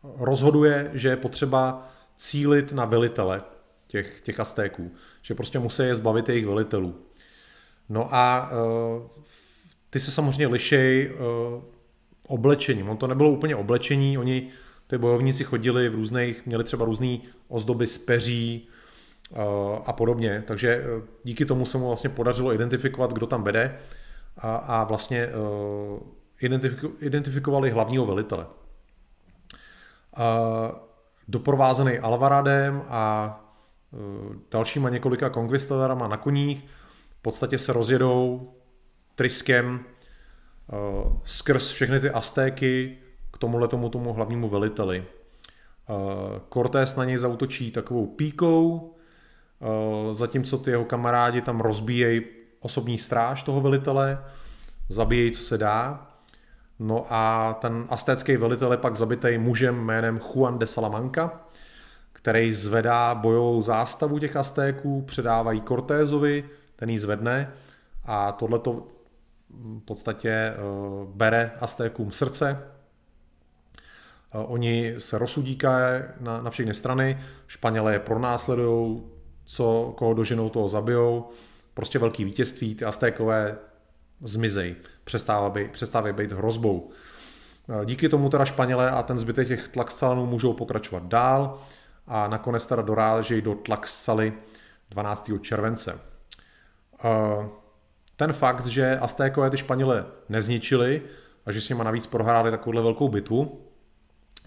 rozhoduje, 0.02 0.90
že 0.94 1.08
je 1.08 1.16
potřeba 1.16 1.88
cílit 2.16 2.72
na 2.72 2.84
velitele 2.84 3.42
těch, 3.86 4.20
těch 4.20 4.40
Aztéků 4.40 4.92
že 5.26 5.34
prostě 5.34 5.58
musí 5.58 5.82
je 5.82 5.94
zbavit 5.94 6.28
jejich 6.28 6.46
velitelů. 6.46 6.94
No 7.88 8.14
a 8.14 8.50
uh, 8.50 9.08
ty 9.90 10.00
se 10.00 10.10
samozřejmě 10.10 10.46
lišej 10.46 11.10
uh, 11.10 11.62
oblečením. 12.28 12.88
On 12.88 12.96
to 12.96 13.06
nebylo 13.06 13.30
úplně 13.30 13.56
oblečení, 13.56 14.18
oni 14.18 14.48
ty 14.86 14.98
bojovníci 14.98 15.44
chodili 15.44 15.88
v 15.88 15.94
různých, 15.94 16.46
měli 16.46 16.64
třeba 16.64 16.84
různé 16.84 17.18
ozdoby 17.48 17.86
z 17.86 17.98
peří 17.98 18.68
a 19.86 19.92
podobně, 19.92 20.44
takže 20.46 20.84
uh, 20.84 21.04
díky 21.24 21.44
tomu 21.44 21.66
se 21.66 21.78
mu 21.78 21.86
vlastně 21.86 22.10
podařilo 22.10 22.54
identifikovat, 22.54 23.12
kdo 23.12 23.26
tam 23.26 23.42
vede 23.42 23.78
a, 24.36 24.56
a 24.56 24.84
vlastně 24.84 25.28
uh, 25.28 26.00
identifiku, 26.40 26.92
identifikovali 27.00 27.70
hlavního 27.70 28.06
velitele. 28.06 28.46
Doprovázený 31.28 31.98
Alvaradem 31.98 32.82
a 32.88 33.46
Eh, 33.96 34.36
dalšíma 34.50 34.90
několika 34.90 35.30
konkvistadorama 35.30 36.08
na 36.08 36.16
koních, 36.16 36.64
v 37.18 37.22
podstatě 37.22 37.58
se 37.58 37.72
rozjedou 37.72 38.50
tryskem 39.14 39.80
eh, 39.84 40.74
skrz 41.24 41.70
všechny 41.70 42.00
ty 42.00 42.10
Aztéky 42.10 42.98
k 43.30 43.38
tomuhle 43.38 43.68
tomu, 43.68 43.88
tomu 43.88 44.12
hlavnímu 44.12 44.48
veliteli. 44.48 45.04
Eh, 45.04 46.40
Cortés 46.52 46.96
na 46.96 47.04
něj 47.04 47.18
zautočí 47.18 47.70
takovou 47.70 48.06
píkou, 48.06 48.94
zatímco 50.12 50.58
ty 50.58 50.70
jeho 50.70 50.84
kamarádi 50.84 51.40
tam 51.40 51.60
rozbíjejí 51.60 52.22
osobní 52.60 52.98
stráž 52.98 53.42
toho 53.42 53.60
velitele, 53.60 54.24
zabíjejí, 54.88 55.30
co 55.30 55.42
se 55.42 55.58
dá. 55.58 56.06
No 56.78 57.06
a 57.10 57.54
ten 57.60 57.86
aztécký 57.88 58.36
velitel 58.36 58.72
je 58.72 58.78
pak 58.78 58.96
zabitý 58.96 59.38
mužem 59.38 59.76
jménem 59.76 60.18
Juan 60.18 60.58
de 60.58 60.66
Salamanca, 60.66 61.40
který 62.12 62.54
zvedá 62.54 63.14
bojovou 63.14 63.62
zástavu 63.62 64.18
těch 64.18 64.36
Aztéků, 64.36 65.02
předávají 65.02 65.62
Cortézovi, 65.62 66.44
ten 66.76 66.90
ji 66.90 66.98
zvedne 66.98 67.52
a 68.04 68.32
tohle 68.32 68.58
to 68.58 68.86
v 69.50 69.80
podstatě 69.84 70.30
eh, 70.30 70.54
bere 71.14 71.52
Aztékům 71.60 72.12
srdce. 72.12 72.62
Eh, 74.32 74.38
oni 74.38 74.94
se 74.98 75.18
rozsudíkají 75.18 76.02
na, 76.20 76.42
na 76.42 76.50
všechny 76.50 76.74
strany, 76.74 77.20
Španělé 77.46 77.92
je 77.92 77.98
pronásledují, 77.98 79.02
co, 79.46 79.94
koho 79.96 80.14
doženou, 80.14 80.48
toho 80.48 80.68
zabijou. 80.68 81.28
Prostě 81.74 81.98
velký 81.98 82.24
vítězství, 82.24 82.74
ty 82.74 82.84
Aztékové 82.84 83.58
zmizej, 84.20 84.76
přestávají, 85.04 85.68
přestávají 85.68 86.14
být 86.14 86.32
hrozbou. 86.32 86.90
Eh, 87.68 87.84
díky 87.84 88.08
tomu 88.08 88.28
teda 88.28 88.44
Španělé 88.44 88.90
a 88.90 89.02
ten 89.02 89.18
zbytek 89.18 89.48
těch 89.48 89.68
tlaxalanů 89.68 90.26
můžou 90.26 90.52
pokračovat 90.52 91.02
dál 91.02 91.60
a 92.06 92.28
nakonec 92.28 92.66
teda 92.66 92.82
dorážejí 92.82 93.42
do 93.42 93.54
Tlaxcaly 93.54 94.32
12. 94.90 95.38
července. 95.38 96.00
Eh, 97.04 97.48
ten 98.16 98.32
fakt, 98.32 98.66
že 98.66 98.98
Aztékové 98.98 99.50
ty 99.50 99.56
Španěle 99.56 100.06
nezničili 100.28 101.02
a 101.46 101.52
že 101.52 101.60
s 101.60 101.68
nimi 101.68 101.84
navíc 101.84 102.06
prohráli 102.06 102.50
takovouhle 102.50 102.82
velkou 102.82 103.08
bitvu, 103.08 103.66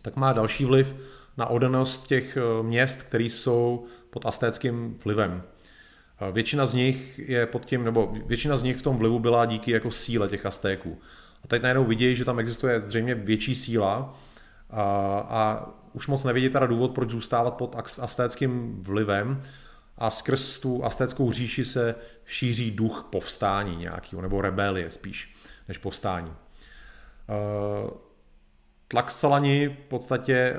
tak 0.02 0.16
má 0.16 0.34
další 0.34 0.66
vliv 0.66 0.96
na 1.38 1.46
odanost 1.46 2.08
těch 2.08 2.38
eh, 2.38 2.64
měst, 2.64 3.04
které 3.04 3.24
jsou 3.24 3.86
pod 4.10 4.26
aztéckým 4.26 4.98
vlivem. 5.04 5.44
Většina 6.32 6.66
z 6.66 6.74
nich 6.74 7.20
je 7.20 7.46
pod 7.46 7.66
tím, 7.66 7.84
nebo 7.84 8.16
většina 8.26 8.58
z 8.58 8.64
nich 8.64 8.78
v 8.78 8.82
tom 8.82 8.98
vlivu 8.98 9.20
byla 9.20 9.46
díky 9.46 9.72
jako 9.72 9.92
síle 9.92 10.30
těch 10.30 10.46
Aztéků. 10.46 11.02
A 11.44 11.48
teď 11.48 11.62
najednou 11.62 11.84
vidějí, 11.84 12.16
že 12.16 12.26
tam 12.26 12.40
existuje 12.40 12.82
zřejmě 12.82 13.16
větší 13.16 13.56
síla 13.56 14.20
a, 14.70 14.84
a 15.30 15.70
už 15.94 16.08
moc 16.08 16.24
nevidí 16.24 16.50
teda 16.50 16.66
důvod, 16.66 16.92
proč 16.92 17.10
zůstávat 17.10 17.54
pod 17.54 17.76
astéckým 18.02 18.84
vlivem 18.84 19.42
a 19.98 20.10
skrz 20.10 20.60
tu 20.60 20.86
astéckou 20.86 21.32
říši 21.32 21.66
se 21.66 21.96
šíří 22.26 22.72
duch 22.72 23.08
povstání 23.12 23.76
nějakého, 23.76 24.22
nebo 24.22 24.42
rebelie 24.42 24.90
spíš, 24.90 25.36
než 25.68 25.78
povstání. 25.78 26.34
Tlaxalani 28.88 29.78
v 29.86 29.88
podstatě 29.88 30.34
eh, 30.34 30.58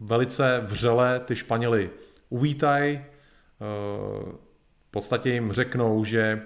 velice 0.00 0.60
vřele 0.64 1.20
ty 1.20 1.36
Španěly 1.36 1.90
uvítají, 2.32 2.96
eh, 2.96 3.04
v 4.88 4.90
podstatě 4.90 5.30
jim 5.30 5.52
řeknou, 5.52 6.04
že 6.04 6.42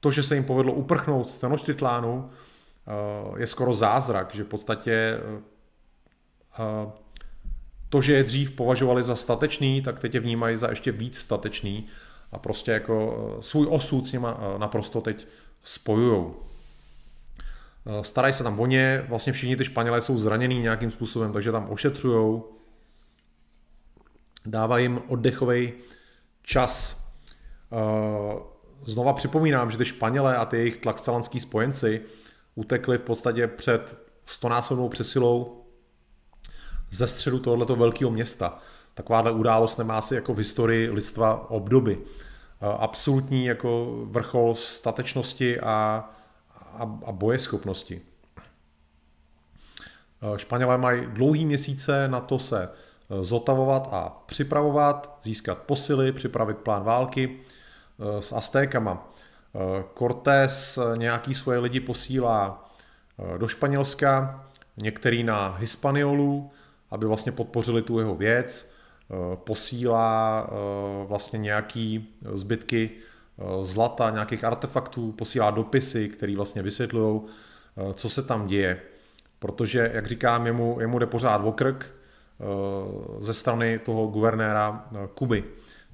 to, 0.00 0.10
že 0.10 0.22
se 0.22 0.34
jim 0.34 0.44
povedlo 0.44 0.72
uprchnout 0.72 1.28
z 1.28 1.38
Tenochtitlánu, 1.38 2.30
je 3.36 3.46
skoro 3.46 3.72
zázrak, 3.72 4.34
že 4.34 4.44
v 4.44 4.46
podstatě 4.46 5.20
to, 7.88 8.02
že 8.02 8.12
je 8.12 8.24
dřív 8.24 8.50
považovali 8.50 9.02
za 9.02 9.16
statečný, 9.16 9.82
tak 9.82 9.98
teď 9.98 10.14
je 10.14 10.20
vnímají 10.20 10.56
za 10.56 10.70
ještě 10.70 10.92
víc 10.92 11.18
statečný 11.18 11.86
a 12.32 12.38
prostě 12.38 12.70
jako 12.70 12.94
eh, 13.38 13.42
svůj 13.42 13.66
osud 13.70 14.06
s 14.06 14.12
nima 14.12 14.38
eh, 14.38 14.58
naprosto 14.58 15.00
teď 15.00 15.26
spojujou. 15.62 16.36
Eh, 17.86 18.04
starají 18.04 18.34
se 18.34 18.42
tam 18.42 18.60
o 18.60 18.66
ně, 18.66 19.04
vlastně 19.08 19.32
všichni 19.32 19.56
ty 19.56 19.64
Španělé 19.64 20.00
jsou 20.00 20.18
zraněný 20.18 20.62
nějakým 20.62 20.90
způsobem, 20.90 21.32
takže 21.32 21.52
tam 21.52 21.70
ošetřujou, 21.70 22.53
dávají 24.46 24.84
jim 24.84 25.02
oddechový 25.08 25.72
čas. 26.42 27.04
Znova 28.84 29.12
připomínám, 29.12 29.70
že 29.70 29.78
ty 29.78 29.84
Španělé 29.84 30.36
a 30.36 30.44
ty 30.44 30.56
jejich 30.56 30.76
tlaxalanský 30.76 31.40
spojenci 31.40 32.02
utekli 32.54 32.98
v 32.98 33.02
podstatě 33.02 33.46
před 33.46 33.98
stonásobnou 34.24 34.88
přesilou 34.88 35.64
ze 36.90 37.06
středu 37.06 37.38
tohoto 37.38 37.76
velkého 37.76 38.10
města. 38.10 38.58
Takováhle 38.94 39.32
událost 39.32 39.78
nemá 39.78 40.02
si 40.02 40.14
jako 40.14 40.34
v 40.34 40.38
historii 40.38 40.90
lidstva 40.90 41.50
obdoby. 41.50 41.98
Absolutní 42.60 43.46
jako 43.46 43.98
vrchol 44.04 44.54
statečnosti 44.54 45.60
a, 45.60 46.04
a, 46.74 46.98
a 47.06 47.12
bojeschopnosti. 47.12 48.00
Španělé 50.36 50.78
mají 50.78 51.06
dlouhý 51.06 51.46
měsíce 51.46 52.08
na 52.08 52.20
to 52.20 52.38
se 52.38 52.68
zotavovat 53.20 53.88
a 53.92 54.22
připravovat, 54.26 55.18
získat 55.22 55.58
posily, 55.58 56.12
připravit 56.12 56.58
plán 56.58 56.84
války 56.84 57.40
e, 58.18 58.22
s 58.22 58.32
Aztékama. 58.32 59.12
E, 59.54 59.84
Cortés 59.98 60.78
nějaký 60.96 61.34
svoje 61.34 61.58
lidi 61.58 61.80
posílá 61.80 62.70
do 63.38 63.48
Španělska, 63.48 64.44
některý 64.76 65.24
na 65.24 65.56
Hispaniolu, 65.58 66.50
aby 66.90 67.06
vlastně 67.06 67.32
podpořili 67.32 67.82
tu 67.82 67.98
jeho 67.98 68.14
věc, 68.14 68.72
eh, 69.10 69.36
posílá 69.36 70.46
eh, 70.48 71.06
vlastně 71.06 71.38
nějaký 71.38 72.14
zbytky 72.32 72.90
eh, 72.90 73.64
zlata, 73.64 74.10
nějakých 74.10 74.44
artefaktů, 74.44 75.12
posílá 75.12 75.50
dopisy, 75.50 76.08
které 76.08 76.36
vlastně 76.36 76.62
vysvětlují, 76.62 77.20
co 77.94 78.08
se 78.08 78.22
tam 78.22 78.46
děje. 78.46 78.80
Protože, 79.38 79.90
jak 79.94 80.06
říkám, 80.06 80.46
jemu, 80.46 80.80
jemu 80.80 80.98
jde 80.98 81.06
pořád 81.06 81.38
o 81.44 81.52
krk, 81.52 81.90
ze 83.18 83.34
strany 83.34 83.78
toho 83.78 84.06
guvernéra 84.06 84.88
Kuby. 85.14 85.44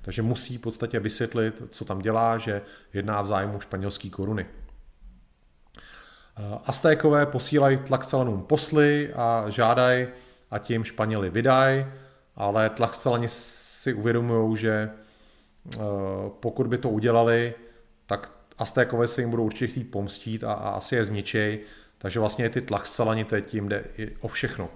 Takže 0.02 0.22
musí 0.22 0.58
v 0.58 0.60
podstatě 0.60 1.00
vysvětlit, 1.00 1.62
co 1.68 1.84
tam 1.84 1.98
dělá, 1.98 2.38
že 2.38 2.62
jedná 2.92 3.22
v 3.22 3.26
zájmu 3.26 3.60
španělské 3.60 4.10
koruny. 4.10 4.46
Aztékové 6.66 7.26
posílají 7.26 7.76
Tlaxcalanům 7.78 8.42
posly 8.42 9.12
a 9.14 9.44
žádají, 9.48 10.06
a 10.50 10.58
tím 10.58 10.84
Španěli 10.84 11.30
vydají, 11.30 11.86
ale 12.36 12.70
Tlaxcalani 12.70 13.28
si 13.28 13.94
uvědomují, 13.94 14.56
že 14.56 14.90
pokud 16.40 16.66
by 16.66 16.78
to 16.78 16.88
udělali, 16.88 17.54
tak 18.06 18.32
Aztékové 18.58 19.08
se 19.08 19.20
jim 19.20 19.30
budou 19.30 19.44
určitě 19.44 19.66
chtít 19.66 19.84
pomstít 19.84 20.44
a, 20.44 20.52
a 20.52 20.70
asi 20.70 20.96
je 20.96 21.04
zničej, 21.04 21.60
takže 21.98 22.20
vlastně 22.20 22.50
ty 22.50 22.60
Tlaxcalani 22.60 23.24
teď 23.24 23.54
jim 23.54 23.68
jde 23.68 23.84
o 24.20 24.28
všechno. 24.28 24.68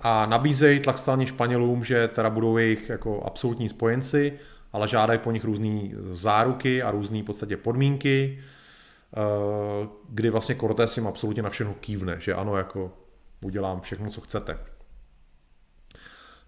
A 0.00 0.26
nabízejí 0.26 0.80
Tlaxcalani 0.80 1.26
Španělům, 1.26 1.84
že 1.84 2.08
teda 2.08 2.30
budou 2.30 2.56
jejich 2.56 2.88
jako 2.88 3.22
absolutní 3.22 3.68
spojenci, 3.68 4.38
ale 4.72 4.88
žádají 4.88 5.18
po 5.18 5.32
nich 5.32 5.44
různé 5.44 5.80
záruky 6.10 6.82
a 6.82 6.90
různé 6.90 7.22
podstatě 7.22 7.56
podmínky, 7.56 8.38
eh, 9.16 9.88
kdy 10.08 10.30
vlastně 10.30 10.54
Cortés 10.54 10.96
jim 10.96 11.06
absolutně 11.06 11.42
na 11.42 11.50
všechno 11.50 11.74
kývne, 11.74 12.20
že 12.20 12.34
ano, 12.34 12.56
jako 12.56 12.92
udělám 13.44 13.80
všechno, 13.80 14.10
co 14.10 14.20
chcete. 14.20 14.58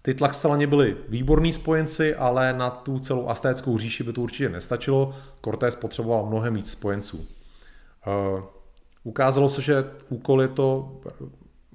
Ty 0.01 0.13
Tlaxcalani 0.13 0.67
byli 0.67 0.97
výborní 1.09 1.53
spojenci, 1.53 2.15
ale 2.15 2.53
na 2.53 2.69
tu 2.69 2.99
celou 2.99 3.27
astéckou 3.27 3.77
říši 3.77 4.03
by 4.03 4.13
to 4.13 4.21
určitě 4.21 4.49
nestačilo. 4.49 5.15
Cortés 5.45 5.75
potřeboval 5.75 6.25
mnohem 6.25 6.53
víc 6.53 6.71
spojenců. 6.71 7.17
Uh, 7.17 8.43
ukázalo 9.03 9.49
se, 9.49 9.61
že 9.61 9.85
úkol 10.09 10.41
je 10.41 10.47
to 10.47 11.01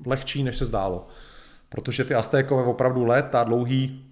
lehčí, 0.06 0.42
než 0.42 0.56
se 0.56 0.64
zdálo. 0.64 1.08
Protože 1.76 2.04
ty 2.04 2.14
Aztékové 2.14 2.62
opravdu 2.62 3.04
léta 3.04 3.44
dlouhý 3.44 4.04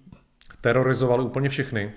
terorizovali 0.60 1.24
úplně 1.24 1.48
všechny. 1.48 1.92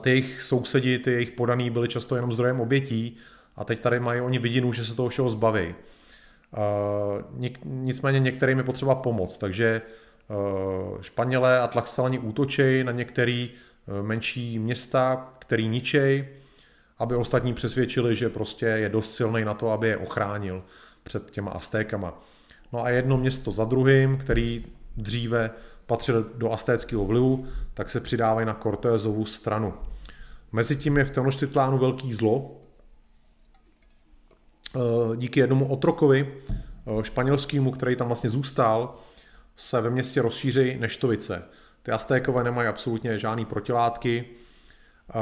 Ty 0.00 0.10
jejich 0.10 0.42
sousedi, 0.42 0.98
ty 0.98 1.12
jejich 1.12 1.30
podaný 1.30 1.70
byli 1.70 1.88
často 1.88 2.16
jenom 2.16 2.32
zdrojem 2.32 2.60
obětí 2.60 3.16
a 3.56 3.64
teď 3.64 3.80
tady 3.80 4.00
mají 4.00 4.20
oni 4.20 4.38
vidinu, 4.38 4.72
že 4.72 4.84
se 4.84 4.94
toho 4.94 5.08
všeho 5.08 5.28
zbaví. 5.28 5.74
Nicméně 7.64 8.20
některým 8.20 8.58
je 8.58 8.64
potřeba 8.64 8.94
pomoc, 8.94 9.38
takže 9.38 9.82
Eh, 10.30 11.02
Španělé 11.02 11.60
a 11.60 11.66
Tlaxcalani 11.66 12.18
útočej 12.18 12.84
na 12.84 12.92
některé 12.92 13.48
eh, 13.48 14.02
menší 14.02 14.58
města, 14.58 15.34
který 15.38 15.68
ničej, 15.68 16.28
aby 16.98 17.16
ostatní 17.16 17.54
přesvědčili, 17.54 18.16
že 18.16 18.28
prostě 18.28 18.66
je 18.66 18.88
dost 18.88 19.14
silný 19.14 19.44
na 19.44 19.54
to, 19.54 19.70
aby 19.70 19.88
je 19.88 19.96
ochránil 19.96 20.62
před 21.02 21.30
těma 21.30 21.50
Aztékama. 21.50 22.22
No 22.72 22.82
a 22.82 22.88
jedno 22.88 23.16
město 23.16 23.50
za 23.50 23.64
druhým, 23.64 24.18
který 24.18 24.64
dříve 24.96 25.50
patřil 25.86 26.30
do 26.34 26.52
astéckého 26.52 27.04
vlivu, 27.04 27.46
tak 27.74 27.90
se 27.90 28.00
přidávají 28.00 28.46
na 28.46 28.54
Cortézovu 28.54 29.26
stranu. 29.26 29.74
Mezitím 30.52 30.96
je 30.96 31.04
v 31.04 31.10
Tenochtitlánu 31.10 31.78
velký 31.78 32.12
zlo. 32.12 32.60
Eh, 34.76 34.80
díky 35.16 35.40
jednomu 35.40 35.68
otrokovi 35.68 36.34
španělskému, 37.02 37.70
který 37.70 37.96
tam 37.96 38.06
vlastně 38.06 38.30
zůstal, 38.30 38.98
se 39.56 39.80
ve 39.80 39.90
městě 39.90 40.22
rozšíří 40.22 40.76
neštovice. 40.78 41.42
Ty 41.82 41.90
Aztékové 41.90 42.44
nemají 42.44 42.68
absolutně 42.68 43.18
žádný 43.18 43.44
protilátky, 43.44 44.24
eh, 45.10 45.14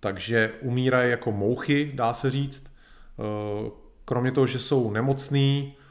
takže 0.00 0.52
umírají 0.60 1.10
jako 1.10 1.32
mouchy, 1.32 1.92
dá 1.94 2.12
se 2.12 2.30
říct. 2.30 2.66
Eh, 2.66 3.70
kromě 4.04 4.32
toho, 4.32 4.46
že 4.46 4.58
jsou 4.58 4.90
nemocní, 4.90 5.76
eh, 5.76 5.81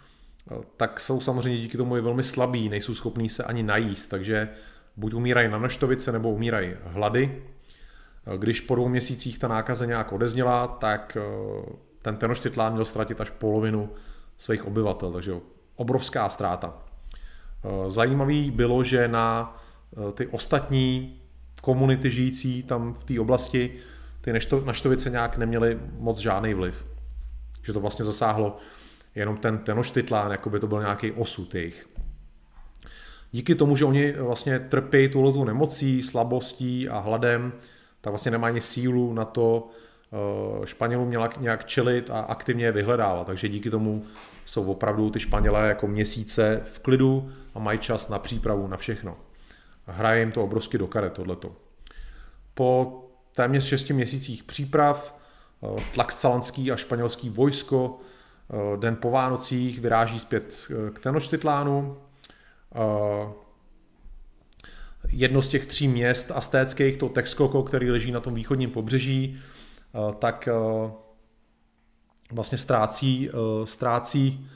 tak 0.78 1.00
jsou 1.00 1.22
samozřejmě 1.22 1.62
díky 1.62 1.78
tomu 1.78 1.98
i 1.98 2.02
velmi 2.02 2.24
slabí, 2.24 2.70
nejsou 2.70 2.94
schopní 2.94 3.30
se 3.30 3.44
ani 3.44 3.64
najíst, 3.64 4.10
takže 4.10 4.50
buď 4.98 5.14
umírají 5.14 5.50
na 5.50 5.60
neštovice, 5.60 6.12
nebo 6.12 6.32
umírají 6.32 6.74
hlady. 6.84 7.44
Když 8.38 8.62
po 8.62 8.76
dvou 8.76 8.88
měsících 8.88 9.40
ta 9.40 9.48
nákaza 9.48 9.86
nějak 9.86 10.14
odezněla, 10.14 10.68
tak 10.68 11.18
ten 12.02 12.18
Tenochtitlán 12.18 12.74
měl 12.74 12.86
ztratit 12.86 13.22
až 13.22 13.30
polovinu 13.30 13.90
svých 14.38 14.66
obyvatel, 14.66 15.12
takže 15.12 15.34
obrovská 15.76 16.30
ztráta. 16.30 16.74
Eh, 17.64 17.90
zajímavý 17.90 18.52
bylo, 18.52 18.84
že 18.84 19.08
na 19.08 19.58
eh, 19.94 20.12
ty 20.12 20.28
ostatní 20.28 21.18
komunity 21.62 22.12
žijící 22.12 22.64
tam 22.64 22.94
v 22.94 23.04
té 23.04 23.20
oblasti 23.20 23.76
ty 24.22 24.34
naštovice 24.66 25.10
nějak 25.10 25.38
neměly 25.38 25.80
moc 25.98 26.18
žádný 26.18 26.54
vliv. 26.54 26.86
Že 27.64 27.74
to 27.74 27.80
vlastně 27.80 28.06
zasáhlo 28.06 28.58
jenom 29.16 29.38
ten 29.38 29.58
Tenochtitlán, 29.58 30.32
jako 30.32 30.50
by 30.50 30.60
to 30.60 30.68
byl 30.68 30.80
nějaký 30.80 31.12
osud 31.12 31.56
jejich. 31.56 31.88
Díky 33.32 33.56
tomu, 33.56 33.76
že 33.76 33.86
oni 33.86 34.12
vlastně 34.12 34.60
trpí 34.60 35.10
tu 35.10 35.44
nemocí, 35.44 36.02
slabostí 36.02 36.90
a 36.90 37.00
hladem, 37.00 37.54
tak 38.02 38.12
vlastně 38.12 38.32
nemají 38.32 38.62
sílu 38.62 39.14
na 39.14 39.26
to 39.26 39.70
eh, 40.62 40.68
Španělům 40.68 41.14
nějak 41.40 41.66
čelit 41.66 42.10
a 42.10 42.20
aktivně 42.20 42.66
je 42.66 42.72
vyhledávat. 42.72 43.28
Takže 43.28 43.50
díky 43.50 43.70
tomu 43.70 44.06
jsou 44.46 44.72
opravdu 44.72 45.10
ty 45.10 45.20
Španělé 45.20 45.68
jako 45.68 45.88
měsíce 45.88 46.62
v 46.64 46.80
klidu 46.80 47.32
a 47.56 47.60
mají 47.60 47.80
čas 47.80 48.10
na 48.10 48.20
přípravu 48.20 48.68
na 48.68 48.78
všechno. 48.78 49.18
Hraje 49.86 50.20
jim 50.20 50.32
to 50.32 50.44
obrovsky 50.44 50.78
do 50.78 50.88
karet 50.88 51.14
tohleto. 51.14 51.56
Po 52.54 53.02
téměř 53.36 53.64
6 53.66 53.90
měsících 53.90 54.44
příprav 54.44 55.20
eh, 55.64 55.84
tlaxcalanský 55.94 56.72
a 56.72 56.76
španělský 56.76 57.30
vojsko 57.30 58.00
den 58.76 58.96
po 58.96 59.12
Vánocích 59.12 59.80
vyráží 59.80 60.20
zpět 60.20 60.68
eh, 60.70 60.92
k 60.92 61.00
Tenochtitlánu. 61.00 61.98
Jedno 65.08 65.42
z 65.42 65.48
těch 65.48 65.68
tří 65.68 65.88
měst 65.88 66.32
astéckých, 66.32 66.98
to 66.98 67.10
Texcoco, 67.10 67.64
který 67.64 67.92
leží 67.92 68.12
na 68.12 68.20
tom 68.20 68.34
východním 68.34 68.72
pobřeží, 68.72 69.40
tak 70.20 70.50
vlastně 72.32 72.58
ztrácí, 72.58 73.30
ztrácí 73.66 74.50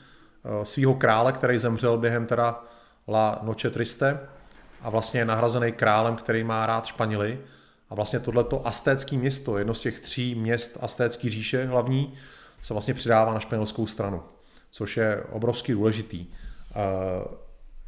svého 0.62 0.94
krále, 0.94 1.32
který 1.32 1.58
zemřel 1.58 1.98
během 1.98 2.26
teda 2.26 2.64
La 3.08 3.38
Noche 3.42 3.70
Triste 3.70 4.20
a 4.80 4.90
vlastně 4.90 5.20
je 5.20 5.24
nahrazený 5.24 5.72
králem, 5.72 6.16
který 6.16 6.44
má 6.44 6.66
rád 6.66 6.86
Španěli. 6.86 7.38
A 7.90 7.94
vlastně 7.94 8.20
tohleto 8.20 8.66
astécké 8.66 9.16
město, 9.16 9.58
jedno 9.58 9.74
z 9.74 9.80
těch 9.80 10.00
tří 10.00 10.34
měst 10.34 10.78
astécké 10.80 11.30
říše 11.30 11.64
hlavní, 11.64 12.14
se 12.62 12.74
vlastně 12.74 12.94
přidává 12.94 13.34
na 13.34 13.40
španělskou 13.40 13.86
stranu, 13.86 14.22
což 14.70 14.96
je 14.96 15.22
obrovsky 15.30 15.72
důležitý. 15.72 16.26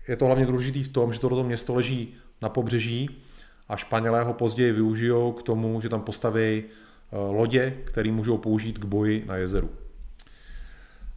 Je 0.08 0.16
to 0.16 0.26
hlavně 0.26 0.46
důležitý 0.46 0.84
v 0.84 0.88
tom, 0.88 1.12
že 1.12 1.20
tohleto 1.20 1.44
město 1.44 1.74
leží 1.74 2.14
na 2.42 2.48
pobřeží 2.48 3.22
a 3.68 3.76
Španělé 3.76 4.22
ho 4.22 4.34
později 4.34 4.72
využijou 4.72 5.32
k 5.32 5.42
tomu, 5.42 5.80
že 5.80 5.88
tam 5.88 6.02
postaví 6.02 6.64
lodě, 7.12 7.76
které 7.84 8.12
můžou 8.12 8.38
použít 8.38 8.78
k 8.78 8.84
boji 8.84 9.24
na 9.26 9.36
jezeru. 9.36 9.70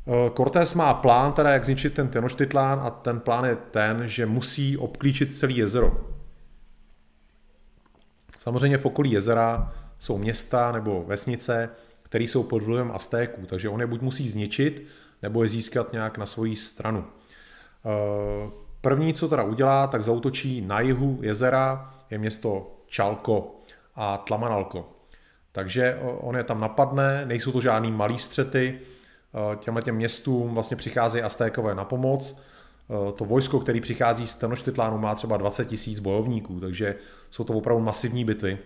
Eh, 0.07 0.31
Cortés 0.37 0.73
má 0.73 0.93
plán, 0.93 1.33
teda 1.33 1.49
jak 1.49 1.65
zničit 1.65 1.93
ten 1.93 2.07
Tenochtitlán 2.07 2.79
a 2.79 2.89
ten 2.89 3.19
plán 3.19 3.45
je 3.45 3.55
ten, 3.55 4.07
že 4.07 4.25
musí 4.25 4.77
obklíčit 4.77 5.35
celý 5.35 5.57
jezero. 5.57 6.09
Samozřejmě 8.37 8.77
v 8.77 8.85
okolí 8.85 9.11
jezera 9.11 9.73
jsou 9.99 10.17
města 10.17 10.71
nebo 10.71 11.03
vesnice, 11.03 11.69
které 12.11 12.23
jsou 12.23 12.43
pod 12.43 12.63
vlivem 12.63 12.91
Aztéků, 12.91 13.45
takže 13.45 13.69
on 13.69 13.81
je 13.81 13.87
buď 13.87 14.01
musí 14.01 14.29
zničit, 14.29 14.87
nebo 15.21 15.43
je 15.43 15.49
získat 15.49 15.93
nějak 15.93 16.17
na 16.17 16.25
svoji 16.25 16.55
stranu. 16.55 17.05
Eh, 17.05 18.49
první, 18.81 19.13
co 19.13 19.27
teda 19.27 19.43
udělá, 19.43 19.87
tak 19.87 20.03
zautočí 20.03 20.61
na 20.61 20.79
jihu 20.79 21.19
jezera, 21.21 21.95
je 22.09 22.17
město 22.17 22.77
Čalko 22.87 23.55
a 23.95 24.17
Tlamanalko. 24.17 24.89
Takže 25.51 25.99
on 26.01 26.37
je 26.37 26.43
tam 26.43 26.59
napadne, 26.59 27.25
nejsou 27.25 27.51
to 27.51 27.61
žádný 27.61 27.91
malý 27.91 28.17
střety, 28.17 28.79
Eh, 29.33 29.55
těmhle 29.55 29.81
těm 29.81 29.95
městům 29.95 30.53
vlastně 30.53 30.77
přicházejí 30.77 31.23
Aztékové 31.23 31.75
na 31.75 31.85
pomoc. 31.85 32.41
Eh, 32.89 33.11
to 33.11 33.25
vojsko, 33.25 33.59
který 33.59 33.81
přichází 33.81 34.27
z 34.27 34.35
Tenochtitlánu, 34.35 34.97
má 34.97 35.15
třeba 35.15 35.37
20 35.37 35.65
tisíc 35.65 35.99
bojovníků, 35.99 36.59
takže 36.59 36.95
jsou 37.29 37.43
to 37.43 37.53
opravdu 37.53 37.83
masivní 37.83 38.25
bitvy. 38.25 38.57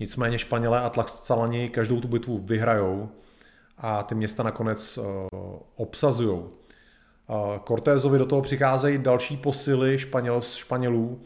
Nicméně 0.00 0.38
Španělé 0.38 0.80
a 0.80 0.90
Tlaxcalani 0.90 1.68
každou 1.68 2.00
tu 2.00 2.08
bitvu 2.08 2.38
vyhrajou 2.38 3.08
a 3.78 4.02
ty 4.02 4.14
města 4.14 4.42
nakonec 4.42 4.98
eh, 4.98 5.02
obsazují. 5.76 6.42
Cortézovi 7.68 8.18
do 8.18 8.26
toho 8.26 8.42
přicházejí 8.42 8.98
další 8.98 9.36
posily 9.36 9.98
Španěl, 9.98 10.40
Španělů, 10.40 11.20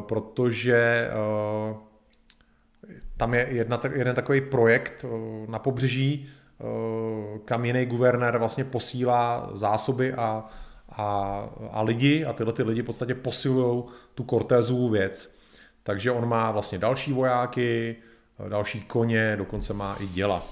protože 0.00 1.10
tam 3.16 3.34
je 3.34 3.46
jedna, 3.50 3.80
jeden 3.94 4.14
takový 4.14 4.40
projekt 4.40 5.04
na 5.48 5.58
pobřeží, 5.58 6.28
Eh, 6.60 7.38
kam 7.44 7.64
jiný 7.64 7.86
guvernér 7.86 8.38
vlastně 8.38 8.64
posílá 8.64 9.50
zásoby 9.52 10.12
a, 10.12 10.44
a, 10.88 11.04
a 11.70 11.82
lidi 11.82 12.24
a 12.24 12.32
tyhle 12.32 12.52
ty 12.52 12.62
lidi 12.62 12.82
v 12.82 12.84
podstatě 12.84 13.14
posilují 13.14 13.84
tu 14.14 14.24
Cortézovu 14.24 14.88
věc. 14.88 15.33
Takže 15.84 16.10
on 16.10 16.28
má 16.28 16.50
vlastně 16.50 16.78
další 16.78 17.12
vojáky, 17.12 17.96
eh, 18.46 18.48
další 18.48 18.80
koně, 18.80 19.36
dokonce 19.36 19.74
má 19.74 19.96
i 20.00 20.06
děla. 20.06 20.42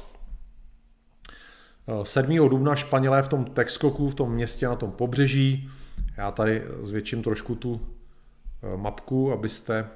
7. 2.03 2.49
dubna 2.49 2.77
Španělé 2.77 3.23
v 3.23 3.29
tom 3.29 3.45
Texcoku, 3.45 4.11
v 4.11 4.15
tom 4.15 4.33
městě 4.33 4.67
na 4.67 4.77
tom 4.77 4.93
pobřeží, 4.93 5.71
já 6.17 6.31
tady 6.31 6.63
zvětším 6.83 7.23
trošku 7.23 7.55
tu 7.55 7.87
mapku, 8.77 9.33
abyste, 9.33 9.89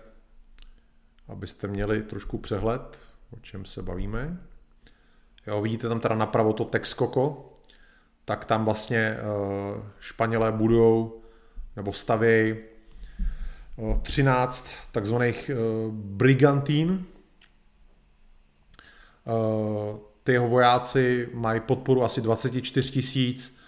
abyste 1.29 1.67
měli 1.67 2.03
trošku 2.03 2.39
přehled, 2.39 2.99
o 3.31 3.41
čem 3.41 3.65
se 3.65 3.83
bavíme. 3.83 4.41
Jo, 5.47 5.63
vidíte 5.63 5.89
tam 5.89 6.01
teda 6.01 6.15
napravo 6.15 6.53
to 6.53 6.65
Texcoco, 6.65 7.53
tak 8.25 8.45
tam 8.45 8.65
vlastně 8.65 9.17
Španělé 10.01 10.53
budou 10.53 11.23
nebo 11.77 11.93
stavějí 11.93 12.57
13 14.03 14.71
takzvaných 14.93 15.51
brigantín. 15.91 17.05
Ty 20.25 20.33
jeho 20.33 20.49
vojáci 20.49 21.29
mají 21.35 21.61
podporu 21.61 22.05
asi 22.05 22.21
24 22.21 22.93
tisíc 22.93 23.59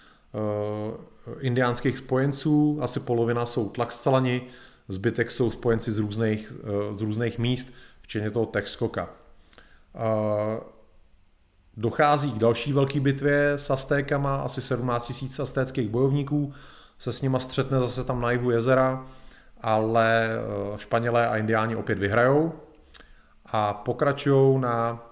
indiánských 1.39 1.97
spojenců, 1.97 2.79
asi 2.81 2.99
polovina 2.99 3.45
jsou 3.45 3.69
tlaxcalani, 3.69 4.41
zbytek 4.87 5.31
jsou 5.31 5.51
spojenci 5.51 5.91
z 5.91 5.97
různých, 5.97 6.53
z 6.91 7.01
různých 7.01 7.39
míst, 7.39 7.73
včetně 8.01 8.31
toho 8.31 8.45
Texcoka. 8.45 9.09
Dochází 11.77 12.31
k 12.31 12.37
další 12.37 12.73
velké 12.73 12.99
bitvě 12.99 13.51
s 13.51 13.69
Aztékama, 13.69 14.35
asi 14.35 14.61
17 14.61 15.05
tisíc 15.05 15.39
aztéckých 15.39 15.89
bojovníků 15.89 16.53
se 16.99 17.13
s 17.13 17.21
nima 17.21 17.39
střetne 17.39 17.79
zase 17.79 18.03
tam 18.03 18.21
na 18.21 18.31
jihu 18.31 18.51
jezera, 18.51 19.07
ale 19.61 20.29
eh, 20.29 20.77
Španělé 20.77 21.27
a 21.27 21.37
Indiáni 21.37 21.75
opět 21.75 21.99
vyhrajou 21.99 22.53
a 23.45 23.73
pokračují 23.73 24.59
na 24.59 25.05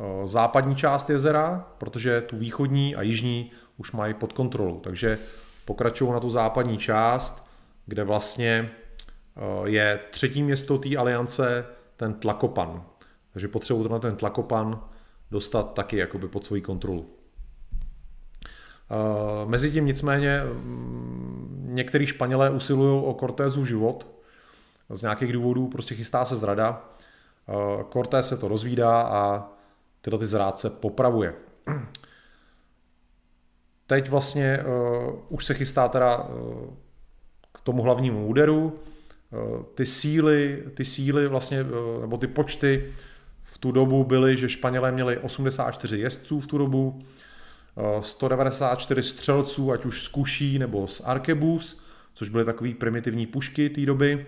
eh, 0.00 0.26
západní 0.26 0.76
část 0.76 1.10
jezera, 1.10 1.66
protože 1.78 2.20
tu 2.20 2.36
východní 2.36 2.96
a 2.96 3.02
jižní 3.02 3.50
už 3.76 3.92
mají 3.92 4.14
pod 4.14 4.32
kontrolou. 4.32 4.80
Takže 4.80 5.18
pokračují 5.64 6.12
na 6.12 6.20
tu 6.20 6.30
západní 6.30 6.78
část, 6.78 7.46
kde 7.86 8.04
vlastně 8.04 8.70
eh, 9.36 9.40
je 9.68 10.00
třetí 10.10 10.42
město 10.42 10.78
té 10.78 10.96
aliance, 10.96 11.66
ten 11.96 12.14
Tlakopan. 12.14 12.84
Takže 13.32 13.48
potřebují 13.48 13.88
na 13.88 13.98
ten 13.98 14.16
Tlakopan 14.16 14.80
dostat 15.30 15.74
taky 15.74 15.96
jakoby 15.96 16.28
pod 16.28 16.44
svoji 16.44 16.62
kontrolu. 16.62 17.21
Eh, 18.92 19.46
Mezitím 19.46 19.86
nicméně 19.86 20.42
mm, 20.44 21.68
některý 21.74 22.06
Španělé 22.06 22.50
usilují 22.50 23.04
o 23.04 23.16
Cortézu 23.20 23.64
život. 23.64 24.06
Z 24.90 25.02
nějakých 25.02 25.32
důvodů 25.32 25.68
prostě 25.68 25.94
chystá 25.94 26.24
se 26.24 26.36
zrada. 26.36 26.84
Eh, 27.48 27.84
Cortés 27.92 28.28
se 28.28 28.36
to 28.36 28.48
rozvídá 28.48 29.02
a 29.02 29.48
tyhle 30.00 30.18
ty 30.18 30.26
zrádce 30.26 30.70
popravuje. 30.70 31.34
Teď 33.86 34.08
vlastně 34.08 34.58
uh, 34.58 35.14
už 35.28 35.44
se 35.44 35.54
chystá 35.54 35.88
teda 35.88 36.16
uh, 36.16 36.74
k 37.52 37.60
tomu 37.60 37.82
hlavnímu 37.82 38.26
úderu. 38.26 38.78
Uh, 39.30 39.62
ty 39.74 39.86
síly, 39.86 40.64
ty 40.74 40.84
síly 40.84 41.28
vlastně, 41.28 41.62
uh, 41.62 42.00
nebo 42.00 42.18
ty 42.18 42.26
počty 42.26 42.92
v 43.42 43.58
tu 43.58 43.72
dobu 43.72 44.04
byly, 44.04 44.36
že 44.36 44.48
Španělé 44.48 44.92
měli 44.92 45.18
84 45.18 45.98
jezdců 45.98 46.40
v 46.40 46.46
tu 46.46 46.58
dobu, 46.58 47.02
194 48.00 49.02
střelců, 49.02 49.72
ať 49.72 49.84
už 49.84 50.02
z 50.02 50.08
kuší 50.08 50.58
nebo 50.58 50.86
z 50.86 51.00
arkebus, 51.00 51.82
což 52.14 52.28
byly 52.28 52.44
takové 52.44 52.74
primitivní 52.74 53.26
pušky 53.26 53.70
té 53.70 53.86
doby, 53.86 54.26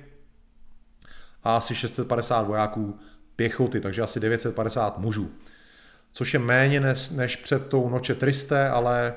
a 1.43 1.57
asi 1.57 1.75
650 1.75 2.43
vojáků 2.43 2.99
pěchoty, 3.37 3.81
takže 3.81 4.03
asi 4.03 4.21
950 4.21 4.99
mužů. 4.99 5.31
Což 6.13 6.35
je 6.35 6.41
méně 6.41 6.81
než, 6.81 7.11
než 7.11 7.37
před 7.37 7.69
tou 7.69 7.89
noče 7.89 8.15
tristé, 8.15 8.69
ale, 8.69 9.15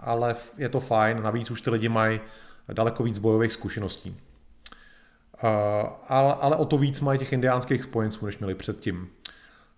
ale 0.00 0.36
je 0.58 0.68
to 0.68 0.80
fajn, 0.80 1.22
navíc 1.22 1.50
už 1.50 1.60
ty 1.60 1.70
lidi 1.70 1.88
mají 1.88 2.20
daleko 2.72 3.02
víc 3.02 3.18
bojových 3.18 3.52
zkušeností. 3.52 4.10
Uh, 4.10 5.50
ale, 6.08 6.34
ale 6.40 6.56
o 6.56 6.64
to 6.64 6.78
víc 6.78 7.00
mají 7.00 7.18
těch 7.18 7.32
indiánských 7.32 7.82
spojenců, 7.82 8.26
než 8.26 8.38
měli 8.38 8.54
předtím. 8.54 9.08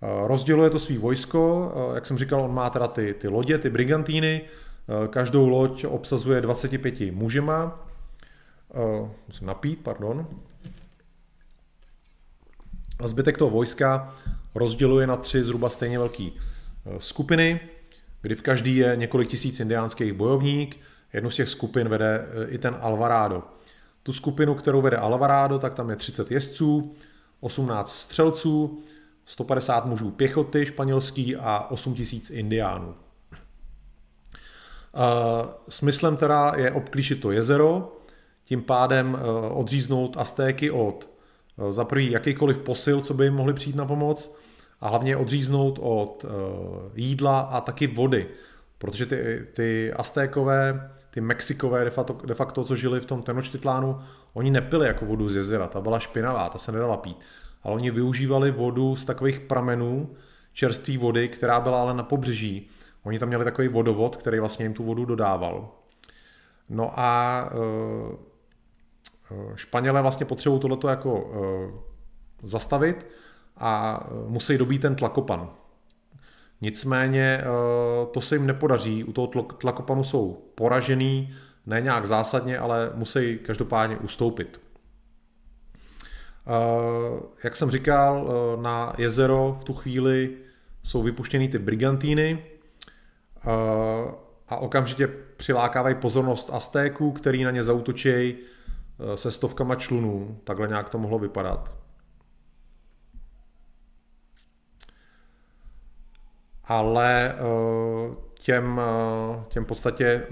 Eh, 0.03 0.29
rozděluje 0.29 0.71
to 0.71 0.79
svý 0.79 0.99
vojsko, 0.99 1.73
eh, 1.75 1.95
jak 1.95 2.07
jsem 2.07 2.19
říkal, 2.19 2.41
on 2.41 2.55
má 2.55 2.71
teda 2.71 2.89
ty, 2.89 3.15
ty 3.15 3.29
lodě, 3.29 3.59
ty 3.59 3.71
brigantíny, 3.71 4.43
eh, 4.45 5.09
každou 5.09 5.49
loď 5.49 5.85
obsazuje 5.85 6.41
25 6.41 7.11
mužema, 7.11 7.85
musím 9.29 9.47
napít, 9.47 9.81
pardon, 9.83 10.27
a 12.99 13.09
zbytek 13.09 13.39
toho 13.39 13.51
vojska 13.51 14.15
rozděluje 14.55 15.07
na 15.07 15.17
tři 15.17 15.45
zhruba 15.45 15.69
stejně 15.69 15.99
velké 15.99 16.29
skupiny, 16.99 17.61
kdy 18.23 18.35
v 18.35 18.43
každý 18.43 18.77
je 18.77 18.97
několik 18.97 19.29
tisíc 19.29 19.61
indiánských 19.61 20.13
bojovník, 20.13 20.81
jednu 21.13 21.31
z 21.31 21.37
těch 21.37 21.49
skupin 21.49 21.89
vede 21.89 22.27
i 22.49 22.59
ten 22.59 22.77
Alvarado. 22.81 23.43
Tu 24.03 24.13
skupinu, 24.13 24.55
kterou 24.55 24.81
vede 24.81 24.97
Alvarado, 24.97 25.59
tak 25.59 25.75
tam 25.75 25.91
je 25.91 25.97
30 25.97 26.31
jezdců, 26.31 26.95
18 27.41 27.99
střelců, 27.99 28.83
150 29.29 29.85
mužů 29.85 30.11
pěchoty 30.11 30.67
španělský 30.67 31.37
a 31.37 31.67
8 31.71 31.95
tisíc 31.95 32.31
indiánů. 32.31 32.95
Smyslem 35.69 36.17
teda 36.17 36.53
je 36.57 36.73
obklíčit 36.73 37.21
to 37.21 37.31
jezero, 37.31 37.97
tím 38.45 38.63
pádem 38.63 39.17
e, 39.17 39.51
odříznout 39.51 40.17
Aztéky 40.17 40.71
od 40.71 41.09
e, 41.59 41.73
za 41.73 41.85
prvý 41.85 42.11
jakýkoliv 42.11 42.59
posil, 42.59 43.01
co 43.01 43.15
by 43.15 43.25
jim 43.25 43.35
mohli 43.35 43.53
přijít 43.53 43.77
na 43.77 43.87
pomoc, 43.87 44.39
a 44.81 44.89
hlavně 44.89 45.17
odříznout 45.17 45.79
od 45.83 46.25
jídla 46.95 47.41
a 47.41 47.61
taky 47.61 47.87
vody, 47.87 48.27
protože 48.79 49.07
ty, 49.07 49.47
ty 49.55 49.93
Aztékové, 49.93 50.91
ty 51.11 51.21
Mexikové 51.21 51.85
de 51.85 51.91
facto, 51.91 52.19
de 52.25 52.35
facto, 52.35 52.65
co 52.65 52.77
žili 52.77 53.01
v 53.01 53.07
tom 53.07 53.23
Tenochtitlánu, 53.23 53.99
oni 54.33 54.51
nepili 54.51 54.87
jako 54.87 55.07
vodu 55.07 55.29
z 55.29 55.37
jezera, 55.37 55.67
ta 55.67 55.81
byla 55.81 55.99
špinavá, 55.99 56.49
ta 56.49 56.59
se 56.59 56.73
nedala 56.73 56.97
pít 56.97 57.17
ale 57.69 57.77
oni 57.77 57.91
využívali 57.91 58.51
vodu 58.51 58.97
z 58.97 59.05
takových 59.05 59.41
pramenů, 59.41 60.17
čerstvé 60.53 60.99
vody, 60.99 61.29
která 61.29 61.61
byla 61.61 61.81
ale 61.81 61.95
na 61.95 62.03
pobřeží. 62.03 62.71
Oni 63.03 63.19
tam 63.19 63.29
měli 63.29 63.45
takový 63.45 63.69
vodovod, 63.69 64.17
který 64.17 64.41
vlastně 64.41 64.65
jim 64.65 64.75
tu 64.75 64.85
vodu 64.85 65.05
dodával. 65.05 65.69
No 66.69 66.93
a 66.97 67.51
e, 67.53 67.57
Španělé 69.55 70.03
vlastně 70.03 70.27
potřebují 70.27 70.61
tohleto 70.61 70.89
jako 70.89 71.31
e, 71.33 72.47
zastavit 72.49 73.07
a 73.57 74.01
musí 74.27 74.59
dobít 74.59 74.83
ten 74.83 74.95
tlakopan. 74.97 75.51
Nicméně 76.61 77.23
e, 77.23 77.45
to 78.13 78.21
se 78.21 78.35
jim 78.35 78.47
nepodaří. 78.47 79.05
U 79.05 79.13
toho 79.13 79.27
tlakopanu 79.43 80.05
jsou 80.05 80.53
poražený, 80.55 81.35
ne 81.67 81.81
nějak 81.81 82.07
zásadně, 82.07 82.59
ale 82.59 82.91
musí 82.95 83.39
každopádně 83.39 83.97
ustoupit. 83.97 84.68
Eh, 86.49 87.21
jak 87.45 87.57
jsem 87.57 87.71
říkal, 87.71 88.29
eh, 88.29 88.63
na 88.63 88.93
jezero 88.99 89.57
v 89.61 89.65
tu 89.65 89.75
chvíli 89.75 90.37
jsou 90.83 91.03
vypuštěny 91.03 91.49
ty 91.49 91.59
brigantíny 91.59 92.45
eh, 93.37 93.51
a 94.49 94.57
okamžitě 94.57 95.07
přilákávají 95.37 95.95
pozornost 95.95 96.51
Aztéků, 96.53 97.13
který 97.13 97.45
na 97.45 97.51
ně 97.51 97.63
zautočí 97.63 98.35
se 99.15 99.33
stovkama 99.33 99.75
člunů. 99.75 100.41
Takhle 100.45 100.69
nějak 100.69 100.91
to 100.91 100.99
mohlo 100.99 101.19
vypadat. 101.19 101.73
Ale 106.65 107.35
těm, 108.35 108.81
těm 109.49 109.65
podstatě 109.65 110.27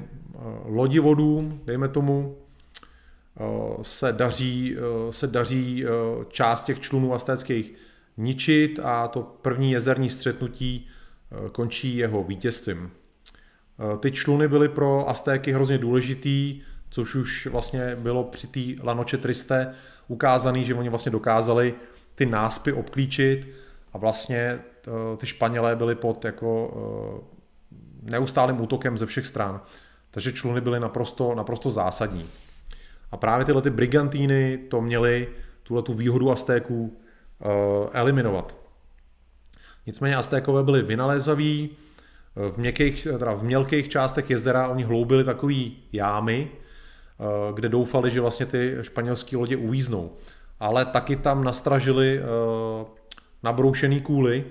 lodivodům, 0.65 1.61
dejme 1.65 1.89
tomu, 1.89 2.46
Eh, 2.46 2.46
se 3.83 4.13
daří, 4.13 4.77
eh, 4.77 5.13
se 5.13 5.27
daří 5.27 5.85
eh, 5.85 5.89
část 6.29 6.65
těch 6.65 6.81
člunů 6.81 7.15
aztéckých 7.15 7.75
ničit 8.17 8.81
a 8.83 9.09
to 9.09 9.23
první 9.43 9.73
jezerní 9.73 10.11
střetnutí 10.11 10.89
končí 11.53 11.97
jeho 11.97 12.25
vítězstvím. 12.25 12.91
Ty 14.01 14.13
čluny 14.13 14.49
byly 14.49 14.69
pro 14.69 15.09
Aztéky 15.09 15.53
hrozně 15.53 15.79
důležitý, 15.79 16.63
což 16.91 17.15
už 17.15 17.47
vlastně 17.47 17.97
bylo 17.97 18.25
při 18.25 18.47
té 18.47 18.83
Lanoče 18.83 19.19
Triste 19.19 19.75
ukázaný, 20.09 20.65
že 20.65 20.75
oni 20.75 20.89
vlastně 20.89 21.13
dokázali 21.13 21.75
ty 22.15 22.27
náspy 22.27 22.73
obklíčit 22.73 23.49
a 23.93 23.99
vlastně 23.99 24.59
ty 25.17 25.27
Španělé 25.27 25.77
byli 25.77 25.95
pod 25.95 26.25
jako 26.25 26.75
neustálým 28.03 28.61
útokem 28.61 28.99
ze 28.99 29.07
všech 29.07 29.27
stran. 29.27 29.61
Takže 30.11 30.33
čluny 30.33 30.61
byly 30.61 30.81
naprosto, 30.81 31.35
naprosto 31.35 31.71
zásadní. 31.71 32.25
A 33.11 33.17
právě 33.17 33.45
tyhle 33.45 33.63
ty 33.63 33.71
brigantíny 33.71 34.59
to 34.69 34.81
měly 34.81 35.29
tuhle 35.63 35.83
tu 35.83 35.95
výhodu 35.95 36.31
Aztéků 36.31 36.83
uh, 36.85 37.51
eliminovat. 37.93 38.57
Nicméně 39.87 40.17
Aztékové 40.17 40.63
byli 40.63 40.83
vynalézaví, 40.83 41.71
eh, 42.37 42.51
v, 42.51 42.57
měkkých, 42.59 43.09
teda 43.19 43.35
v 43.35 43.43
mělkých 43.43 43.89
částech 43.89 44.31
jezera 44.31 44.69
oni 44.69 44.85
hloubili 44.85 45.25
takové 45.25 45.55
jámy, 45.93 46.51
uh, 47.19 47.55
kde 47.55 47.69
doufali, 47.69 48.11
že 48.11 48.21
vlastně 48.21 48.47
ty 48.47 48.77
španělské 48.83 49.37
lodě 49.37 49.57
uvíznou. 49.57 50.13
Ale 50.61 50.85
taky 50.85 51.17
tam 51.17 51.45
nastražili 51.45 52.21
uh, 52.21 52.87
nabroušený 53.43 54.01
kůly, 54.01 54.45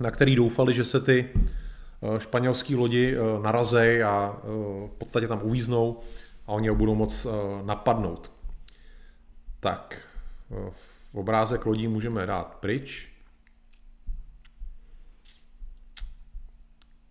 na 0.00 0.10
který 0.10 0.36
doufali, 0.36 0.74
že 0.74 0.84
se 0.84 1.00
ty 1.00 1.28
španělský 2.18 2.74
lodi 2.74 3.16
narazej 3.42 4.04
a 4.04 4.36
v 4.86 4.94
podstatě 4.98 5.28
tam 5.28 5.40
uvíznou 5.42 6.00
a 6.46 6.52
oni 6.52 6.68
ho 6.68 6.74
budou 6.74 6.94
moc 6.94 7.26
napadnout. 7.64 8.32
Tak, 9.60 10.02
v 10.70 11.14
obrázek 11.14 11.66
lodí 11.66 11.88
můžeme 11.88 12.26
dát 12.26 12.54
pryč. 12.54 13.08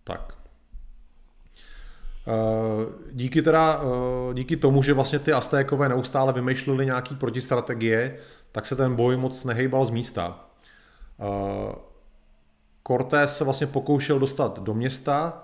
Tak. 0.04 0.38
Eh, 2.28 2.86
díky, 3.12 3.42
teda, 3.42 3.80
eh, 3.82 4.34
díky 4.34 4.56
tomu, 4.56 4.82
že 4.82 4.92
vlastně 4.92 5.18
ty 5.18 5.32
Aztékové 5.32 5.88
neustále 5.88 6.32
vymýšleli 6.32 6.86
nějaký 6.86 7.14
protistrategie, 7.14 8.18
tak 8.52 8.66
se 8.66 8.76
ten 8.76 8.96
boj 8.96 9.16
moc 9.16 9.44
nehejbal 9.44 9.84
z 9.84 9.90
místa. 9.90 10.46
Eh, 11.20 11.74
Cortés 12.86 13.36
se 13.36 13.44
vlastně 13.44 13.66
pokoušel 13.66 14.18
dostat 14.18 14.58
do 14.58 14.74
města 14.74 15.42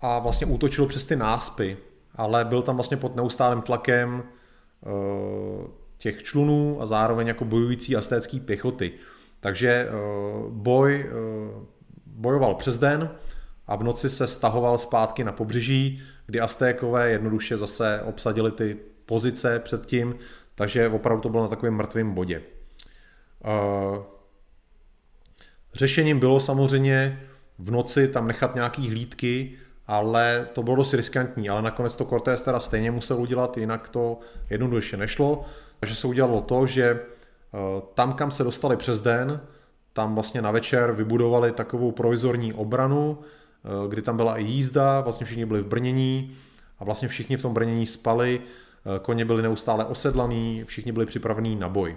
a 0.00 0.18
vlastně 0.18 0.46
útočil 0.46 0.86
přes 0.86 1.04
ty 1.04 1.16
náspy, 1.16 1.76
ale 2.14 2.44
byl 2.44 2.62
tam 2.62 2.76
vlastně 2.76 2.96
pod 2.96 3.16
neustálým 3.16 3.62
tlakem 3.62 4.22
těch 5.98 6.22
člunů 6.22 6.78
a 6.80 6.86
zároveň 6.86 7.26
jako 7.26 7.44
bojující 7.44 7.96
astécký 7.96 8.40
pěchoty. 8.40 8.92
Takže 9.40 9.88
boj 10.48 11.10
bojoval 12.06 12.54
přes 12.54 12.78
den 12.78 13.10
a 13.66 13.76
v 13.76 13.82
noci 13.82 14.10
se 14.10 14.26
stahoval 14.26 14.78
zpátky 14.78 15.24
na 15.24 15.32
pobřeží, 15.32 16.02
kdy 16.26 16.40
Aztékové 16.40 17.10
jednoduše 17.10 17.56
zase 17.56 18.02
obsadili 18.04 18.50
ty 18.50 18.76
pozice 19.06 19.58
předtím, 19.58 20.14
takže 20.54 20.88
opravdu 20.88 21.22
to 21.22 21.28
bylo 21.28 21.42
na 21.42 21.48
takovém 21.48 21.74
mrtvém 21.74 22.14
bodě. 22.14 22.42
Eh, 23.44 24.02
řešením 25.74 26.18
bylo 26.18 26.40
samozřejmě 26.40 27.22
v 27.58 27.70
noci 27.70 28.08
tam 28.08 28.26
nechat 28.26 28.54
nějaký 28.54 28.88
hlídky, 28.88 29.58
ale 29.88 30.48
to 30.52 30.62
bylo 30.62 30.76
dost 30.76 30.94
riskantní, 30.94 31.48
ale 31.48 31.62
nakonec 31.62 31.96
to 31.96 32.04
Cortés 32.04 32.42
teda 32.42 32.60
stejně 32.60 32.90
musel 32.90 33.16
udělat, 33.16 33.58
jinak 33.58 33.88
to 33.88 34.18
jednoduše 34.50 34.96
nešlo. 34.96 35.44
Takže 35.80 35.94
se 35.94 36.06
udělalo 36.06 36.40
to, 36.40 36.66
že 36.66 36.84
eh, 36.84 37.58
tam, 37.94 38.12
kam 38.12 38.30
se 38.30 38.44
dostali 38.44 38.76
přes 38.76 39.00
den, 39.00 39.40
tam 39.92 40.14
vlastně 40.14 40.42
na 40.42 40.50
večer 40.50 40.92
vybudovali 40.92 41.52
takovou 41.52 41.92
provizorní 41.92 42.52
obranu, 42.52 43.18
eh, 43.18 43.88
kdy 43.88 44.02
tam 44.02 44.16
byla 44.16 44.36
i 44.36 44.44
jízda, 44.44 45.00
vlastně 45.00 45.26
všichni 45.26 45.46
byli 45.46 45.60
v 45.60 45.66
brnění 45.66 46.36
a 46.78 46.84
vlastně 46.84 47.08
všichni 47.08 47.36
v 47.36 47.42
tom 47.42 47.54
brnění 47.54 47.86
spali, 47.86 48.40
eh, 48.40 48.98
koně 48.98 49.24
byli 49.24 49.42
neustále 49.42 49.84
osedlaný, 49.84 50.64
všichni 50.66 50.92
byli 50.92 51.06
připravení 51.06 51.56
na 51.56 51.68
boj. 51.68 51.96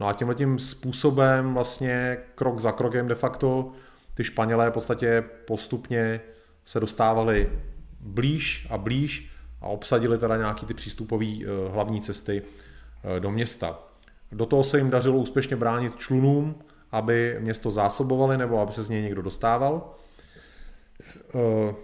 No 0.00 0.08
a 0.08 0.12
tímhle 0.12 0.34
tím 0.34 0.58
způsobem 0.58 1.54
vlastně 1.54 2.18
krok 2.34 2.60
za 2.60 2.72
krokem 2.72 3.08
de 3.08 3.14
facto 3.14 3.72
ty 4.14 4.24
Španělé 4.24 4.70
v 4.70 4.72
podstatě 4.72 5.24
postupně 5.46 6.20
se 6.64 6.80
dostávali 6.80 7.50
blíž 8.00 8.66
a 8.70 8.78
blíž 8.78 9.30
a 9.60 9.66
obsadili 9.66 10.18
teda 10.18 10.36
nějaký 10.36 10.66
ty 10.66 10.74
přístupové 10.74 11.26
eh, 11.26 11.46
hlavní 11.72 12.00
cesty 12.00 12.42
do 13.18 13.30
města. 13.30 13.78
Do 14.32 14.46
toho 14.46 14.64
se 14.64 14.78
jim 14.78 14.90
dařilo 14.90 15.16
úspěšně 15.16 15.56
bránit 15.56 15.96
člunům, 15.96 16.54
aby 16.92 17.36
město 17.40 17.70
zásobovali 17.70 18.38
nebo 18.38 18.60
aby 18.60 18.72
se 18.72 18.82
z 18.82 18.88
něj 18.88 19.02
někdo 19.02 19.22
dostával. 19.22 19.94
Eh, 21.34 21.74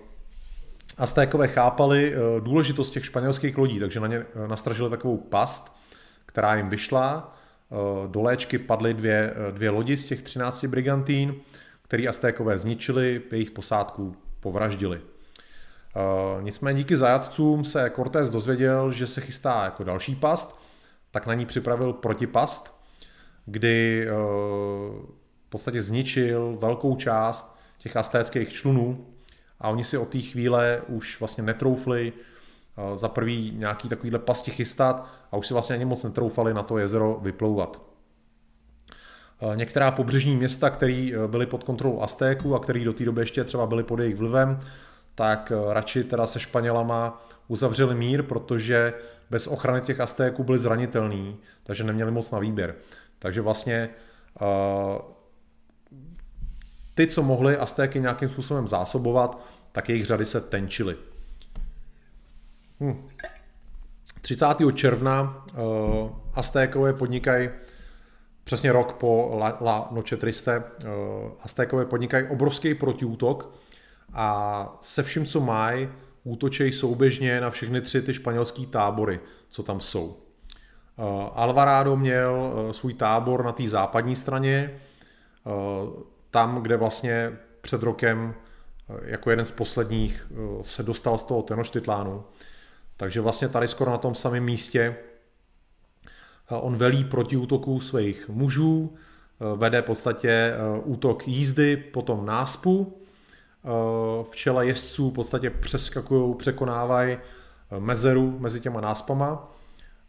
Aztékové 0.99 1.49
chápali 1.49 2.15
eh, 2.15 2.41
důležitost 2.41 2.91
těch 2.91 3.07
španělských 3.07 3.59
lodí, 3.59 3.81
takže 3.81 4.01
na 4.01 4.07
ně 4.07 4.17
eh, 4.17 4.49
nastražili 4.49 4.91
takovou 4.91 5.17
past, 5.17 5.77
která 6.27 6.55
jim 6.55 6.69
vyšla. 6.69 7.37
Do 8.07 8.23
léčky 8.23 8.59
padly 8.59 8.95
dvě, 8.95 9.35
dvě 9.51 9.71
lodi 9.71 9.97
z 9.97 10.07
těch 10.07 10.23
13 10.23 10.65
brigantín, 10.65 11.35
který 11.83 12.09
Aztékové 12.09 12.59
zničili, 12.59 13.23
jejich 13.31 13.51
posádku 13.51 14.17
povraždili. 14.41 15.01
Nicméně 16.41 16.79
díky 16.79 16.97
zajatcům 16.97 17.65
se 17.65 17.91
Cortés 17.97 18.31
dozvěděl, 18.31 18.93
že 18.93 19.07
se 19.07 19.21
chystá 19.21 19.65
jako 19.65 19.85
další 19.85 20.15
past, 20.15 20.61
tak 21.11 21.27
na 21.27 21.35
ní 21.35 21.47
připravil 21.47 21.93
protipast, 21.93 22.81
kdy 23.47 24.07
eh, 24.07 24.13
v 25.47 25.49
podstatě 25.49 25.83
zničil 25.83 26.57
velkou 26.61 26.97
část 26.97 27.57
těch 27.79 27.97
astéckých 27.97 28.53
člunů 28.53 29.07
a 29.61 29.69
oni 29.69 29.85
si 29.85 29.99
od 29.99 30.09
té 30.09 30.19
chvíle 30.19 30.83
už 30.89 31.21
vlastně 31.21 31.45
netroufli 31.45 32.13
eh, 32.13 32.97
za 32.97 33.09
prvý 33.09 33.53
nějaký 33.57 33.89
takovýhle 33.89 34.19
pasti 34.19 34.51
chystat 34.51 35.09
a 35.33 35.37
už 35.37 35.47
si 35.47 35.53
vlastně 35.53 35.75
ani 35.75 35.85
moc 35.85 36.05
netroufali 36.05 36.55
na 36.55 36.63
to 36.63 36.79
jezero 36.79 37.19
vyplouvat. 37.23 37.90
Eh, 39.43 39.57
některá 39.57 39.91
pobřežní 39.91 40.37
města, 40.37 40.71
které 40.71 41.11
byly 41.27 41.47
pod 41.47 41.65
kontrolou 41.65 42.03
Aztéků 42.03 42.55
a 42.55 42.61
které 42.61 42.85
do 42.85 42.93
té 42.93 43.05
doby 43.05 43.23
ještě 43.23 43.45
třeba 43.45 43.67
byly 43.67 43.83
pod 43.83 44.01
jejich 44.01 44.17
vlivem, 44.17 44.61
tak 45.15 45.53
radši 45.69 46.05
teda 46.05 46.27
se 46.27 46.41
Španělama 46.41 47.27
uzavřeli 47.49 47.95
mír, 47.95 48.23
protože 48.23 48.95
bez 49.31 49.47
ochrany 49.47 49.81
těch 49.81 50.01
Aztéků 50.01 50.45
byli 50.45 50.59
zranitelní, 50.59 51.37
takže 51.63 51.85
neměli 51.85 52.11
moc 52.11 52.31
na 52.31 52.39
výběr. 52.39 52.75
Takže 53.19 53.41
vlastně 53.41 53.89
ty, 56.95 57.07
co 57.07 57.23
mohli 57.23 57.57
Aztéky 57.57 58.01
nějakým 58.01 58.29
způsobem 58.29 58.69
zásobovat, 58.69 59.45
tak 59.73 59.89
jejich 59.89 60.07
řady 60.07 60.27
se 60.27 60.41
tenčily. 60.41 60.97
Hm. 62.81 63.09
30. 64.21 64.47
června 64.75 65.45
uh, 65.53 66.11
Aztékové 66.35 66.93
podnikají 66.93 67.49
přesně 68.45 68.73
rok 68.73 68.93
po 68.93 69.37
La, 69.39 69.59
La 69.61 69.89
Noche 69.91 70.17
Triste, 70.17 70.59
uh, 70.59 70.91
Aztékové 71.41 71.85
podnikají 71.85 72.27
obrovský 72.27 72.75
protiútok 72.75 73.55
a 74.13 74.79
se 74.81 75.03
vším, 75.03 75.27
co 75.27 75.41
mají, 75.41 75.89
útočejí 76.25 76.73
souběžně 76.73 77.41
na 77.41 77.51
všechny 77.51 77.81
tři 77.81 78.03
ty 78.03 78.15
španělské 78.15 78.67
tábory, 78.67 79.21
co 79.49 79.63
tam 79.63 79.81
jsou. 79.81 80.17
Eh, 81.01 81.31
Alvarado 81.35 81.97
měl 81.97 82.53
eh, 82.53 82.73
svůj 82.73 82.95
tábor 82.95 83.45
na 83.45 83.53
té 83.53 83.69
západní 83.69 84.17
straně, 84.17 84.71
eh, 85.47 85.51
tam, 86.31 86.63
kde 86.63 86.77
vlastně 86.77 87.33
před 87.61 87.83
rokem 87.83 88.35
jako 89.03 89.31
jeden 89.31 89.47
z 89.47 89.51
posledních 89.51 90.33
se 90.63 90.83
dostal 90.83 91.19
z 91.19 91.25
toho 91.25 91.43
Tenochtitlánu. 91.43 92.25
Takže 92.97 93.21
vlastně 93.21 93.49
tady 93.49 93.69
skoro 93.69 93.91
na 93.91 93.99
tom 93.99 94.15
samém 94.15 94.45
místě 94.45 94.97
on 96.51 96.77
velí 96.77 97.05
proti 97.05 97.37
útoku 97.37 97.81
svých 97.81 98.29
mužů, 98.29 98.95
vede 99.57 99.83
v 99.83 99.85
podstatě 99.85 100.55
útok 100.85 101.29
jízdy, 101.29 101.77
potom 101.77 102.27
náspu. 102.27 102.97
V 104.23 104.37
čele 104.37 104.67
jezdců 104.67 105.11
v 105.11 105.15
podstatě 105.15 105.51
přeskakují, 105.51 106.35
překonávají 106.35 107.19
mezeru 107.79 108.37
mezi 108.39 108.61
těma 108.61 108.81
náspama 108.81 109.51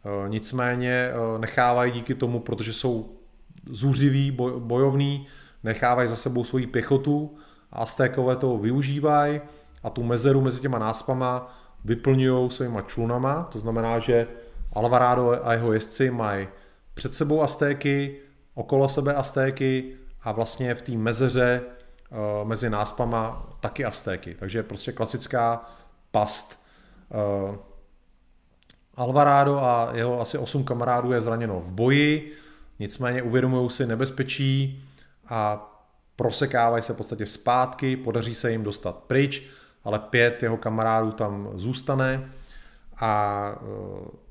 Eh, 0.04 0.28
nicméně 0.28 0.90
eh, 0.90 1.38
nechávají 1.38 1.92
díky 1.92 2.14
tomu, 2.14 2.40
protože 2.40 2.72
jsou 2.72 3.10
zůřiví, 3.70 4.30
bojovní, 4.58 5.26
nechávají 5.64 6.08
za 6.08 6.16
sebou 6.16 6.44
svoji 6.44 6.66
pěchotu 6.66 7.36
a 7.72 7.78
Aztékové 7.78 8.36
to 8.36 8.58
využívají 8.58 9.40
a 9.82 9.90
tu 9.90 10.02
mezeru 10.02 10.40
mezi 10.40 10.60
těma 10.60 10.78
náspama 10.78 11.58
vyplňují 11.84 12.50
svýma 12.50 12.82
člunama, 12.82 13.48
to 13.52 13.58
znamená, 13.58 13.98
že 13.98 14.26
Alvarado 14.72 15.46
a 15.46 15.52
jeho 15.52 15.72
jezdci 15.72 16.10
mají 16.10 16.48
před 16.94 17.14
sebou 17.14 17.42
Aztéky, 17.42 18.18
okolo 18.54 18.88
sebe 18.88 19.14
Aztéky 19.14 19.96
a 20.22 20.32
vlastně 20.32 20.74
v 20.74 20.82
té 20.82 20.92
mezeře 20.92 21.60
eh, 21.62 22.44
mezi 22.44 22.70
náspama 22.70 23.48
taky 23.60 23.84
Aztéky. 23.84 24.34
Takže 24.34 24.62
prostě 24.62 24.92
klasická 24.92 25.70
past 26.10 26.62
Alvarado 28.94 29.58
a 29.58 29.90
jeho 29.94 30.20
asi 30.20 30.38
8 30.38 30.64
kamarádů 30.64 31.12
je 31.12 31.20
zraněno 31.20 31.60
v 31.60 31.72
boji, 31.72 32.32
nicméně 32.78 33.22
uvědomují 33.22 33.70
si 33.70 33.86
nebezpečí 33.86 34.84
a 35.28 35.68
prosekávají 36.16 36.82
se 36.82 36.92
v 36.92 36.96
podstatě 36.96 37.26
zpátky, 37.26 37.96
podaří 37.96 38.34
se 38.34 38.50
jim 38.50 38.62
dostat 38.62 38.96
pryč, 38.96 39.42
ale 39.84 39.98
pět 39.98 40.42
jeho 40.42 40.56
kamarádů 40.56 41.12
tam 41.12 41.48
zůstane 41.54 42.32
a 43.00 43.54
e, 43.54 44.22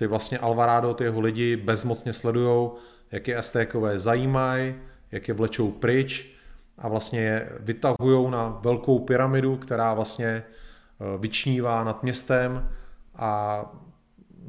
ty 0.00 0.06
vlastně 0.06 0.38
Alvarado, 0.38 0.94
ty 0.94 1.04
jeho 1.04 1.20
lidi 1.20 1.56
bezmocně 1.56 2.12
sledují, 2.12 2.70
jak 3.10 3.28
je 3.28 3.42
STKové 3.42 3.98
zajímají, 3.98 4.74
jak 5.12 5.28
je 5.28 5.34
vlečou 5.34 5.70
pryč 5.70 6.32
a 6.78 6.88
vlastně 6.88 7.20
je 7.20 7.52
vytahují 7.60 8.30
na 8.30 8.48
velkou 8.62 8.98
pyramidu, 8.98 9.56
která 9.56 9.94
vlastně 9.94 10.26
e, 10.26 10.44
vyčnívá 11.18 11.84
nad 11.84 12.02
městem 12.02 12.70
a 13.16 13.62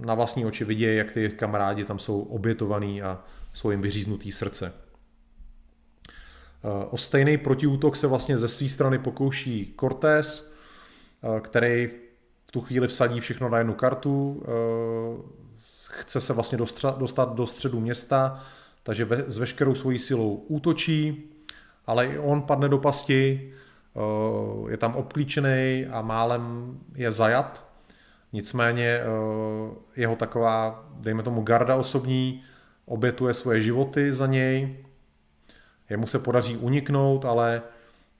na 0.05 0.15
vlastní 0.15 0.45
oči 0.45 0.65
vidějí, 0.65 0.97
jak 0.97 1.11
ty 1.11 1.29
kamarádi 1.29 1.83
tam 1.83 1.99
jsou 1.99 2.21
obětovaný 2.21 3.01
a 3.01 3.23
jsou 3.53 3.71
jim 3.71 3.81
vyříznutý 3.81 4.31
srdce. 4.31 4.73
O 6.89 6.97
stejný 6.97 7.37
protiútok 7.37 7.95
se 7.95 8.07
vlastně 8.07 8.37
ze 8.37 8.47
své 8.47 8.69
strany 8.69 8.99
pokouší 8.99 9.75
Cortés, 9.79 10.53
který 11.41 11.89
v 12.43 12.51
tu 12.51 12.61
chvíli 12.61 12.87
vsadí 12.87 13.19
všechno 13.19 13.49
na 13.49 13.57
jednu 13.57 13.73
kartu, 13.73 14.43
chce 15.91 16.21
se 16.21 16.33
vlastně 16.33 16.57
dostat 16.97 17.35
do 17.35 17.45
středu 17.45 17.79
města, 17.79 18.43
takže 18.83 19.07
s 19.27 19.37
veškerou 19.37 19.75
svojí 19.75 19.99
silou 19.99 20.35
útočí, 20.35 21.29
ale 21.87 22.07
i 22.07 22.19
on 22.19 22.41
padne 22.41 22.69
do 22.69 22.77
pasti, 22.77 23.53
je 24.69 24.77
tam 24.77 24.95
obklíčený 24.95 25.85
a 25.91 26.01
málem 26.01 26.77
je 26.95 27.11
zajat. 27.11 27.65
Nicméně 28.33 28.99
jeho 29.95 30.15
taková, 30.15 30.89
dejme 30.93 31.23
tomu, 31.23 31.41
garda 31.41 31.75
osobní 31.75 32.43
obětuje 32.85 33.33
svoje 33.33 33.61
životy 33.61 34.13
za 34.13 34.27
něj. 34.27 34.77
Jemu 35.89 36.07
se 36.07 36.19
podaří 36.19 36.57
uniknout, 36.57 37.25
ale 37.25 37.61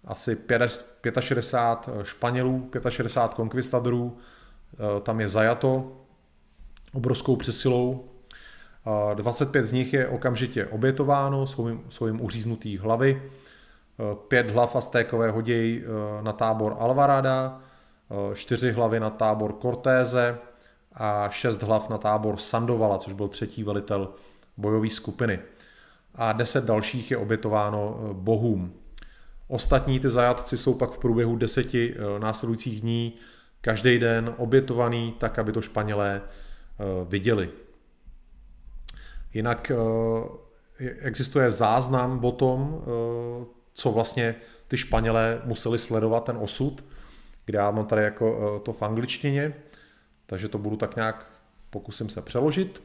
asi 0.05 0.37
65 1.19 2.03
Španělů, 2.03 2.69
65 2.89 3.35
konkvistadorů 3.35 4.17
tam 5.03 5.19
je 5.19 5.27
zajato 5.27 6.00
obrovskou 6.93 7.35
přesilou. 7.35 8.05
25 9.13 9.65
z 9.65 9.71
nich 9.71 9.93
je 9.93 10.07
okamžitě 10.07 10.65
obětováno, 10.65 11.47
jsou 11.89 12.07
jim, 12.07 12.21
uříznutý 12.21 12.77
hlavy. 12.77 13.23
Pět 14.27 14.49
hlav 14.49 14.75
Aztékové 14.75 15.31
hodějí 15.31 15.83
na 16.21 16.31
tábor 16.31 16.75
Alvarada, 16.79 17.61
čtyři 18.33 18.71
hlavy 18.71 18.99
na 18.99 19.09
tábor 19.09 19.55
Cortéze 19.61 20.37
a 20.93 21.29
šest 21.29 21.61
hlav 21.61 21.89
na 21.89 21.97
tábor 21.97 22.37
Sandovala, 22.37 22.97
což 22.97 23.13
byl 23.13 23.27
třetí 23.27 23.63
velitel 23.63 24.09
bojové 24.57 24.89
skupiny. 24.89 25.39
A 26.15 26.33
deset 26.33 26.63
dalších 26.63 27.11
je 27.11 27.17
obětováno 27.17 27.99
bohům. 28.13 28.73
Ostatní 29.47 29.99
ty 29.99 30.09
zajatci 30.09 30.57
jsou 30.57 30.73
pak 30.73 30.91
v 30.91 30.97
průběhu 30.97 31.35
deseti 31.35 31.95
následujících 32.19 32.81
dní 32.81 33.13
každý 33.61 33.99
den 33.99 34.33
obětovaný 34.37 35.15
tak, 35.17 35.39
aby 35.39 35.51
to 35.51 35.61
Španělé 35.61 36.21
viděli. 37.05 37.49
Jinak 39.33 39.71
eh, 39.71 40.89
existuje 40.99 41.51
záznam 41.51 42.25
o 42.25 42.31
tom, 42.31 42.81
eh, 42.81 43.45
co 43.73 43.91
vlastně 43.91 44.35
ty 44.67 44.77
Španělé 44.77 45.41
museli 45.45 45.79
sledovat, 45.79 46.23
ten 46.23 46.37
osud, 46.37 46.83
kde 47.45 47.57
já 47.57 47.71
mám 47.71 47.85
tady 47.85 48.03
jako 48.03 48.59
to 48.65 48.73
v 48.73 48.81
angličtině, 48.81 49.53
takže 50.25 50.47
to 50.47 50.57
budu 50.57 50.75
tak 50.75 50.95
nějak, 50.95 51.25
pokusím 51.69 52.09
se 52.09 52.21
přeložit. 52.21 52.83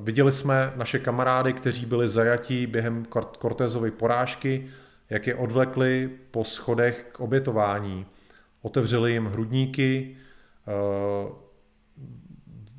Viděli 0.00 0.32
jsme 0.32 0.72
naše 0.76 0.98
kamarády, 0.98 1.52
kteří 1.52 1.86
byli 1.86 2.08
zajatí 2.08 2.66
během 2.66 3.06
Cortezovy 3.42 3.90
porážky, 3.90 4.70
jak 5.10 5.26
je 5.26 5.34
odvlekli 5.34 6.10
po 6.30 6.44
schodech 6.44 7.06
k 7.12 7.20
obětování. 7.20 8.06
Otevřeli 8.62 9.12
jim 9.12 9.26
hrudníky, 9.26 10.16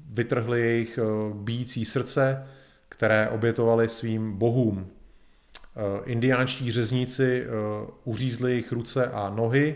vytrhli 0.10 0.62
jejich 0.62 0.98
eh, 0.98 1.04
bíjící 1.34 1.86
srdce, 1.86 2.48
které 2.90 3.30
obětovali 3.30 3.90
svým 3.90 4.38
bohům. 4.38 4.88
Eh, 4.88 5.80
indiánští 6.06 6.72
řezníci 6.72 7.44
eh, 7.46 7.48
uřízli 8.04 8.52
jejich 8.52 8.72
ruce 8.72 9.12
a 9.12 9.30
nohy, 9.30 9.76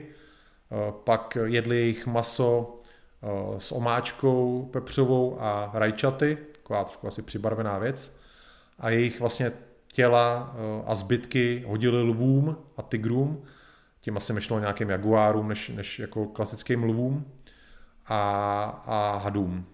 pak 1.03 1.37
jedli 1.43 1.77
jejich 1.77 2.07
maso 2.07 2.75
s 3.57 3.71
omáčkou 3.71 4.69
pepřovou 4.73 5.37
a 5.39 5.71
rajčaty, 5.73 6.37
taková 6.51 6.83
trošku 6.83 7.07
asi 7.07 7.21
přibarvená 7.21 7.77
věc, 7.77 8.19
a 8.79 8.89
jejich 8.89 9.19
vlastně 9.19 9.51
těla 9.87 10.55
a 10.85 10.95
zbytky 10.95 11.63
hodili 11.67 12.01
lvům 12.01 12.57
a 12.77 12.81
tigrům, 12.81 13.43
tím 14.01 14.17
asi 14.17 14.33
myšlo 14.33 14.59
nějakým 14.59 14.89
jaguárům 14.89 15.47
než, 15.47 15.69
než 15.69 15.99
jako 15.99 16.25
klasickým 16.25 16.83
lvům 16.83 17.25
a, 18.05 18.83
a 18.85 19.17
hadům 19.23 19.65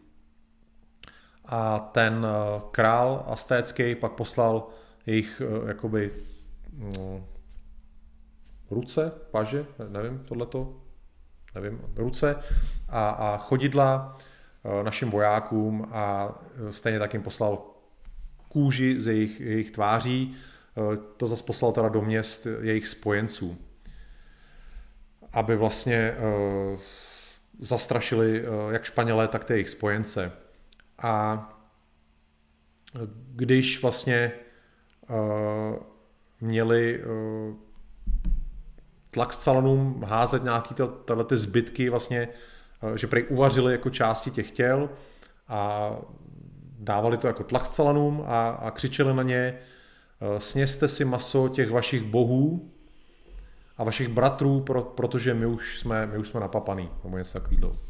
a 1.49 1.79
ten 1.79 2.25
eh, 2.25 2.61
král 2.71 3.25
astécký 3.27 3.95
pak 3.95 4.11
poslal 4.11 4.67
jejich 5.05 5.41
eh, 5.41 5.67
jakoby 5.67 6.11
no, 6.73 7.23
ruce, 8.71 9.11
paže, 9.31 9.65
nevím, 9.89 10.19
tohleto, 10.19 10.81
nevím, 11.55 11.81
ruce 11.95 12.43
a, 12.89 13.09
a 13.09 13.37
chodidla 13.37 14.17
eh, 14.63 14.83
našim 14.83 15.09
vojákům 15.09 15.87
a 15.91 16.35
stejně 16.71 16.99
tak 16.99 17.13
jim 17.13 17.23
poslal 17.23 17.61
kůži 18.49 19.01
z 19.01 19.07
jejich, 19.07 19.41
jejich 19.41 19.71
tváří, 19.71 20.35
to 21.17 21.27
zase 21.27 21.43
poslal 21.43 21.71
teda 21.71 21.89
do 21.89 22.01
měst 22.01 22.47
jejich 22.61 22.87
spojenců, 22.87 23.57
aby 25.33 25.55
vlastně 25.55 26.15
zastrašili 27.59 28.45
jak 28.71 28.83
Španělé, 28.83 29.27
tak 29.27 29.43
ty 29.43 29.53
jejich 29.53 29.69
spojence. 29.69 30.31
A 31.01 31.49
když 33.35 33.81
vlastně 33.81 34.31
uh, 35.09 35.75
měli 36.41 37.03
uh, 37.03 37.55
tlak 39.11 39.33
salanům 39.33 40.03
házet 40.07 40.43
nějaký 40.43 40.75
tyhle 41.05 41.23
ty 41.23 41.37
zbytky 41.37 41.89
vlastně, 41.89 42.27
uh, 42.83 42.95
že 42.95 43.07
prej 43.07 43.25
uvařili 43.29 43.71
jako 43.71 43.89
části 43.89 44.31
těch 44.31 44.51
těl 44.51 44.89
a 45.47 45.91
dávali 46.79 47.17
to 47.17 47.27
jako 47.27 47.43
tlak 47.43 47.65
salanům 47.65 48.23
a, 48.27 48.49
a 48.49 48.71
křičeli 48.71 49.13
na 49.13 49.23
ně 49.23 49.59
sněste 50.37 50.87
si 50.87 51.05
maso 51.05 51.49
těch 51.49 51.71
vašich 51.71 52.03
bohů 52.03 52.71
a 53.77 53.83
vašich 53.83 54.07
bratrů, 54.07 54.61
pro, 54.61 54.81
protože 54.81 55.33
my 55.33 55.45
už 55.45 55.79
jsme, 55.79 56.05
my 56.05 56.17
už 56.17 56.27
jsme 56.27 56.39
napapaný, 56.39 56.89
nebo 57.03 57.17
něco 57.17 57.39
takového. 57.39 57.88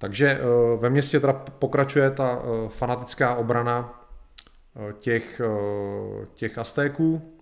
Takže 0.00 0.28
eh, 0.28 0.40
ve 0.76 0.90
městě 0.90 1.20
teda 1.20 1.32
pokračuje 1.32 2.10
ta 2.10 2.42
eh, 2.42 2.68
fanatická 2.68 3.34
obrana 3.34 4.08
eh, 4.76 4.92
těch, 4.92 5.40
těch 6.34 6.58
Aztéků, 6.58 7.36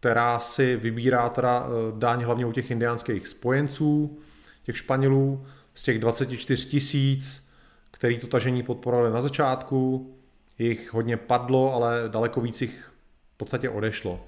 která 0.00 0.38
si 0.38 0.76
vybírá 0.76 1.28
teda 1.28 1.66
dáň 1.94 2.22
hlavně 2.22 2.46
u 2.46 2.52
těch 2.52 2.70
indiánských 2.70 3.28
spojenců, 3.28 4.18
těch 4.62 4.76
Španělů, 4.76 5.46
z 5.74 5.82
těch 5.82 5.98
24 5.98 6.68
tisíc, 6.68 7.50
který 7.90 8.18
to 8.18 8.26
tažení 8.26 8.62
podporovali 8.62 9.12
na 9.12 9.20
začátku, 9.20 10.14
jich 10.58 10.92
hodně 10.92 11.16
padlo, 11.16 11.74
ale 11.74 12.02
daleko 12.08 12.40
víc 12.40 12.62
jich 12.62 12.92
v 13.34 13.36
podstatě 13.36 13.70
odešlo. 13.70 14.26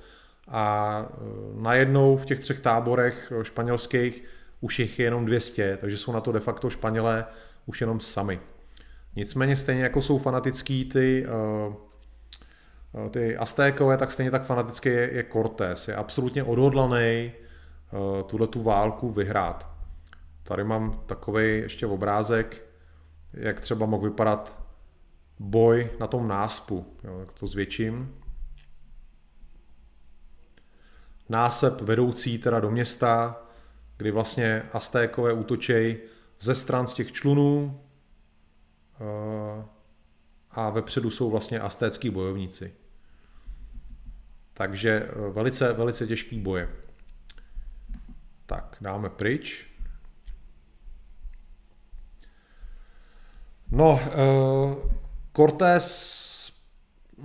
A 0.48 1.06
najednou 1.54 2.16
v 2.16 2.26
těch 2.26 2.40
třech 2.40 2.60
táborech 2.60 3.32
španělských 3.42 4.24
už 4.60 4.78
jich 4.78 4.98
je 4.98 5.04
jenom 5.04 5.26
200, 5.26 5.76
takže 5.80 5.98
jsou 5.98 6.12
na 6.12 6.20
to 6.20 6.32
de 6.32 6.40
facto 6.40 6.70
Španělé 6.70 7.24
už 7.66 7.80
jenom 7.80 8.00
sami. 8.00 8.40
Nicméně 9.16 9.56
stejně 9.56 9.82
jako 9.82 10.02
jsou 10.02 10.18
fanatický 10.18 10.84
ty, 10.84 11.26
uh, 11.26 13.08
ty 13.10 13.36
Aztékové, 13.36 13.96
tak 13.96 14.10
stejně 14.10 14.30
tak 14.30 14.44
fanatický 14.44 14.88
je, 14.88 15.10
je 15.12 15.24
Cortés. 15.32 15.88
Je 15.88 15.94
absolutně 15.94 16.44
odhodlaný 16.44 17.32
uh, 17.92 18.22
tuhle 18.22 18.46
tu 18.46 18.62
válku 18.62 19.10
vyhrát. 19.10 19.70
Tady 20.42 20.64
mám 20.64 21.00
takový 21.06 21.44
ještě 21.44 21.86
obrázek, 21.86 22.62
jak 23.32 23.60
třeba 23.60 23.86
mohl 23.86 24.04
vypadat 24.04 24.66
boj 25.38 25.90
na 26.00 26.06
tom 26.06 26.28
náspu. 26.28 26.96
Jo, 27.04 27.18
tak 27.26 27.32
to 27.32 27.46
zvětším. 27.46 28.14
Násep 31.28 31.80
vedoucí 31.80 32.38
teda 32.38 32.60
do 32.60 32.70
města, 32.70 33.45
kdy 33.96 34.10
vlastně 34.10 34.62
Aztékové 34.72 35.32
útočej 35.32 36.00
ze 36.40 36.54
stran 36.54 36.86
z 36.86 36.92
těch 36.92 37.12
člunů 37.12 37.80
eh, 39.00 39.64
a 40.50 40.70
vepředu 40.70 41.10
jsou 41.10 41.30
vlastně 41.30 41.60
aztécký 41.60 42.10
bojovníci. 42.10 42.72
Takže 44.52 44.90
eh, 44.90 45.30
velice, 45.30 45.72
velice 45.72 46.06
těžký 46.06 46.40
boje. 46.40 46.68
Tak, 48.46 48.76
dáme 48.80 49.10
pryč. 49.10 49.66
No, 53.70 53.92
uh, 53.92 54.90
Cortés 55.36 56.52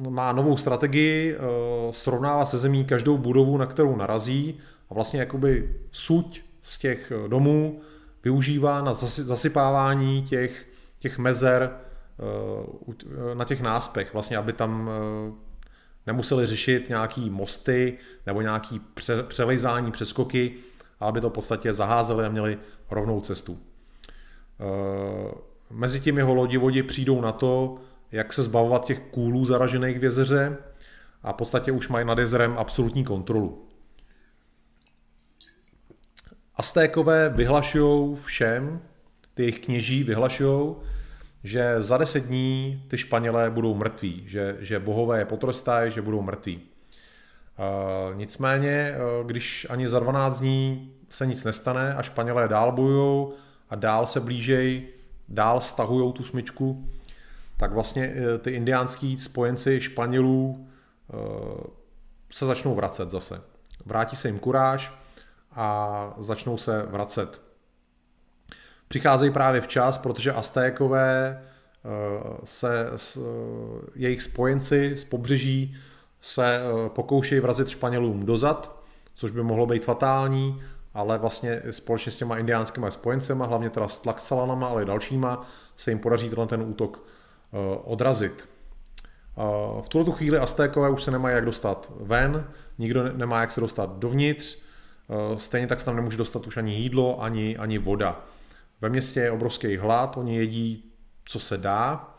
má 0.10 0.31
novou 0.31 0.57
strategii, 0.57 1.38
srovnává 1.91 2.45
se 2.45 2.57
zemí 2.57 2.85
každou 2.85 3.18
budovu, 3.18 3.57
na 3.57 3.65
kterou 3.65 3.95
narazí 3.95 4.60
a 4.89 4.93
vlastně 4.93 5.19
jakoby 5.19 5.80
suť 5.91 6.41
z 6.61 6.77
těch 6.77 7.11
eh, 7.11 7.27
domů 7.27 7.81
využívá 8.23 8.81
na 8.81 8.93
zasypávání 8.93 10.23
těch, 10.23 10.67
těch 10.99 11.17
mezer 11.17 11.71
eh, 11.71 12.95
eh, 13.31 13.35
na 13.35 13.45
těch 13.45 13.61
náspech, 13.61 14.13
vlastně, 14.13 14.38
aby 14.38 14.53
tam 14.53 14.89
nemuseli 16.07 16.47
řešit 16.47 16.89
nějaký 16.89 17.29
mosty 17.29 17.97
nebo 18.25 18.41
nějaký 18.41 18.79
pře- 18.93 19.23
přelejzání, 19.23 19.91
přeskoky, 19.91 20.53
ale 20.99 21.09
aby 21.09 21.21
to 21.21 21.29
v 21.29 21.33
podstatě 21.33 21.73
zaházeli 21.73 22.25
a 22.25 22.29
měli 22.29 22.57
rovnou 22.91 23.21
cestu. 23.21 23.59
Mezi 25.69 25.99
tím 25.99 26.17
jeho 26.17 26.33
lodivodi 26.33 26.83
přijdou 26.83 27.21
na 27.21 27.31
to, 27.31 27.77
jak 28.11 28.33
se 28.33 28.43
zbavovat 28.43 28.85
těch 28.85 28.99
kůlů 28.99 29.45
zaražených 29.45 29.99
v 29.99 30.03
jezeře 30.03 30.57
a 31.23 31.31
v 31.31 31.35
podstatě 31.35 31.71
už 31.71 31.89
mají 31.89 32.05
nad 32.05 32.17
jezerem 32.17 32.55
absolutní 32.57 33.03
kontrolu. 33.03 33.70
Aztékové 36.61 37.29
vyhlašují 37.29 38.15
všem, 38.15 38.81
ty 39.33 39.43
jejich 39.43 39.59
kněží 39.59 40.03
vyhlašují, 40.03 40.75
že 41.43 41.75
za 41.81 41.97
deset 41.97 42.25
dní 42.25 42.83
ty 42.88 42.97
Španělé 42.97 43.49
budou 43.49 43.75
mrtví, 43.75 44.23
že, 44.27 44.57
že 44.59 44.79
bohové 44.79 45.19
je 45.19 45.25
potrestají, 45.25 45.91
že 45.91 46.01
budou 46.01 46.21
mrtví. 46.21 46.61
Uh, 46.61 48.15
nicméně, 48.15 48.95
když 49.25 49.67
ani 49.69 49.88
za 49.88 49.99
12 49.99 50.39
dní 50.39 50.93
se 51.09 51.25
nic 51.25 51.43
nestane 51.43 51.95
a 51.95 52.01
Španělé 52.01 52.47
dál 52.47 52.71
bojují 52.71 53.27
a 53.69 53.75
dál 53.75 54.07
se 54.07 54.19
blížej, 54.19 54.88
dál 55.29 55.61
stahují 55.61 56.13
tu 56.13 56.23
smyčku, 56.23 56.89
tak 57.57 57.71
vlastně 57.71 58.07
uh, 58.07 58.38
ty 58.41 58.51
indiánský 58.51 59.19
spojenci 59.19 59.81
Španělů 59.81 60.67
se 62.29 62.45
začnou 62.45 62.75
vracet 62.75 63.11
zase. 63.11 63.41
Vrátí 63.85 64.15
se 64.15 64.27
jim 64.27 64.39
kuráž 64.39 65.01
a 65.56 66.14
začnou 66.18 66.57
se 66.57 66.86
vracet. 66.90 67.41
Přicházejí 68.88 69.32
právě 69.32 69.61
včas, 69.61 69.98
protože 69.98 70.34
Aztékové 70.34 71.41
se, 72.44 72.91
jejich 73.95 74.22
spojenci 74.22 74.98
z 74.98 75.03
pobřeží 75.03 75.78
se 76.22 76.56
eh, 76.56 76.90
pokoušejí 76.90 77.41
vrazit 77.41 77.69
Španělům 77.69 78.26
dozad, 78.26 78.82
což 79.14 79.32
by 79.32 79.44
mohlo 79.44 79.65
být 79.65 79.86
fatální, 79.86 80.64
ale 80.94 81.18
vlastně 81.18 81.61
společně 81.72 82.11
s 82.11 82.18
těma 82.18 82.38
indiánskými 82.38 82.88
spojencema, 82.90 83.45
hlavně 83.45 83.69
teda 83.69 83.88
s 83.88 83.99
Tlaxalanama, 83.99 84.68
ale 84.68 84.82
i 84.82 84.86
dalšíma, 84.86 85.45
se 85.78 85.91
jim 85.91 85.99
podaří 85.99 86.30
tenhle 86.30 86.48
ten 86.48 86.61
útok 86.61 87.03
eh, 87.53 87.57
odrazit. 87.84 88.49
Eh, 89.38 89.82
v 89.82 89.90
tuto 89.90 90.11
chvíli 90.11 90.38
Aztékové 90.38 90.90
už 90.90 91.03
se 91.03 91.11
nemají 91.11 91.36
jak 91.36 91.45
dostat 91.45 91.91
ven, 91.99 92.48
nikdo 92.78 93.14
nemá 93.14 93.41
jak 93.41 93.52
se 93.52 93.61
dostat 93.61 93.98
dovnitř, 93.98 94.61
stejně 95.38 95.67
tak 95.67 95.79
se 95.79 95.85
tam 95.85 95.95
nemůže 95.95 96.17
dostat 96.17 96.47
už 96.47 96.57
ani 96.57 96.75
jídlo, 96.75 97.23
ani, 97.23 97.57
ani 97.57 97.77
voda. 97.77 98.25
Ve 98.81 98.89
městě 98.89 99.19
je 99.19 99.31
obrovský 99.31 99.77
hlad, 99.77 100.17
oni 100.17 100.38
jedí, 100.38 100.91
co 101.25 101.39
se 101.39 101.57
dá, 101.57 102.15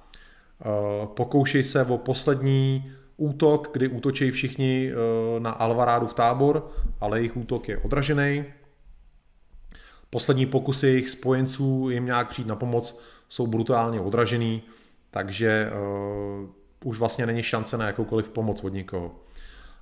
pokoušejí 1.14 1.64
se 1.64 1.84
o 1.84 1.98
poslední 1.98 2.92
útok, 3.16 3.70
kdy 3.72 3.88
útočí 3.88 4.30
všichni 4.30 4.92
eh, 4.92 5.40
na 5.40 5.50
Alvarádu 5.50 6.06
v 6.06 6.14
tábor, 6.14 6.70
ale 7.00 7.18
jejich 7.18 7.36
útok 7.36 7.68
je 7.68 7.78
odražený. 7.78 8.44
Poslední 10.10 10.46
pokusy 10.46 10.86
jejich 10.86 11.10
spojenců 11.10 11.90
jim 11.90 12.06
nějak 12.06 12.28
přijít 12.28 12.48
na 12.48 12.56
pomoc 12.56 13.00
jsou 13.28 13.46
brutálně 13.46 14.00
odražený, 14.00 14.62
takže 15.10 15.70
uh, 15.72 16.48
už 16.84 16.98
vlastně 16.98 17.26
není 17.26 17.42
šance 17.42 17.76
na 17.76 17.86
jakoukoliv 17.86 18.28
pomoc 18.28 18.64
od 18.64 18.68
nikoho. 18.68 19.14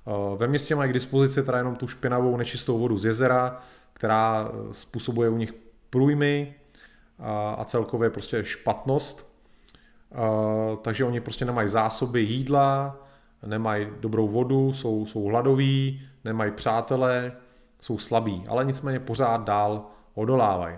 Uh, 0.05 0.37
ve 0.37 0.47
městě 0.47 0.75
mají 0.75 0.89
k 0.89 0.93
dispozici 0.93 1.43
teda 1.43 1.57
jenom 1.57 1.75
tu 1.75 1.87
špinavou 1.87 2.37
nečistou 2.37 2.79
vodu 2.79 2.97
z 2.97 3.05
jezera, 3.05 3.61
která 3.93 4.51
způsobuje 4.71 5.29
u 5.29 5.37
nich 5.37 5.53
průjmy 5.89 6.55
a, 7.19 7.65
celkově 7.65 8.09
prostě 8.09 8.45
špatnost. 8.45 9.31
Uh, 10.11 10.77
takže 10.81 11.05
oni 11.05 11.21
prostě 11.21 11.45
nemají 11.45 11.67
zásoby 11.67 12.21
jídla, 12.21 12.97
nemají 13.45 13.87
dobrou 13.99 14.27
vodu, 14.27 14.73
jsou, 14.73 15.05
jsou 15.05 15.23
hladoví, 15.23 16.01
nemají 16.23 16.51
přátelé, 16.51 17.31
jsou 17.81 17.97
slabí, 17.97 18.43
ale 18.47 18.65
nicméně 18.65 18.99
pořád 18.99 19.43
dál 19.43 19.85
odolávají. 20.13 20.77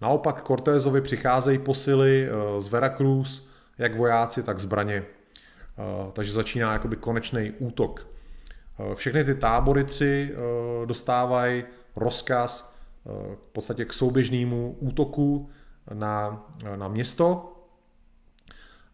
Naopak 0.00 0.42
Cortézovi 0.46 1.00
přicházejí 1.00 1.58
posily 1.58 2.28
eh, 2.28 2.60
z 2.60 2.68
Veracruz, 2.68 3.48
jak 3.78 3.96
vojáci, 3.96 4.42
tak 4.42 4.58
zbraně. 4.58 5.04
Eh, 5.04 6.10
takže 6.12 6.32
začíná 6.32 6.72
jakoby 6.72 6.96
konečný 6.96 7.52
útok. 7.58 8.06
Eh, 8.78 8.94
všechny 8.94 9.24
ty 9.24 9.34
tábory 9.34 9.84
tři 9.84 10.34
dostávají 10.84 11.64
rozkaz 11.96 12.74
v 13.34 13.52
podstatě 13.52 13.84
k 13.84 13.92
souběžnému 13.92 14.76
útoku 14.80 15.50
na, 15.94 16.46
na 16.76 16.88
město 16.88 17.52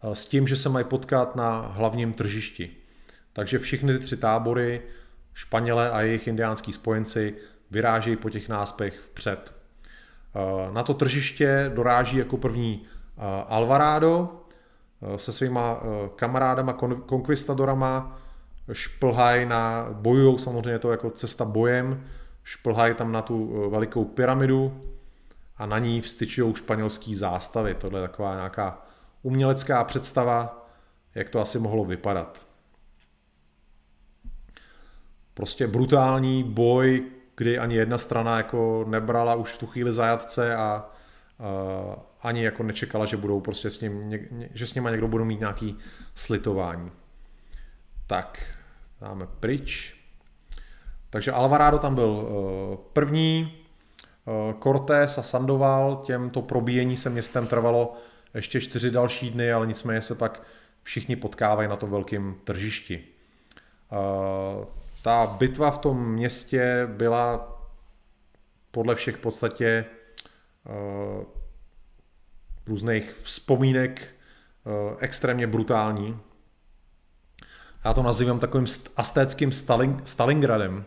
s 0.03 0.27
tím, 0.27 0.49
že 0.49 0.57
se 0.57 0.69
mají 0.69 0.85
potkat 0.85 1.37
na 1.37 1.61
hlavním 1.61 2.13
tržišti. 2.13 2.71
Takže 3.33 3.59
všechny 3.59 3.99
ty 3.99 4.05
tři 4.05 4.17
tábory, 4.17 4.83
Španělé 5.35 5.91
a 5.91 6.01
jejich 6.01 6.27
indiánský 6.27 6.73
spojenci, 6.73 7.35
vyrážejí 7.71 8.17
po 8.17 8.31
těch 8.31 8.49
náspech 8.49 9.01
vpřed. 9.01 9.55
Eh, 10.35 10.73
na 10.73 10.83
to 10.83 10.95
tržiště 10.95 11.71
doráží 11.75 12.17
jako 12.17 12.37
první 12.37 12.83
eh, 12.85 13.21
Alvarado 13.47 14.43
eh, 15.03 15.19
se 15.19 15.33
svýma 15.33 15.81
kamarádama, 16.17 16.73
konkvistadorama, 17.07 18.20
šplhají 18.73 19.47
na, 19.47 19.89
bojují 19.93 20.39
samozřejmě 20.39 20.79
to 20.79 20.91
jako 20.91 21.11
cesta 21.11 21.45
bojem, 21.45 22.05
šplhají 22.45 22.95
tam 22.95 23.13
na 23.13 23.23
tu 23.23 23.69
velikou 23.71 24.05
pyramidu 24.05 24.81
a 25.57 25.67
na 25.67 25.79
ní 25.79 26.01
vstyčují 26.01 26.55
španělský 26.55 27.15
zástavy. 27.15 27.75
Tohle 27.75 28.01
je 28.01 28.09
taková 28.09 28.35
nějaká 28.35 28.83
umělecká 29.23 29.85
představa, 29.85 30.69
jak 31.15 31.29
to 31.29 31.41
asi 31.41 31.59
mohlo 31.59 31.85
vypadat 31.85 32.51
prostě 35.41 35.67
brutální 35.67 36.45
boj, 36.45 37.05
kdy 37.37 37.59
ani 37.59 37.77
jedna 37.77 37.99
strana 37.99 38.37
jako 38.37 38.85
nebrala 38.89 39.35
už 39.35 39.53
v 39.53 39.59
tu 39.59 39.67
chvíli 39.67 39.93
zajatce 39.93 40.57
a 40.57 40.91
uh, 41.39 41.95
ani 42.23 42.45
jako 42.45 42.63
nečekala, 42.63 43.07
že 43.07 43.17
budou 43.17 43.41
prostě 43.41 43.71
s 43.71 43.81
ním, 43.81 44.19
že 44.55 44.67
s 44.67 44.75
nima 44.75 44.91
někdo 44.91 45.09
budou 45.09 45.25
mít 45.25 45.41
nějaký 45.41 45.79
slitování. 46.15 46.91
Tak, 48.07 48.55
dáme 49.01 49.27
pryč. 49.41 49.97
Takže 51.11 51.33
Alvarado 51.33 51.79
tam 51.79 51.95
byl 51.95 52.09
uh, 52.09 52.77
první, 52.93 53.59
uh, 54.25 54.61
Cortés 54.63 55.19
a 55.19 55.23
Sandoval, 55.23 56.03
těmto 56.05 56.43
probíjení 56.43 56.97
se 56.97 57.11
městem 57.11 57.47
trvalo 57.47 57.97
ještě 58.35 58.61
čtyři 58.61 58.91
další 58.91 59.31
dny, 59.31 59.53
ale 59.53 59.67
nicméně 59.67 60.03
se 60.03 60.15
pak 60.15 60.43
všichni 60.83 61.17
potkávají 61.17 61.69
na 61.69 61.77
tom 61.77 61.91
velkém 61.91 62.35
tržišti. 62.45 63.05
Uh, 63.93 64.65
ta 65.03 65.27
bitva 65.27 65.71
v 65.71 65.79
tom 65.79 66.13
městě 66.13 66.89
byla 66.93 67.57
podle 68.71 68.95
všech 68.95 69.17
v 69.17 69.21
podstatě 69.21 69.85
různých 72.67 73.13
vzpomínek 73.13 74.15
extrémně 74.99 75.47
brutální. 75.47 76.21
Já 77.85 77.95
to 77.95 78.03
nazývám 78.03 78.39
takovým 78.39 78.67
astéckým 78.97 79.53
Stalin, 79.53 80.01
Stalingradem. 80.05 80.85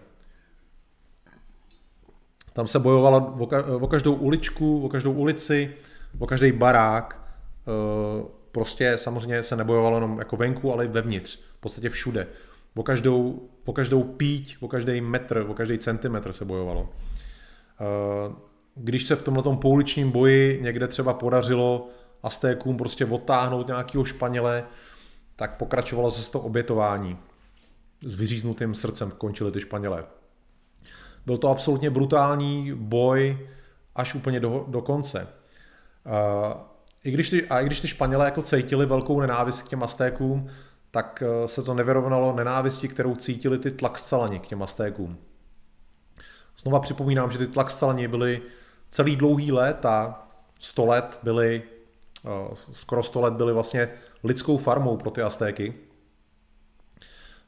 Tam 2.53 2.67
se 2.67 2.79
bojovalo 2.79 3.35
o, 3.39 3.45
ka- 3.45 3.83
o 3.83 3.87
každou 3.87 4.13
uličku, 4.13 4.85
o 4.85 4.89
každou 4.89 5.11
ulici, 5.11 5.73
o 6.19 6.27
každý 6.27 6.51
barák. 6.51 7.19
Uh, 8.21 8.25
prostě 8.51 8.97
samozřejmě 8.97 9.43
se 9.43 9.55
nebojovalo 9.55 9.97
jenom 9.97 10.19
jako 10.19 10.37
venku, 10.37 10.73
ale 10.73 10.85
i 10.85 10.87
vevnitř. 10.87 11.39
V 11.57 11.59
podstatě 11.59 11.89
všude. 11.89 12.27
O 12.75 12.83
každou, 12.83 13.49
o 13.65 13.73
každou 13.73 14.03
píť, 14.03 14.57
o 14.59 14.67
každý 14.67 15.01
metr, 15.01 15.45
o 15.47 15.53
každý 15.53 15.77
centimetr 15.77 16.33
se 16.33 16.45
bojovalo. 16.45 16.89
Eh, 17.81 18.33
když 18.75 19.07
se 19.07 19.15
v 19.15 19.21
tomhle 19.21 19.57
pouličním 19.57 20.11
boji 20.11 20.59
někde 20.61 20.87
třeba 20.87 21.13
podařilo 21.13 21.89
Aztékům 22.23 22.77
prostě 22.77 23.05
odtáhnout 23.05 23.67
nějakého 23.67 24.05
Španěle, 24.05 24.63
tak 25.35 25.57
pokračovalo 25.57 26.11
se 26.11 26.31
to 26.31 26.39
obětování. 26.39 27.17
S 28.01 28.15
vyříznutým 28.15 28.75
srdcem 28.75 29.11
končili 29.11 29.51
ty 29.51 29.61
Španělé. 29.61 30.05
Byl 31.25 31.37
to 31.37 31.49
absolutně 31.49 31.89
brutální 31.89 32.73
boj 32.73 33.47
až 33.95 34.15
úplně 34.15 34.39
do, 34.39 34.65
do 34.67 34.81
konce. 34.81 35.27
Uh, 36.05 36.61
i 37.03 37.11
když 37.11 37.29
ty, 37.29 37.47
a 37.47 37.59
i 37.59 37.65
když 37.65 37.79
ty 37.79 37.87
Španělé 37.87 38.25
jako 38.25 38.41
cítili 38.41 38.85
velkou 38.85 39.21
nenávist 39.21 39.61
k 39.61 39.69
těm 39.69 39.83
Aztékům, 39.83 40.49
tak 40.93 41.23
eh, 41.25 41.47
se 41.47 41.63
to 41.63 41.73
nevyrovnalo 41.73 42.33
nenávisti, 42.35 42.87
kterou 42.87 43.15
cítili 43.15 43.59
ty 43.59 43.71
tlaxcalani 43.71 44.39
k 44.39 44.47
těm 44.47 44.63
Aztékům. 44.63 45.17
Znova 46.57 46.79
připomínám, 46.79 47.31
že 47.31 47.37
ty 47.37 47.47
tlaxcalani 47.47 48.07
byli 48.07 48.41
celý 48.89 49.15
dlouhý 49.15 49.51
let 49.51 49.85
a 49.85 50.27
100 50.59 50.85
let 50.85 51.19
byli, 51.23 51.63
skoro 52.71 53.03
100 53.03 53.21
let 53.21 53.33
byli 53.33 53.53
vlastně 53.53 53.89
lidskou 54.23 54.57
farmou 54.57 54.97
pro 54.97 55.11
ty 55.11 55.21
Aztéky, 55.21 55.73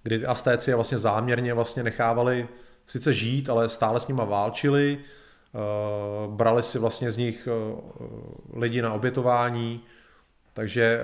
kdy 0.04 0.26
Aztéci 0.26 0.72
je 0.72 0.76
vlastně 0.76 0.98
záměrně 0.98 1.54
vlastně 1.54 1.84
nechávali 1.84 2.48
sice 2.88 3.14
žít, 3.14 3.50
ale 3.50 3.70
stále 3.70 4.00
s 4.00 4.08
nima 4.08 4.24
válčili, 4.24 4.98
eh, 4.98 5.58
brali 6.28 6.64
si 6.64 6.80
vlastně 6.80 7.12
z 7.12 7.18
nich 7.18 7.48
lidi 8.54 8.82
na 8.82 8.94
obětování, 8.94 9.84
takže 10.54 11.02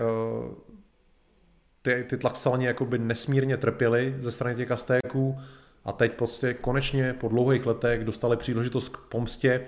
ty, 1.82 2.06
ty 2.10 2.18
tlaxalani 2.18 2.66
jakoby 2.66 2.98
nesmírně 2.98 3.58
trpěli 3.58 4.16
ze 4.20 4.32
strany 4.32 4.56
těch 4.56 4.72
Aztéků 4.72 5.40
a 5.86 5.92
teď 5.92 6.14
prostě 6.14 6.54
konečně 6.54 7.14
po 7.14 7.28
dlouhých 7.28 7.66
letech 7.66 8.04
dostali 8.04 8.38
příležitost 8.38 8.90
k 8.90 8.98
pomstě 8.98 9.68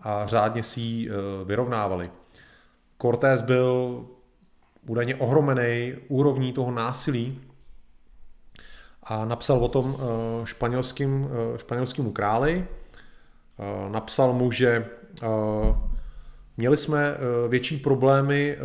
a 0.00 0.26
řádně 0.26 0.62
si 0.62 0.80
ji 0.80 1.10
eh, 1.10 1.12
vyrovnávali. 1.44 2.10
Cortés 3.02 3.42
byl 3.42 4.04
údajně 4.88 5.16
ohromený 5.16 5.94
úrovní 6.08 6.52
toho 6.52 6.70
násilí 6.70 7.40
a 9.02 9.24
napsal 9.24 9.64
o 9.64 9.68
tom 9.68 9.96
eh, 9.96 10.46
španělským, 10.46 11.28
eh, 11.54 11.58
španělskému 11.58 12.12
králi. 12.12 12.66
Napsal 13.88 14.32
mu, 14.32 14.52
že 14.52 14.86
měli 16.56 16.76
jsme 16.76 17.16
větší 17.48 17.76
problémy 17.76 18.58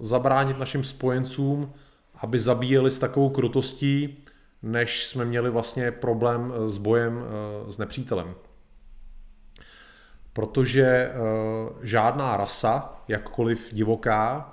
zabránit 0.00 0.58
našim 0.58 0.84
spojencům, 0.84 1.72
aby 2.14 2.38
zabíjeli 2.38 2.90
s 2.90 2.98
takovou 2.98 3.30
krutostí, 3.30 4.24
než 4.62 5.06
jsme 5.06 5.24
měli 5.24 5.50
vlastně 5.50 5.90
problém 5.90 6.52
s 6.66 6.76
bojem 6.76 7.24
s 7.68 7.78
nepřítelem 7.78 8.34
protože 10.34 11.10
uh, 11.10 11.76
žádná 11.82 12.36
rasa, 12.36 12.96
jakkoliv 13.08 13.68
divoká, 13.72 14.52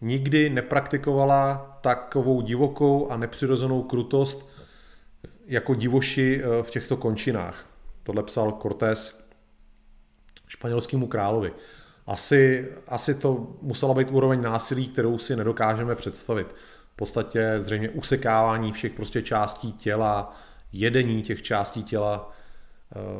nikdy 0.00 0.50
nepraktikovala 0.50 1.78
takovou 1.80 2.40
divokou 2.40 3.10
a 3.10 3.16
nepřirozenou 3.16 3.82
krutost 3.82 4.50
jako 5.46 5.74
divoši 5.74 6.42
uh, 6.44 6.62
v 6.62 6.70
těchto 6.70 6.96
končinách. 6.96 7.66
Tohle 8.02 8.22
psal 8.22 8.52
Cortés 8.52 9.18
španělskému 10.48 11.06
královi. 11.06 11.52
Asi, 12.06 12.68
asi 12.88 13.14
to 13.14 13.46
musela 13.62 13.94
být 13.94 14.10
úroveň 14.10 14.42
násilí, 14.42 14.88
kterou 14.88 15.18
si 15.18 15.36
nedokážeme 15.36 15.94
představit. 15.94 16.46
V 16.92 16.96
podstatě 16.96 17.54
zřejmě 17.56 17.88
usekávání 17.88 18.72
všech 18.72 18.92
prostě 18.92 19.22
částí 19.22 19.72
těla, 19.72 20.36
jedení 20.72 21.22
těch 21.22 21.42
částí 21.42 21.82
těla, 21.82 22.32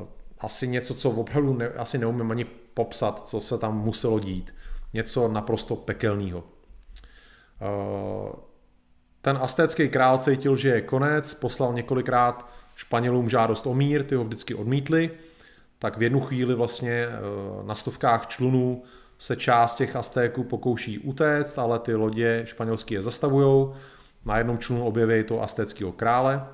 uh, 0.00 0.08
asi 0.40 0.68
něco, 0.68 0.94
co 0.94 1.10
opravdu 1.10 1.54
ne, 1.54 1.68
asi 1.68 1.98
neumím 1.98 2.30
ani 2.30 2.44
popsat, 2.74 3.28
co 3.28 3.40
se 3.40 3.58
tam 3.58 3.78
muselo 3.78 4.20
dít. 4.20 4.54
Něco 4.92 5.28
naprosto 5.28 5.76
pekelného. 5.76 6.44
Eh, 7.60 8.32
ten 9.22 9.38
astécký 9.40 9.88
král 9.88 10.18
cítil, 10.18 10.56
že 10.56 10.68
je 10.68 10.80
konec, 10.80 11.34
poslal 11.34 11.72
několikrát 11.72 12.48
Španělům 12.74 13.28
žádost 13.28 13.66
o 13.66 13.74
mír, 13.74 14.04
ty 14.04 14.14
ho 14.14 14.24
vždycky 14.24 14.54
odmítli, 14.54 15.10
tak 15.78 15.98
v 15.98 16.02
jednu 16.02 16.20
chvíli 16.20 16.54
vlastně 16.54 16.90
eh, 16.90 17.10
na 17.66 17.74
stovkách 17.74 18.26
člunů 18.26 18.82
se 19.18 19.36
část 19.36 19.74
těch 19.74 19.96
Aztéků 19.96 20.44
pokouší 20.44 20.98
utéct, 20.98 21.58
ale 21.58 21.78
ty 21.78 21.94
lodě 21.94 22.42
španělské 22.44 22.94
je 22.94 23.02
zastavují. 23.02 23.68
Na 24.24 24.38
jednom 24.38 24.58
člunu 24.58 24.84
objeví 24.84 25.24
to 25.24 25.42
aztéckého 25.42 25.92
krále, 25.92 26.46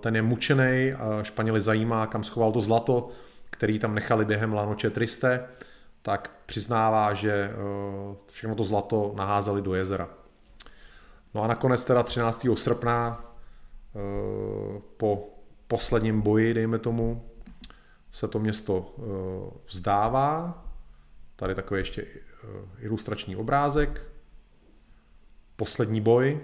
ten 0.00 0.16
je 0.16 0.22
mučený, 0.22 0.92
Španěli 1.22 1.60
zajímá, 1.60 2.06
kam 2.06 2.24
schoval 2.24 2.52
to 2.52 2.60
zlato, 2.60 3.08
který 3.50 3.78
tam 3.78 3.94
nechali 3.94 4.24
během 4.24 4.52
Lanoče 4.52 4.90
Triste, 4.90 5.48
tak 6.02 6.30
přiznává, 6.46 7.14
že 7.14 7.32
eh, 7.32 8.16
všechno 8.32 8.54
to 8.54 8.64
zlato 8.64 9.12
naházeli 9.16 9.62
do 9.62 9.74
jezera. 9.74 10.08
No 11.34 11.42
a 11.42 11.46
nakonec 11.46 11.84
teda 11.84 12.02
13. 12.02 12.46
srpna 12.54 13.24
eh, 13.24 13.98
po 14.96 15.28
posledním 15.66 16.20
boji, 16.20 16.54
dejme 16.54 16.78
tomu, 16.78 17.26
se 18.10 18.28
to 18.28 18.38
město 18.38 18.94
vzdává. 19.66 20.64
Tady 21.36 21.54
takový 21.54 21.80
ještě 21.80 22.06
ilustrační 22.78 23.36
obrázek. 23.36 24.06
Poslední 25.56 26.00
boj, 26.00 26.40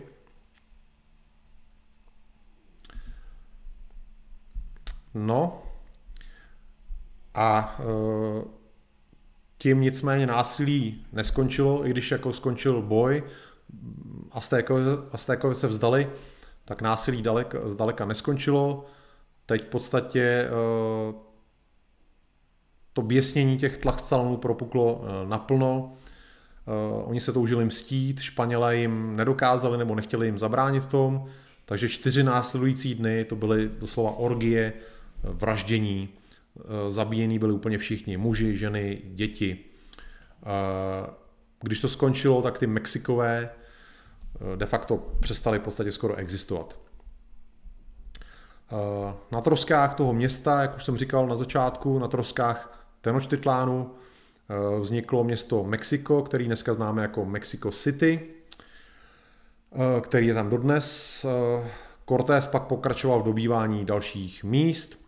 No 5.18 5.62
a 7.34 7.78
e, 7.80 7.84
tím 9.59 9.80
nicméně 9.80 10.26
násilí 10.26 11.06
neskončilo, 11.12 11.86
i 11.86 11.90
když 11.90 12.10
jako 12.10 12.32
skončil 12.32 12.82
boj, 12.82 13.22
Aztékovi 15.12 15.55
se 15.55 15.66
vzdali, 15.66 16.10
tak 16.64 16.82
násilí 16.82 17.22
daleka, 17.22 17.68
zdaleka 17.68 18.05
neskončilo. 18.05 18.84
Teď 19.47 19.64
v 19.64 19.68
podstatě 19.68 20.20
e, 20.20 20.51
to 22.93 23.02
běsnění 23.02 23.59
těch 23.59 23.78
tlaxcalonů 23.78 24.36
propuklo 24.36 25.05
e, 25.05 25.28
naplno. 25.28 25.93
Oni 27.05 27.20
se 27.20 27.32
toužili 27.32 27.64
mstít, 27.64 28.20
Španělé 28.20 28.76
jim 28.76 29.16
nedokázali 29.16 29.78
nebo 29.78 29.94
nechtěli 29.94 30.26
jim 30.26 30.38
zabránit 30.38 30.80
v 30.80 30.86
tom, 30.86 31.26
takže 31.64 31.88
čtyři 31.88 32.22
následující 32.22 32.94
dny 32.94 33.24
to 33.24 33.36
byly 33.36 33.70
doslova 33.78 34.10
orgie, 34.16 34.72
vraždění, 35.22 36.09
eh, 36.59 36.90
zabíjení 36.90 37.38
byli 37.38 37.52
úplně 37.52 37.78
všichni, 37.78 38.16
muži, 38.16 38.56
ženy, 38.56 39.02
děti. 39.05 39.59
Eh, 40.43 41.10
když 41.60 41.80
to 41.80 41.88
skončilo, 41.88 42.43
tak 42.43 42.59
ty 42.59 42.66
Mexikové 42.66 43.51
eh, 43.51 44.56
de 44.56 44.66
facto 44.66 44.97
přestali 45.20 45.59
v 45.59 45.62
podstatě 45.62 45.93
skoro 45.93 46.14
existovat. 46.14 46.78
Na 49.32 49.40
troskách 49.40 49.94
toho 49.94 50.12
města, 50.12 50.62
jak 50.62 50.76
už 50.76 50.84
jsem 50.84 50.97
říkal 50.97 51.26
na 51.26 51.36
začátku, 51.36 51.98
na 51.98 52.09
troskách 52.09 52.88
Tenochtitlánu 53.01 53.90
vzniklo 54.80 55.24
město 55.24 55.64
Mexiko, 55.64 56.22
který 56.22 56.47
dneska 56.47 56.72
známe 56.72 57.02
jako 57.02 57.24
Mexico 57.24 57.70
City, 57.70 58.20
který 60.01 60.26
je 60.26 60.34
tam 60.34 60.51
dodnes. 60.51 61.26
Cortés 62.09 62.47
pak 62.47 62.62
pokračoval 62.62 63.20
v 63.20 63.24
dobývání 63.24 63.84
dalších 63.84 64.44
míst. 64.44 65.05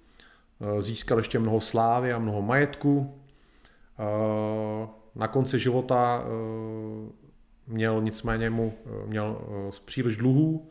Eh, 0.61 0.83
získal 0.83 1.19
ještě 1.19 1.39
mnoho 1.39 1.61
slávy 1.61 2.13
a 2.13 2.19
mnoho 2.19 2.43
majetku. 2.43 3.15
Eh, 3.99 4.89
na 5.15 5.29
konci 5.29 5.59
života 5.59 6.23
eh, 6.25 7.13
měl 7.67 8.03
nicméně 8.03 8.51
mu 8.51 8.75
měl 9.07 9.39
příliš 9.85 10.17
dluhů. 10.17 10.69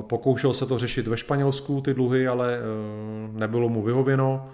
Pokoušel 0.00 0.52
se 0.54 0.66
to 0.66 0.78
řešit 0.78 1.08
ve 1.08 1.16
Španělsku, 1.16 1.80
ty 1.80 1.94
dluhy, 1.94 2.28
ale 2.28 2.58
nebylo 3.32 3.68
mu 3.68 3.82
vyhověno. 3.82 4.50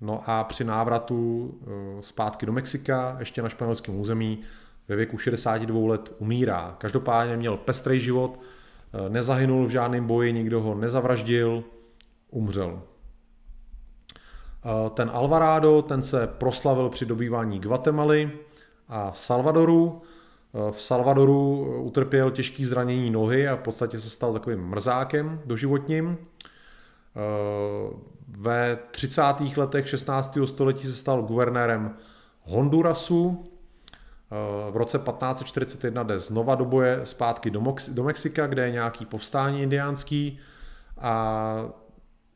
No 0.00 0.22
a 0.26 0.44
při 0.44 0.64
návratu 0.64 1.50
zpátky 2.00 2.46
do 2.46 2.52
Mexika, 2.52 3.16
ještě 3.18 3.42
na 3.42 3.48
španělském 3.48 4.00
území, 4.00 4.40
ve 4.88 4.96
věku 4.96 5.18
62 5.18 5.88
let 5.88 6.12
umírá. 6.18 6.74
Každopádně 6.78 7.36
měl 7.36 7.56
pestrý 7.56 8.00
život, 8.00 8.40
nezahynul 9.08 9.66
v 9.66 9.70
žádném 9.70 10.06
boji, 10.06 10.32
nikdo 10.32 10.60
ho 10.60 10.74
nezavraždil, 10.74 11.64
umřel. 12.30 12.82
Eh, 14.66 14.90
ten 14.90 15.10
Alvarado, 15.14 15.82
ten 15.82 16.02
se 16.02 16.26
proslavil 16.26 16.88
při 16.88 17.06
dobývání 17.06 17.60
Guatemaly 17.60 18.30
a 18.88 19.12
Salvadoru. 19.12 20.02
Eh, 20.54 20.72
v 20.72 20.82
Salvadoru 20.82 21.66
eh, 21.68 21.78
utrpěl 21.78 22.30
těžký 22.30 22.64
zranění 22.64 23.10
nohy 23.10 23.48
a 23.48 23.56
v 23.56 23.60
podstatě 23.60 24.00
se 24.00 24.10
stal 24.10 24.32
takovým 24.32 24.60
mrzákem 24.60 25.40
doživotním. 25.44 26.18
Ve 28.28 28.78
30. 28.90 29.22
letech 29.56 29.88
16. 29.88 30.38
století 30.44 30.86
se 30.86 30.94
stal 30.94 31.22
guvernérem 31.22 31.96
Hondurasu. 32.42 33.50
V 34.70 34.76
roce 34.76 34.98
1541 34.98 36.02
jde 36.02 36.18
znova 36.18 36.54
do 36.54 36.64
boje 36.64 37.00
zpátky 37.04 37.50
do, 37.50 37.60
Mox- 37.60 37.94
do 37.94 38.04
Mexika, 38.04 38.46
kde 38.46 38.64
je 38.64 38.70
nějaký 38.70 39.06
povstání 39.06 39.62
indiánský 39.62 40.38
a 40.98 41.56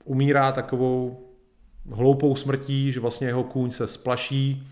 umírá 0.04 0.52
takovou 0.52 1.29
hloupou 1.92 2.36
smrtí, 2.36 2.92
že 2.92 3.00
vlastně 3.00 3.26
jeho 3.26 3.44
kůň 3.44 3.70
se 3.70 3.86
splaší 3.86 4.68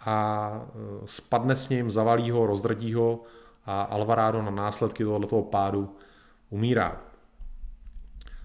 a 0.00 0.50
e, 0.66 1.06
spadne 1.06 1.56
s 1.56 1.68
ním, 1.68 1.90
zavalí 1.90 2.30
ho, 2.30 2.46
rozdrdí 2.46 2.94
ho 2.94 3.22
a 3.66 3.82
Alvarado 3.82 4.42
na 4.42 4.50
následky 4.50 5.04
tohoto 5.04 5.42
pádu 5.42 5.96
umírá. 6.50 7.00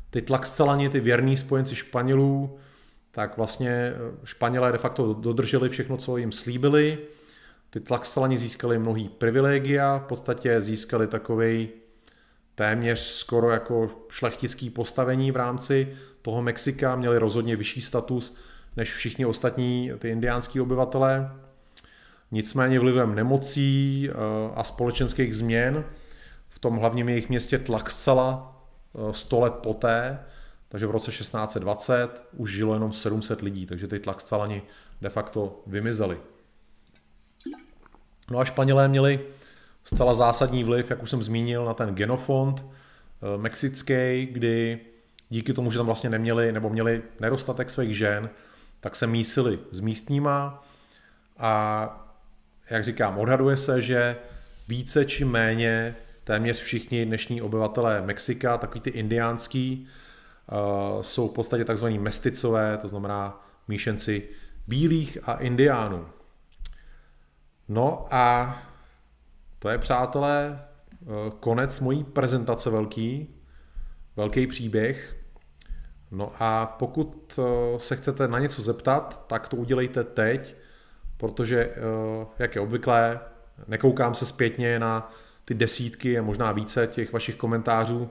Ty 0.10 0.22
tlaxcelani, 0.22 0.90
ty 0.90 1.00
věrní 1.00 1.38
spojenci 1.38 1.76
Španělů, 1.76 2.60
tak 3.12 3.38
vlastně 3.38 3.72
e, 3.72 3.96
Španělé 4.24 4.72
de 4.72 4.78
facto 4.78 5.14
dodrželi 5.14 5.70
všechno, 5.70 5.98
co 5.98 6.18
jim 6.18 6.32
slíbili. 6.32 6.98
Ty 7.70 7.80
tlaxcelani 7.80 8.38
získali 8.38 8.80
mnohý 8.80 9.10
privilegia, 9.10 9.98
v 9.98 10.04
podstatě 10.04 10.62
získali 10.62 11.08
takovej 11.08 11.70
téměř 12.56 13.00
skoro 13.00 13.52
jako 13.52 13.90
šlechtický 14.10 14.70
postavení 14.70 15.32
v 15.32 15.36
rámci 15.36 15.98
toho 16.22 16.42
Mexika, 16.42 16.96
měli 16.96 17.18
rozhodně 17.18 17.56
vyšší 17.56 17.82
status 17.82 18.38
než 18.78 18.94
všichni 18.94 19.26
ostatní 19.26 19.92
ty 20.00 20.10
indiánský 20.10 20.62
obyvatelé. 20.62 21.32
Nicméně 22.32 22.80
vlivem 22.80 23.16
nemocí 23.16 24.10
eh, 24.10 24.14
a 24.56 24.64
společenských 24.64 25.36
změn 25.36 25.86
v 26.50 26.60
tom 26.60 26.78
hlavním 26.78 27.10
jejich 27.10 27.30
městě 27.30 27.60
Tlaxcala 27.60 28.56
100 29.12 29.38
eh, 29.38 29.40
let 29.40 29.54
poté, 29.54 30.20
takže 30.70 30.88
v 30.88 30.92
roce 30.92 31.12
1620 31.12 32.24
už 32.38 32.52
žilo 32.52 32.74
jenom 32.74 32.94
700 32.94 33.42
lidí, 33.42 33.66
takže 33.66 33.88
ty 33.88 34.00
Tlaxcalani 34.00 34.62
de 35.02 35.10
facto 35.10 35.62
vymizeli. 35.68 36.18
No 38.32 38.40
a 38.40 38.46
Španělé 38.46 38.88
měli 38.88 39.20
zcela 39.84 40.14
zásadní 40.14 40.64
vliv, 40.64 40.90
jak 40.90 41.04
už 41.04 41.10
jsem 41.10 41.24
zmínil, 41.24 41.66
na 41.66 41.74
ten 41.74 41.96
genofond 41.96 42.66
eh, 42.66 43.38
mexický, 43.38 44.28
kdy 44.32 44.80
díky 45.30 45.54
tomu, 45.54 45.72
že 45.72 45.78
tam 45.78 45.86
vlastně 45.86 46.10
neměli 46.10 46.52
nebo 46.52 46.70
měli 46.70 47.02
nedostatek 47.20 47.70
svých 47.70 47.98
žen, 47.98 48.30
tak 48.80 48.96
se 48.96 49.08
mísili 49.08 49.60
s 49.72 49.80
místníma 49.80 50.64
a 51.38 52.06
jak 52.70 52.84
říkám, 52.84 53.18
odhaduje 53.18 53.58
se, 53.58 53.82
že 53.82 54.16
více 54.68 55.06
či 55.06 55.26
méně 55.26 55.96
téměř 56.24 56.62
všichni 56.62 57.06
dnešní 57.06 57.42
obyvatelé 57.42 58.02
Mexika, 58.02 58.58
takový 58.58 58.82
ty 58.82 58.90
indiánský, 58.90 59.88
uh, 60.52 61.02
jsou 61.02 61.28
v 61.28 61.34
podstatě 61.34 61.66
takzvaní 61.66 62.00
mesticové, 62.00 62.78
to 62.78 62.88
znamená 62.88 63.46
míšenci 63.68 64.30
bílých 64.68 65.18
a 65.24 65.34
indiánů. 65.34 66.06
No 67.68 68.08
a 68.12 68.58
to 69.60 69.70
je, 69.70 69.78
přátelé, 69.78 70.62
eh, 71.02 71.06
konec 71.40 71.80
mojí 71.80 72.04
prezentace 72.04 72.70
velký, 72.70 73.36
velký 74.16 74.48
příběh. 74.48 75.16
No 76.12 76.32
a 76.40 76.66
pokud 76.66 77.40
eh, 77.40 77.80
se 77.80 77.96
chcete 77.96 78.28
na 78.28 78.40
něco 78.40 78.62
zeptat, 78.62 79.28
tak 79.28 79.50
to 79.50 79.58
udělejte 79.58 80.04
teď, 80.04 80.56
protože, 81.18 81.60
eh, 81.60 81.76
jak 82.40 82.56
je 82.56 82.62
obvyklé, 82.62 83.20
nekoukám 83.68 84.16
se 84.16 84.26
zpětně 84.26 84.80
na 84.80 85.12
ty 85.46 85.54
desítky 85.54 86.20
a 86.20 86.22
možná 86.22 86.52
více 86.52 86.88
těch 86.88 87.14
vašich 87.14 87.36
komentářů, 87.36 88.10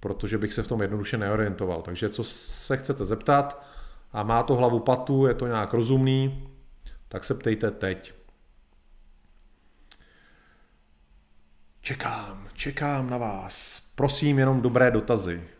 protože 0.00 0.38
bych 0.38 0.52
se 0.52 0.62
v 0.62 0.68
tom 0.68 0.82
jednoduše 0.82 1.18
neorientoval. 1.18 1.82
Takže 1.82 2.08
co 2.08 2.24
se 2.24 2.76
chcete 2.76 3.04
zeptat 3.04 3.66
a 4.12 4.22
má 4.22 4.42
to 4.42 4.54
hlavu 4.54 4.80
patu, 4.80 5.26
je 5.26 5.34
to 5.34 5.46
nějak 5.46 5.72
rozumný, 5.72 6.48
tak 7.08 7.24
se 7.24 7.34
ptejte 7.34 7.70
teď. 7.70 8.14
Čekám, 11.80 12.48
čekám 12.54 13.10
na 13.10 13.18
vás. 13.18 13.82
Prosím 13.94 14.38
jenom 14.38 14.62
dobré 14.62 14.90
dotazy. 14.90 15.55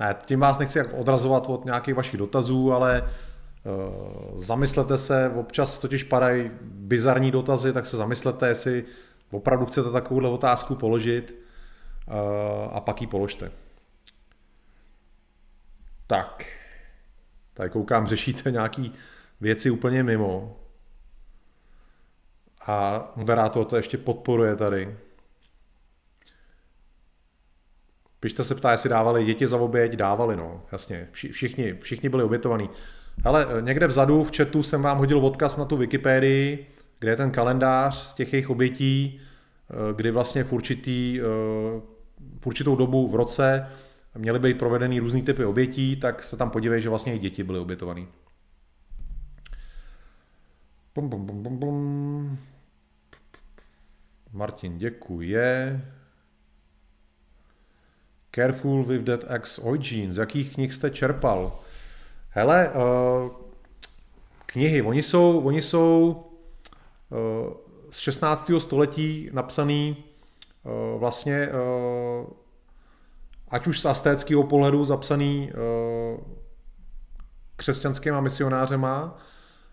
Ne, 0.00 0.16
tím 0.24 0.40
vás 0.40 0.58
nechci 0.58 0.82
odrazovat 0.82 1.48
od 1.48 1.64
nějakých 1.64 1.94
vašich 1.94 2.18
dotazů, 2.18 2.72
ale 2.72 3.02
uh, 3.02 4.38
zamyslete 4.38 4.98
se, 4.98 5.30
občas 5.34 5.78
totiž 5.78 6.02
padají 6.02 6.50
bizarní 6.62 7.30
dotazy, 7.30 7.72
tak 7.72 7.86
se 7.86 7.96
zamyslete, 7.96 8.48
jestli 8.48 8.84
opravdu 9.30 9.66
chcete 9.66 9.90
takovouhle 9.90 10.30
otázku 10.30 10.74
položit 10.74 11.34
uh, 12.06 12.14
a 12.76 12.80
pak 12.80 13.00
ji 13.00 13.06
položte. 13.06 13.52
Tak, 16.06 16.46
tady 17.54 17.70
koukám, 17.70 18.06
řešíte 18.14 18.50
nějaký 18.50 18.92
věci 19.40 19.70
úplně 19.70 20.02
mimo. 20.02 20.56
A 22.66 23.08
moderátor 23.16 23.64
to 23.64 23.76
ještě 23.76 23.98
podporuje 23.98 24.56
tady. 24.56 24.96
Pišta 28.24 28.44
se 28.44 28.54
ptá, 28.54 28.70
jestli 28.72 28.90
dávali 28.90 29.24
děti 29.24 29.46
za 29.46 29.56
oběť, 29.56 29.92
dávali, 29.92 30.36
no, 30.36 30.62
jasně, 30.72 31.08
všichni, 31.12 31.74
všichni 31.80 32.08
byli 32.08 32.22
obětovaní. 32.22 32.70
Ale 33.24 33.46
eh, 33.46 33.62
někde 33.62 33.86
vzadu 33.86 34.24
v 34.24 34.36
chatu 34.36 34.62
jsem 34.62 34.82
vám 34.82 34.98
hodil 34.98 35.26
odkaz 35.26 35.56
na 35.56 35.64
tu 35.64 35.76
Wikipedii, 35.76 36.66
kde 36.98 37.10
je 37.10 37.16
ten 37.16 37.30
kalendář 37.30 37.96
z 37.96 38.14
těch 38.14 38.32
jejich 38.32 38.50
obětí, 38.50 39.20
eh, 39.20 39.94
kdy 39.94 40.10
vlastně 40.10 40.44
v, 40.44 40.52
určitý, 40.52 41.20
eh, 41.20 41.24
v 42.40 42.46
určitou 42.46 42.76
dobu 42.76 43.08
v 43.08 43.14
roce 43.14 43.66
měly 44.14 44.38
být 44.38 44.58
provedeny 44.58 44.98
různý 44.98 45.22
typy 45.22 45.44
obětí, 45.44 45.96
tak 45.96 46.22
se 46.22 46.36
tam 46.36 46.50
podívej, 46.50 46.80
že 46.80 46.88
vlastně 46.88 47.14
i 47.14 47.18
děti 47.18 47.42
byly 47.42 47.58
obětované. 47.58 48.06
Martin 54.32 54.78
děkuje. 54.78 55.80
Careful 58.34 58.84
with 58.84 59.04
that 59.04 59.20
ex 59.28 59.58
origin. 59.58 60.12
Z 60.12 60.16
jakých 60.16 60.54
knih 60.54 60.74
jste 60.74 60.90
čerpal? 60.90 61.52
Hele, 62.30 62.70
uh, 62.70 63.30
knihy, 64.46 64.82
oni 64.82 65.02
jsou, 65.02 65.40
oni 65.40 65.62
jsou 65.62 66.24
uh, 67.10 67.52
z 67.90 67.98
16. 67.98 68.50
století 68.58 69.30
napsaný 69.32 69.96
uh, 70.64 71.00
vlastně 71.00 71.48
uh, 71.48 72.26
ať 73.48 73.66
už 73.66 73.80
z 73.80 73.86
astéckého 73.86 74.42
pohledu 74.42 74.84
zapsaný 74.84 75.50
uh, 75.52 76.20
křesťanskýma 77.56 78.20
misionářema, 78.20 79.18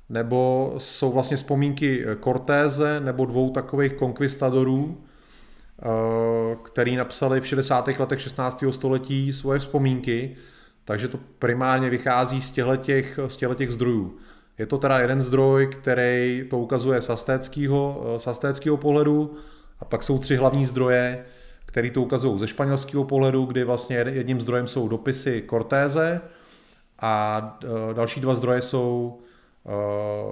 nebo 0.09 0.73
jsou 0.77 1.11
vlastně 1.11 1.37
vzpomínky 1.37 2.05
Cortéze 2.23 2.99
nebo 2.99 3.25
dvou 3.25 3.49
takových 3.49 3.93
konkvistadorů, 3.93 5.03
který 6.63 6.95
napsali 6.95 7.41
v 7.41 7.47
60. 7.47 7.87
letech 7.99 8.21
16. 8.21 8.63
století 8.71 9.33
svoje 9.33 9.59
vzpomínky, 9.59 10.35
takže 10.85 11.07
to 11.07 11.19
primárně 11.39 11.89
vychází 11.89 12.41
z 12.41 12.51
těchto, 12.51 12.75
těch, 13.55 13.71
zdrojů. 13.71 14.17
Je 14.57 14.65
to 14.65 14.77
teda 14.77 14.99
jeden 14.99 15.21
zdroj, 15.21 15.67
který 15.67 16.43
to 16.49 16.59
ukazuje 16.59 17.01
z 17.01 17.09
astéckého, 17.09 18.05
astéckého 18.25 18.77
pohledu 18.77 19.37
a 19.79 19.85
pak 19.85 20.03
jsou 20.03 20.19
tři 20.19 20.35
hlavní 20.35 20.65
zdroje, 20.65 21.25
který 21.65 21.91
to 21.91 22.01
ukazují 22.01 22.39
ze 22.39 22.47
španělského 22.47 23.03
pohledu, 23.03 23.45
kdy 23.45 23.63
vlastně 23.63 23.97
jedním 23.97 24.41
zdrojem 24.41 24.67
jsou 24.67 24.87
dopisy 24.87 25.43
Cortéze 25.49 26.21
a 26.99 27.59
eh, 27.63 27.93
další 27.93 28.21
dva 28.21 28.35
zdroje 28.35 28.61
jsou 28.61 29.19
eh, 29.65 29.71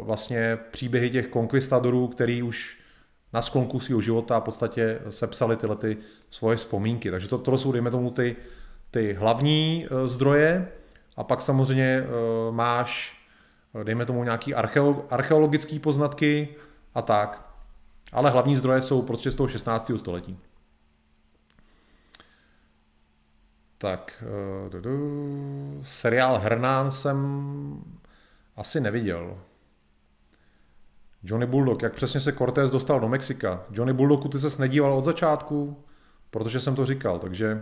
vlastně 0.01 0.57
příběhy 0.71 1.09
těch 1.09 1.27
konkvistadorů, 1.27 2.07
který 2.07 2.43
už 2.43 2.79
na 3.33 3.41
sklonku 3.41 3.79
svého 3.79 4.01
života 4.01 4.39
v 4.39 4.43
podstatě 4.43 4.99
sepsali 5.09 5.57
tyhle 5.57 5.75
ty 5.75 5.97
svoje 6.29 6.57
vzpomínky. 6.57 7.11
Takže 7.11 7.27
to, 7.27 7.37
to 7.37 7.57
jsou, 7.57 7.71
dejme 7.71 7.91
tomu, 7.91 8.11
ty, 8.11 8.35
ty 8.91 9.13
hlavní 9.13 9.85
e, 9.85 10.07
zdroje 10.07 10.71
a 11.17 11.23
pak 11.23 11.41
samozřejmě 11.41 11.85
e, 11.85 12.05
máš, 12.51 13.21
e, 13.81 13.83
dejme 13.83 14.05
tomu, 14.05 14.23
nějaký 14.23 14.55
archeologické 15.09 15.79
poznatky 15.79 16.55
a 16.95 17.01
tak. 17.01 17.45
Ale 18.11 18.29
hlavní 18.29 18.55
zdroje 18.55 18.81
jsou 18.81 19.01
prostě 19.01 19.31
z 19.31 19.35
toho 19.35 19.47
16. 19.47 19.91
století. 19.97 20.39
Tak, 23.77 24.23
seriál 25.81 26.37
Hernán 26.37 26.91
jsem 26.91 27.17
asi 28.55 28.79
neviděl. 28.79 29.37
Johnny 31.23 31.45
Bulldog, 31.45 31.81
jak 31.81 31.93
přesně 31.93 32.19
se 32.19 32.33
Cortés 32.33 32.69
dostal 32.69 32.99
do 32.99 33.09
Mexika. 33.09 33.63
Johnny 33.71 33.93
Bulldogu 33.93 34.27
ty 34.27 34.39
ses 34.39 34.57
nedíval 34.57 34.93
od 34.93 35.05
začátku, 35.05 35.83
protože 36.29 36.59
jsem 36.59 36.75
to 36.75 36.85
říkal, 36.85 37.19
takže... 37.19 37.61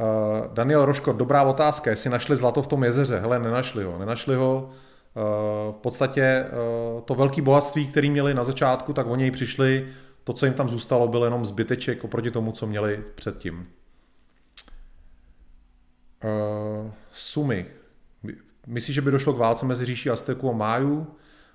Uh, 0.00 0.54
Daniel 0.54 0.84
Roško, 0.84 1.12
dobrá 1.12 1.42
otázka, 1.42 1.90
jestli 1.90 2.10
našli 2.10 2.36
zlato 2.36 2.62
v 2.62 2.66
tom 2.66 2.84
jezeře. 2.84 3.18
Hele, 3.18 3.38
nenašli 3.38 3.84
ho, 3.84 3.98
nenašli 3.98 4.34
ho. 4.34 4.70
Uh, 4.70 5.74
v 5.74 5.78
podstatě 5.80 6.44
uh, 6.94 7.00
to 7.00 7.14
velké 7.14 7.42
bohatství, 7.42 7.86
které 7.86 8.10
měli 8.10 8.34
na 8.34 8.44
začátku, 8.44 8.92
tak 8.92 9.06
oni 9.06 9.30
přišli, 9.30 9.88
to, 10.24 10.32
co 10.32 10.46
jim 10.46 10.54
tam 10.54 10.68
zůstalo, 10.68 11.08
byl 11.08 11.24
jenom 11.24 11.46
zbyteček 11.46 12.04
oproti 12.04 12.30
tomu, 12.30 12.52
co 12.52 12.66
měli 12.66 13.04
předtím. 13.14 13.68
Uh, 16.24 16.90
sumy. 17.12 17.66
Myslíš, 18.66 18.94
že 18.94 19.00
by 19.00 19.10
došlo 19.10 19.32
k 19.32 19.38
válce 19.38 19.66
mezi 19.66 19.84
říší 19.84 20.10
Azteků 20.10 20.50
a 20.50 20.52
Májů, 20.52 21.06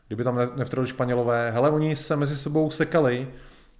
kdyby 0.08 0.24
tam 0.24 0.40
nevtrhli 0.56 0.88
Španělové? 0.88 1.52
Hele, 1.52 1.70
oni 1.70 1.96
se 1.96 2.16
mezi 2.16 2.38
sebou 2.38 2.72
sekali, 2.72 3.28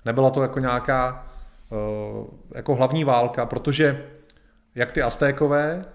nebyla 0.06 0.30
to 0.30 0.42
jako 0.42 0.60
nějaká 0.60 1.28
uh, 1.70 2.28
jako 2.56 2.76
hlavní 2.76 3.04
válka, 3.04 3.46
protože 3.46 4.06
jak 4.76 4.92
ty 4.92 5.02
Aztékové, 5.02 5.86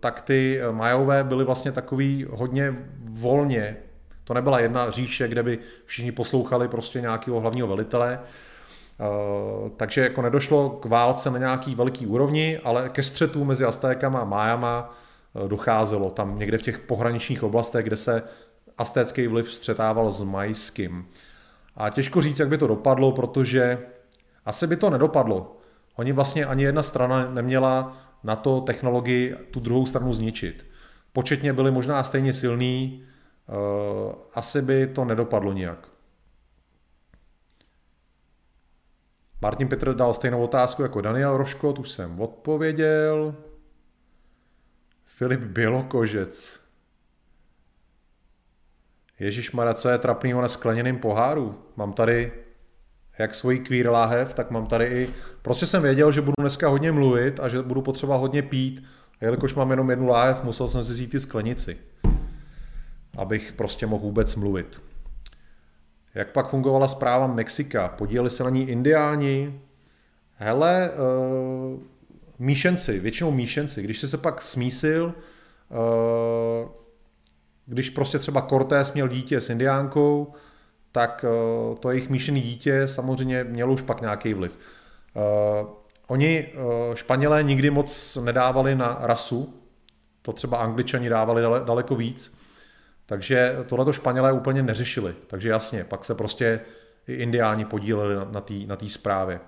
tak 0.00 0.22
ty 0.22 0.60
Majové 0.70 1.24
byly 1.24 1.44
vlastně 1.44 1.72
takový 1.72 2.26
hodně 2.30 2.76
volně. 3.04 3.76
To 4.24 4.34
nebyla 4.34 4.60
jedna 4.60 4.90
říše, 4.90 5.28
kde 5.28 5.42
by 5.42 5.58
všichni 5.84 6.12
poslouchali 6.12 6.68
prostě 6.68 7.00
nějakého 7.00 7.40
hlavního 7.40 7.68
velitele. 7.68 8.20
Uh, 8.98 9.70
takže 9.76 10.00
jako 10.00 10.22
nedošlo 10.22 10.70
k 10.70 10.84
válce 10.84 11.30
na 11.30 11.38
nějaký 11.38 11.74
velký 11.74 12.06
úrovni, 12.06 12.58
ale 12.64 12.88
ke 12.88 13.02
střetu 13.02 13.44
mezi 13.44 13.64
Aztékama 13.64 14.18
a 14.18 14.24
Májama 14.24 14.90
Eh, 14.90 15.01
docházelo 15.46 16.10
tam 16.10 16.38
někde 16.38 16.58
v 16.58 16.62
těch 16.62 16.78
pohraničních 16.78 17.42
oblastech, 17.42 17.84
kde 17.84 17.96
se 17.96 18.22
astécký 18.78 19.26
vliv 19.26 19.54
střetával 19.54 20.12
s 20.12 20.22
majským. 20.22 21.08
A 21.76 21.90
těžko 21.90 22.22
říct, 22.22 22.38
jak 22.38 22.48
by 22.48 22.58
to 22.58 22.66
dopadlo, 22.66 23.12
protože 23.12 23.78
asi 24.44 24.66
by 24.66 24.76
to 24.76 24.90
nedopadlo. 24.90 25.56
Oni 25.96 26.12
vlastně 26.12 26.46
ani 26.46 26.62
jedna 26.62 26.82
strana 26.82 27.30
neměla 27.30 27.96
na 28.24 28.36
to 28.36 28.60
technologii 28.60 29.36
tu 29.50 29.60
druhou 29.60 29.86
stranu 29.86 30.14
zničit. 30.14 30.66
Početně 31.12 31.52
byli 31.52 31.70
možná 31.70 32.04
stejně 32.04 32.32
silní, 32.32 33.04
eh, 33.48 33.52
asi 34.34 34.62
by 34.62 34.86
to 34.86 35.04
nedopadlo 35.04 35.52
nijak. 35.52 35.88
Martin 39.42 39.68
Petr 39.68 39.94
dal 39.94 40.14
stejnou 40.14 40.42
otázku 40.42 40.82
jako 40.82 41.00
Daniel 41.00 41.36
Roško, 41.36 41.72
tu 41.72 41.84
jsem 41.84 42.20
odpověděl. 42.20 43.34
Filip 45.22 45.40
Bělokožec. 45.40 46.60
Ježíš 49.18 49.52
Mara, 49.52 49.74
co 49.74 49.88
je 49.88 49.98
trapnýho 49.98 50.42
na 50.42 50.48
skleněném 50.48 50.98
poháru? 50.98 51.58
Mám 51.76 51.92
tady 51.92 52.32
jak 53.18 53.34
svoji 53.34 53.58
queer 53.58 53.90
láhev, 53.90 54.34
tak 54.34 54.50
mám 54.50 54.66
tady 54.66 54.84
i... 54.84 55.10
Prostě 55.42 55.66
jsem 55.66 55.82
věděl, 55.82 56.12
že 56.12 56.20
budu 56.20 56.34
dneska 56.40 56.68
hodně 56.68 56.92
mluvit 56.92 57.40
a 57.40 57.48
že 57.48 57.62
budu 57.62 57.82
potřeba 57.82 58.16
hodně 58.16 58.42
pít. 58.42 58.84
A 59.20 59.24
jelikož 59.24 59.54
mám 59.54 59.70
jenom 59.70 59.90
jednu 59.90 60.06
láhev, 60.06 60.44
musel 60.44 60.68
jsem 60.68 60.84
si 60.84 60.92
vzít 60.92 61.10
ty 61.10 61.20
sklenici. 61.20 61.78
Abych 63.18 63.52
prostě 63.52 63.86
mohl 63.86 64.02
vůbec 64.02 64.36
mluvit. 64.36 64.82
Jak 66.14 66.32
pak 66.32 66.48
fungovala 66.48 66.88
zpráva 66.88 67.26
Mexika? 67.26 67.88
Podíleli 67.88 68.30
se 68.30 68.44
na 68.44 68.50
ní 68.50 68.68
indiáni? 68.68 69.60
Hele, 70.34 70.90
uh, 70.90 71.91
míšenci, 72.42 73.00
většinou 73.00 73.30
míšenci. 73.30 73.82
Když 73.82 74.00
jsi 74.00 74.08
se 74.08 74.18
pak 74.18 74.42
smísil, 74.42 75.14
uh, 75.68 76.68
když 77.66 77.90
prostě 77.90 78.18
třeba 78.18 78.42
Cortés 78.42 78.92
měl 78.92 79.08
dítě 79.08 79.40
s 79.40 79.50
indiánkou, 79.50 80.34
tak 80.92 81.24
uh, 81.24 81.76
to 81.76 81.90
jejich 81.90 82.08
míšený 82.08 82.40
dítě 82.40 82.88
samozřejmě 82.88 83.44
mělo 83.44 83.72
už 83.72 83.82
pak 83.82 84.00
nějaký 84.00 84.34
vliv. 84.34 84.58
Uh, 85.14 85.68
oni, 86.06 86.48
Španělé, 86.94 87.42
nikdy 87.42 87.70
moc 87.70 88.18
nedávali 88.24 88.74
na 88.74 88.98
rasu, 89.00 89.54
to 90.22 90.32
třeba 90.32 90.56
Angličani 90.56 91.08
dávali 91.08 91.42
dale, 91.42 91.60
daleko 91.64 91.94
víc, 91.94 92.38
takže 93.06 93.56
tohle 93.66 93.94
Španělé 93.94 94.32
úplně 94.32 94.62
neřešili. 94.62 95.14
Takže 95.26 95.48
jasně, 95.48 95.84
pak 95.84 96.04
se 96.04 96.14
prostě 96.14 96.60
i 97.06 97.14
indiáni 97.14 97.64
podíleli 97.64 98.14
na 98.66 98.76
té 98.76 98.88
na. 98.88 99.40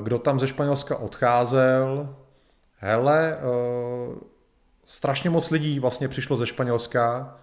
Kdo 0.00 0.18
tam 0.18 0.40
ze 0.40 0.48
Španělska 0.48 0.96
odcházel? 0.96 2.16
Hele, 2.76 3.36
strašně 4.84 5.30
moc 5.30 5.50
lidí 5.50 5.80
vlastně 5.80 6.08
přišlo 6.08 6.36
ze 6.36 6.46
Španělska. 6.46 7.36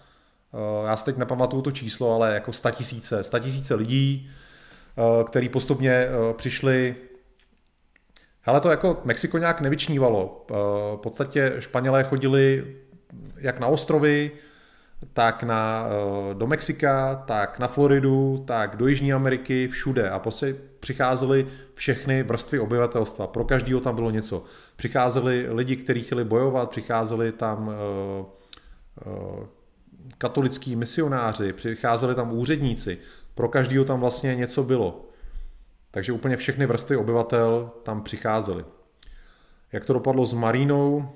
Já 0.88 0.98
si 0.98 1.06
teď 1.06 1.18
nepamatuju 1.18 1.62
to 1.62 1.72
číslo, 1.72 2.16
ale 2.16 2.34
jako 2.34 2.54
statisíce, 2.54 3.24
statisíce 3.24 3.76
lidí, 3.76 4.32
který 5.26 5.50
postupně 5.50 6.08
přišli 6.34 6.96
ale 8.48 8.62
to 8.62 8.70
jako 8.70 9.02
Mexiko 9.04 9.38
nějak 9.38 9.62
nevyčnívalo. 9.62 10.46
V 10.96 11.00
podstatě 11.04 11.56
Španělé 11.60 12.04
chodili 12.04 12.76
jak 13.38 13.60
na 13.60 13.68
ostrovy, 13.68 14.32
tak 15.14 15.44
na, 15.44 15.88
eh, 15.90 16.34
do 16.34 16.48
Mexika, 16.48 17.24
tak 17.28 17.60
na 17.60 17.68
Floridu, 17.68 18.44
tak 18.48 18.76
do 18.76 18.88
Jižní 18.88 19.14
Ameriky, 19.14 19.68
všude. 19.68 20.10
A 20.10 20.20
prostě 20.20 20.56
přicházely 20.80 21.48
všechny 21.74 22.24
vrstvy 22.24 22.60
obyvatelstva. 22.60 23.28
Pro 23.28 23.46
každého 23.46 23.82
tam 23.82 23.96
bylo 23.96 24.12
něco. 24.12 24.44
Přicházeli 24.76 25.48
lidi, 25.50 25.76
kteří 25.76 26.02
chtěli 26.02 26.24
bojovat, 26.24 26.70
přicházeli 26.70 27.32
tam 27.32 27.68
uh, 27.68 27.74
uh, 29.06 29.46
katolický 30.18 30.76
misionáři, 30.76 31.54
přicházeli 31.54 32.16
tam 32.16 32.34
úředníci. 32.34 32.98
Pro 33.36 33.50
každého 33.50 33.86
tam 33.86 34.00
vlastně 34.00 34.36
něco 34.36 34.64
bylo. 34.64 35.10
Takže 35.92 36.14
úplně 36.14 36.38
všechny 36.38 36.66
vrstvy 36.66 36.98
obyvatel 36.98 37.72
tam 37.84 38.04
přicházely. 38.04 38.66
Jak 39.72 39.86
to 39.86 39.94
dopadlo 39.94 40.26
s 40.26 40.34
Marínou? 40.34 41.10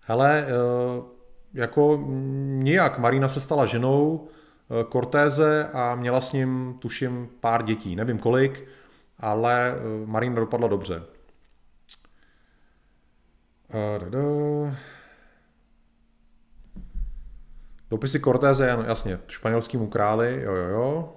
Hele, 0.00 0.46
jako 1.54 2.04
nijak. 2.46 2.98
Marina 2.98 3.28
se 3.28 3.40
stala 3.40 3.66
ženou 3.66 4.28
eh, 4.28 4.84
Cortéze 4.92 5.68
a 5.72 5.94
měla 5.94 6.20
s 6.20 6.32
ním, 6.32 6.76
tuším, 6.78 7.28
pár 7.40 7.64
dětí. 7.64 7.96
Nevím 7.96 8.18
kolik, 8.18 8.68
ale 9.18 9.74
eh, 9.74 10.06
Marina 10.06 10.40
dopadla 10.40 10.68
dobře. 10.68 11.02
Eh, 13.74 14.76
Dopisy 17.92 18.20
Cortéze, 18.20 18.70
ano, 18.70 18.82
jasně, 18.82 19.18
španělskému 19.28 19.86
králi, 19.86 20.40
jo, 20.42 20.54
jo, 20.54 20.68
jo. 20.68 21.16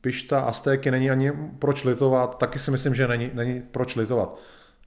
Pišta 0.00 0.40
Aztéky 0.40 0.90
není 0.90 1.10
ani 1.10 1.32
proč 1.58 1.84
litovat, 1.84 2.38
taky 2.38 2.58
si 2.58 2.70
myslím, 2.70 2.94
že 2.94 3.08
není, 3.08 3.30
není 3.34 3.62
proč 3.62 3.96
litovat. 3.96 4.38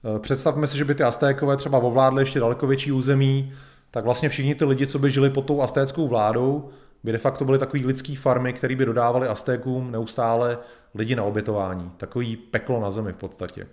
Eh, 0.04 0.18
představme 0.18 0.66
si, 0.66 0.78
že 0.78 0.84
by 0.84 0.94
ty 0.94 1.02
Aztékové 1.02 1.56
třeba 1.56 1.78
ovládly 1.78 2.22
ještě 2.22 2.40
daleko 2.40 2.66
větší 2.66 2.92
území, 2.92 3.52
tak 3.90 4.04
vlastně 4.04 4.28
všichni 4.28 4.54
ty 4.54 4.64
lidi, 4.64 4.86
co 4.86 4.98
by 4.98 5.10
žili 5.10 5.30
pod 5.30 5.46
tou 5.46 5.62
aztéckou 5.62 6.08
vládou, 6.08 6.70
by 7.04 7.12
de 7.12 7.18
facto 7.18 7.44
byly 7.44 7.58
takový 7.58 7.86
lidský 7.86 8.16
farmy, 8.16 8.52
které 8.52 8.76
by 8.76 8.84
dodávaly 8.84 9.28
Aztékům 9.28 9.90
neustále 9.90 10.58
lidi 10.94 11.16
na 11.16 11.24
obětování. 11.24 11.90
Takový 11.96 12.36
peklo 12.36 12.80
na 12.80 12.90
zemi 12.90 13.12
v 13.12 13.16
podstatě. 13.16 13.66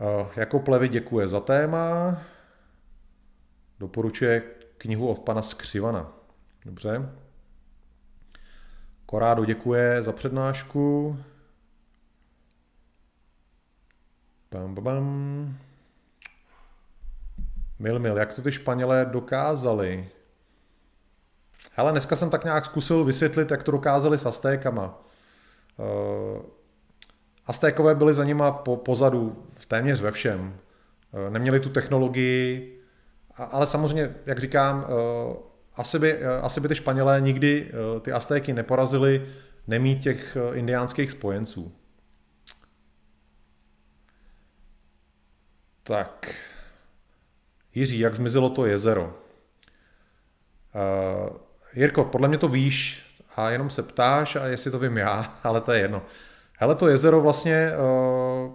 Eh, 0.00 0.26
jako 0.36 0.58
plevy 0.58 0.88
děkuje 0.88 1.28
za 1.28 1.40
téma. 1.40 2.18
Doporučuje 3.80 4.42
knihu 4.78 5.08
od 5.08 5.18
pana 5.18 5.42
Skřivana. 5.42 6.12
Dobře. 6.64 7.08
Korádo 9.06 9.44
děkuje 9.44 10.02
za 10.02 10.12
přednášku. 10.12 11.16
Bam, 14.52 14.74
bam, 14.74 14.84
bam. 14.84 15.58
Mil, 17.78 17.98
mil, 17.98 18.16
jak 18.16 18.34
to 18.34 18.42
ty 18.42 18.52
Španělé 18.52 19.04
dokázali? 19.04 20.08
Hele, 21.72 21.92
dneska 21.92 22.16
jsem 22.16 22.30
tak 22.30 22.44
nějak 22.44 22.64
zkusil 22.64 23.04
vysvětlit, 23.04 23.50
jak 23.50 23.62
to 23.62 23.72
dokázali 23.72 24.18
s 24.18 24.26
Aztékama. 24.26 25.02
Uh, 25.78 26.42
Aztékové 27.46 27.94
byli 27.94 28.14
za 28.14 28.24
nima 28.24 28.52
po, 28.52 28.76
pozadu 28.76 29.46
v 29.52 29.66
téměř 29.66 30.00
ve 30.00 30.10
všem. 30.10 30.56
Uh, 31.12 31.30
neměli 31.30 31.60
tu 31.60 31.68
technologii, 31.68 32.80
a, 33.36 33.44
ale 33.44 33.66
samozřejmě, 33.66 34.14
jak 34.26 34.38
říkám, 34.38 34.78
uh, 34.78 35.36
asi 35.76 35.98
by, 35.98 36.24
asi 36.24 36.60
by 36.60 36.68
ty 36.68 36.74
Španělé 36.74 37.20
nikdy 37.20 37.72
ty 38.00 38.12
Aztéky 38.12 38.52
neporazili 38.52 39.26
nemít 39.66 40.02
těch 40.02 40.36
indiánských 40.54 41.10
spojenců. 41.10 41.72
Tak. 45.86 46.34
Jiří, 47.74 47.98
jak 47.98 48.14
zmizelo 48.14 48.50
to 48.50 48.66
jezero? 48.66 49.04
Uh, 49.04 49.10
Jirko, 51.74 52.04
podle 52.04 52.28
mě 52.28 52.38
to 52.38 52.48
víš 52.48 53.06
a 53.36 53.50
jenom 53.50 53.70
se 53.70 53.82
ptáš 53.82 54.36
a 54.36 54.46
jestli 54.46 54.70
to 54.70 54.78
vím 54.78 54.96
já, 54.96 55.34
ale 55.44 55.60
to 55.60 55.72
je 55.72 55.80
jedno. 55.80 56.02
Hele, 56.58 56.74
to 56.74 56.88
jezero 56.88 57.20
vlastně 57.20 57.72
uh, 57.72 58.52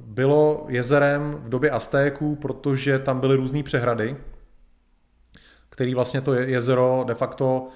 bylo 0.00 0.66
jezerem 0.68 1.32
v 1.32 1.48
době 1.48 1.70
Aztéků, 1.70 2.36
protože 2.36 2.98
tam 2.98 3.20
byly 3.20 3.36
různé 3.36 3.62
přehrady, 3.62 4.16
které 5.68 5.94
vlastně 5.94 6.20
to 6.20 6.34
jezero 6.34 7.04
de 7.06 7.14
facto 7.14 7.58
uh, 7.58 7.68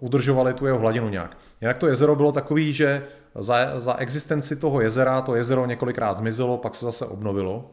udržovaly 0.00 0.54
tu 0.54 0.66
jeho 0.66 0.78
hladinu 0.78 1.08
nějak. 1.08 1.36
Jinak 1.62 1.78
to 1.78 1.86
jezero 1.86 2.16
bylo 2.16 2.32
takový, 2.32 2.72
že 2.72 3.06
za, 3.34 3.80
za 3.80 3.96
existenci 3.96 4.56
toho 4.56 4.80
jezera 4.80 5.20
to 5.20 5.34
jezero 5.34 5.66
několikrát 5.66 6.16
zmizelo, 6.16 6.58
pak 6.58 6.74
se 6.74 6.84
zase 6.84 7.06
obnovilo. 7.06 7.70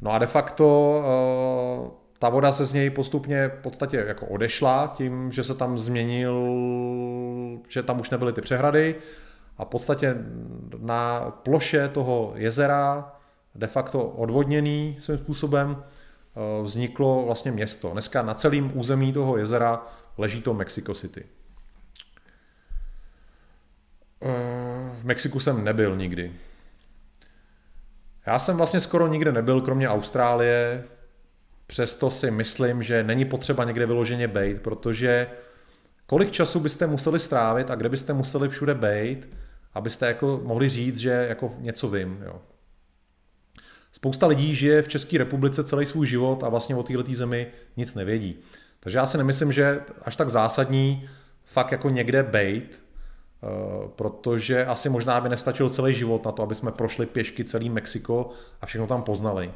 No 0.00 0.12
a 0.12 0.18
de 0.18 0.26
facto 0.26 0.96
uh, 0.98 1.90
ta 2.18 2.28
voda 2.28 2.52
se 2.52 2.64
z 2.64 2.72
něj 2.72 2.90
postupně 2.90 3.48
v 3.48 3.62
podstatě 3.62 4.04
jako 4.08 4.26
odešla 4.26 4.92
tím, 4.96 5.32
že 5.32 5.44
se 5.44 5.54
tam 5.54 5.78
změnil, 5.78 6.48
že 7.68 7.82
tam 7.82 8.00
už 8.00 8.10
nebyly 8.10 8.32
ty 8.32 8.40
přehrady 8.40 8.94
a 9.58 9.64
v 9.64 9.68
podstatě 9.68 10.16
na 10.78 11.20
ploše 11.42 11.88
toho 11.88 12.32
jezera 12.36 13.12
de 13.54 13.66
facto 13.66 14.04
odvodněný 14.04 14.96
svým 15.00 15.18
způsobem 15.18 15.70
uh, 15.70 16.64
vzniklo 16.64 17.22
vlastně 17.26 17.52
město. 17.52 17.90
Dneska 17.90 18.22
na 18.22 18.34
celém 18.34 18.70
území 18.74 19.12
toho 19.12 19.36
jezera 19.36 19.86
leží 20.18 20.42
to 20.42 20.54
Mexico 20.54 20.94
City. 20.94 21.24
Eh, 24.22 24.90
v 25.00 25.04
Mexiku 25.04 25.40
jsem 25.40 25.64
nebyl 25.64 25.96
nikdy. 25.96 26.32
Já 28.26 28.38
jsem 28.38 28.56
vlastně 28.56 28.80
skoro 28.80 29.08
nikde 29.08 29.32
nebyl, 29.32 29.60
kromě 29.60 29.88
Austrálie, 29.88 30.84
přesto 31.66 32.10
si 32.10 32.30
myslím, 32.30 32.82
že 32.82 33.04
není 33.04 33.24
potřeba 33.24 33.64
někde 33.64 33.86
vyloženě 33.86 34.28
bejt, 34.28 34.62
protože 34.62 35.26
kolik 36.06 36.30
času 36.30 36.60
byste 36.60 36.86
museli 36.86 37.18
strávit 37.18 37.70
a 37.70 37.74
kde 37.74 37.88
byste 37.88 38.12
museli 38.12 38.48
všude 38.48 38.74
bejt, 38.74 39.28
abyste 39.74 40.06
jako 40.06 40.40
mohli 40.44 40.68
říct, 40.68 40.98
že 40.98 41.26
jako 41.28 41.54
něco 41.58 41.88
vím. 41.88 42.22
Jo. 42.24 42.42
Spousta 43.92 44.26
lidí 44.26 44.54
žije 44.54 44.82
v 44.82 44.88
České 44.88 45.18
republice 45.18 45.64
celý 45.64 45.86
svůj 45.86 46.06
život 46.06 46.44
a 46.44 46.48
vlastně 46.48 46.76
o 46.76 46.82
této 46.82 47.14
zemi 47.14 47.46
nic 47.76 47.94
nevědí. 47.94 48.38
Takže 48.80 48.98
já 48.98 49.06
si 49.06 49.18
nemyslím, 49.18 49.52
že 49.52 49.80
až 50.02 50.16
tak 50.16 50.30
zásadní 50.30 51.08
fakt 51.44 51.72
jako 51.72 51.90
někde 51.90 52.22
bejt, 52.22 52.82
protože 53.96 54.66
asi 54.66 54.88
možná 54.88 55.20
by 55.20 55.28
nestačil 55.28 55.70
celý 55.70 55.94
život 55.94 56.24
na 56.24 56.32
to, 56.32 56.42
aby 56.42 56.54
jsme 56.54 56.72
prošli 56.72 57.06
pěšky 57.06 57.44
celý 57.44 57.70
Mexiko 57.70 58.30
a 58.60 58.66
všechno 58.66 58.86
tam 58.86 59.02
poznali. 59.02 59.52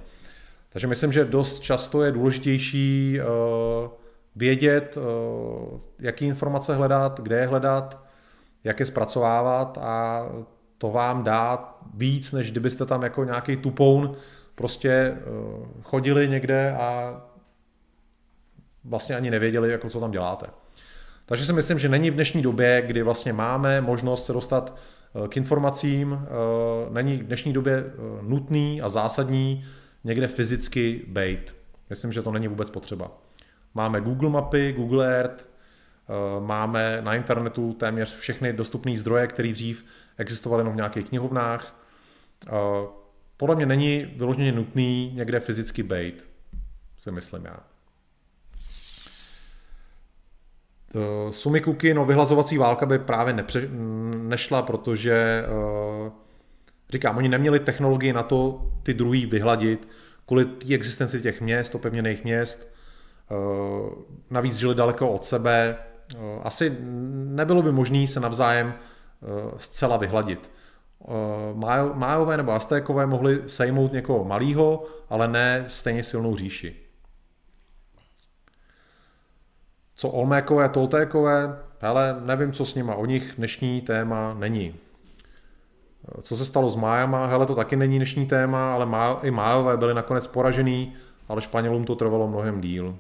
Takže 0.69 0.87
myslím, 0.87 1.13
že 1.13 1.25
dost 1.25 1.61
často 1.61 2.03
je 2.03 2.13
důležitější 2.13 3.19
eh, 3.21 3.25
vědět, 4.37 4.99
eh, 4.99 5.81
jaký 5.99 6.27
informace 6.27 6.75
hledat, 6.75 7.21
kde 7.21 7.39
je 7.39 7.47
hledat, 7.47 8.05
jak 8.65 8.81
je 8.81 8.87
zpracovávat 8.87 9.79
a 9.79 10.27
to 10.79 10.91
vám 10.91 11.25
dá 11.25 11.75
víc, 11.95 12.33
než 12.33 12.51
kdybyste 12.51 12.87
tam 12.87 13.03
jako 13.03 13.25
nějaký 13.25 13.57
tupoun 13.57 14.17
prostě 14.55 15.17
chodili 15.83 16.29
někde 16.29 16.77
a 16.77 17.21
vlastně 18.85 19.17
ani 19.17 19.31
nevěděli, 19.31 19.71
jako 19.71 19.91
co 19.91 20.01
tam 20.01 20.11
děláte. 20.11 20.47
Takže 21.27 21.47
si 21.47 21.53
myslím, 21.53 21.79
že 21.79 21.89
není 21.89 22.11
v 22.11 22.15
dnešní 22.15 22.43
době, 22.43 22.83
kdy 22.87 23.03
vlastně 23.03 23.33
máme 23.33 23.81
možnost 23.81 24.27
se 24.27 24.33
dostat 24.33 24.77
eh, 25.25 25.29
k 25.29 25.37
informacím, 25.37 26.19
eh, 26.23 26.27
není 26.91 27.17
v 27.17 27.27
dnešní 27.27 27.53
době 27.53 27.75
eh, 27.77 27.93
nutný 28.23 28.83
a 28.83 28.89
zásadní 28.89 29.65
někde 30.05 30.29
fyzicky 30.29 31.05
bejt. 31.09 31.57
Myslím, 31.91 32.13
že 32.13 32.23
to 32.23 32.33
není 32.33 32.49
vůbec 32.49 32.71
potřeba. 32.71 33.11
Máme 33.75 34.01
Google 34.01 34.31
mapy, 34.31 34.73
Google 34.73 35.19
Earth, 35.19 35.49
máme 36.41 37.01
na 37.01 37.15
internetu 37.15 37.73
téměř 37.73 38.17
všechny 38.17 38.53
dostupné 38.53 38.97
zdroje, 38.97 39.27
které 39.27 39.53
dřív 39.53 39.85
existovaly 40.19 40.61
jenom 40.61 40.73
v 40.73 40.77
nějakých 40.77 41.09
knihovnách. 41.09 41.81
podle 43.37 43.57
mě 43.57 43.67
není 43.67 44.05
vyloženě 44.17 44.53
nutný 44.53 45.13
někde 45.15 45.41
fyzicky 45.41 45.83
být, 45.83 46.29
si 46.99 47.11
myslím 47.11 47.45
já. 47.45 47.74
Uh, 50.95 51.31
Sumikuki, 51.31 51.95
no 51.95 52.05
vyhlazovací 52.05 52.59
válka 52.59 52.87
by 52.87 52.99
právě 52.99 53.35
nepře- 53.35 53.69
nešla, 54.29 54.63
protože 54.63 55.45
uh, 56.05 56.13
říkám, 56.91 57.17
oni 57.17 57.29
neměli 57.29 57.61
technologii 57.61 58.13
na 58.13 58.23
to 58.23 58.71
ty 58.83 58.95
druhý 58.95 59.27
vyhladit, 59.27 59.89
kvůli 60.27 60.45
té 60.45 60.75
existenci 60.75 61.23
těch 61.23 61.41
měst, 61.41 61.75
opevněných 61.75 62.25
měst, 62.25 62.75
uh, 63.31 63.93
navíc 64.31 64.57
žili 64.57 64.75
daleko 64.75 65.11
od 65.11 65.25
sebe, 65.25 65.77
asi 66.43 66.77
nebylo 67.13 67.63
by 67.63 67.73
možné 67.73 68.07
se 68.07 68.21
navzájem 68.21 68.75
zcela 69.57 69.97
vyhladit. 69.97 70.51
Májové 71.95 72.37
nebo 72.37 72.53
Aztékové 72.53 73.07
mohli 73.07 73.43
sejmout 73.47 73.93
někoho 73.93 74.25
malého, 74.25 74.85
ale 75.11 75.29
ne 75.29 75.65
stejně 75.69 76.05
silnou 76.05 76.37
říši. 76.37 76.84
Co 79.95 80.09
Olmékové, 80.09 80.69
Toltékové, 80.69 81.59
ale 81.81 82.17
nevím, 82.25 82.53
co 82.53 82.67
s 82.67 82.75
nima, 82.75 82.95
o 82.95 83.07
nich 83.07 83.35
dnešní 83.37 83.81
téma 83.81 84.35
není. 84.35 84.75
Co 86.23 86.37
se 86.37 86.45
stalo 86.45 86.71
s 86.71 86.77
Májama, 86.77 87.27
hele, 87.27 87.47
to 87.47 87.55
taky 87.55 87.77
není 87.77 87.97
dnešní 87.97 88.27
téma, 88.27 88.75
ale 88.75 88.87
má, 88.87 89.21
i 89.23 89.31
Májové 89.31 89.77
byli 89.77 89.95
nakonec 89.95 90.27
poražený, 90.27 90.97
ale 91.29 91.43
Španělům 91.43 91.85
to 91.85 91.95
trvalo 91.95 92.29
mnohem 92.29 92.61
díl. 92.61 92.99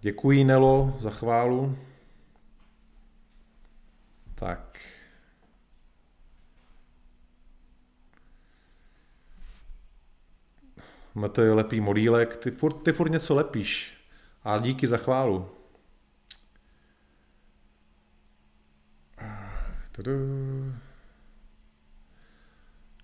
Děkuji, 0.00 0.44
Nelo, 0.44 0.94
za 0.98 1.10
chválu. 1.10 1.76
Tak. 4.34 4.87
Je 11.42 11.52
lepý 11.52 11.80
modílek, 11.80 12.36
ty 12.36 12.50
furt, 12.50 12.82
ty 12.82 12.92
furt 12.92 13.10
něco 13.10 13.34
lepíš. 13.34 13.94
A 14.44 14.58
díky 14.58 14.86
za 14.86 14.96
chválu. 14.96 15.48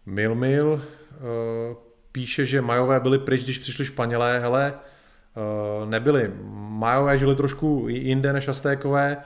Mil 0.06 0.34
Mil 0.34 0.72
uh, 0.72 1.76
píše, 2.12 2.46
že 2.46 2.60
Majové 2.60 3.00
byli 3.00 3.18
pryč, 3.18 3.44
když 3.44 3.58
přišli 3.58 3.84
Španělé. 3.84 4.40
Hele, 4.40 4.74
uh, 5.82 5.88
nebyli. 5.88 6.32
Majové 6.54 7.18
žili 7.18 7.36
trošku 7.36 7.86
jinde 7.88 8.32
než 8.32 8.48
Aztékové 8.48 9.16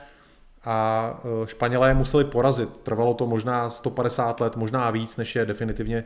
a 0.63 1.11
uh, 1.23 1.45
Španělé 1.45 1.93
museli 1.93 2.23
porazit. 2.23 2.69
Trvalo 2.69 3.13
to 3.13 3.27
možná 3.27 3.69
150 3.69 4.39
let, 4.41 4.55
možná 4.55 4.91
víc, 4.91 5.17
než 5.17 5.35
je 5.35 5.45
definitivně 5.45 6.05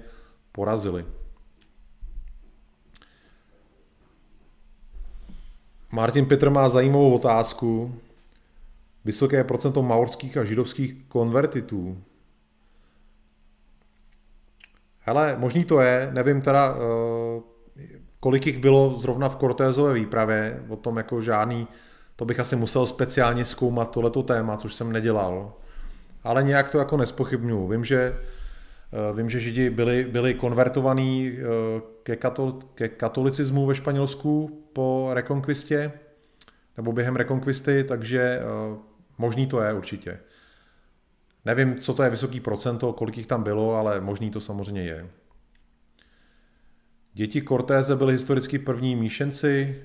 porazili. 0.51 1.05
Martin 5.93 6.25
Petr 6.25 6.49
má 6.49 6.69
zajímavou 6.69 7.15
otázku. 7.15 7.95
Vysoké 9.05 9.43
procento 9.43 9.83
maorských 9.83 10.37
a 10.37 10.43
židovských 10.43 10.95
konvertitů. 11.07 11.97
Hele, 14.99 15.35
možný 15.39 15.65
to 15.65 15.79
je, 15.79 16.09
nevím 16.13 16.41
teda, 16.41 16.75
eh, 16.75 17.41
kolik 18.19 18.47
jich 18.47 18.57
bylo 18.57 18.99
zrovna 18.99 19.29
v 19.29 19.35
Cortézové 19.35 19.93
výpravě, 19.93 20.63
o 20.69 20.75
tom 20.75 20.97
jako 20.97 21.21
žádný, 21.21 21.67
to 22.15 22.25
bych 22.25 22.39
asi 22.39 22.55
musel 22.55 22.85
speciálně 22.85 23.45
zkoumat 23.45 23.91
tohleto 23.91 24.23
téma, 24.23 24.57
což 24.57 24.73
jsem 24.73 24.91
nedělal. 24.91 25.53
Ale 26.23 26.43
nějak 26.43 26.69
to 26.69 26.77
jako 26.77 26.97
nespochybnuju. 26.97 27.67
Vím, 27.67 27.85
že 27.85 28.17
Vím, 29.15 29.29
že 29.29 29.39
Židi 29.39 29.69
byli, 29.69 30.03
byli 30.03 30.33
konvertovaní 30.33 31.31
eh, 31.31 31.41
ke, 32.03 32.15
katol, 32.15 32.59
ke 32.75 32.87
katolicismu 32.87 33.65
ve 33.65 33.75
Španělsku 33.75 34.63
po 34.73 35.09
rekonkvistě, 35.13 35.91
nebo 36.77 36.91
během 36.91 37.15
rekonkvisty, 37.15 37.83
takže 37.83 38.39
Možný 39.17 39.47
to 39.47 39.61
je 39.61 39.73
určitě. 39.73 40.19
Nevím, 41.45 41.75
co 41.77 41.93
to 41.93 42.03
je 42.03 42.09
vysoký 42.09 42.39
procento, 42.39 42.93
kolik 42.93 43.17
jich 43.17 43.27
tam 43.27 43.43
bylo, 43.43 43.75
ale 43.75 44.01
možný 44.01 44.31
to 44.31 44.41
samozřejmě 44.41 44.83
je. 44.83 45.09
Děti 47.13 47.41
Cortéze 47.41 47.95
byly 47.95 48.13
historicky 48.13 48.59
první 48.59 48.95
míšenci. 48.95 49.83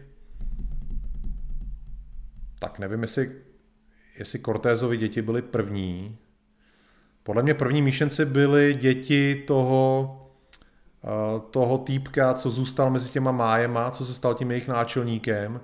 Tak 2.58 2.78
nevím, 2.78 3.02
jestli, 3.02 3.32
jestli 4.18 4.38
Cortézovi 4.38 4.96
děti 4.96 5.22
byly 5.22 5.42
první. 5.42 6.18
Podle 7.28 7.42
mě 7.42 7.54
první 7.54 7.82
míšenci 7.82 8.24
byly 8.24 8.74
děti 8.74 9.44
toho, 9.46 10.16
eh, 11.04 11.08
toho 11.50 11.78
týpka, 11.78 12.34
co 12.34 12.50
zůstal 12.50 12.90
mezi 12.90 13.10
těma 13.10 13.32
májema, 13.32 13.90
co 13.90 14.06
se 14.06 14.14
stal 14.14 14.34
tím 14.34 14.50
jejich 14.50 14.68
náčelníkem. 14.68 15.60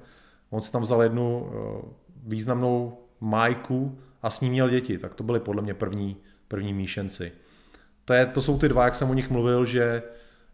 On 0.51 0.63
si 0.63 0.73
tam 0.73 0.83
vzal 0.83 1.03
jednu 1.03 1.51
eh, 1.53 1.89
významnou 2.27 2.99
Majku 3.21 3.99
a 4.23 4.31
s 4.31 4.41
ním 4.41 4.53
měl 4.53 4.69
děti, 4.69 4.99
tak 4.99 5.15
to 5.15 5.25
byly 5.25 5.41
podle 5.41 5.63
mě 5.63 5.75
první, 5.75 6.17
první 6.49 6.73
míšenci. 6.73 7.33
To, 8.05 8.13
je, 8.13 8.27
to 8.27 8.43
jsou 8.43 8.59
ty 8.59 8.69
dva, 8.69 8.85
jak 8.85 8.95
jsem 8.95 9.11
o 9.11 9.15
nich 9.15 9.31
mluvil, 9.31 9.65
že 9.65 10.03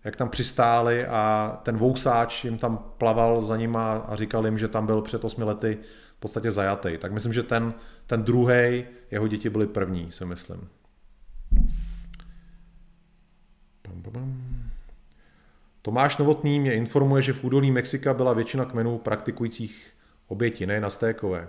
jak 0.05 0.17
tam 0.17 0.29
přistáli 0.29 1.07
a 1.07 1.61
ten 1.63 1.77
vousáč 1.77 2.45
jim 2.45 2.59
tam 2.59 2.93
plaval 2.99 3.41
za 3.41 3.57
nima 3.57 3.97
a 3.97 4.17
říkal 4.17 4.45
jim, 4.45 4.59
že 4.59 4.69
tam 4.69 4.87
byl 4.87 5.03
před 5.03 5.25
osmi 5.25 5.45
lety 5.45 5.79
v 6.17 6.21
podstatě 6.21 6.51
zajatý. 6.51 6.99
Tak 6.99 7.13
myslím, 7.13 7.33
že 7.33 7.43
ten, 7.43 7.75
ten 8.07 8.23
druhý, 8.23 8.85
jeho 9.11 9.29
děti 9.29 9.51
byly 9.51 9.67
první, 9.67 10.13
si 10.13 10.25
myslím. 10.25 10.69
Tomáš 15.83 16.17
Novotný 16.17 16.61
mě 16.61 16.75
informuje, 16.75 17.23
že 17.23 17.33
v 17.33 17.45
údolí 17.45 17.71
Mexika 17.71 18.15
byla 18.15 18.33
většina 18.33 18.65
kmenů 18.65 18.99
praktikujících 18.99 19.91
oběti, 20.29 20.67
ne 20.67 20.81
na 20.81 20.91
stékové. 20.91 21.49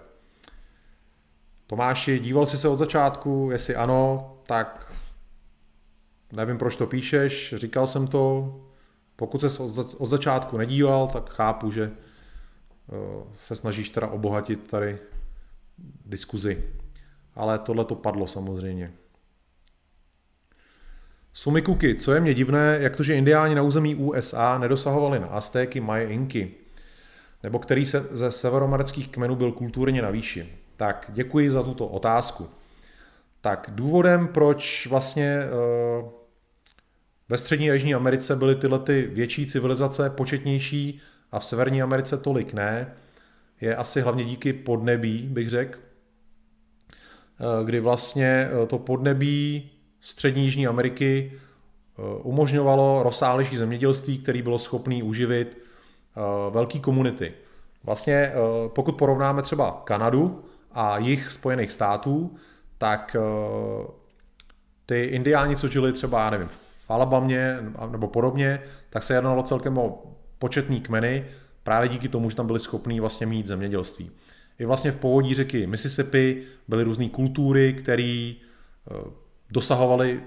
Tomáši, 1.68 2.20
díval 2.20 2.46
jsi 2.46 2.58
se 2.58 2.68
od 2.68 2.78
začátku, 2.78 3.50
jestli 3.52 3.76
ano, 3.76 4.32
tak 4.46 4.94
nevím, 6.32 6.58
proč 6.58 6.78
to 6.78 6.88
píšeš, 6.88 7.54
říkal 7.58 7.88
jsem 7.88 8.08
to, 8.08 8.56
pokud 9.16 9.42
se 9.42 9.64
od 9.98 10.10
začátku 10.10 10.58
nedíval, 10.58 11.08
tak 11.08 11.30
chápu, 11.30 11.72
že 11.72 11.92
eh, 11.92 12.96
se 13.34 13.56
snažíš 13.56 13.90
teda 13.90 14.08
obohatit 14.08 14.68
tady 14.68 15.00
diskuzi. 16.06 16.64
Ale 17.36 17.60
tohle 17.60 17.86
to 17.86 17.96
padlo 17.96 18.28
samozřejmě. 18.28 18.94
Sumikuki, 21.34 21.96
co 21.96 22.14
je 22.14 22.20
mě 22.20 22.34
divné, 22.34 22.78
jak 22.82 22.96
to, 22.96 23.04
že 23.04 23.16
indiáni 23.16 23.56
na 23.56 23.62
území 23.62 23.96
USA 23.96 24.58
nedosahovali 24.58 25.20
na 25.20 25.28
Aztéky, 25.28 25.80
Maje, 25.80 26.08
Inky, 26.08 26.52
nebo 27.44 27.60
který 27.60 27.86
se 27.86 28.08
ze 28.12 28.32
severoamerických 28.32 29.08
kmenů 29.08 29.36
byl 29.36 29.52
kulturně 29.52 30.02
na 30.02 30.10
výši. 30.10 30.56
Tak 30.78 31.12
děkuji 31.14 31.52
za 31.52 31.64
tuto 31.64 31.88
otázku. 31.88 32.50
Tak 33.42 33.70
důvodem, 33.74 34.28
proč 34.28 34.88
vlastně 34.88 35.40
eh, 35.44 36.10
ve 37.30 37.38
střední 37.38 37.72
a 37.72 37.74
jižní 37.74 37.96
Americe 37.96 38.36
byly 38.36 38.56
tyhle 38.56 38.80
ty 38.80 39.02
větší 39.02 39.46
civilizace 39.46 40.10
početnější 40.10 41.02
a 41.32 41.40
v 41.40 41.46
severní 41.46 41.82
Americe 41.82 42.18
tolik 42.18 42.54
ne, 42.54 42.94
je 43.62 43.76
asi 43.76 44.02
hlavně 44.02 44.24
díky 44.24 44.54
podnebí, 44.54 45.28
bych 45.32 45.50
řekl, 45.50 45.80
eh, 46.90 47.66
kdy 47.66 47.80
vlastně 47.80 48.50
eh, 48.64 48.68
to 48.68 48.80
podnebí 48.80 49.72
střední 50.02 50.44
jižní 50.44 50.68
Ameriky 50.68 51.34
umožňovalo 52.24 53.04
rozsáhlejší 53.04 53.58
zemědělství, 53.58 54.18
který 54.18 54.42
bylo 54.42 54.60
schopný 54.60 55.04
uživit 55.04 55.58
velký 56.50 56.80
komunity. 56.80 57.34
Vlastně 57.84 58.32
pokud 58.74 58.98
porovnáme 58.98 59.42
třeba 59.42 59.82
Kanadu, 59.86 60.44
a 60.74 60.98
jich 60.98 61.32
Spojených 61.32 61.72
států, 61.72 62.36
tak 62.78 63.16
eh, 63.20 63.22
ty 64.86 65.04
indiáni, 65.04 65.56
co 65.56 65.68
žili 65.68 65.94
třeba, 65.94 66.24
já 66.24 66.30
nevím, 66.30 66.50
v 66.86 66.92
Alabamě 66.92 67.58
nebo 67.92 68.08
podobně, 68.08 68.64
tak 68.90 69.04
se 69.04 69.14
jednalo 69.14 69.44
celkem 69.44 69.78
o 69.78 70.04
početný 70.40 70.82
kmeny, 70.82 71.26
právě 71.64 71.90
díky 71.90 72.10
tomu, 72.10 72.30
že 72.30 72.36
tam 72.36 72.48
byli 72.48 72.60
schopní 72.60 73.00
vlastně 73.00 73.28
mít 73.28 73.48
zemědělství. 73.48 74.12
I 74.60 74.66
vlastně 74.66 74.92
v 74.92 74.98
povodí 74.98 75.34
řeky 75.34 75.68
Mississippi 75.68 76.44
byly 76.68 76.84
různé 76.84 77.10
kultury, 77.10 77.74
které 77.74 78.34
dosahovaly, 79.52 80.24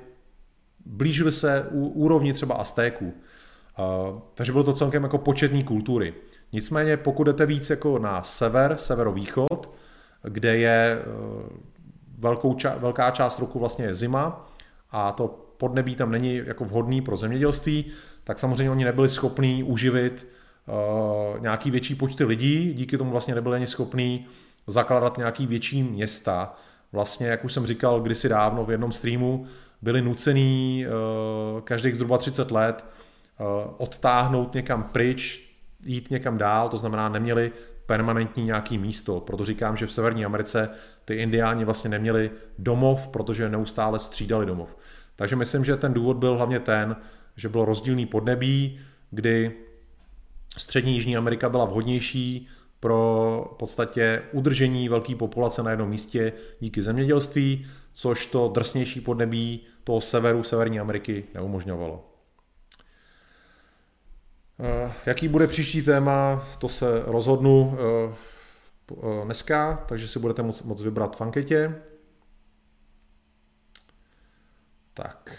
blížily 0.87 1.33
se 1.33 1.67
úrovni 1.73 2.33
třeba 2.33 2.55
Aztéků. 2.55 3.15
Takže 4.35 4.53
bylo 4.53 4.65
to 4.65 4.73
celkem 4.73 5.03
jako 5.03 5.19
početní 5.19 5.65
kultury. 5.65 6.15
Nicméně 6.53 6.97
pokud 6.97 7.25
jdete 7.25 7.47
víc 7.47 7.71
jako 7.71 7.99
na 7.99 8.23
sever, 8.23 8.77
severovýchod, 8.79 9.75
kde 10.23 10.57
je 10.57 10.99
eh, 11.01 11.05
velkou 12.19 12.55
ča- 12.55 12.79
velká 12.79 13.11
část 13.11 13.39
roku 13.39 13.59
vlastně 13.59 13.85
je 13.85 13.95
zima 13.95 14.51
a 14.91 15.13
to 15.13 15.29
podnebí 15.57 15.97
tam 15.97 16.11
není 16.11 16.37
jako 16.37 16.65
vhodný 16.65 17.03
pro 17.03 17.17
zemědělství, 17.17 17.85
tak 18.25 18.39
samozřejmě 18.39 18.71
oni 18.71 18.85
nebyli 18.85 19.09
schopní 19.09 19.63
uživit 19.63 20.27
uh, 20.67 21.41
nějaký 21.41 21.71
větší 21.71 21.95
počty 21.95 22.25
lidí, 22.25 22.75
díky 22.75 22.99
tomu 22.99 23.11
vlastně 23.11 23.35
nebyli 23.35 23.57
ani 23.57 23.67
schopní 23.67 24.27
zakládat 24.67 25.19
nějaký 25.19 25.47
větší 25.47 25.83
města. 25.83 26.57
Vlastně, 26.95 27.27
jak 27.27 27.45
už 27.45 27.53
jsem 27.53 27.66
říkal 27.66 28.01
kdysi 28.01 28.29
dávno 28.29 28.65
v 28.65 28.71
jednom 28.71 28.93
streamu, 28.93 29.47
byli 29.83 30.03
nucený 30.03 30.87
každých 31.65 31.95
zhruba 31.97 32.19
30 32.19 32.51
let 32.51 32.85
odtáhnout 33.79 34.55
někam 34.55 34.83
pryč, 34.83 35.51
jít 35.85 36.11
někam 36.11 36.39
dál, 36.39 36.69
to 36.69 36.77
znamená 36.77 37.09
neměli 37.09 37.53
permanentní 37.87 38.45
nějaký 38.45 38.79
místo. 38.79 39.21
Proto 39.21 39.45
říkám, 39.45 39.77
že 39.77 39.87
v 39.87 39.93
Severní 39.93 40.25
Americe 40.25 40.71
ty 41.05 41.15
indiáni 41.15 41.65
vlastně 41.65 41.91
neměli 41.91 42.31
domov, 42.59 43.09
protože 43.09 43.49
neustále 43.49 43.99
střídali 43.99 44.47
domov. 44.47 44.77
Takže 45.16 45.37
myslím, 45.37 45.65
že 45.65 45.77
ten 45.77 45.95
důvod 45.95 46.16
byl 46.16 46.37
hlavně 46.37 46.61
ten, 46.61 46.97
že 47.37 47.49
bylo 47.49 47.65
rozdílný 47.65 48.07
podnebí, 48.07 48.81
kdy 49.11 49.53
střední 50.57 50.95
Jižní 50.95 51.16
Amerika 51.16 51.49
byla 51.49 51.65
vhodnější 51.65 52.49
pro 52.85 53.51
v 53.55 53.56
podstatě 53.56 54.23
udržení 54.32 54.89
velké 54.89 55.16
populace 55.16 55.62
na 55.62 55.70
jednom 55.70 55.89
místě 55.89 56.32
díky 56.61 56.82
zemědělství, 56.82 57.66
což 57.93 58.27
to 58.27 58.48
drsnější 58.48 59.01
podnebí 59.01 59.66
toho 59.85 60.01
severu 60.01 60.43
Severní 60.43 60.81
Ameriky 60.81 61.24
neumožňovalo. 61.35 62.05
Eh, 64.61 64.93
jaký 65.06 65.28
bude 65.28 65.47
příští 65.47 65.82
téma, 65.82 66.44
to 66.59 66.69
se 66.69 67.02
rozhodnu 67.06 67.78
eh, 67.78 68.15
eh, 68.93 69.24
dneska, 69.24 69.85
takže 69.89 70.09
si 70.09 70.19
budete 70.19 70.43
moct 70.43 70.82
vybrat 70.82 71.16
v 71.16 71.20
anketě. 71.20 71.82
Tak. 74.94 75.39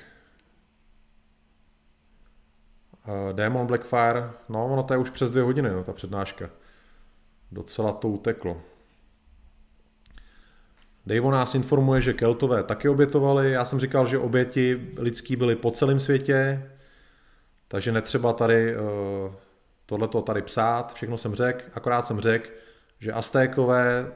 Demon 3.33 3.67
Blackfire, 3.67 4.29
no 4.49 4.65
ono 4.65 4.83
to 4.83 4.93
je 4.93 4.97
už 4.97 5.09
přes 5.09 5.29
dvě 5.31 5.43
hodiny, 5.43 5.69
no, 5.69 5.83
ta 5.83 5.93
přednáška. 5.93 6.49
Docela 7.55 7.91
to 7.91 8.07
uteklo. 8.07 8.61
Dave 11.05 11.31
nás 11.31 11.55
informuje, 11.55 12.01
že 12.01 12.13
Keltové 12.13 12.63
taky 12.63 12.89
obětovali. 12.89 13.51
Já 13.51 13.65
jsem 13.65 13.79
říkal, 13.79 14.07
že 14.07 14.17
oběti 14.17 14.91
lidský 14.97 15.35
byly 15.35 15.55
po 15.55 15.71
celém 15.71 15.99
světě, 15.99 16.69
takže 17.67 17.91
netřeba 17.91 18.33
tady 18.33 18.75
uh, 18.75 18.81
tohleto 19.85 20.21
tady 20.21 20.41
psát, 20.41 20.93
všechno 20.93 21.17
jsem 21.17 21.35
řekl, 21.35 21.65
akorát 21.73 22.05
jsem 22.05 22.19
řekl, 22.19 22.49
že 22.99 23.11
Aztékové 23.11 24.11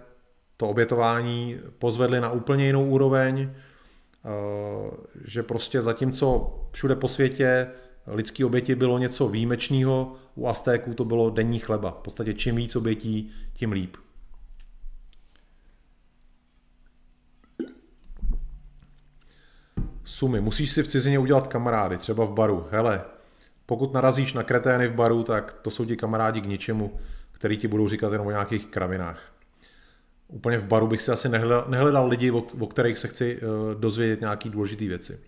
to 0.58 0.68
obětování 0.68 1.60
pozvedli 1.78 2.22
na 2.22 2.32
úplně 2.32 2.66
jinou 2.66 2.90
úroveň, 2.90 3.52
uh, 3.52 4.92
že 5.26 5.44
prostě 5.44 5.82
zatímco 5.82 6.54
všude 6.72 6.96
po 6.96 7.08
světě 7.08 7.68
lidský 8.10 8.46
oběti 8.46 8.76
bylo 8.76 8.98
něco 8.98 9.30
výjimečného, 9.30 10.16
u 10.36 10.48
Aztéků 10.48 10.94
to 10.94 11.06
bylo 11.06 11.30
denní 11.30 11.60
chleba. 11.60 11.92
V 11.92 12.04
podstatě 12.04 12.34
čím 12.34 12.56
víc 12.56 12.76
obětí, 12.76 13.32
tím 13.54 13.72
líp. 13.72 13.98
Sumy. 20.04 20.42
Musíš 20.42 20.72
si 20.72 20.84
v 20.84 20.88
cizině 20.88 21.20
udělat 21.20 21.48
kamarády, 21.48 21.98
třeba 21.98 22.26
v 22.26 22.34
baru. 22.34 22.68
Hele, 22.72 23.02
pokud 23.66 23.94
narazíš 23.94 24.34
na 24.34 24.44
kretény 24.44 24.88
v 24.88 24.94
baru, 24.94 25.24
tak 25.24 25.54
to 25.62 25.72
jsou 25.72 25.86
ti 25.86 25.98
kamarádi 25.98 26.42
k 26.42 26.46
ničemu, 26.46 27.00
který 27.32 27.58
ti 27.58 27.68
budou 27.68 27.88
říkat 27.88 28.12
jenom 28.12 28.28
o 28.28 28.32
nějakých 28.32 28.68
kravinách. 28.68 29.34
Úplně 30.28 30.58
v 30.58 30.66
baru 30.66 30.88
bych 30.88 31.02
si 31.02 31.12
asi 31.12 31.30
nehledal, 31.30 31.66
nehledal 31.68 32.08
lidi, 32.08 32.32
o, 32.32 32.44
o 32.60 32.68
kterých 32.68 32.98
se 32.98 33.08
chci 33.08 33.42
uh, 33.42 33.80
dozvědět 33.80 34.22
nějaký 34.22 34.50
důležité 34.50 34.86
věci. 34.86 35.20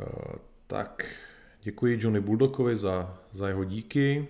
Uh, 0.00 0.51
tak, 0.72 1.04
děkuji 1.62 1.98
Johnny 2.00 2.20
Bulldogovi 2.20 2.76
za, 2.76 3.18
za 3.32 3.48
jeho 3.48 3.64
díky. 3.64 4.28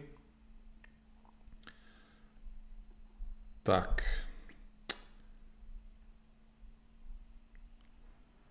Tak. 3.63 4.03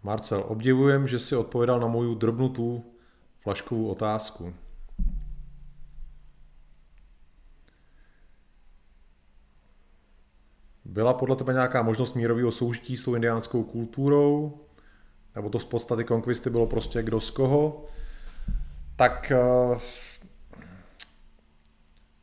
Marcel, 0.03 0.43
obdivujem, 0.47 1.07
že 1.07 1.19
si 1.19 1.35
odpovědal 1.35 1.79
na 1.79 1.87
moju 1.87 2.15
drobnutou 2.15 2.93
flaškovou 3.39 3.87
otázku. 3.87 4.53
Byla 10.85 11.13
podle 11.13 11.35
tebe 11.35 11.53
nějaká 11.53 11.81
možnost 11.81 12.13
mírového 12.13 12.51
soužití 12.51 12.97
s 12.97 13.03
tou 13.03 13.15
indiánskou 13.15 13.63
kulturou? 13.63 14.60
Nebo 15.35 15.49
to 15.49 15.59
z 15.59 15.65
podstaty 15.65 16.03
konkvisty 16.03 16.49
bylo 16.49 16.67
prostě 16.67 17.03
kdo 17.03 17.19
z 17.19 17.29
koho? 17.29 17.85
Tak 18.95 19.31
eh, 19.31 19.77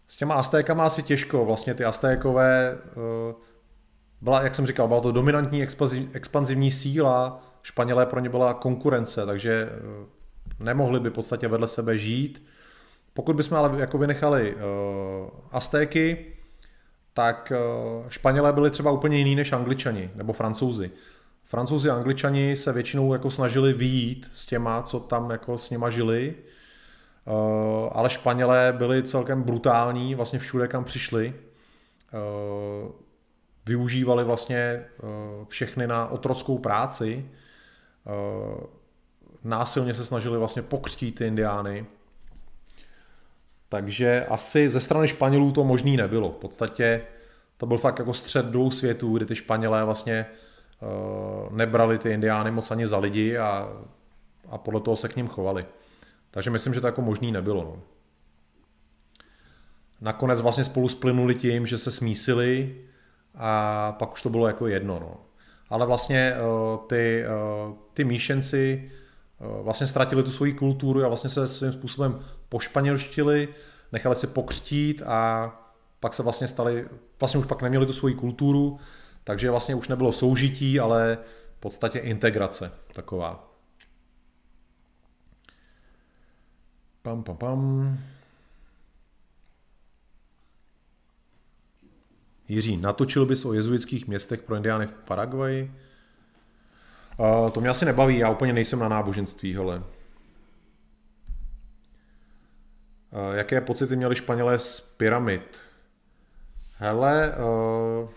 s 0.06 0.16
těma 0.16 0.34
Aztékama 0.34 0.84
asi 0.84 1.02
těžko. 1.02 1.44
Vlastně 1.44 1.74
ty 1.74 1.84
Aztékové 1.84 2.72
eh, 2.72 3.34
byla, 4.20 4.42
jak 4.42 4.54
jsem 4.54 4.66
říkal, 4.66 4.88
byla 4.88 5.00
to 5.00 5.12
dominantní 5.12 5.66
expanzivní 6.12 6.70
síla, 6.70 7.44
Španělé 7.62 8.06
pro 8.06 8.20
ně 8.20 8.28
byla 8.28 8.54
konkurence, 8.54 9.26
takže 9.26 9.68
eh, 9.72 10.06
nemohli 10.60 11.00
by 11.00 11.10
v 11.10 11.12
podstatě 11.12 11.48
vedle 11.48 11.68
sebe 11.68 11.98
žít. 11.98 12.46
Pokud 13.14 13.36
bychom 13.36 13.58
ale 13.58 13.80
jako 13.80 13.98
vynechali 13.98 14.54
uh, 14.54 14.60
Aztéky, 15.50 16.34
tak 17.14 17.52
Španělé 18.08 18.52
byli 18.52 18.70
třeba 18.70 18.90
úplně 18.90 19.18
jiný 19.18 19.34
než 19.34 19.52
Angličani 19.52 20.10
nebo 20.14 20.32
Francouzi. 20.32 20.90
Francouzi 21.48 21.90
a 21.90 21.94
Angličani 21.94 22.56
se 22.56 22.72
většinou 22.72 23.12
jako 23.12 23.30
snažili 23.30 23.72
výjít 23.72 24.30
s 24.34 24.46
těma, 24.46 24.82
co 24.82 25.00
tam 25.00 25.30
jako 25.30 25.58
s 25.58 25.70
něma 25.70 25.90
žili, 25.90 26.34
uh, 27.24 27.34
ale 27.92 28.10
Španělé 28.10 28.74
byli 28.78 29.02
celkem 29.02 29.42
brutální, 29.42 30.14
vlastně 30.14 30.38
všude, 30.38 30.68
kam 30.68 30.84
přišli. 30.84 31.34
Uh, 32.84 32.90
využívali 33.66 34.24
vlastně 34.24 34.84
uh, 35.02 35.08
všechny 35.46 35.86
na 35.86 36.06
otrockou 36.06 36.58
práci. 36.58 37.30
Násilně 39.44 39.94
se 39.94 40.04
snažili 40.04 40.38
vlastně 40.38 40.62
pokřtít 40.62 41.14
ty 41.14 41.26
indiány. 41.26 41.86
Takže 43.68 44.26
asi 44.28 44.68
ze 44.68 44.80
strany 44.80 45.08
Španělů 45.08 45.52
to 45.52 45.64
možný 45.64 45.96
nebylo. 45.96 46.30
V 46.30 46.36
podstatě 46.36 47.02
to 47.56 47.66
byl 47.66 47.78
fakt 47.78 47.98
jako 47.98 48.12
střed 48.12 48.46
dvou 48.46 48.70
světů, 48.70 49.16
kdy 49.16 49.26
ty 49.26 49.34
Španělé 49.34 49.84
vlastně 49.84 50.26
uh, 50.30 50.47
nebrali 51.50 51.98
ty 51.98 52.10
indiány 52.10 52.50
moc 52.50 52.70
ani 52.70 52.86
za 52.86 52.98
lidi 52.98 53.38
a, 53.38 53.72
a 54.48 54.58
podle 54.58 54.80
toho 54.80 54.96
se 54.96 55.08
k 55.08 55.16
ním 55.16 55.28
chovali. 55.28 55.66
Takže 56.30 56.50
myslím, 56.50 56.74
že 56.74 56.80
to 56.80 56.86
jako 56.86 57.02
možný 57.02 57.32
nebylo. 57.32 57.62
No. 57.62 57.82
Nakonec 60.00 60.40
vlastně 60.40 60.64
spolu 60.64 60.88
splynuli 60.88 61.34
tím, 61.34 61.66
že 61.66 61.78
se 61.78 61.90
smísili 61.90 62.76
a 63.34 63.92
pak 63.98 64.12
už 64.12 64.22
to 64.22 64.30
bylo 64.30 64.46
jako 64.46 64.66
jedno. 64.66 64.98
No. 65.00 65.16
Ale 65.70 65.86
vlastně 65.86 66.34
uh, 66.34 66.86
ty, 66.86 67.24
uh, 67.68 67.74
ty 67.94 68.04
míšenci 68.04 68.90
Eh, 69.40 69.62
vlastně 69.62 69.86
ztratili 69.86 70.22
tu 70.22 70.30
svoji 70.30 70.52
kulturu 70.52 71.04
a 71.04 71.08
vlastně 71.08 71.30
se 71.30 71.48
svým 71.48 71.72
způsobem 71.72 72.20
pošpanělštili, 72.48 73.48
nechali 73.92 74.16
se 74.16 74.26
pokřtít 74.26 75.02
a 75.06 75.52
pak 76.00 76.14
se 76.14 76.22
vlastně 76.22 76.48
stali, 76.48 76.88
vlastně 77.20 77.40
už 77.40 77.46
pak 77.46 77.62
neměli 77.62 77.86
tu 77.86 77.92
svoji 77.92 78.14
kulturu, 78.14 78.78
takže 79.28 79.50
vlastně 79.50 79.74
už 79.74 79.88
nebylo 79.88 80.12
soužití, 80.12 80.80
ale 80.80 81.18
v 81.56 81.60
podstatě 81.60 81.98
integrace 81.98 82.72
taková. 82.92 83.52
Pam, 87.02 87.22
pam, 87.22 87.36
pam. 87.36 87.98
Jiří, 92.48 92.76
natočil 92.76 93.26
bys 93.26 93.44
o 93.44 93.52
jezuitských 93.52 94.06
městech 94.06 94.42
pro 94.42 94.56
indiány 94.56 94.86
v 94.86 94.94
Paraguaji? 94.94 95.74
Uh, 97.16 97.50
to 97.50 97.60
mě 97.60 97.70
asi 97.70 97.84
nebaví, 97.84 98.18
já 98.18 98.30
úplně 98.30 98.52
nejsem 98.52 98.78
na 98.78 98.88
náboženství, 98.88 99.54
hele. 99.54 99.76
Uh, 99.78 99.84
jaké 103.34 103.60
pocity 103.60 103.96
měli 103.96 104.16
Španělé 104.16 104.58
z 104.58 104.80
pyramid? 104.80 105.60
Hele, 106.78 107.34
uh, 107.36 108.08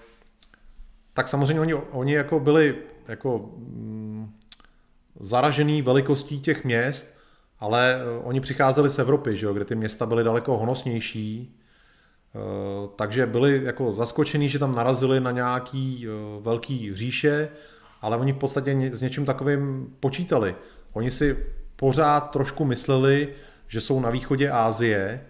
tak 1.14 1.28
samozřejmě 1.28 1.62
oni, 1.62 1.74
oni 1.74 2.14
jako 2.14 2.40
byli 2.40 2.76
jako 3.08 3.50
mm, 3.58 4.34
zaražený 5.20 5.82
velikostí 5.82 6.40
těch 6.40 6.64
měst, 6.64 7.18
ale 7.60 7.98
uh, 8.20 8.28
oni 8.28 8.42
přicházeli 8.42 8.90
z 8.90 9.00
Evropy, 9.00 9.38
že 9.38 9.46
jo, 9.46 9.54
kde 9.54 9.66
ty 9.66 9.76
města 9.76 10.06
byly 10.06 10.24
daleko 10.24 10.58
honosnější, 10.58 11.58
uh, 12.34 12.90
takže 12.96 13.26
byli 13.26 13.62
jako 13.64 13.94
zaskočení, 13.94 14.50
že 14.50 14.60
tam 14.60 14.76
narazili 14.76 15.20
na 15.20 15.32
nějaký 15.32 16.08
uh, 16.08 16.44
velký 16.44 16.96
říše, 16.96 17.50
ale 18.02 18.18
oni 18.18 18.34
v 18.34 18.38
podstatě 18.38 18.92
s 18.94 19.02
něčím 19.02 19.26
takovým 19.26 19.94
počítali. 20.00 20.56
Oni 20.94 21.12
si 21.12 21.46
pořád 21.76 22.32
trošku 22.32 22.66
mysleli, 22.66 23.30
že 23.68 23.82
jsou 23.82 24.00
na 24.00 24.10
východě 24.10 24.52
Ázie 24.52 25.22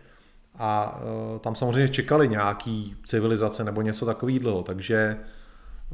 a 0.58 1.02
tam 1.40 1.56
samozřejmě 1.56 1.90
čekali 1.90 2.30
nějaký 2.30 2.96
civilizace 3.04 3.64
nebo 3.64 3.82
něco 3.82 4.06
takového, 4.06 4.64
takže 4.64 5.18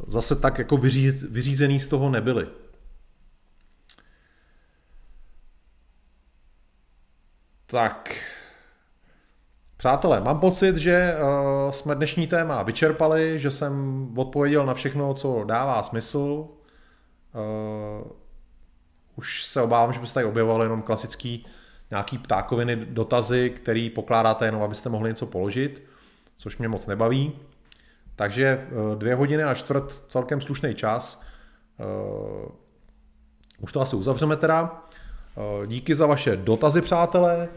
zase 0.05 0.35
tak 0.35 0.57
jako 0.57 0.77
vyříz, 0.77 1.23
vyřízený 1.23 1.79
z 1.79 1.87
toho 1.87 2.09
nebyli. 2.09 2.47
Tak. 7.65 8.15
Přátelé, 9.77 10.21
mám 10.21 10.39
pocit, 10.39 10.77
že 10.77 11.15
uh, 11.15 11.71
jsme 11.71 11.95
dnešní 11.95 12.27
téma 12.27 12.63
vyčerpali, 12.63 13.39
že 13.39 13.51
jsem 13.51 14.07
odpověděl 14.17 14.65
na 14.65 14.73
všechno, 14.73 15.13
co 15.13 15.43
dává 15.43 15.83
smysl. 15.83 16.47
Uh, 17.33 18.11
už 19.15 19.45
se 19.45 19.61
obávám, 19.61 19.93
že 19.93 19.99
byste 19.99 20.13
tady 20.13 20.25
objevovali 20.25 20.65
jenom 20.65 20.81
klasický 20.81 21.45
nějaký 21.89 22.17
ptákoviny 22.17 22.75
dotazy, 22.75 23.49
který 23.49 23.89
pokládáte 23.89 24.45
jenom, 24.45 24.63
abyste 24.63 24.89
mohli 24.89 25.09
něco 25.09 25.25
položit, 25.25 25.83
což 26.37 26.57
mě 26.57 26.67
moc 26.67 26.87
nebaví. 26.87 27.39
Takže 28.17 28.67
uh, 28.71 28.95
dvě 28.95 29.15
hodiny 29.15 29.43
a 29.43 29.53
čtvrt, 29.53 30.01
celkem 30.07 30.41
slušný 30.41 30.75
čas. 30.75 31.21
Uh, 31.79 32.51
už 33.59 33.71
to 33.71 33.81
asi 33.81 33.95
uzavřeme 33.95 34.35
teda. 34.35 34.83
Uh, 35.35 35.65
díky 35.65 35.95
za 35.95 36.05
vaše 36.05 36.35
dotazy, 36.35 36.81
přátelé. 36.81 37.49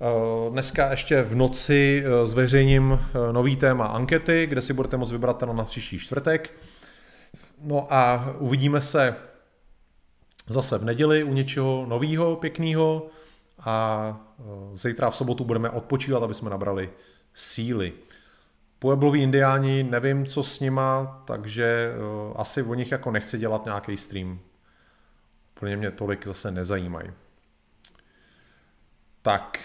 Eh, 0.00 0.50
dneska 0.50 0.90
ještě 0.90 1.22
v 1.22 1.34
noci 1.34 2.04
eh, 2.06 2.26
zveřejním 2.26 2.92
eh, 2.92 3.32
nový 3.32 3.56
téma 3.56 3.86
ankety, 3.86 4.46
kde 4.46 4.62
si 4.62 4.72
budete 4.72 4.96
moct 4.96 5.12
vybrat 5.12 5.42
na 5.42 5.64
příští 5.64 5.98
čtvrtek. 5.98 6.50
No 7.62 7.86
a 7.90 8.34
uvidíme 8.38 8.80
se 8.80 9.16
zase 10.48 10.78
v 10.78 10.84
neděli 10.84 11.24
u 11.24 11.32
něčeho 11.32 11.86
nového, 11.88 12.36
pěkného 12.36 13.06
a 13.60 14.20
zítra 14.72 15.10
v 15.10 15.16
sobotu 15.16 15.44
budeme 15.44 15.70
odpočívat, 15.70 16.22
aby 16.22 16.34
jsme 16.34 16.50
nabrali 16.50 16.90
síly. 17.32 17.92
Puebloví 18.78 19.22
indiáni, 19.22 19.82
nevím, 19.82 20.26
co 20.26 20.42
s 20.42 20.60
nima, 20.60 21.22
takže 21.26 21.92
asi 22.36 22.62
o 22.62 22.74
nich 22.74 22.92
jako 22.92 23.10
nechci 23.10 23.38
dělat 23.38 23.64
nějaký 23.64 23.96
stream. 23.96 24.40
Pro 25.54 25.76
mě 25.76 25.90
tolik 25.90 26.26
zase 26.26 26.50
nezajímají. 26.50 27.12
Tak, 29.22 29.58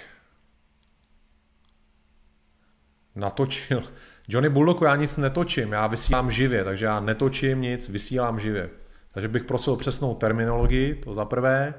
natočil. 3.16 3.84
Johnny 4.28 4.50
Bulldog, 4.50 4.82
já 4.82 4.96
nic 4.96 5.18
netočím, 5.18 5.72
já 5.72 5.88
vysílám 5.88 6.32
živě, 6.32 6.64
takže 6.64 6.86
já 6.86 7.00
netočím 7.00 7.62
nic, 7.62 7.90
vysílám 7.90 8.40
živě. 8.40 8.70
Takže 9.12 9.28
bych 9.28 9.44
prosil 9.44 9.76
přesnou 9.76 10.16
terminologii, 10.16 10.96
to 10.96 11.14
za 11.14 11.26
prvé. 11.26 11.74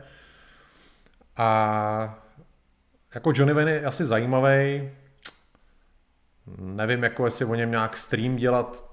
A 1.36 2.24
jako 3.14 3.32
Johnny 3.34 3.54
Van 3.54 3.68
je 3.68 3.84
asi 3.84 4.04
zajímavý. 4.04 4.90
Nevím, 6.58 7.02
jako 7.02 7.24
jestli 7.24 7.44
o 7.44 7.54
něm 7.54 7.70
nějak 7.70 7.96
stream 7.96 8.36
dělat, 8.36 8.84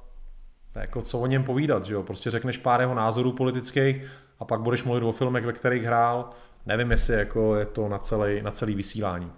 jako 0.76 1.02
co 1.02 1.20
o 1.20 1.26
něm 1.26 1.44
povídat, 1.44 1.86
že 1.86 1.94
jo? 1.94 2.04
Prostě 2.04 2.32
řekneš 2.32 2.58
pár 2.58 2.82
jeho 2.82 2.96
názorů 2.96 3.32
politických 3.32 4.06
a 4.40 4.46
pak 4.46 4.62
budeš 4.62 4.84
mluvit 4.84 5.04
o 5.04 5.12
filmech, 5.12 5.46
ve 5.46 5.54
kterých 5.54 5.84
hrál. 5.84 6.30
Nevím, 6.66 6.92
jestli 6.92 7.14
jako 7.14 7.56
je 7.56 7.66
to 7.66 7.90
na 7.90 7.98
celý, 7.98 8.42
na 8.42 8.52
celý 8.52 8.76
vysílání. 8.76 9.32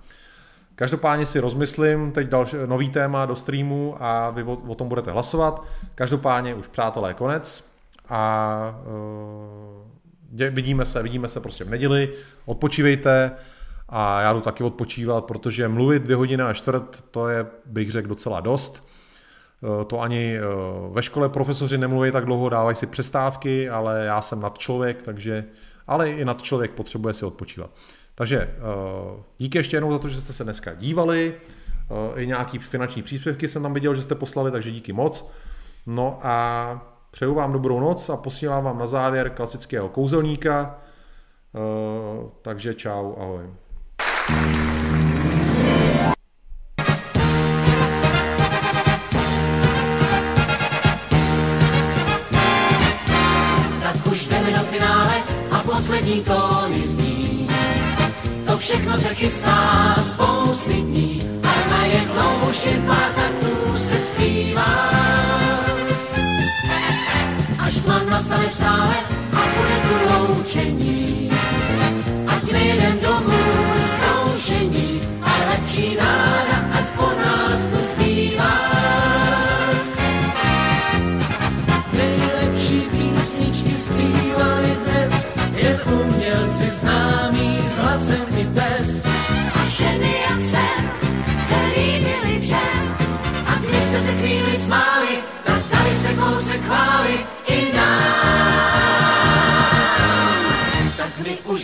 Každopádně 0.76 1.26
si 1.26 1.40
rozmyslím 1.40 2.12
teď 2.12 2.28
další, 2.28 2.56
nový 2.66 2.90
téma 2.90 3.26
do 3.26 3.36
streamu 3.36 3.96
a 4.00 4.30
vy 4.30 4.44
o, 4.44 4.54
o 4.54 4.76
tom 4.76 4.90
budete 4.90 5.12
hlasovat. 5.12 5.64
Každopádně 5.96 6.56
už 6.56 6.68
přátelé 6.68 7.14
konec 7.14 7.74
a 8.10 8.76
uh, 10.32 10.50
vidíme 10.50 10.86
se, 10.86 11.04
vidíme 11.04 11.28
se 11.28 11.40
prostě 11.40 11.64
v 11.64 11.70
neděli, 11.70 12.14
odpočívejte 12.46 13.32
a 13.94 14.22
já 14.22 14.34
jdu 14.34 14.42
taky 14.42 14.64
odpočívat, 14.64 15.26
protože 15.26 15.68
mluvit 15.68 16.04
dvě 16.04 16.16
hodiny 16.16 16.44
a 16.44 16.54
čtvrt, 16.54 17.06
to 17.12 17.28
je, 17.28 17.46
bych 17.66 17.92
řekl, 17.92 18.08
docela 18.08 18.40
dost. 18.40 18.88
Uh, 19.62 19.84
to 19.84 20.02
ani 20.02 20.40
uh, 20.40 20.96
ve 20.96 21.04
škole 21.04 21.30
profesoři 21.30 21.78
nemluví 21.78 22.12
tak 22.12 22.26
dlouho, 22.26 22.50
dávají 22.50 22.76
si 22.76 22.88
přestávky, 22.88 23.70
ale 23.70 24.06
já 24.06 24.22
jsem 24.22 24.42
nad 24.42 24.58
člověk, 24.58 25.02
takže, 25.02 25.46
ale 25.88 26.10
i 26.10 26.26
nad 26.26 26.42
člověk 26.42 26.72
potřebuje 26.72 27.14
si 27.14 27.26
odpočívat. 27.26 27.70
Takže 28.16 28.40
eh, 28.40 29.24
díky 29.38 29.58
ještě 29.58 29.78
jednou 29.78 29.92
za 29.92 30.00
to, 30.00 30.10
že 30.10 30.22
jste 30.22 30.34
se 30.34 30.44
dneska 30.44 30.74
dívali. 30.74 31.36
Eh, 32.16 32.22
I 32.22 32.28
nějaký 32.28 32.58
finanční 32.58 33.04
příspěvky 33.04 33.48
jsem 33.48 33.64
tam 33.64 33.74
viděl, 33.74 33.96
že 33.96 34.02
jste 34.02 34.16
poslali, 34.16 34.52
takže 34.52 34.72
díky 34.72 34.94
moc. 34.94 35.34
No 35.86 36.20
a 36.24 36.96
přeju 37.12 37.34
vám 37.34 37.54
dobrou 37.54 37.80
noc 37.80 38.10
a 38.10 38.18
posílám 38.18 38.64
vám 38.64 38.80
na 38.80 38.86
závěr 38.86 39.30
klasického 39.30 39.90
kouzelníka. 39.90 40.80
Eh, 41.56 42.30
takže 42.42 42.74
čau, 42.74 43.16
ahoj. 43.18 43.63
Tak 44.28 44.36
už 54.12 54.28
jdeme 54.28 54.52
do 54.52 54.60
finále 54.60 55.14
a 55.52 55.60
poslední 55.60 56.24
kóny 56.24 56.84
to 58.46 58.58
všechno 58.58 58.98
se 58.98 59.16
chystá 59.16 59.73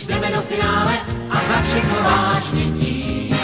už 0.00 0.06
jdeme 0.06 0.30
do 0.30 0.40
finále 0.40 0.92
a 1.30 1.34
za 1.34 1.62
všechno 1.62 2.02
vážně 2.02 2.62
tím. 2.62 3.36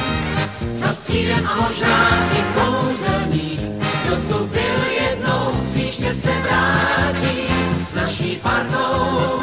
Za 0.74 0.92
střídem 0.92 1.46
a 1.46 1.60
možná 1.60 2.28
i 2.32 2.44
kouzelník, 2.54 3.60
kdo 4.04 4.16
tu 4.16 4.46
byl 4.46 4.78
jednou, 5.00 5.64
příště 5.70 6.14
se 6.14 6.30
vrátí 6.42 7.46
s 7.82 7.94
naší 7.94 8.36
partou 8.42 9.40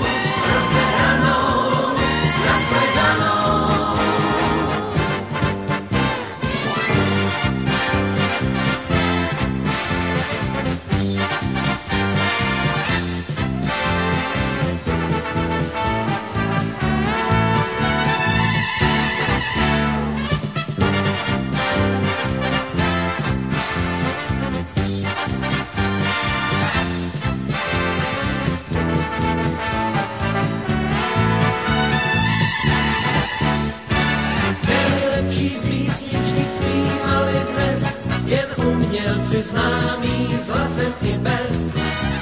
si 39.33 39.41
známý 39.41 40.29
s 40.37 40.47
hlasem 40.47 40.93
i 41.01 41.17
bez. 41.17 41.73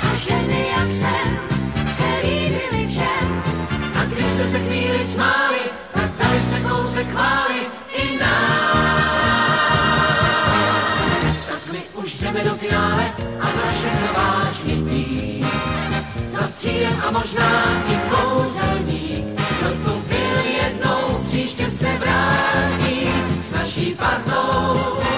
A 0.03 0.15
ženy 0.15 0.67
jak 0.77 0.91
jsem 0.91 1.27
se 1.95 2.07
líbily 2.23 2.87
všem. 2.87 3.43
A 3.99 4.05
když 4.05 4.25
jste 4.25 4.47
se 4.47 4.59
chvíli 4.59 4.99
smáli, 5.03 5.59
tak 5.93 6.11
dali 6.15 6.41
jste 6.41 6.59
kousek 6.59 7.07
chváli 7.11 7.59
i 7.93 8.17
nám. 8.19 8.95
Tak 11.47 11.61
my 11.71 11.79
už 11.93 12.13
jdeme 12.13 12.43
do 12.43 12.53
finále 12.55 13.05
a 13.39 13.45
za 13.45 13.71
všechno 13.77 14.07
vážně 14.15 14.75
tým. 14.89 15.47
Za 16.29 16.43
stříjem 16.43 16.95
a 17.07 17.11
možná 17.11 17.83
i 17.91 17.95
kouzelník. 18.09 19.25
Kdo 19.59 19.69
tu 19.69 20.01
byl 20.07 20.35
jednou, 20.63 21.23
příště 21.23 21.71
se 21.71 21.87
vrátí 21.99 23.09
s 23.41 23.51
naší 23.51 23.95
partou. 23.95 25.10